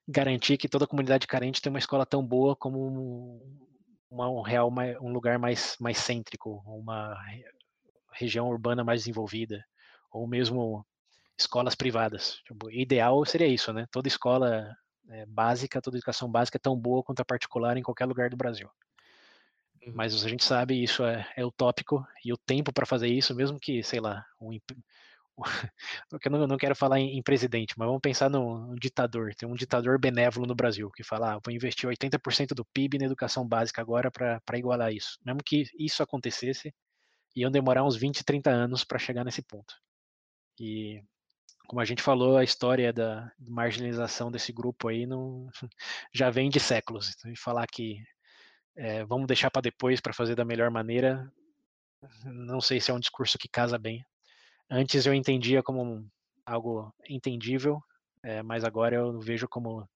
garantir 0.06 0.56
que 0.56 0.68
toda 0.68 0.86
comunidade 0.86 1.26
carente 1.26 1.60
tem 1.60 1.70
uma 1.70 1.78
escola 1.78 2.06
tão 2.06 2.24
boa 2.26 2.56
como 2.56 3.42
uma, 4.10 4.28
um 4.30 4.40
real 4.40 4.72
um 5.00 5.12
lugar 5.12 5.38
mais 5.38 5.76
mais 5.78 5.98
cêntrico, 5.98 6.62
uma 6.66 7.14
região 8.12 8.48
urbana 8.48 8.82
mais 8.82 9.02
desenvolvida, 9.02 9.64
ou 10.10 10.26
mesmo 10.26 10.84
escolas 11.38 11.74
privadas. 11.74 12.40
Tipo, 12.46 12.70
ideal 12.70 13.24
seria 13.24 13.46
isso, 13.46 13.72
né? 13.72 13.86
Toda 13.92 14.08
escola 14.08 14.74
é, 15.08 15.26
básica, 15.26 15.80
toda 15.80 15.96
educação 15.96 16.30
básica 16.30 16.58
é 16.58 16.60
tão 16.60 16.76
boa 16.76 17.02
quanto 17.02 17.20
a 17.20 17.24
particular 17.24 17.76
em 17.76 17.82
qualquer 17.82 18.06
lugar 18.06 18.30
do 18.30 18.36
Brasil. 18.36 18.68
Uhum. 19.86 19.92
Mas 19.94 20.24
a 20.24 20.28
gente 20.28 20.44
sabe 20.44 20.82
isso 20.82 21.04
é, 21.04 21.30
é 21.36 21.44
utópico 21.44 22.06
e 22.24 22.32
o 22.32 22.36
tempo 22.36 22.72
para 22.72 22.86
fazer 22.86 23.08
isso, 23.08 23.34
mesmo 23.34 23.60
que, 23.60 23.82
sei 23.82 24.00
lá, 24.00 24.24
um, 24.40 24.58
eu 26.24 26.30
não, 26.30 26.46
não 26.46 26.56
quero 26.56 26.74
falar 26.74 26.98
em, 26.98 27.18
em, 27.18 27.22
presidente, 27.22 27.74
mas 27.76 27.86
vamos 27.86 28.00
pensar 28.00 28.28
no, 28.28 28.74
ditador. 28.76 29.34
Tem 29.34 29.48
um 29.48 29.54
ditador 29.54 29.98
benévolo 29.98 30.46
no 30.46 30.54
Brasil 30.54 30.90
que 30.90 31.02
fala: 31.02 31.34
ah, 31.34 31.40
vou 31.44 31.54
investir 31.54 31.88
80% 31.88 32.54
do 32.54 32.64
PIB 32.64 32.98
na 32.98 33.06
educação 33.06 33.46
básica 33.46 33.80
agora 33.80 34.10
para 34.10 34.58
igualar 34.58 34.92
isso. 34.92 35.18
Mesmo 35.24 35.42
que 35.44 35.64
isso 35.78 36.02
acontecesse, 36.02 36.74
iam 37.36 37.50
demorar 37.50 37.84
uns 37.84 37.96
20, 37.96 38.24
30 38.24 38.50
anos 38.50 38.84
para 38.84 38.98
chegar 38.98 39.24
nesse 39.24 39.42
ponto. 39.42 39.74
E 40.60 41.02
como 41.68 41.80
a 41.80 41.84
gente 41.84 42.02
falou, 42.02 42.36
a 42.36 42.44
história 42.44 42.92
da 42.92 43.30
marginalização 43.38 44.30
desse 44.30 44.52
grupo 44.52 44.88
aí 44.88 45.06
não, 45.06 45.48
já 46.12 46.30
vem 46.30 46.48
de 46.48 46.58
séculos. 46.58 47.14
Então, 47.14 47.32
falar 47.36 47.66
que 47.66 48.02
é, 48.76 49.04
vamos 49.04 49.26
deixar 49.26 49.50
para 49.50 49.62
depois 49.62 50.00
para 50.00 50.14
fazer 50.14 50.34
da 50.34 50.44
melhor 50.44 50.70
maneira, 50.70 51.30
não 52.24 52.60
sei 52.60 52.80
se 52.80 52.90
é 52.90 52.94
um 52.94 53.00
discurso 53.00 53.38
que 53.38 53.48
casa 53.48 53.78
bem. 53.78 54.04
Antes 54.70 55.06
eu 55.06 55.14
entendia 55.14 55.62
como 55.62 56.06
algo 56.44 56.92
entendível, 57.08 57.82
é, 58.22 58.42
mas 58.42 58.64
agora 58.64 58.96
eu 58.96 59.20
vejo 59.20 59.48
como 59.48 59.88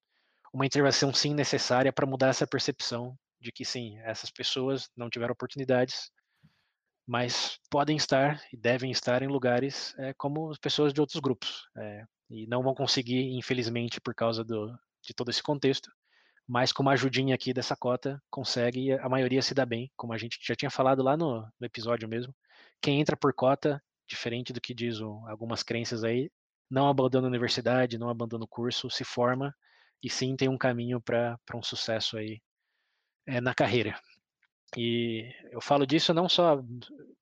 uma 0.53 0.67
intervenção 0.67 1.13
sim 1.13 1.35
necessária 1.35 1.93
para 1.93 2.07
mudar 2.07 2.29
essa 2.29 2.47
percepção 2.47 3.17
de 3.41 3.51
que 3.51 3.65
sim, 3.65 3.99
essas 4.01 4.31
pessoas 4.31 4.89
não 4.97 5.11
tiveram 5.11 5.33
oportunidades, 5.33 6.11
mas 7.07 7.59
podem 7.69 7.97
estar 7.97 8.41
e 8.53 8.57
devem 8.57 8.91
estar 8.91 9.23
em 9.23 9.27
lugares 9.27 9.95
é, 9.99 10.15
como 10.15 10.57
pessoas 10.61 10.93
de 10.93 11.01
outros 11.01 11.21
grupos 11.21 11.69
é, 11.77 12.05
e 12.31 12.47
não 12.47 12.63
vão 12.63 12.75
conseguir, 12.75 13.37
infelizmente, 13.37 14.01
por 14.01 14.15
causa 14.15 14.45
do, 14.45 14.73
de 15.03 15.13
todo 15.13 15.31
esse 15.31 15.43
contexto. 15.43 15.91
Mas 16.47 16.73
com 16.73 16.83
uma 16.83 16.93
ajudinha 16.93 17.35
aqui 17.35 17.53
dessa 17.53 17.77
cota, 17.77 18.23
consegue 18.31 18.93
a 18.93 19.09
maioria 19.09 19.43
se 19.43 19.55
dá 19.55 19.67
bem, 19.67 19.91
como 19.97 20.13
a 20.13 20.19
gente 20.19 20.39
já 20.41 20.55
tinha 20.55 20.71
falado 20.71 21.03
lá 21.03 21.17
no, 21.17 21.43
no 21.43 21.67
episódio 21.67 22.09
mesmo. 22.09 22.35
Quem 22.81 23.01
entra 23.01 23.17
por 23.17 23.33
cota 23.35 23.83
diferente 24.13 24.53
do 24.53 24.61
que 24.61 24.75
diz 24.75 25.01
o, 25.01 25.27
algumas 25.27 25.63
crenças 25.63 26.05
aí, 26.05 26.31
não 26.71 26.87
abandona 26.87 27.27
a 27.27 27.31
universidade, 27.31 27.99
não 27.99 28.11
abandona 28.11 28.45
o 28.45 28.49
curso, 28.49 28.91
se 28.91 29.05
forma 29.05 29.55
e 30.03 30.11
sim 30.11 30.37
tem 30.37 30.49
um 30.49 30.59
caminho 30.59 31.01
para 31.01 31.39
um 31.55 31.63
sucesso 31.63 32.19
aí 32.19 32.41
é, 33.27 33.41
na 33.41 33.55
carreira. 33.55 33.99
E 34.77 35.33
eu 35.51 35.61
falo 35.61 35.87
disso 35.87 36.13
não 36.13 36.29
só 36.29 36.63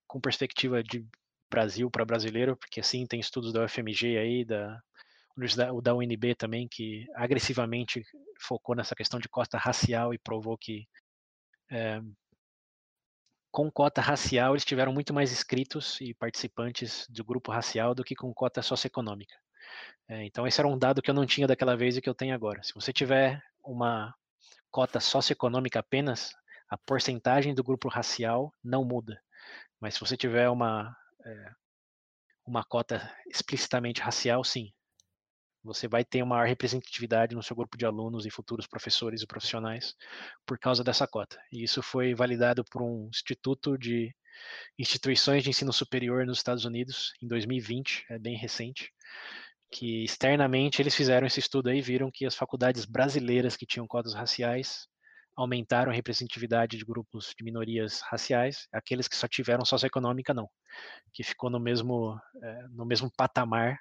com 0.06 0.20
perspectiva 0.20 0.82
de 0.82 1.06
Brasil 1.48 1.88
para 1.90 2.04
brasileiro, 2.04 2.56
porque 2.56 2.80
assim 2.80 3.06
tem 3.06 3.20
estudos 3.20 3.52
da 3.52 3.64
UFMG 3.64 4.18
aí, 4.18 4.44
da 4.44 4.80
da 5.82 5.94
UNB 5.94 6.34
também, 6.34 6.68
que 6.68 7.06
agressivamente 7.14 8.02
focou 8.40 8.74
nessa 8.74 8.94
questão 8.94 9.18
de 9.18 9.28
costa 9.28 9.56
racial 9.56 10.12
e 10.12 10.18
provou 10.18 10.58
que 10.58 10.86
é, 11.70 12.00
com 13.50 13.70
cota 13.70 14.00
racial, 14.00 14.52
eles 14.54 14.64
tiveram 14.64 14.92
muito 14.92 15.12
mais 15.12 15.32
inscritos 15.32 16.00
e 16.00 16.14
participantes 16.14 17.06
do 17.08 17.24
grupo 17.24 17.50
racial 17.50 17.94
do 17.94 18.04
que 18.04 18.14
com 18.14 18.32
cota 18.32 18.62
socioeconômica. 18.62 19.34
É, 20.08 20.24
então, 20.24 20.46
esse 20.46 20.60
era 20.60 20.68
um 20.68 20.78
dado 20.78 21.02
que 21.02 21.10
eu 21.10 21.14
não 21.14 21.26
tinha 21.26 21.46
daquela 21.46 21.76
vez 21.76 21.96
e 21.96 22.00
que 22.00 22.08
eu 22.08 22.14
tenho 22.14 22.34
agora. 22.34 22.62
Se 22.62 22.74
você 22.74 22.92
tiver 22.92 23.42
uma 23.64 24.14
cota 24.70 25.00
socioeconômica 25.00 25.80
apenas, 25.80 26.32
a 26.68 26.78
porcentagem 26.78 27.54
do 27.54 27.64
grupo 27.64 27.88
racial 27.88 28.54
não 28.62 28.84
muda. 28.84 29.20
Mas 29.80 29.94
se 29.94 30.00
você 30.00 30.16
tiver 30.16 30.48
uma, 30.48 30.96
é, 31.24 31.50
uma 32.46 32.64
cota 32.64 33.12
explicitamente 33.28 34.00
racial, 34.00 34.44
sim, 34.44 34.72
você 35.62 35.86
vai 35.86 36.04
ter 36.04 36.22
uma 36.22 36.36
maior 36.36 36.48
representatividade 36.48 37.34
no 37.34 37.42
seu 37.42 37.54
grupo 37.54 37.76
de 37.76 37.84
alunos 37.84 38.24
e 38.26 38.30
futuros 38.30 38.66
professores 38.66 39.22
e 39.22 39.26
profissionais 39.26 39.94
por 40.46 40.58
causa 40.58 40.82
dessa 40.82 41.06
cota. 41.06 41.38
E 41.52 41.62
isso 41.62 41.82
foi 41.82 42.14
validado 42.14 42.64
por 42.64 42.82
um 42.82 43.08
instituto 43.08 43.76
de 43.76 44.14
instituições 44.78 45.42
de 45.42 45.50
ensino 45.50 45.72
superior 45.72 46.24
nos 46.24 46.38
Estados 46.38 46.64
Unidos 46.64 47.12
em 47.22 47.28
2020, 47.28 48.06
é 48.10 48.18
bem 48.18 48.36
recente, 48.36 48.90
que 49.70 50.04
externamente 50.04 50.80
eles 50.80 50.94
fizeram 50.94 51.26
esse 51.26 51.40
estudo 51.40 51.68
aí 51.68 51.78
e 51.78 51.82
viram 51.82 52.10
que 52.12 52.24
as 52.24 52.34
faculdades 52.34 52.84
brasileiras 52.84 53.56
que 53.56 53.66
tinham 53.66 53.86
cotas 53.86 54.14
raciais 54.14 54.88
aumentaram 55.36 55.92
a 55.92 55.94
representatividade 55.94 56.76
de 56.76 56.84
grupos 56.84 57.34
de 57.36 57.44
minorias 57.44 58.00
raciais, 58.02 58.66
aqueles 58.72 59.08
que 59.08 59.16
só 59.16 59.28
tiveram 59.28 59.64
socioeconômica 59.64 60.34
não, 60.34 60.48
que 61.12 61.22
ficou 61.22 61.48
no 61.48 61.60
mesmo, 61.60 62.18
é, 62.42 62.68
no 62.68 62.84
mesmo 62.84 63.10
patamar 63.16 63.78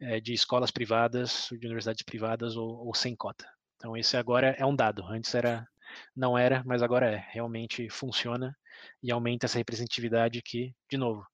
é, 0.00 0.20
de 0.20 0.32
escolas 0.32 0.70
privadas, 0.70 1.48
de 1.50 1.66
universidades 1.66 2.02
privadas 2.02 2.56
ou, 2.56 2.86
ou, 2.86 2.94
sem 2.94 3.14
cota. 3.14 3.46
Então 3.76 3.96
esse 3.96 4.16
agora 4.16 4.54
é 4.58 4.64
um 4.64 4.74
dado. 4.74 5.04
Antes 5.04 5.34
era, 5.34 5.66
não 6.14 6.36
era, 6.36 6.62
mas 6.64 6.82
agora 6.82 7.10
é. 7.10 7.26
Realmente 7.30 7.88
funciona 7.90 8.56
e 9.02 9.10
aumenta 9.10 9.46
essa 9.46 9.58
representatividade 9.58 10.40
que, 10.42 10.74
de 10.90 10.96
novo, 10.96 11.26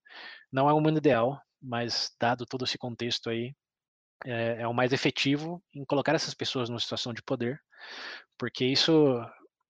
não 0.53 0.69
é 0.69 0.73
o 0.73 0.81
mundo 0.81 0.99
ideal, 0.99 1.41
mas 1.63 2.15
dado 2.21 2.47
todo 2.47 2.65
esse 2.65 2.79
contexto 2.79 3.31
aí, 3.31 3.55
é, 4.25 4.63
é 4.63 4.69
o 4.69 4.75
mais 4.75 4.93
efetivo 4.93 5.63
em 5.75 5.85
colocar 5.85 6.15
essas 6.15 6.35
pessoas 6.35 6.69
numa 6.69 6.81
situação 6.81 7.13
de 7.13 7.23
poder, 7.23 7.61
porque 8.39 8.65
isso 8.65 9.21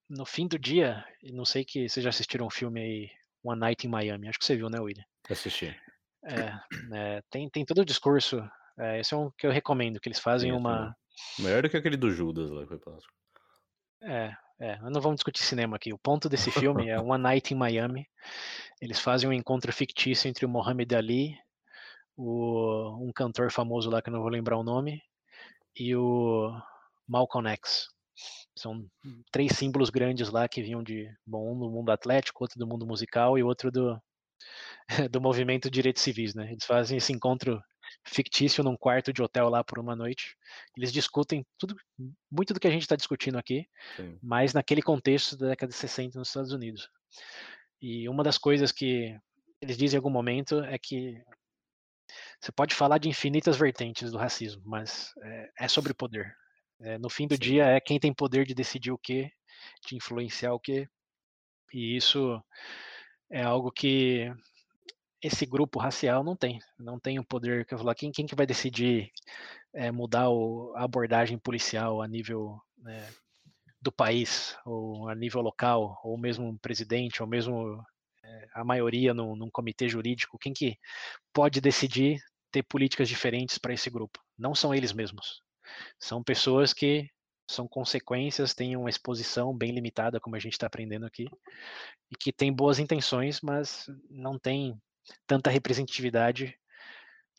no 0.09 0.25
fim 0.25 0.47
do 0.47 0.59
dia, 0.59 1.05
não 1.33 1.45
sei 1.45 1.65
que 1.65 1.89
vocês 1.89 2.03
já 2.03 2.11
assistiram 2.11 2.47
um 2.47 2.51
filme 2.51 2.81
aí, 2.81 3.11
One 3.43 3.61
Night 3.61 3.87
in 3.87 3.91
Miami. 3.91 4.29
Acho 4.29 4.39
que 4.39 4.45
você 4.45 4.57
viu, 4.57 4.69
né, 4.69 4.79
William? 4.81 5.05
Assisti. 5.29 5.77
É, 6.25 6.97
é, 6.97 7.23
tem, 7.31 7.49
tem 7.51 7.65
todo 7.65 7.81
o 7.81 7.85
discurso. 7.85 8.43
É, 8.79 9.01
esse 9.01 9.15
é 9.15 9.17
um 9.17 9.31
que 9.39 9.47
eu 9.47 9.51
recomendo, 9.51 10.01
que 10.01 10.09
eles 10.09 10.19
fazem 10.19 10.51
Sim, 10.51 10.57
uma. 10.57 10.95
Melhor 11.39 11.63
do 11.63 11.71
que 11.71 11.77
aquele 11.77 11.97
do 11.97 12.11
Judas 12.11 12.51
lá 12.51 12.63
que 12.63 12.69
foi 12.69 12.79
plástico. 12.79 13.13
É, 14.03 14.37
é, 14.61 14.79
não 14.81 15.01
vamos 15.01 15.17
discutir 15.17 15.43
cinema 15.43 15.77
aqui. 15.77 15.93
O 15.93 15.99
ponto 15.99 16.29
desse 16.29 16.51
filme 16.51 16.89
é 16.89 16.99
One 17.01 17.23
Night 17.23 17.53
in 17.53 17.57
Miami. 17.57 18.07
Eles 18.81 19.01
fazem 19.01 19.29
um 19.29 19.33
encontro 19.33 19.73
fictício 19.73 20.29
entre 20.29 20.45
o 20.45 20.49
Muhammad 20.49 20.93
Ali, 20.93 21.37
o, 22.17 22.97
um 23.03 23.13
cantor 23.13 23.51
famoso 23.51 23.91
lá 23.91 24.03
que 24.03 24.09
eu 24.09 24.13
não 24.13 24.21
vou 24.21 24.31
lembrar 24.31 24.57
o 24.57 24.63
nome, 24.63 25.03
e 25.79 25.95
o 25.95 26.51
Malcolm 27.07 27.49
X. 27.51 27.89
São 28.57 28.87
três 29.31 29.53
símbolos 29.53 29.91
grandes 29.91 30.31
lá 30.31 30.49
que 30.49 30.63
vinham 30.63 30.83
de, 30.83 31.11
bom, 31.27 31.55
um 31.55 31.59
do 31.59 31.71
mundo 31.71 31.91
atlético, 31.91 32.45
outro 32.45 32.59
do 32.59 32.67
mundo 32.67 32.87
musical 32.87 33.39
e 33.39 33.43
outro 33.43 33.71
do, 33.71 34.01
do 35.11 35.21
movimento 35.21 35.65
de 35.65 35.75
direitos 35.75 36.03
civis, 36.03 36.35
né? 36.35 36.51
Eles 36.51 36.65
fazem 36.65 36.97
esse 36.97 37.13
encontro 37.13 37.61
fictício 38.05 38.63
num 38.63 38.77
quarto 38.77 39.13
de 39.13 39.23
hotel 39.23 39.49
lá 39.49 39.63
por 39.65 39.79
uma 39.79 39.97
noite. 39.97 40.37
Eles 40.77 40.93
discutem 40.93 41.45
tudo, 41.59 41.77
muito 42.31 42.55
do 42.55 42.61
que 42.61 42.67
a 42.67 42.71
gente 42.71 42.83
está 42.83 42.97
discutindo 42.97 43.39
aqui, 43.39 43.67
Sim. 43.97 44.19
mas 44.23 44.53
naquele 44.53 44.83
contexto 44.83 45.37
da 45.37 45.49
década 45.49 45.71
de 45.71 45.77
60 45.77 46.19
nos 46.19 46.29
Estados 46.29 46.53
Unidos. 46.53 46.89
E 47.81 48.09
uma 48.09 48.23
das 48.23 48.39
coisas 48.39 48.73
que 48.73 49.17
eles 49.61 49.77
dizem 49.77 49.97
em 49.97 49.99
algum 49.99 50.11
momento 50.11 50.61
é 50.65 50.79
que 50.79 51.23
você 52.41 52.53
pode 52.53 52.75
falar 52.75 52.99
de 52.99 53.09
infinitas 53.09 53.57
vertentes 53.57 54.11
do 54.11 54.19
racismo, 54.19 54.63
mas 54.65 55.13
é, 55.23 55.51
é 55.61 55.69
sobre 55.69 55.95
poder. 55.95 56.35
É, 56.81 56.99
no 56.99 57.09
fim 57.09 57.27
do 57.27 57.35
Sim. 57.35 57.41
dia 57.41 57.67
é 57.67 57.81
quem 57.81 57.99
tem 57.99 58.13
poder 58.13 58.47
de 58.47 58.55
decidir 58.55 58.93
o 58.93 58.99
que, 58.99 59.31
de 59.87 59.97
influenciar 59.97 60.53
o 60.53 60.61
que. 60.61 60.89
E 61.73 61.97
isso 61.97 62.43
é 63.31 63.43
algo 63.43 63.73
que 63.73 64.33
esse 65.27 65.45
grupo 65.45 65.79
racial 65.79 66.23
não 66.23 66.37
tem. 66.37 66.61
Não 66.79 66.99
tem 66.99 67.19
o 67.19 67.25
poder 67.25 67.65
que 67.65 67.75
eu 67.75 67.79
falar 67.79 67.95
quem, 67.95 68.13
quem 68.13 68.27
que 68.27 68.35
vai 68.35 68.47
decidir 68.47 69.11
é, 69.75 69.91
mudar 69.91 70.31
o, 70.31 70.73
a 70.77 70.85
abordagem 70.85 71.39
policial 71.39 72.01
a 72.01 72.09
nível 72.09 72.61
né, 72.79 73.09
do 73.81 73.93
país, 73.93 74.57
ou 74.65 75.09
a 75.09 75.15
nível 75.15 75.41
local, 75.43 76.01
ou 76.03 76.17
mesmo 76.17 76.49
um 76.49 76.57
presidente, 76.57 77.23
ou 77.23 77.29
mesmo 77.29 77.85
é, 78.25 78.49
a 78.55 78.65
maioria 78.65 79.13
num, 79.13 79.37
num 79.37 79.51
comitê 79.51 79.89
jurídico. 79.89 80.39
Quem 80.39 80.53
que 80.53 80.77
pode 81.33 81.61
decidir 81.61 82.21
ter 82.51 82.63
políticas 82.63 83.09
diferentes 83.09 83.59
para 83.59 83.75
esse 83.75 83.91
grupo? 83.91 84.21
Não 84.39 84.55
são 84.55 84.75
eles 84.75 84.93
mesmos. 84.93 85.43
São 85.99 86.23
pessoas 86.23 86.73
que 86.73 87.09
são 87.49 87.69
consequências, 87.69 88.55
têm 88.55 88.77
uma 88.77 88.91
exposição 88.91 89.57
bem 89.57 89.73
limitada, 89.73 90.19
como 90.19 90.35
a 90.35 90.39
gente 90.39 90.55
está 90.55 90.67
aprendendo 90.67 91.07
aqui, 91.07 91.27
e 92.11 92.17
que 92.17 92.33
têm 92.33 92.53
boas 92.53 92.79
intenções, 92.79 93.41
mas 93.41 93.87
não 94.11 94.39
tem 94.39 94.77
tanta 95.27 95.51
representatividade 95.51 96.57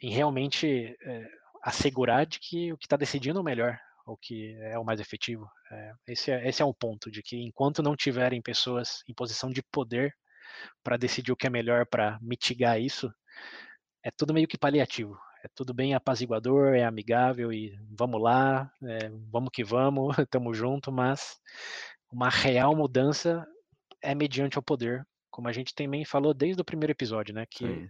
em 0.02 0.11
realmente 0.11 0.95
é, 1.02 1.30
assegurar 1.64 2.26
de 2.26 2.39
que 2.39 2.72
o 2.73 2.77
que 2.77 2.85
está 2.85 2.98
decidindo 2.98 3.39
é 3.39 3.41
o 3.41 3.45
melhor, 3.45 3.80
o 4.06 4.15
que 4.15 4.56
é 4.61 4.77
o 4.77 4.85
mais 4.85 4.99
efetivo. 4.99 5.49
É, 5.72 5.94
esse, 6.07 6.31
é, 6.31 6.48
esse 6.48 6.61
é 6.61 6.65
um 6.65 6.73
ponto, 6.73 7.10
de 7.11 7.22
que 7.23 7.38
enquanto 7.38 7.84
não 7.84 7.95
tiverem 7.95 8.41
pessoas 8.41 9.03
em 9.07 9.14
posição 9.14 9.49
de 9.49 9.64
poder 9.64 10.15
para 10.84 10.98
decidir 10.98 11.31
o 11.31 11.35
que 11.35 11.48
é 11.48 11.49
melhor 11.49 11.85
para 11.85 12.19
mitigar 12.22 12.80
isso, 12.80 13.11
é 14.03 14.11
tudo 14.11 14.34
meio 14.34 14.48
que 14.48 14.57
paliativo 14.57 15.18
é 15.44 15.49
tudo 15.56 15.73
bem 15.73 15.94
apaziguador, 15.94 16.73
é 16.73 16.84
amigável 16.84 17.52
e 17.53 17.77
vamos 17.89 18.22
lá, 18.22 18.72
é, 18.84 19.10
vamos 19.31 19.49
que 19.52 19.64
vamos, 19.64 20.18
estamos 20.19 20.57
junto, 20.57 20.91
mas 20.91 21.38
uma 22.11 22.30
real 22.30 22.76
mudança 22.76 23.45
é 24.02 24.14
mediante 24.14 24.60
o 24.60 24.64
poder, 24.64 25.06
como 25.38 25.47
a 25.47 25.53
gente 25.53 25.76
também 25.76 26.03
falou 26.03 26.34
desde 26.34 26.59
o 26.59 26.65
primeiro 26.65 26.91
episódio, 26.91 27.31
né? 27.31 27.45
Que 27.47 27.64
Sim. 27.64 27.89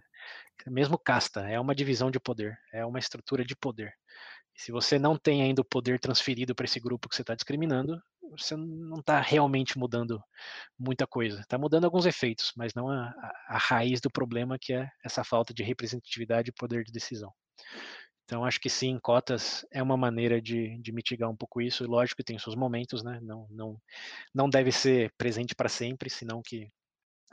mesmo 0.67 0.97
casta 0.97 1.49
é 1.49 1.57
uma 1.57 1.73
divisão 1.73 2.11
de 2.11 2.19
poder, 2.19 2.59
é 2.73 2.85
uma 2.85 2.99
estrutura 2.99 3.45
de 3.45 3.55
poder. 3.55 3.93
E 4.53 4.61
se 4.61 4.69
você 4.69 4.99
não 4.99 5.17
tem 5.17 5.41
ainda 5.41 5.61
o 5.61 5.65
poder 5.65 5.97
transferido 5.97 6.53
para 6.53 6.65
esse 6.65 6.77
grupo 6.77 7.07
que 7.07 7.15
você 7.15 7.21
está 7.21 7.33
discriminando, 7.33 8.01
você 8.31 8.53
não 8.57 8.99
está 8.99 9.21
realmente 9.21 9.79
mudando 9.79 10.21
muita 10.77 11.07
coisa. 11.07 11.39
Está 11.39 11.57
mudando 11.57 11.85
alguns 11.85 12.05
efeitos, 12.05 12.51
mas 12.53 12.73
não 12.73 12.89
a, 12.91 13.13
a, 13.47 13.57
raiz 13.57 14.01
do 14.01 14.11
problema, 14.11 14.57
que 14.59 14.73
é 14.73 14.89
essa 15.05 15.23
falta 15.23 15.53
de 15.53 15.63
representatividade 15.63 16.49
e 16.49 16.53
poder 16.53 16.83
de 16.83 16.91
decisão. 16.91 17.31
Então, 18.25 18.43
acho 18.43 18.59
que 18.59 18.69
sim, 18.69 18.99
cotas 18.99 19.65
é 19.71 19.81
uma 19.81 19.95
maneira 19.95 20.41
de, 20.41 20.77
de 20.81 20.91
mitigar 20.91 21.29
um 21.29 21.37
pouco 21.37 21.61
isso. 21.61 21.85
E 21.85 21.87
lógico 21.87 22.17
que 22.17 22.25
tem 22.25 22.37
seus 22.37 22.57
momentos, 22.57 23.05
né? 23.05 23.21
Não, 23.21 23.47
não, 23.49 23.81
não 24.35 24.49
deve 24.49 24.69
ser 24.69 25.13
presente 25.17 25.55
para 25.55 25.69
sempre, 25.69 26.09
senão 26.09 26.41
que 26.45 26.69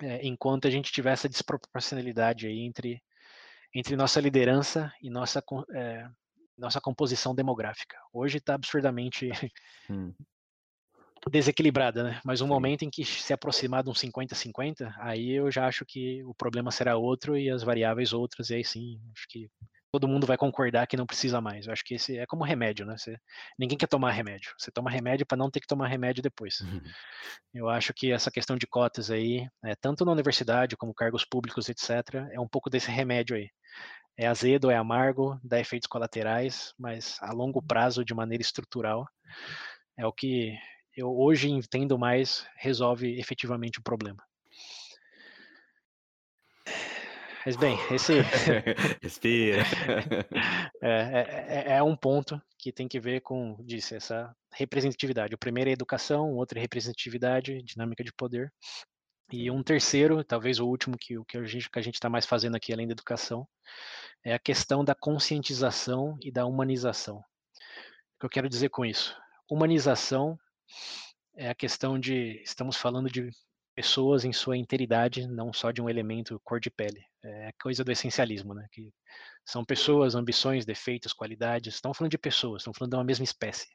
é, 0.00 0.26
enquanto 0.26 0.66
a 0.66 0.70
gente 0.70 0.92
tiver 0.92 1.12
essa 1.12 1.28
desproporcionalidade 1.28 2.46
aí 2.46 2.60
entre, 2.60 3.02
entre 3.74 3.96
nossa 3.96 4.20
liderança 4.20 4.92
e 5.02 5.10
nossa, 5.10 5.42
é, 5.72 6.08
nossa 6.56 6.80
composição 6.80 7.34
demográfica. 7.34 7.96
Hoje 8.12 8.38
está 8.38 8.54
absurdamente 8.54 9.30
Hum. 9.88 10.12
desequilibrada, 11.30 12.02
né? 12.02 12.20
Mas 12.24 12.40
um 12.40 12.46
momento 12.46 12.82
em 12.82 12.90
que 12.90 13.04
se 13.04 13.32
aproximar 13.32 13.82
de 13.82 13.90
um 13.90 13.94
50-50, 13.94 14.94
aí 14.98 15.30
eu 15.30 15.50
já 15.50 15.66
acho 15.66 15.84
que 15.84 16.22
o 16.24 16.34
problema 16.34 16.70
será 16.70 16.96
outro 16.96 17.36
e 17.36 17.48
as 17.50 17.62
variáveis 17.62 18.12
outras, 18.12 18.50
e 18.50 18.56
aí 18.56 18.64
sim, 18.64 19.00
acho 19.16 19.26
que 19.28 19.50
todo 19.94 20.08
mundo 20.08 20.26
vai 20.26 20.36
concordar 20.36 20.88
que 20.88 20.96
não 20.96 21.06
precisa 21.06 21.40
mais. 21.40 21.68
Eu 21.68 21.72
acho 21.72 21.84
que 21.84 21.94
esse 21.94 22.18
é 22.18 22.26
como 22.26 22.42
remédio, 22.42 22.84
né? 22.84 22.96
Você, 22.98 23.16
ninguém 23.56 23.78
quer 23.78 23.86
tomar 23.86 24.10
remédio. 24.10 24.52
Você 24.58 24.68
toma 24.68 24.90
remédio 24.90 25.24
para 25.24 25.38
não 25.38 25.48
ter 25.48 25.60
que 25.60 25.68
tomar 25.68 25.86
remédio 25.86 26.20
depois. 26.20 26.62
Uhum. 26.62 26.82
Eu 27.54 27.68
acho 27.68 27.94
que 27.94 28.10
essa 28.10 28.28
questão 28.28 28.56
de 28.56 28.66
cotas 28.66 29.08
aí, 29.08 29.48
é, 29.64 29.76
tanto 29.76 30.04
na 30.04 30.10
universidade 30.10 30.76
como 30.76 30.92
cargos 30.92 31.24
públicos, 31.24 31.68
etc., 31.68 32.28
é 32.32 32.40
um 32.40 32.48
pouco 32.48 32.68
desse 32.68 32.90
remédio 32.90 33.36
aí. 33.36 33.48
É 34.16 34.26
azedo, 34.26 34.68
é 34.68 34.76
amargo, 34.76 35.38
dá 35.44 35.60
efeitos 35.60 35.86
colaterais, 35.86 36.74
mas 36.76 37.16
a 37.20 37.32
longo 37.32 37.62
prazo, 37.62 38.04
de 38.04 38.14
maneira 38.14 38.42
estrutural, 38.42 39.06
é 39.96 40.04
o 40.04 40.12
que 40.12 40.58
eu 40.96 41.16
hoje 41.16 41.48
entendo 41.48 41.96
mais 41.96 42.44
resolve 42.56 43.16
efetivamente 43.16 43.78
o 43.78 43.82
problema. 43.82 44.24
Mas 47.44 47.56
bem, 47.56 47.76
esse 47.90 48.14
Respira. 49.02 49.62
é, 50.80 51.64
é, 51.66 51.76
é, 51.76 51.82
um 51.82 51.94
ponto 51.94 52.40
que 52.58 52.72
tem 52.72 52.88
que 52.88 52.98
ver 52.98 53.20
com, 53.20 53.56
disse, 53.60 53.94
essa 53.94 54.34
representatividade. 54.54 55.34
O 55.34 55.38
primeiro 55.38 55.68
é 55.68 55.72
educação, 55.74 56.32
o 56.32 56.36
outro 56.36 56.58
é 56.58 56.62
representatividade, 56.62 57.62
dinâmica 57.62 58.02
de 58.02 58.12
poder. 58.14 58.50
E 59.30 59.50
um 59.50 59.62
terceiro, 59.62 60.24
talvez 60.24 60.58
o 60.58 60.66
último 60.66 60.96
que, 60.98 61.22
que 61.28 61.36
a 61.36 61.44
gente 61.44 61.70
que 61.70 61.78
a 61.78 61.82
gente 61.82 61.94
está 61.94 62.08
mais 62.08 62.24
fazendo 62.24 62.56
aqui 62.56 62.72
além 62.72 62.86
da 62.86 62.92
educação, 62.92 63.46
é 64.24 64.32
a 64.32 64.38
questão 64.38 64.82
da 64.82 64.94
conscientização 64.94 66.16
e 66.22 66.32
da 66.32 66.46
humanização. 66.46 67.18
O 67.18 68.20
que 68.20 68.26
eu 68.26 68.30
quero 68.30 68.48
dizer 68.48 68.70
com 68.70 68.86
isso? 68.86 69.14
Humanização 69.50 70.38
é 71.36 71.50
a 71.50 71.54
questão 71.54 71.98
de 71.98 72.40
estamos 72.42 72.76
falando 72.76 73.10
de 73.10 73.28
pessoas 73.74 74.24
em 74.24 74.32
sua 74.32 74.56
integridade, 74.56 75.26
não 75.26 75.52
só 75.52 75.70
de 75.70 75.82
um 75.82 75.88
elemento 75.88 76.40
cor 76.44 76.60
de 76.60 76.70
pele. 76.70 77.04
É 77.22 77.50
coisa 77.60 77.82
do 77.82 77.90
essencialismo, 77.90 78.54
né? 78.54 78.66
Que 78.72 78.92
são 79.44 79.64
pessoas, 79.64 80.14
ambições, 80.14 80.64
defeitos, 80.64 81.12
qualidades. 81.12 81.74
Estamos 81.74 81.96
falando 81.98 82.10
de 82.10 82.18
pessoas, 82.18 82.62
estamos 82.62 82.78
falando 82.78 82.92
de 82.92 82.96
uma 82.96 83.04
mesma 83.04 83.24
espécie, 83.24 83.66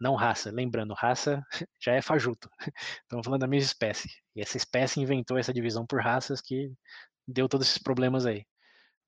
não 0.00 0.14
raça. 0.14 0.50
Lembrando, 0.50 0.94
raça 0.94 1.42
já 1.80 1.94
é 1.94 2.02
fajuto. 2.02 2.48
Estamos 3.02 3.24
falando 3.24 3.40
da 3.40 3.46
mesma 3.46 3.66
espécie. 3.66 4.08
E 4.34 4.40
essa 4.40 4.56
espécie 4.56 5.00
inventou 5.00 5.38
essa 5.38 5.52
divisão 5.52 5.86
por 5.86 6.02
raças 6.02 6.40
que 6.40 6.72
deu 7.26 7.48
todos 7.48 7.68
esses 7.68 7.78
problemas 7.78 8.26
aí. 8.26 8.44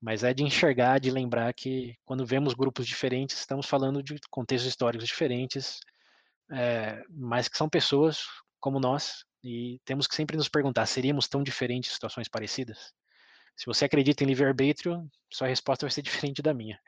Mas 0.01 0.23
é 0.23 0.33
de 0.33 0.43
enxergar, 0.43 0.99
de 0.99 1.11
lembrar 1.11 1.53
que 1.53 1.95
quando 2.05 2.25
vemos 2.25 2.53
grupos 2.53 2.87
diferentes, 2.87 3.39
estamos 3.39 3.65
falando 3.67 4.03
de 4.03 4.15
contextos 4.29 4.69
históricos 4.69 5.07
diferentes, 5.07 5.79
é, 6.51 7.03
mas 7.09 7.47
que 7.47 7.57
são 7.57 7.67
pessoas 7.69 8.23
como 8.59 8.79
nós, 8.79 9.25
e 9.45 9.79
temos 9.85 10.07
que 10.07 10.15
sempre 10.15 10.35
nos 10.35 10.49
perguntar: 10.49 10.85
seríamos 10.87 11.27
tão 11.27 11.43
diferentes 11.43 11.91
em 11.91 11.93
situações 11.93 12.27
parecidas? 12.27 12.91
Se 13.55 13.67
você 13.67 13.85
acredita 13.85 14.23
em 14.23 14.27
livre-arbítrio, 14.27 15.07
sua 15.31 15.47
resposta 15.47 15.85
vai 15.85 15.91
ser 15.91 16.01
diferente 16.33 16.41
da 16.41 16.53
minha. 16.53 16.79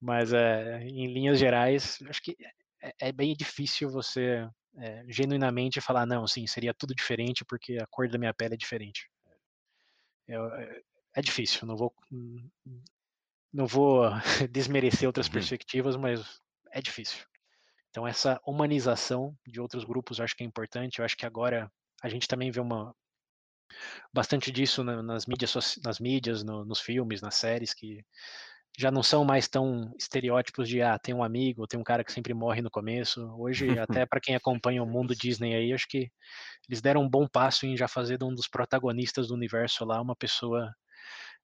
Mas, 0.00 0.32
é, 0.32 0.82
em 0.82 1.12
linhas 1.12 1.38
gerais, 1.38 1.98
acho 2.08 2.22
que 2.22 2.36
é, 2.82 3.08
é 3.08 3.12
bem 3.12 3.34
difícil 3.34 3.90
você 3.90 4.46
é, 4.76 5.04
genuinamente 5.08 5.80
falar: 5.80 6.04
não, 6.04 6.26
sim, 6.26 6.46
seria 6.46 6.74
tudo 6.74 6.94
diferente 6.94 7.44
porque 7.44 7.78
a 7.78 7.86
cor 7.86 8.06
da 8.08 8.18
minha 8.18 8.34
pele 8.34 8.54
é 8.54 8.58
diferente. 8.58 9.08
é 11.16 11.22
difícil, 11.22 11.66
não 11.66 11.76
vou. 11.76 11.94
Não 13.50 13.66
vou 13.66 14.02
desmerecer 14.52 15.08
outras 15.08 15.26
Uhum. 15.26 15.32
perspectivas, 15.32 15.96
mas 15.96 16.38
é 16.70 16.82
difícil. 16.82 17.24
Então, 17.90 18.06
essa 18.06 18.38
humanização 18.46 19.36
de 19.46 19.60
outros 19.60 19.84
grupos 19.84 20.18
eu 20.18 20.24
acho 20.24 20.36
que 20.36 20.44
é 20.44 20.46
importante. 20.46 20.98
Eu 20.98 21.04
acho 21.04 21.16
que 21.16 21.26
agora 21.26 21.70
a 22.02 22.08
gente 22.08 22.28
também 22.28 22.50
vê 22.50 22.60
uma 22.60 22.94
bastante 24.12 24.50
disso 24.50 24.82
na- 24.84 25.02
nas 25.02 25.26
mídias, 25.26 25.54
nas 25.84 25.98
mídias 26.00 26.42
no- 26.44 26.64
nos 26.64 26.80
filmes, 26.80 27.20
nas 27.20 27.34
séries, 27.34 27.74
que 27.74 28.04
já 28.78 28.90
não 28.90 29.02
são 29.02 29.24
mais 29.24 29.48
tão 29.48 29.92
estereótipos 29.98 30.68
de 30.68 30.80
ah, 30.82 30.98
tem 30.98 31.14
um 31.14 31.22
amigo, 31.24 31.66
tem 31.66 31.78
um 31.80 31.84
cara 31.84 32.04
que 32.04 32.12
sempre 32.12 32.32
morre 32.34 32.62
no 32.62 32.70
começo. 32.70 33.22
Hoje, 33.38 33.66
até 34.04 34.06
para 34.06 34.20
quem 34.20 34.36
acompanha 34.36 34.82
o 34.82 34.86
mundo 34.86 35.14
Disney 35.16 35.54
aí, 35.54 35.72
acho 35.72 35.88
que 35.88 36.10
eles 36.68 36.80
deram 36.82 37.02
um 37.02 37.10
bom 37.10 37.26
passo 37.28 37.66
em 37.66 37.76
já 37.76 37.88
fazer 37.88 38.18
de 38.18 38.24
um 38.24 38.34
dos 38.34 38.48
protagonistas 38.48 39.28
do 39.28 39.34
universo 39.34 39.84
lá 39.84 40.00
uma 40.00 40.16
pessoa 40.16 40.72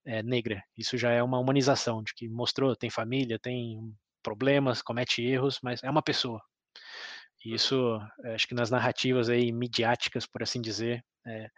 é, 0.06 0.22
negra. 0.22 0.62
Isso 0.76 0.97
já 0.98 1.10
é 1.12 1.22
uma 1.22 1.39
humanização, 1.39 2.02
de 2.02 2.14
que 2.14 2.28
mostrou, 2.28 2.76
tem 2.76 2.90
família, 2.90 3.39
tem 3.39 3.94
problemas, 4.22 4.82
comete 4.82 5.22
erros, 5.22 5.59
mas 5.62 5.82
é 5.82 5.90
uma 5.90 6.02
pessoa. 6.02 6.43
E 7.44 7.54
isso, 7.54 7.98
eh, 8.24 8.34
acho 8.34 8.48
que 8.48 8.54
nas 8.54 8.70
narrativas 8.70 9.28
aí 9.28 9.52
midiáticas, 9.52 10.26
por 10.26 10.42
assim 10.42 10.60
dizer, 10.60 11.04
é, 11.26 11.50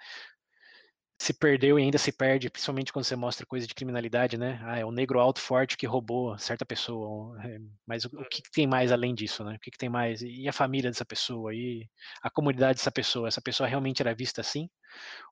se 1.18 1.32
perdeu 1.32 1.78
e 1.78 1.82
ainda 1.82 1.96
se 1.98 2.12
perde, 2.12 2.50
principalmente 2.50 2.92
quando 2.92 3.04
você 3.06 3.16
mostra 3.16 3.46
coisa 3.46 3.66
de 3.66 3.74
criminalidade, 3.74 4.36
né? 4.36 4.60
Ah, 4.62 4.78
é 4.78 4.84
o 4.84 4.92
negro 4.92 5.18
alto 5.18 5.40
forte 5.40 5.76
que 5.76 5.86
roubou 5.86 6.36
certa 6.38 6.64
pessoa. 6.66 7.40
É, 7.42 7.58
mas 7.86 8.04
o, 8.04 8.08
o 8.08 8.24
que, 8.28 8.42
que, 8.42 8.50
tem 8.50 8.66
mais 8.66 8.92
além 8.92 9.14
disso, 9.14 9.42
né? 9.42 9.56
O 9.56 9.58
que, 9.60 9.70
que, 9.70 9.78
tem 9.78 9.88
mais? 9.88 10.20
E 10.22 10.46
a 10.48 10.52
família 10.52 10.90
dessa 10.90 11.06
pessoa? 11.06 11.54
E 11.54 11.88
a 12.22 12.30
comunidade 12.30 12.78
dessa 12.78 12.92
pessoa? 12.92 13.28
Essa 13.28 13.40
pessoa 13.40 13.68
realmente 13.68 14.02
era 14.02 14.14
vista 14.14 14.42
assim? 14.42 14.68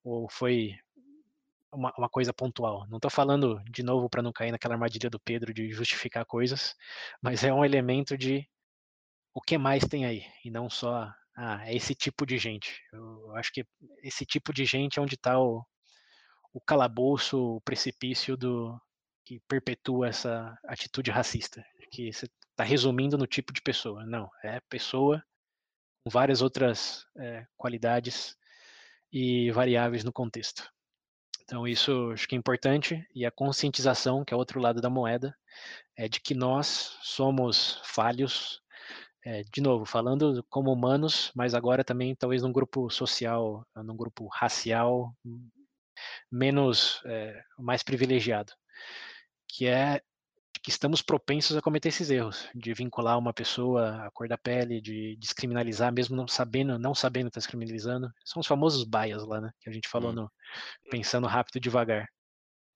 Ou 0.04 0.28
foi 0.30 0.74
uma, 1.72 1.92
uma 1.98 2.08
coisa 2.08 2.32
pontual? 2.32 2.86
Não 2.88 2.96
estou 2.96 3.10
falando 3.10 3.62
de 3.70 3.82
novo 3.82 4.08
para 4.08 4.22
não 4.22 4.32
cair 4.32 4.52
naquela 4.52 4.74
armadilha 4.74 5.10
do 5.10 5.20
Pedro 5.20 5.52
de 5.52 5.70
justificar 5.70 6.24
coisas, 6.24 6.74
mas 7.22 7.44
é 7.44 7.52
um 7.52 7.64
elemento 7.64 8.16
de 8.16 8.48
o 9.34 9.40
que 9.40 9.58
mais 9.58 9.84
tem 9.84 10.06
aí? 10.06 10.24
E 10.44 10.50
não 10.50 10.70
só 10.70 11.12
ah, 11.36 11.68
é 11.68 11.74
esse 11.74 11.94
tipo 11.94 12.24
de 12.24 12.38
gente. 12.38 12.80
Eu 12.92 13.34
acho 13.36 13.52
que 13.52 13.66
esse 14.02 14.24
tipo 14.24 14.52
de 14.52 14.64
gente 14.64 14.98
é 14.98 15.02
onde 15.02 15.14
está 15.14 15.38
o, 15.40 15.64
o 16.52 16.60
calabouço, 16.60 17.56
o 17.56 17.60
precipício 17.62 18.36
do 18.36 18.80
que 19.24 19.40
perpetua 19.48 20.08
essa 20.08 20.56
atitude 20.66 21.10
racista, 21.10 21.64
que 21.90 22.12
você 22.12 22.28
está 22.50 22.62
resumindo 22.62 23.18
no 23.18 23.26
tipo 23.26 23.52
de 23.52 23.60
pessoa. 23.60 24.04
Não, 24.06 24.30
é 24.44 24.60
pessoa 24.68 25.24
com 26.04 26.10
várias 26.10 26.42
outras 26.42 27.06
é, 27.18 27.46
qualidades 27.56 28.36
e 29.12 29.50
variáveis 29.50 30.04
no 30.04 30.12
contexto. 30.12 30.70
Então 31.42 31.66
isso 31.66 32.10
acho 32.12 32.28
que 32.28 32.34
é 32.34 32.38
importante 32.38 33.06
e 33.14 33.26
a 33.26 33.30
conscientização, 33.30 34.24
que 34.24 34.32
é 34.32 34.36
outro 34.36 34.60
lado 34.60 34.80
da 34.80 34.88
moeda, 34.88 35.36
é 35.96 36.08
de 36.08 36.20
que 36.20 36.34
nós 36.34 36.96
somos 37.02 37.80
falhos, 37.84 38.62
é, 39.24 39.42
de 39.42 39.60
novo, 39.60 39.84
falando 39.84 40.44
como 40.50 40.72
humanos, 40.72 41.32
mas 41.34 41.54
agora 41.54 41.82
também 41.82 42.14
talvez 42.14 42.42
num 42.42 42.52
grupo 42.52 42.90
social, 42.90 43.66
num 43.74 43.96
grupo 43.96 44.28
racial, 44.28 45.16
menos, 46.30 47.00
é, 47.06 47.42
mais 47.58 47.82
privilegiado, 47.82 48.52
que 49.48 49.66
é 49.66 50.02
que 50.62 50.70
estamos 50.70 51.02
propensos 51.02 51.56
a 51.58 51.60
cometer 51.60 51.90
esses 51.90 52.08
erros, 52.08 52.48
de 52.54 52.72
vincular 52.72 53.18
uma 53.18 53.34
pessoa 53.34 54.06
à 54.06 54.10
cor 54.10 54.26
da 54.26 54.38
pele, 54.38 54.80
de 54.80 55.14
descriminalizar 55.16 55.92
mesmo 55.92 56.16
não 56.16 56.26
sabendo, 56.26 56.78
não 56.78 56.94
sabendo 56.94 57.24
que 57.24 57.32
está 57.32 57.40
descriminalizando. 57.40 58.10
São 58.24 58.40
os 58.40 58.46
famosos 58.46 58.82
bias 58.82 59.26
lá, 59.26 59.42
né, 59.42 59.50
que 59.60 59.68
a 59.68 59.72
gente 59.72 59.86
falou 59.86 60.10
hum. 60.10 60.14
no 60.14 60.32
pensando 60.90 61.26
rápido 61.26 61.60
devagar. 61.60 62.08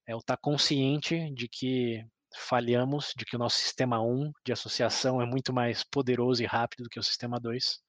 É 0.07 0.15
o 0.15 0.19
estar 0.19 0.37
tá 0.37 0.43
consciente 0.43 1.31
de 1.35 1.49
que 1.49 2.05
falhamos, 2.35 3.13
de 3.17 3.25
que 3.25 3.37
o 3.37 3.39
nosso 3.39 3.57
sistema 3.57 4.01
1 4.01 4.33
de 4.45 4.53
associação 4.53 5.21
é 5.21 5.27
muito 5.27 5.53
mais 5.53 5.83
poderoso 5.85 6.43
e 6.43 6.47
rápido 6.47 6.85
do 6.85 6.91
que 6.91 6.99
o 6.99 7.03
sistema 7.03 7.41
2 7.41 7.81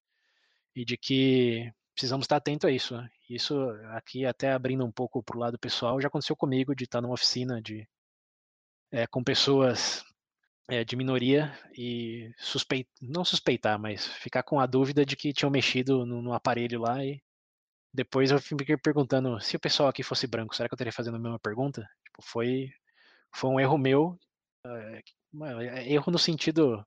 e 0.76 0.86
de 0.86 0.98
que 0.98 1.72
precisamos 1.94 2.26
estar 2.26 2.38
atento 2.38 2.68
a 2.68 2.72
isso. 2.72 2.96
Né? 2.96 3.10
Isso 3.30 3.70
aqui 3.92 4.26
até 4.26 4.52
abrindo 4.52 4.86
um 4.86 4.92
pouco 4.92 5.22
para 5.24 5.38
o 5.38 5.40
lado 5.40 5.60
pessoal 5.60 6.00
já 6.02 6.08
aconteceu 6.08 6.36
comigo 6.36 6.76
de 6.76 6.86
estar 6.86 7.02
numa 7.02 7.14
oficina 7.14 7.62
de 7.62 7.88
é, 8.92 9.06
com 9.08 9.24
pessoas 9.24 10.04
é, 10.68 10.84
de 10.84 10.96
minoria 10.96 11.54
e 11.78 12.32
suspeitar, 12.38 12.92
não 13.02 13.26
suspeitar, 13.26 13.80
mas 13.80 14.08
ficar 14.08 14.44
com 14.44 14.60
a 14.60 14.66
dúvida 14.66 15.06
de 15.06 15.16
que 15.16 15.34
tinham 15.34 15.52
mexido 15.52 16.06
no, 16.06 16.22
no, 16.22 16.34
aparelho 16.34 16.82
lá 16.82 17.04
e 17.04 17.22
depois 17.94 18.32
eu 18.32 18.40
fiquei 18.40 18.78
perguntando 18.78 19.40
se 19.42 19.56
o 19.56 19.60
pessoal 19.60 19.90
aqui 19.90 20.04
fosse 20.04 20.28
branco, 20.28 20.56
será 20.56 20.70
que 20.70 20.74
eu 20.74 20.76
estaria 20.76 20.94
fazendo 20.94 21.16
a 21.18 21.20
mesma 21.20 21.40
pergunta? 21.40 21.88
Tipo, 22.06 22.22
foi 22.22 22.70
foi 23.36 23.50
um 23.50 23.60
erro 23.60 23.78
meu, 23.78 24.18
erro 25.86 26.12
no 26.12 26.20
sentido 26.20 26.86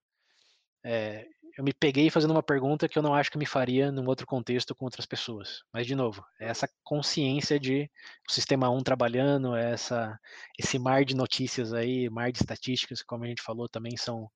é, 0.84 1.26
eu 1.56 1.64
me 1.64 1.72
peguei 1.72 2.08
fazendo 2.10 2.30
uma 2.30 2.42
pergunta 2.42 2.88
que 2.88 2.98
eu 2.98 3.02
não 3.02 3.14
acho 3.14 3.30
que 3.30 3.38
me 3.38 3.46
faria 3.46 3.92
num 3.92 4.06
outro 4.06 4.26
contexto 4.26 4.74
com 4.74 4.84
outras 4.84 5.06
pessoas. 5.06 5.62
Mas, 5.72 5.86
de 5.86 5.94
novo, 5.94 6.24
é 6.40 6.48
essa 6.48 6.68
consciência 6.82 7.58
de 7.60 7.90
o 8.28 8.32
sistema 8.32 8.70
1 8.70 8.82
trabalhando, 8.82 9.54
é 9.54 9.72
essa, 9.72 10.18
esse 10.58 10.78
mar 10.78 11.04
de 11.04 11.14
notícias 11.14 11.72
aí, 11.72 12.08
mar 12.08 12.32
de 12.32 12.38
estatísticas, 12.38 13.02
como 13.02 13.24
a 13.24 13.26
gente 13.26 13.42
falou, 13.42 13.68
também 13.68 13.96
são 13.96 14.30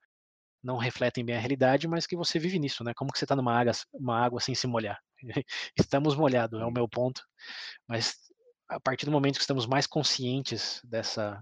não 0.63 0.79
refletem 0.79 1.25
bem 1.25 1.37
a 1.37 1.39
realidade, 1.39 1.87
mas 1.87 2.07
que 2.09 2.17
você 2.17 2.41
vive 2.41 2.59
nisso, 2.59 2.83
né? 2.83 2.93
Como 2.97 3.13
que 3.13 3.19
você 3.19 3.25
está 3.25 3.37
numa 3.37 3.55
água, 3.57 3.73
uma 3.95 4.19
água 4.19 4.41
sem 4.41 4.55
se 4.55 4.67
molhar? 4.67 4.99
estamos 5.79 6.17
molhados, 6.17 6.61
é 6.61 6.65
o 6.65 6.73
meu 6.73 6.89
ponto. 6.89 7.23
Mas 7.87 8.17
a 8.69 8.81
partir 8.81 9.07
do 9.07 9.13
momento 9.13 9.37
que 9.37 9.43
estamos 9.43 9.65
mais 9.65 9.87
conscientes 9.87 10.81
dessa 10.85 11.41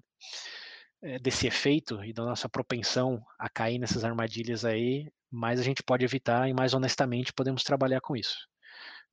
desse 1.21 1.47
efeito 1.47 2.03
e 2.05 2.13
da 2.13 2.25
nossa 2.25 2.49
propensão 2.49 3.23
a 3.39 3.49
cair 3.49 3.79
nessas 3.79 4.05
armadilhas 4.05 4.65
aí, 4.65 5.11
mais 5.31 5.61
a 5.61 5.63
gente 5.63 5.83
pode 5.83 6.05
evitar 6.05 6.49
e 6.49 6.55
mais 6.55 6.75
honestamente 6.75 7.33
podemos 7.33 7.63
trabalhar 7.63 8.01
com 8.01 8.17
isso. 8.17 8.37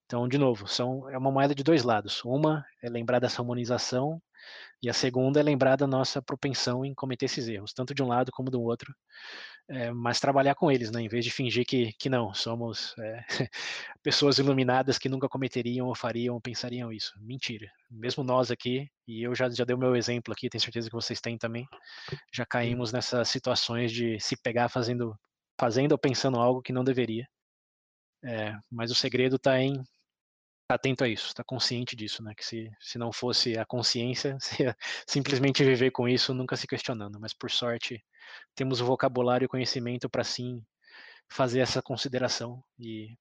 Então, 0.06 0.28
de 0.28 0.38
novo, 0.38 0.68
são, 0.68 1.10
é 1.10 1.18
uma 1.18 1.32
moeda 1.32 1.56
de 1.56 1.64
dois 1.64 1.84
lados. 1.84 2.24
Uma 2.26 2.66
é 2.84 2.90
lembrar 2.90 3.20
dessa 3.20 3.42
harmonização 3.42 4.22
e 4.82 4.90
a 4.90 4.94
segunda 4.94 5.40
é 5.40 5.44
lembrar 5.44 5.76
da 5.76 5.88
nossa 5.88 6.22
propensão 6.22 6.84
em 6.84 6.94
cometer 6.94 7.26
esses 7.26 7.48
erros, 7.48 7.74
tanto 7.74 7.94
de 7.94 8.04
um 8.04 8.08
lado 8.08 8.32
como 8.32 8.50
do 8.50 8.62
outro, 8.62 8.94
é, 9.72 9.90
mas 9.90 10.20
trabalhar 10.20 10.54
com 10.54 10.70
eles, 10.70 10.92
né, 10.92 11.02
em 11.02 11.08
vez 11.08 11.24
de 11.24 11.32
fingir 11.32 11.66
que, 11.66 11.94
que 11.94 12.10
não, 12.10 12.34
somos 12.34 12.94
é, 13.00 13.26
pessoas 14.04 14.38
iluminadas 14.38 14.98
que 14.98 15.08
nunca 15.08 15.30
cometeriam 15.30 15.88
ou 15.88 15.96
fariam 15.96 16.36
ou 16.36 16.42
pensariam 16.42 16.92
isso. 16.92 17.14
Mentira. 17.22 17.72
Mesmo 17.90 18.22
nós 18.22 18.52
aqui, 18.52 18.92
e 19.08 19.24
eu 19.24 19.34
já, 19.34 19.50
já 19.50 19.64
dei 19.64 19.74
o 19.74 19.80
meu 19.80 19.96
exemplo 19.96 20.34
aqui, 20.34 20.50
tenho 20.50 20.62
certeza 20.62 20.90
que 20.90 20.96
vocês 20.96 21.22
têm 21.22 21.38
também, 21.38 21.66
já 22.34 22.46
caímos 22.46 22.92
nessas 22.92 23.30
situações 23.30 23.94
de 23.94 24.20
se 24.20 24.36
pegar 24.36 24.68
fazendo, 24.68 25.18
fazendo 25.58 25.94
ou 25.94 25.98
pensando 25.98 26.38
algo 26.38 26.62
que 26.62 26.74
não 26.74 26.84
deveria. 26.84 27.26
É, 28.26 28.54
mas 28.70 28.92
o 28.92 28.96
segredo 28.96 29.38
está 29.38 29.58
em 29.58 29.82
tá 30.72 30.76
atento 30.76 31.04
a 31.04 31.08
isso, 31.08 31.28
está 31.28 31.44
consciente 31.44 31.96
disso, 31.96 32.24
né? 32.24 32.34
Que 32.36 32.46
se, 32.46 32.72
se 32.80 32.98
não 32.98 33.12
fosse 33.12 33.58
a 33.58 33.66
consciência, 33.66 34.38
simplesmente 35.06 35.64
viver 35.64 35.92
com 35.92 36.08
isso, 36.08 36.34
nunca 36.34 36.56
se 36.56 36.68
questionando. 36.68 37.20
Mas 37.20 37.34
por 37.34 37.52
sorte, 37.52 38.04
temos 38.56 38.80
o 38.80 38.86
vocabulário 38.86 39.46
e 39.46 39.48
o 39.48 39.50
conhecimento 39.50 40.10
para 40.10 40.24
sim 40.24 40.64
fazer 41.30 41.60
essa 41.60 41.82
consideração. 41.82 42.64
E 42.80 43.16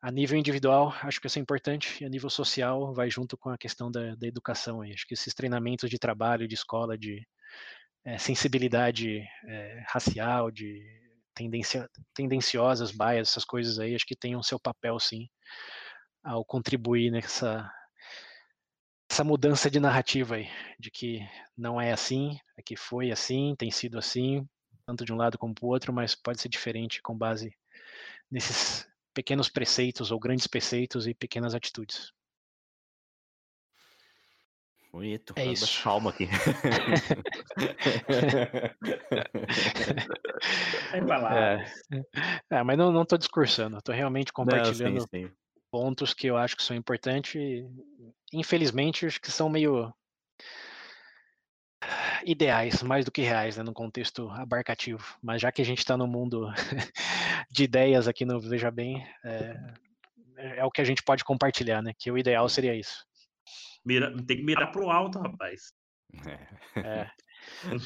a 0.00 0.10
nível 0.10 0.38
individual, 0.38 0.94
acho 1.02 1.20
que 1.20 1.26
isso 1.26 1.38
é 1.38 1.42
importante, 1.42 2.02
e 2.02 2.06
a 2.06 2.08
nível 2.08 2.30
social, 2.30 2.94
vai 2.94 3.10
junto 3.10 3.36
com 3.36 3.50
a 3.50 3.58
questão 3.58 3.90
da, 3.90 4.14
da 4.14 4.26
educação. 4.26 4.80
Aí. 4.80 4.92
Acho 4.92 5.06
que 5.06 5.14
esses 5.14 5.34
treinamentos 5.34 5.90
de 5.90 5.98
trabalho, 5.98 6.48
de 6.48 6.54
escola, 6.54 6.96
de 6.96 7.26
é, 8.04 8.16
sensibilidade 8.18 9.26
é, 9.46 9.84
racial, 9.88 10.50
de 10.50 10.82
tendência, 11.34 11.88
tendenciosas, 12.14 12.92
bias, 12.92 13.28
essas 13.28 13.44
coisas 13.44 13.78
aí, 13.78 13.94
acho 13.94 14.06
que 14.06 14.16
tem 14.16 14.36
o 14.36 14.42
seu 14.42 14.58
papel, 14.58 14.98
sim, 14.98 15.28
ao 16.26 16.44
contribuir 16.44 17.10
nessa 17.10 17.72
essa 19.08 19.22
mudança 19.22 19.70
de 19.70 19.78
narrativa 19.78 20.34
aí, 20.34 20.48
de 20.80 20.90
que 20.90 21.20
não 21.56 21.80
é 21.80 21.92
assim, 21.92 22.36
é 22.58 22.62
que 22.62 22.76
foi 22.76 23.12
assim, 23.12 23.54
tem 23.56 23.70
sido 23.70 23.96
assim, 23.96 24.44
tanto 24.84 25.04
de 25.04 25.12
um 25.12 25.16
lado 25.16 25.38
como 25.38 25.54
do 25.54 25.64
outro, 25.64 25.92
mas 25.92 26.16
pode 26.16 26.40
ser 26.40 26.48
diferente 26.48 27.00
com 27.00 27.16
base 27.16 27.56
nesses 28.28 28.84
pequenos 29.14 29.48
preceitos 29.48 30.10
ou 30.10 30.18
grandes 30.18 30.48
preceitos 30.48 31.06
e 31.06 31.14
pequenas 31.14 31.54
atitudes. 31.54 32.10
Bonito. 34.92 35.34
É 35.36 35.46
isso. 35.46 35.84
Calma 35.84 36.10
aqui. 36.10 36.26
é, 42.50 42.50
é, 42.50 42.62
mas 42.64 42.76
não, 42.76 42.90
não 42.90 43.04
tô 43.04 43.16
discursando, 43.16 43.80
tô 43.82 43.92
realmente 43.92 44.32
compartilhando 44.32 44.94
não, 44.94 45.00
sim, 45.02 45.28
sim 45.28 45.32
pontos 45.70 46.14
que 46.14 46.26
eu 46.26 46.36
acho 46.36 46.56
que 46.56 46.62
são 46.62 46.76
importantes. 46.76 47.64
Infelizmente, 48.32 49.06
acho 49.06 49.20
que 49.20 49.30
são 49.30 49.48
meio 49.48 49.92
ideais, 52.24 52.82
mais 52.82 53.04
do 53.04 53.12
que 53.12 53.22
reais, 53.22 53.56
né, 53.56 53.62
no 53.62 53.72
contexto 53.72 54.28
abarcativo. 54.30 55.04
Mas 55.22 55.40
já 55.40 55.52
que 55.52 55.62
a 55.62 55.64
gente 55.64 55.78
está 55.78 55.96
no 55.96 56.06
mundo 56.06 56.48
de 57.50 57.64
ideias 57.64 58.08
aqui 58.08 58.24
no 58.24 58.40
Veja 58.40 58.70
Bem, 58.70 59.06
é, 59.24 59.56
é, 60.36 60.64
o 60.64 60.70
que 60.70 60.80
a 60.80 60.84
gente 60.84 61.02
pode 61.02 61.24
compartilhar, 61.24 61.82
né? 61.82 61.92
Que 61.98 62.10
o 62.10 62.18
ideal 62.18 62.48
seria 62.48 62.74
isso. 62.74 63.04
Mira, 63.84 64.14
tem 64.24 64.38
que 64.38 64.44
mirar 64.44 64.72
pro 64.72 64.90
alto, 64.90 65.18
rapaz. 65.18 65.72
É. 66.76 67.10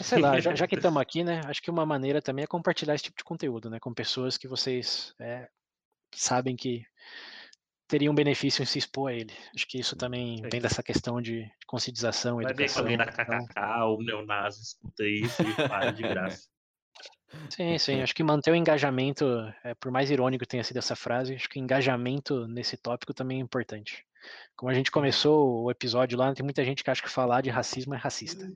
Sei 0.02 0.18
lá, 0.18 0.40
já, 0.40 0.54
já 0.54 0.66
que 0.66 0.74
estamos 0.74 1.00
aqui, 1.02 1.22
né? 1.22 1.42
Acho 1.46 1.60
que 1.60 1.70
uma 1.70 1.84
maneira 1.84 2.22
também 2.22 2.44
é 2.44 2.46
compartilhar 2.46 2.94
esse 2.94 3.04
tipo 3.04 3.18
de 3.18 3.24
conteúdo, 3.24 3.68
né? 3.68 3.78
Com 3.78 3.92
pessoas 3.92 4.38
que 4.38 4.48
vocês 4.48 5.14
é, 5.20 5.48
sabem 6.14 6.56
que 6.56 6.84
teria 7.90 8.10
um 8.10 8.14
benefício 8.14 8.62
em 8.62 8.66
se 8.66 8.78
expor 8.78 9.10
a 9.10 9.14
ele. 9.14 9.32
Acho 9.54 9.66
que 9.66 9.78
isso 9.78 9.96
também 9.96 10.40
vem 10.50 10.60
dessa 10.60 10.82
questão 10.82 11.20
de 11.20 11.50
conscientização, 11.66 12.36
Vai 12.36 12.46
ver 12.46 12.54
que 12.54 12.62
educação. 12.62 12.82
alguém 12.82 12.96
da 12.96 13.04
então- 13.04 13.46
KKK 13.46 13.84
ou 13.84 14.02
neonazi 14.02 14.62
escuta 14.62 15.04
isso 15.04 15.42
e 15.42 15.54
para 15.54 15.90
de 15.90 16.02
graça. 16.02 16.48
Sim, 17.48 17.78
sim. 17.78 18.02
Acho 18.02 18.12
que 18.12 18.24
manter 18.24 18.50
o 18.50 18.56
engajamento, 18.56 19.24
é, 19.62 19.72
por 19.74 19.92
mais 19.92 20.10
irônico 20.10 20.44
tenha 20.44 20.64
sido 20.64 20.78
essa 20.78 20.96
frase, 20.96 21.36
acho 21.36 21.48
que 21.48 21.60
engajamento 21.60 22.48
nesse 22.48 22.76
tópico 22.76 23.14
também 23.14 23.38
é 23.38 23.40
importante. 23.40 24.04
Como 24.56 24.68
a 24.68 24.74
gente 24.74 24.90
começou 24.90 25.62
o 25.62 25.70
episódio 25.70 26.18
lá, 26.18 26.34
tem 26.34 26.42
muita 26.42 26.64
gente 26.64 26.82
que 26.82 26.90
acha 26.90 27.00
que 27.00 27.08
falar 27.08 27.40
de 27.40 27.48
racismo 27.48 27.94
é 27.94 27.96
racista, 27.96 28.50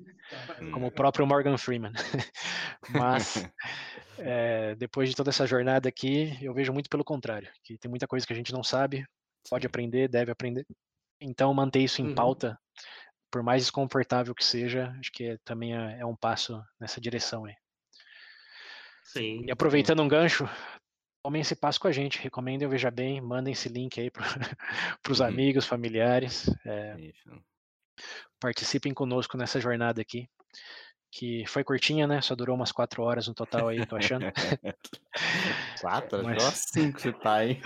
como 0.73 0.89
o 0.89 0.91
próprio 0.91 1.25
Morgan 1.25 1.57
Freeman. 1.57 1.93
Mas 2.91 3.49
é, 4.19 4.75
depois 4.75 5.09
de 5.09 5.15
toda 5.15 5.31
essa 5.31 5.47
jornada 5.47 5.89
aqui, 5.89 6.37
eu 6.43 6.53
vejo 6.53 6.73
muito 6.73 6.91
pelo 6.91 7.05
contrário, 7.05 7.49
que 7.63 7.79
tem 7.79 7.89
muita 7.89 8.09
coisa 8.09 8.27
que 8.27 8.33
a 8.33 8.37
gente 8.37 8.53
não 8.53 8.65
sabe, 8.65 9.07
pode 9.49 9.63
Sim. 9.63 9.69
aprender, 9.69 10.09
deve 10.09 10.31
aprender. 10.31 10.67
Então 11.21 11.53
manter 11.55 11.81
isso 11.81 12.03
em 12.03 12.07
Uhum. 12.07 12.15
pauta, 12.15 12.59
por 13.31 13.43
mais 13.43 13.63
desconfortável 13.63 14.35
que 14.35 14.45
seja, 14.45 14.95
acho 15.01 15.11
que 15.13 15.25
é- 15.25 15.39
também 15.45 15.77
é, 15.77 16.01
é 16.01 16.07
um 16.07 16.17
passo 16.17 16.63
nessa 16.79 17.01
direção 17.01 17.45
aí. 17.45 17.55
Sim. 19.05 19.45
E 19.47 19.51
aproveitando 19.51 20.03
um 20.03 20.09
gancho, 20.09 20.49
tomem 21.23 21.41
esse 21.41 21.55
passo 21.55 21.81
com 21.81 21.89
a 21.89 21.93
gente, 21.93 22.19
recomendem 22.19 22.67
o 22.67 22.71
Veja 22.71 22.91
Bem, 22.91 23.21
mandem 23.21 23.53
esse 23.53 23.69
link 23.69 24.01
aí 24.01 24.11
para 25.03 25.13
os 25.13 25.21
Uhum. 25.21 25.27
amigos, 25.27 25.67
familiares, 25.67 26.49
é, 26.67 26.97
participem 28.41 28.93
conosco 28.93 29.37
nessa 29.37 29.61
jornada 29.61 30.03
aqui, 30.03 30.29
que 31.17 31.47
foi 31.47 31.63
curtinha, 31.63 32.09
né? 32.09 32.21
Só 32.21 32.35
durou 32.35 32.57
umas 32.57 32.73
quatro 32.73 33.01
horas 33.05 33.29
no 33.29 33.35
total 33.35 33.69
aí, 33.69 33.87
tô 33.87 33.95
achando. 33.95 34.25
Quatro? 35.81 36.25
Mas- 36.25 36.43
cinco 36.73 37.01
você 37.01 37.13
tá, 37.13 37.47
hein? 37.47 37.61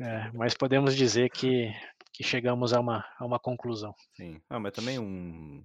É, 0.00 0.30
mas 0.32 0.54
podemos 0.54 0.96
dizer 0.96 1.30
que, 1.30 1.72
que 2.12 2.24
chegamos 2.24 2.72
a 2.72 2.80
uma, 2.80 3.04
a 3.16 3.24
uma 3.24 3.38
conclusão. 3.38 3.94
Sim. 4.16 4.40
Ah, 4.50 4.58
mas 4.58 4.72
também 4.72 4.98
um, 4.98 5.64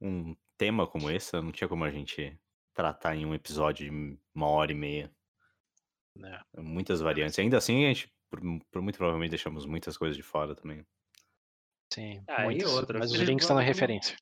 um 0.00 0.36
tema 0.58 0.84
como 0.84 1.08
esse, 1.08 1.32
não 1.40 1.52
tinha 1.52 1.68
como 1.68 1.84
a 1.84 1.90
gente 1.90 2.36
tratar 2.74 3.14
em 3.14 3.24
um 3.24 3.32
episódio 3.32 3.88
de 3.88 4.18
uma 4.34 4.48
hora 4.48 4.72
e 4.72 4.74
meia. 4.74 5.10
né? 6.16 6.40
Muitas 6.58 7.00
variantes. 7.00 7.38
E 7.38 7.42
ainda 7.42 7.58
assim, 7.58 7.84
a 7.84 7.88
gente, 7.88 8.12
por, 8.28 8.40
por 8.72 8.82
muito 8.82 8.96
provavelmente, 8.96 9.30
deixamos 9.30 9.64
muitas 9.64 9.96
coisas 9.96 10.16
de 10.16 10.24
fora 10.24 10.56
também. 10.56 10.84
Sim, 11.94 12.20
Ah, 12.26 12.42
muitas, 12.42 12.72
mas 12.98 13.12
os 13.12 13.20
links 13.20 13.44
estão 13.44 13.56
na 13.56 13.62
referência. 13.62 14.16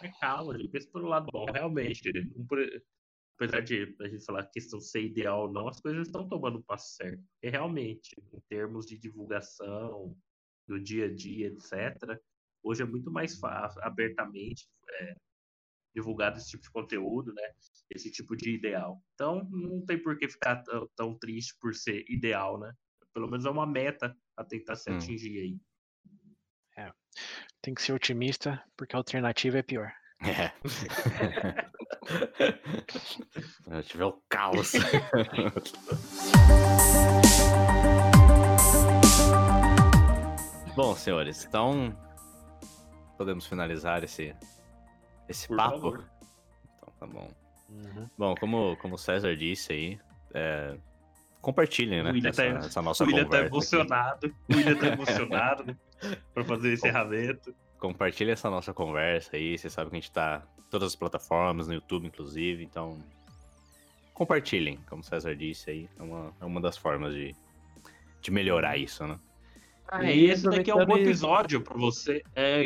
Mas 0.00 0.12
calma, 0.20 0.58
gente, 0.58 0.70
pensa 0.70 0.90
pelo 0.92 1.08
lado 1.08 1.26
bom. 1.32 1.50
Realmente, 1.52 2.10
um 2.36 2.46
por- 2.46 2.60
apesar 3.36 3.60
de 3.62 3.96
a 4.00 4.08
gente 4.08 4.24
falar 4.24 4.44
que 4.46 4.52
questão 4.54 4.80
ser 4.80 5.02
ideal 5.04 5.48
ou 5.48 5.52
não, 5.52 5.68
as 5.68 5.80
coisas 5.80 6.08
estão 6.08 6.28
tomando 6.28 6.58
um 6.58 6.62
passo 6.62 6.94
certo. 6.96 7.24
E 7.42 7.50
realmente, 7.50 8.10
em 8.32 8.40
termos 8.48 8.86
de 8.86 8.98
divulgação, 8.98 10.16
do 10.68 10.80
dia 10.80 11.06
a 11.06 11.14
dia, 11.14 11.48
etc., 11.48 12.20
hoje 12.62 12.82
é 12.82 12.86
muito 12.86 13.10
mais 13.12 13.38
fácil, 13.38 13.82
abertamente, 13.84 14.68
é, 14.90 15.14
divulgado 15.94 16.38
esse 16.38 16.48
tipo 16.50 16.62
de 16.62 16.70
conteúdo, 16.70 17.32
né? 17.34 17.42
Esse 17.90 18.10
tipo 18.10 18.36
de 18.36 18.50
ideal. 18.54 19.02
Então, 19.14 19.48
não 19.50 19.84
tem 19.84 20.02
por 20.02 20.18
que 20.18 20.28
ficar 20.28 20.62
tão, 20.62 20.88
tão 20.96 21.18
triste 21.18 21.54
por 21.60 21.74
ser 21.74 22.04
ideal, 22.08 22.58
né? 22.58 22.72
Pelo 23.12 23.28
menos 23.30 23.44
é 23.44 23.50
uma 23.50 23.66
meta 23.66 24.16
a 24.36 24.44
tentar 24.44 24.76
se 24.76 24.90
Hum. 24.90 24.96
atingir 24.96 25.38
aí. 25.40 25.60
Tem 27.60 27.74
que 27.74 27.82
ser 27.82 27.92
otimista, 27.92 28.62
porque 28.76 28.96
a 28.96 28.98
alternativa 28.98 29.58
é 29.58 29.62
pior. 29.62 29.92
É. 30.24 30.50
Se 33.82 33.88
tiver 33.88 34.04
o 34.04 34.22
caos. 34.28 34.72
Bom, 40.74 40.96
senhores, 40.96 41.44
então 41.44 41.94
podemos 43.18 43.46
finalizar 43.46 44.02
esse, 44.02 44.34
esse 45.28 45.46
Por 45.48 45.56
papo. 45.56 45.70
favor. 45.76 46.10
Então 46.78 46.94
tá 46.98 47.06
bom. 47.06 47.28
Uhum. 47.68 48.08
Bom, 48.16 48.34
como, 48.36 48.76
como 48.78 48.94
o 48.94 48.98
César 48.98 49.36
disse 49.36 49.72
aí, 49.72 50.00
é, 50.34 50.76
compartilhem, 51.42 52.02
né? 52.02 52.10
O 52.10 52.14
William 52.14 52.30
Essa, 52.30 52.42
tá- 52.52 52.58
essa 52.66 52.82
nossa 52.82 53.04
o 53.04 53.06
William 53.06 53.24
tá 53.24 53.28
conversa. 53.46 53.46
aqui. 53.46 53.54
emocionado. 53.54 54.34
O 54.50 54.56
William 54.56 54.76
tá 54.76 54.86
emocionado 54.88 55.78
pra 56.34 56.44
fazer 56.44 56.68
o 56.68 56.72
encerramento. 56.72 57.54
Compartilha 57.78 58.32
essa 58.32 58.48
nossa 58.50 58.72
conversa 58.72 59.36
aí. 59.36 59.58
Você 59.58 59.68
sabe 59.68 59.90
que 59.90 59.96
a 59.96 60.00
gente 60.00 60.12
tá 60.12 60.42
em 60.58 60.70
todas 60.70 60.88
as 60.88 60.96
plataformas, 60.96 61.66
no 61.68 61.74
YouTube, 61.74 62.06
inclusive. 62.06 62.62
Então, 62.62 63.02
compartilhem, 64.14 64.78
como 64.88 65.02
o 65.02 65.04
César 65.04 65.34
disse 65.34 65.70
aí. 65.70 65.88
É 65.98 66.02
uma, 66.02 66.32
é 66.40 66.44
uma 66.44 66.60
das 66.60 66.76
formas 66.76 67.12
de, 67.14 67.34
de 68.20 68.30
melhorar 68.30 68.76
isso, 68.76 69.06
né? 69.06 69.18
Ah, 69.88 70.04
E 70.04 70.20
e 70.26 70.30
esse 70.30 70.48
daqui 70.48 70.70
é 70.70 70.74
um 70.74 70.86
bom 70.86 70.96
episódio 70.96 71.60
pra 71.60 71.76
você. 71.76 72.22
É, 72.34 72.62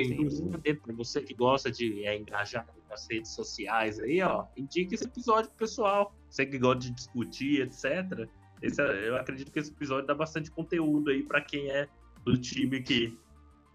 pra 0.84 0.94
você 0.94 1.20
que 1.22 1.34
gosta 1.34 1.70
de 1.72 2.04
é, 2.04 2.16
engajar 2.16 2.66
nas 2.88 3.08
redes 3.10 3.32
sociais 3.32 3.98
aí, 3.98 4.22
ó. 4.22 4.44
Indique 4.56 4.94
esse 4.94 5.04
episódio 5.06 5.48
pro 5.50 5.58
pessoal. 5.58 6.14
Você 6.30 6.46
que 6.46 6.58
gosta 6.58 6.80
de 6.82 6.90
discutir, 6.92 7.62
etc. 7.62 8.28
Esse, 8.62 8.80
é- 8.80 9.08
eu 9.08 9.16
acredito 9.16 9.50
que 9.50 9.58
esse 9.58 9.70
episódio 9.72 10.06
dá 10.06 10.14
bastante 10.14 10.50
conteúdo 10.50 11.10
aí 11.10 11.22
pra 11.22 11.40
quem 11.40 11.68
é 11.70 11.88
do 12.24 12.36
time 12.38 12.80
que, 12.82 13.18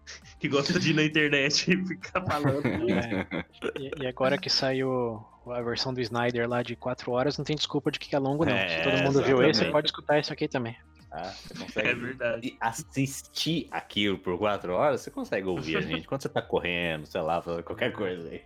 que 0.38 0.48
gosta 0.48 0.78
de 0.78 0.90
ir 0.90 0.94
na 0.94 1.02
internet 1.04 1.70
e 1.72 1.86
ficar 1.86 2.22
falando. 2.24 2.62
É, 2.92 3.80
e, 3.80 3.90
e 4.02 4.06
agora 4.06 4.36
que 4.38 4.50
saiu 4.50 5.24
a 5.46 5.60
versão 5.62 5.92
do 5.94 6.00
Snyder 6.00 6.48
lá 6.48 6.62
de 6.62 6.74
4 6.76 7.10
horas, 7.12 7.36
não 7.38 7.44
tem 7.44 7.56
desculpa 7.56 7.90
de 7.90 7.98
que 7.98 8.14
é 8.14 8.18
longo, 8.18 8.44
não. 8.44 8.52
É, 8.52 8.68
Se 8.68 8.82
todo 8.90 9.02
mundo 9.02 9.22
viu 9.22 9.36
esse, 9.38 9.44
você 9.44 9.48
exatamente. 9.50 9.72
pode 9.72 9.86
escutar 9.88 10.18
isso 10.18 10.32
aqui 10.32 10.48
também. 10.48 10.76
Ah, 11.10 11.24
você 11.24 11.52
É 11.52 11.58
consegue 11.64 11.94
verdade. 12.00 12.56
assistir 12.60 13.68
aquilo 13.70 14.16
por 14.18 14.38
quatro 14.38 14.72
horas, 14.72 15.02
você 15.02 15.10
consegue 15.10 15.46
ouvir 15.46 15.76
a 15.76 15.80
gente. 15.82 16.06
Quando 16.08 16.22
você 16.22 16.28
tá 16.28 16.40
correndo, 16.40 17.04
sei 17.06 17.20
lá, 17.20 17.42
fazendo 17.42 17.62
qualquer 17.64 17.92
coisa 17.92 18.28
aí. 18.30 18.42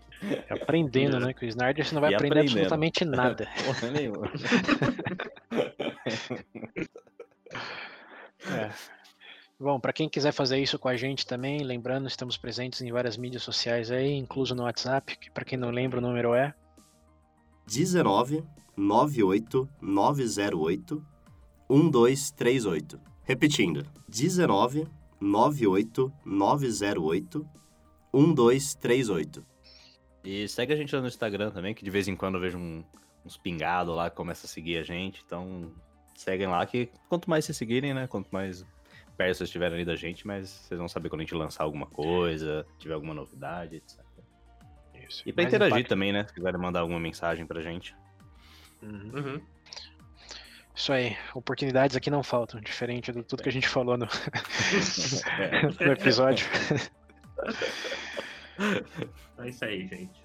Aprendendo, 0.51 1.17
É. 1.19 1.21
né? 1.21 1.33
Que 1.33 1.45
o 1.45 1.49
Snyder 1.49 1.87
você 1.87 1.95
não 1.95 2.01
vai 2.01 2.11
E 2.13 2.15
aprender 2.17 2.41
aprendendo. 2.41 2.57
absolutamente 2.75 3.05
nada. 3.07 3.49
Porra 3.65 3.91
nenhuma. 3.91 4.31
É. 8.51 8.71
Bom, 9.59 9.81
para 9.81 9.93
quem 9.93 10.09
quiser 10.09 10.33
fazer 10.33 10.59
isso 10.59 10.79
com 10.79 10.89
a 10.89 10.97
gente 10.97 11.27
também, 11.27 11.63
lembrando, 11.63 12.07
estamos 12.07 12.37
presentes 12.37 12.83
em 12.83 12.93
várias 12.93 13.17
mídias 13.17 13.43
sociais 13.43 13.91
aí, 13.91 14.13
incluso 14.13 14.55
no 14.55 14.65
WhatsApp, 14.65 15.17
que 15.17 15.31
para 15.31 15.45
quem 15.47 15.59
não 15.59 15.71
lembra 15.71 15.99
o 15.99 16.03
número 16.03 16.35
é 16.35 16.55
19 17.67 18.45
98 18.77 19.69
908 19.81 21.07
1238. 21.71 23.01
Repetindo, 23.25 23.87
19 24.07 24.87
98 25.19 26.13
908 26.25 27.49
1238. 28.13 29.45
E 30.23 30.47
segue 30.49 30.73
a 30.75 30.77
gente 30.77 30.95
lá 30.95 31.01
no 31.01 31.09
Instagram 31.09 31.51
também, 31.51 31.75
que 31.75 31.83
de 31.85 31.91
vez 31.91 32.07
em 32.09 32.15
quando 32.15 32.35
eu 32.35 32.41
vejo 32.43 32.59
um- 32.59 32.85
uns 33.25 33.39
pingados 33.39 33.97
lá 33.97 34.11
que 34.11 34.17
começa 34.17 34.47
a 34.47 34.49
seguir 34.51 34.77
a 34.77 34.83
gente. 34.83 35.23
Então, 35.25 35.73
seguem 36.15 36.47
lá 36.47 36.65
que 36.67 36.91
quanto 37.09 37.31
mais 37.31 37.45
vocês 37.47 37.57
seguirem, 37.57 37.95
né? 37.95 38.07
Quanto 38.07 38.29
mais 38.31 38.65
perto 39.17 39.37
vocês 39.39 39.49
estiverem 39.49 39.75
ali 39.77 39.85
da 39.85 39.97
gente, 39.97 40.27
mais 40.27 40.49
vocês 40.49 40.79
vão 40.79 40.89
saber 40.89 41.09
quando 41.09 41.21
a 41.21 41.25
gente 41.25 41.35
lançar 41.35 41.65
alguma 41.65 41.87
coisa, 41.87 42.67
tiver 42.79 42.95
alguma 42.95 43.15
novidade, 43.15 43.77
etc. 43.77 44.01
isso. 45.09 45.23
E 45.27 45.33
pra 45.33 45.43
Mais 45.43 45.53
interagir 45.55 45.77
impacto. 45.79 45.89
também, 45.89 46.13
né? 46.13 46.25
Se 46.27 46.35
quiserem 46.35 46.61
mandar 46.61 46.81
alguma 46.81 47.01
mensagem 47.01 47.47
pra 47.47 47.61
gente. 47.61 47.95
Uhum. 48.83 49.11
Uhum. 49.15 49.41
Isso 50.75 50.93
aí, 50.93 51.17
oportunidades 51.35 51.97
aqui 51.97 52.11
não 52.11 52.23
faltam, 52.23 52.61
diferente 52.61 53.11
do 53.11 53.23
tudo 53.25 53.43
que 53.43 53.49
a 53.49 53.53
gente 53.53 53.67
falou 53.67 53.97
no, 53.97 54.07
no 55.81 55.93
episódio. 55.93 56.47
É 59.39 59.49
isso 59.49 59.65
aí, 59.65 59.87
gente. 59.87 60.19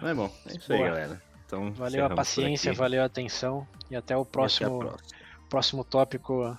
Mas 0.00 0.10
é 0.10 0.14
bom, 0.14 0.30
é 0.46 0.56
isso 0.56 0.72
aí, 0.72 0.78
Boa. 0.78 0.90
galera. 0.90 1.22
Então, 1.46 1.72
Valeu 1.72 2.04
a 2.04 2.10
paciência, 2.10 2.72
valeu 2.74 3.02
a 3.02 3.06
atenção 3.06 3.66
e 3.90 3.96
até 3.96 4.14
o 4.16 4.20
até 4.20 4.30
próximo, 4.30 4.78
próxima. 4.80 5.18
próximo 5.48 5.84
tópico 5.84 6.58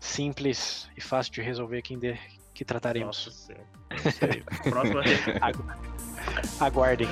simples 0.00 0.88
e 0.96 1.00
fácil 1.00 1.32
de 1.34 1.42
resolver 1.42 1.82
que, 1.82 1.94
inde- 1.94 2.18
que 2.54 2.64
trataremos. 2.64 3.26
Nossa. 3.26 3.52
É. 3.52 4.68
Próxima. 4.70 5.02
Aguardem. 6.60 7.08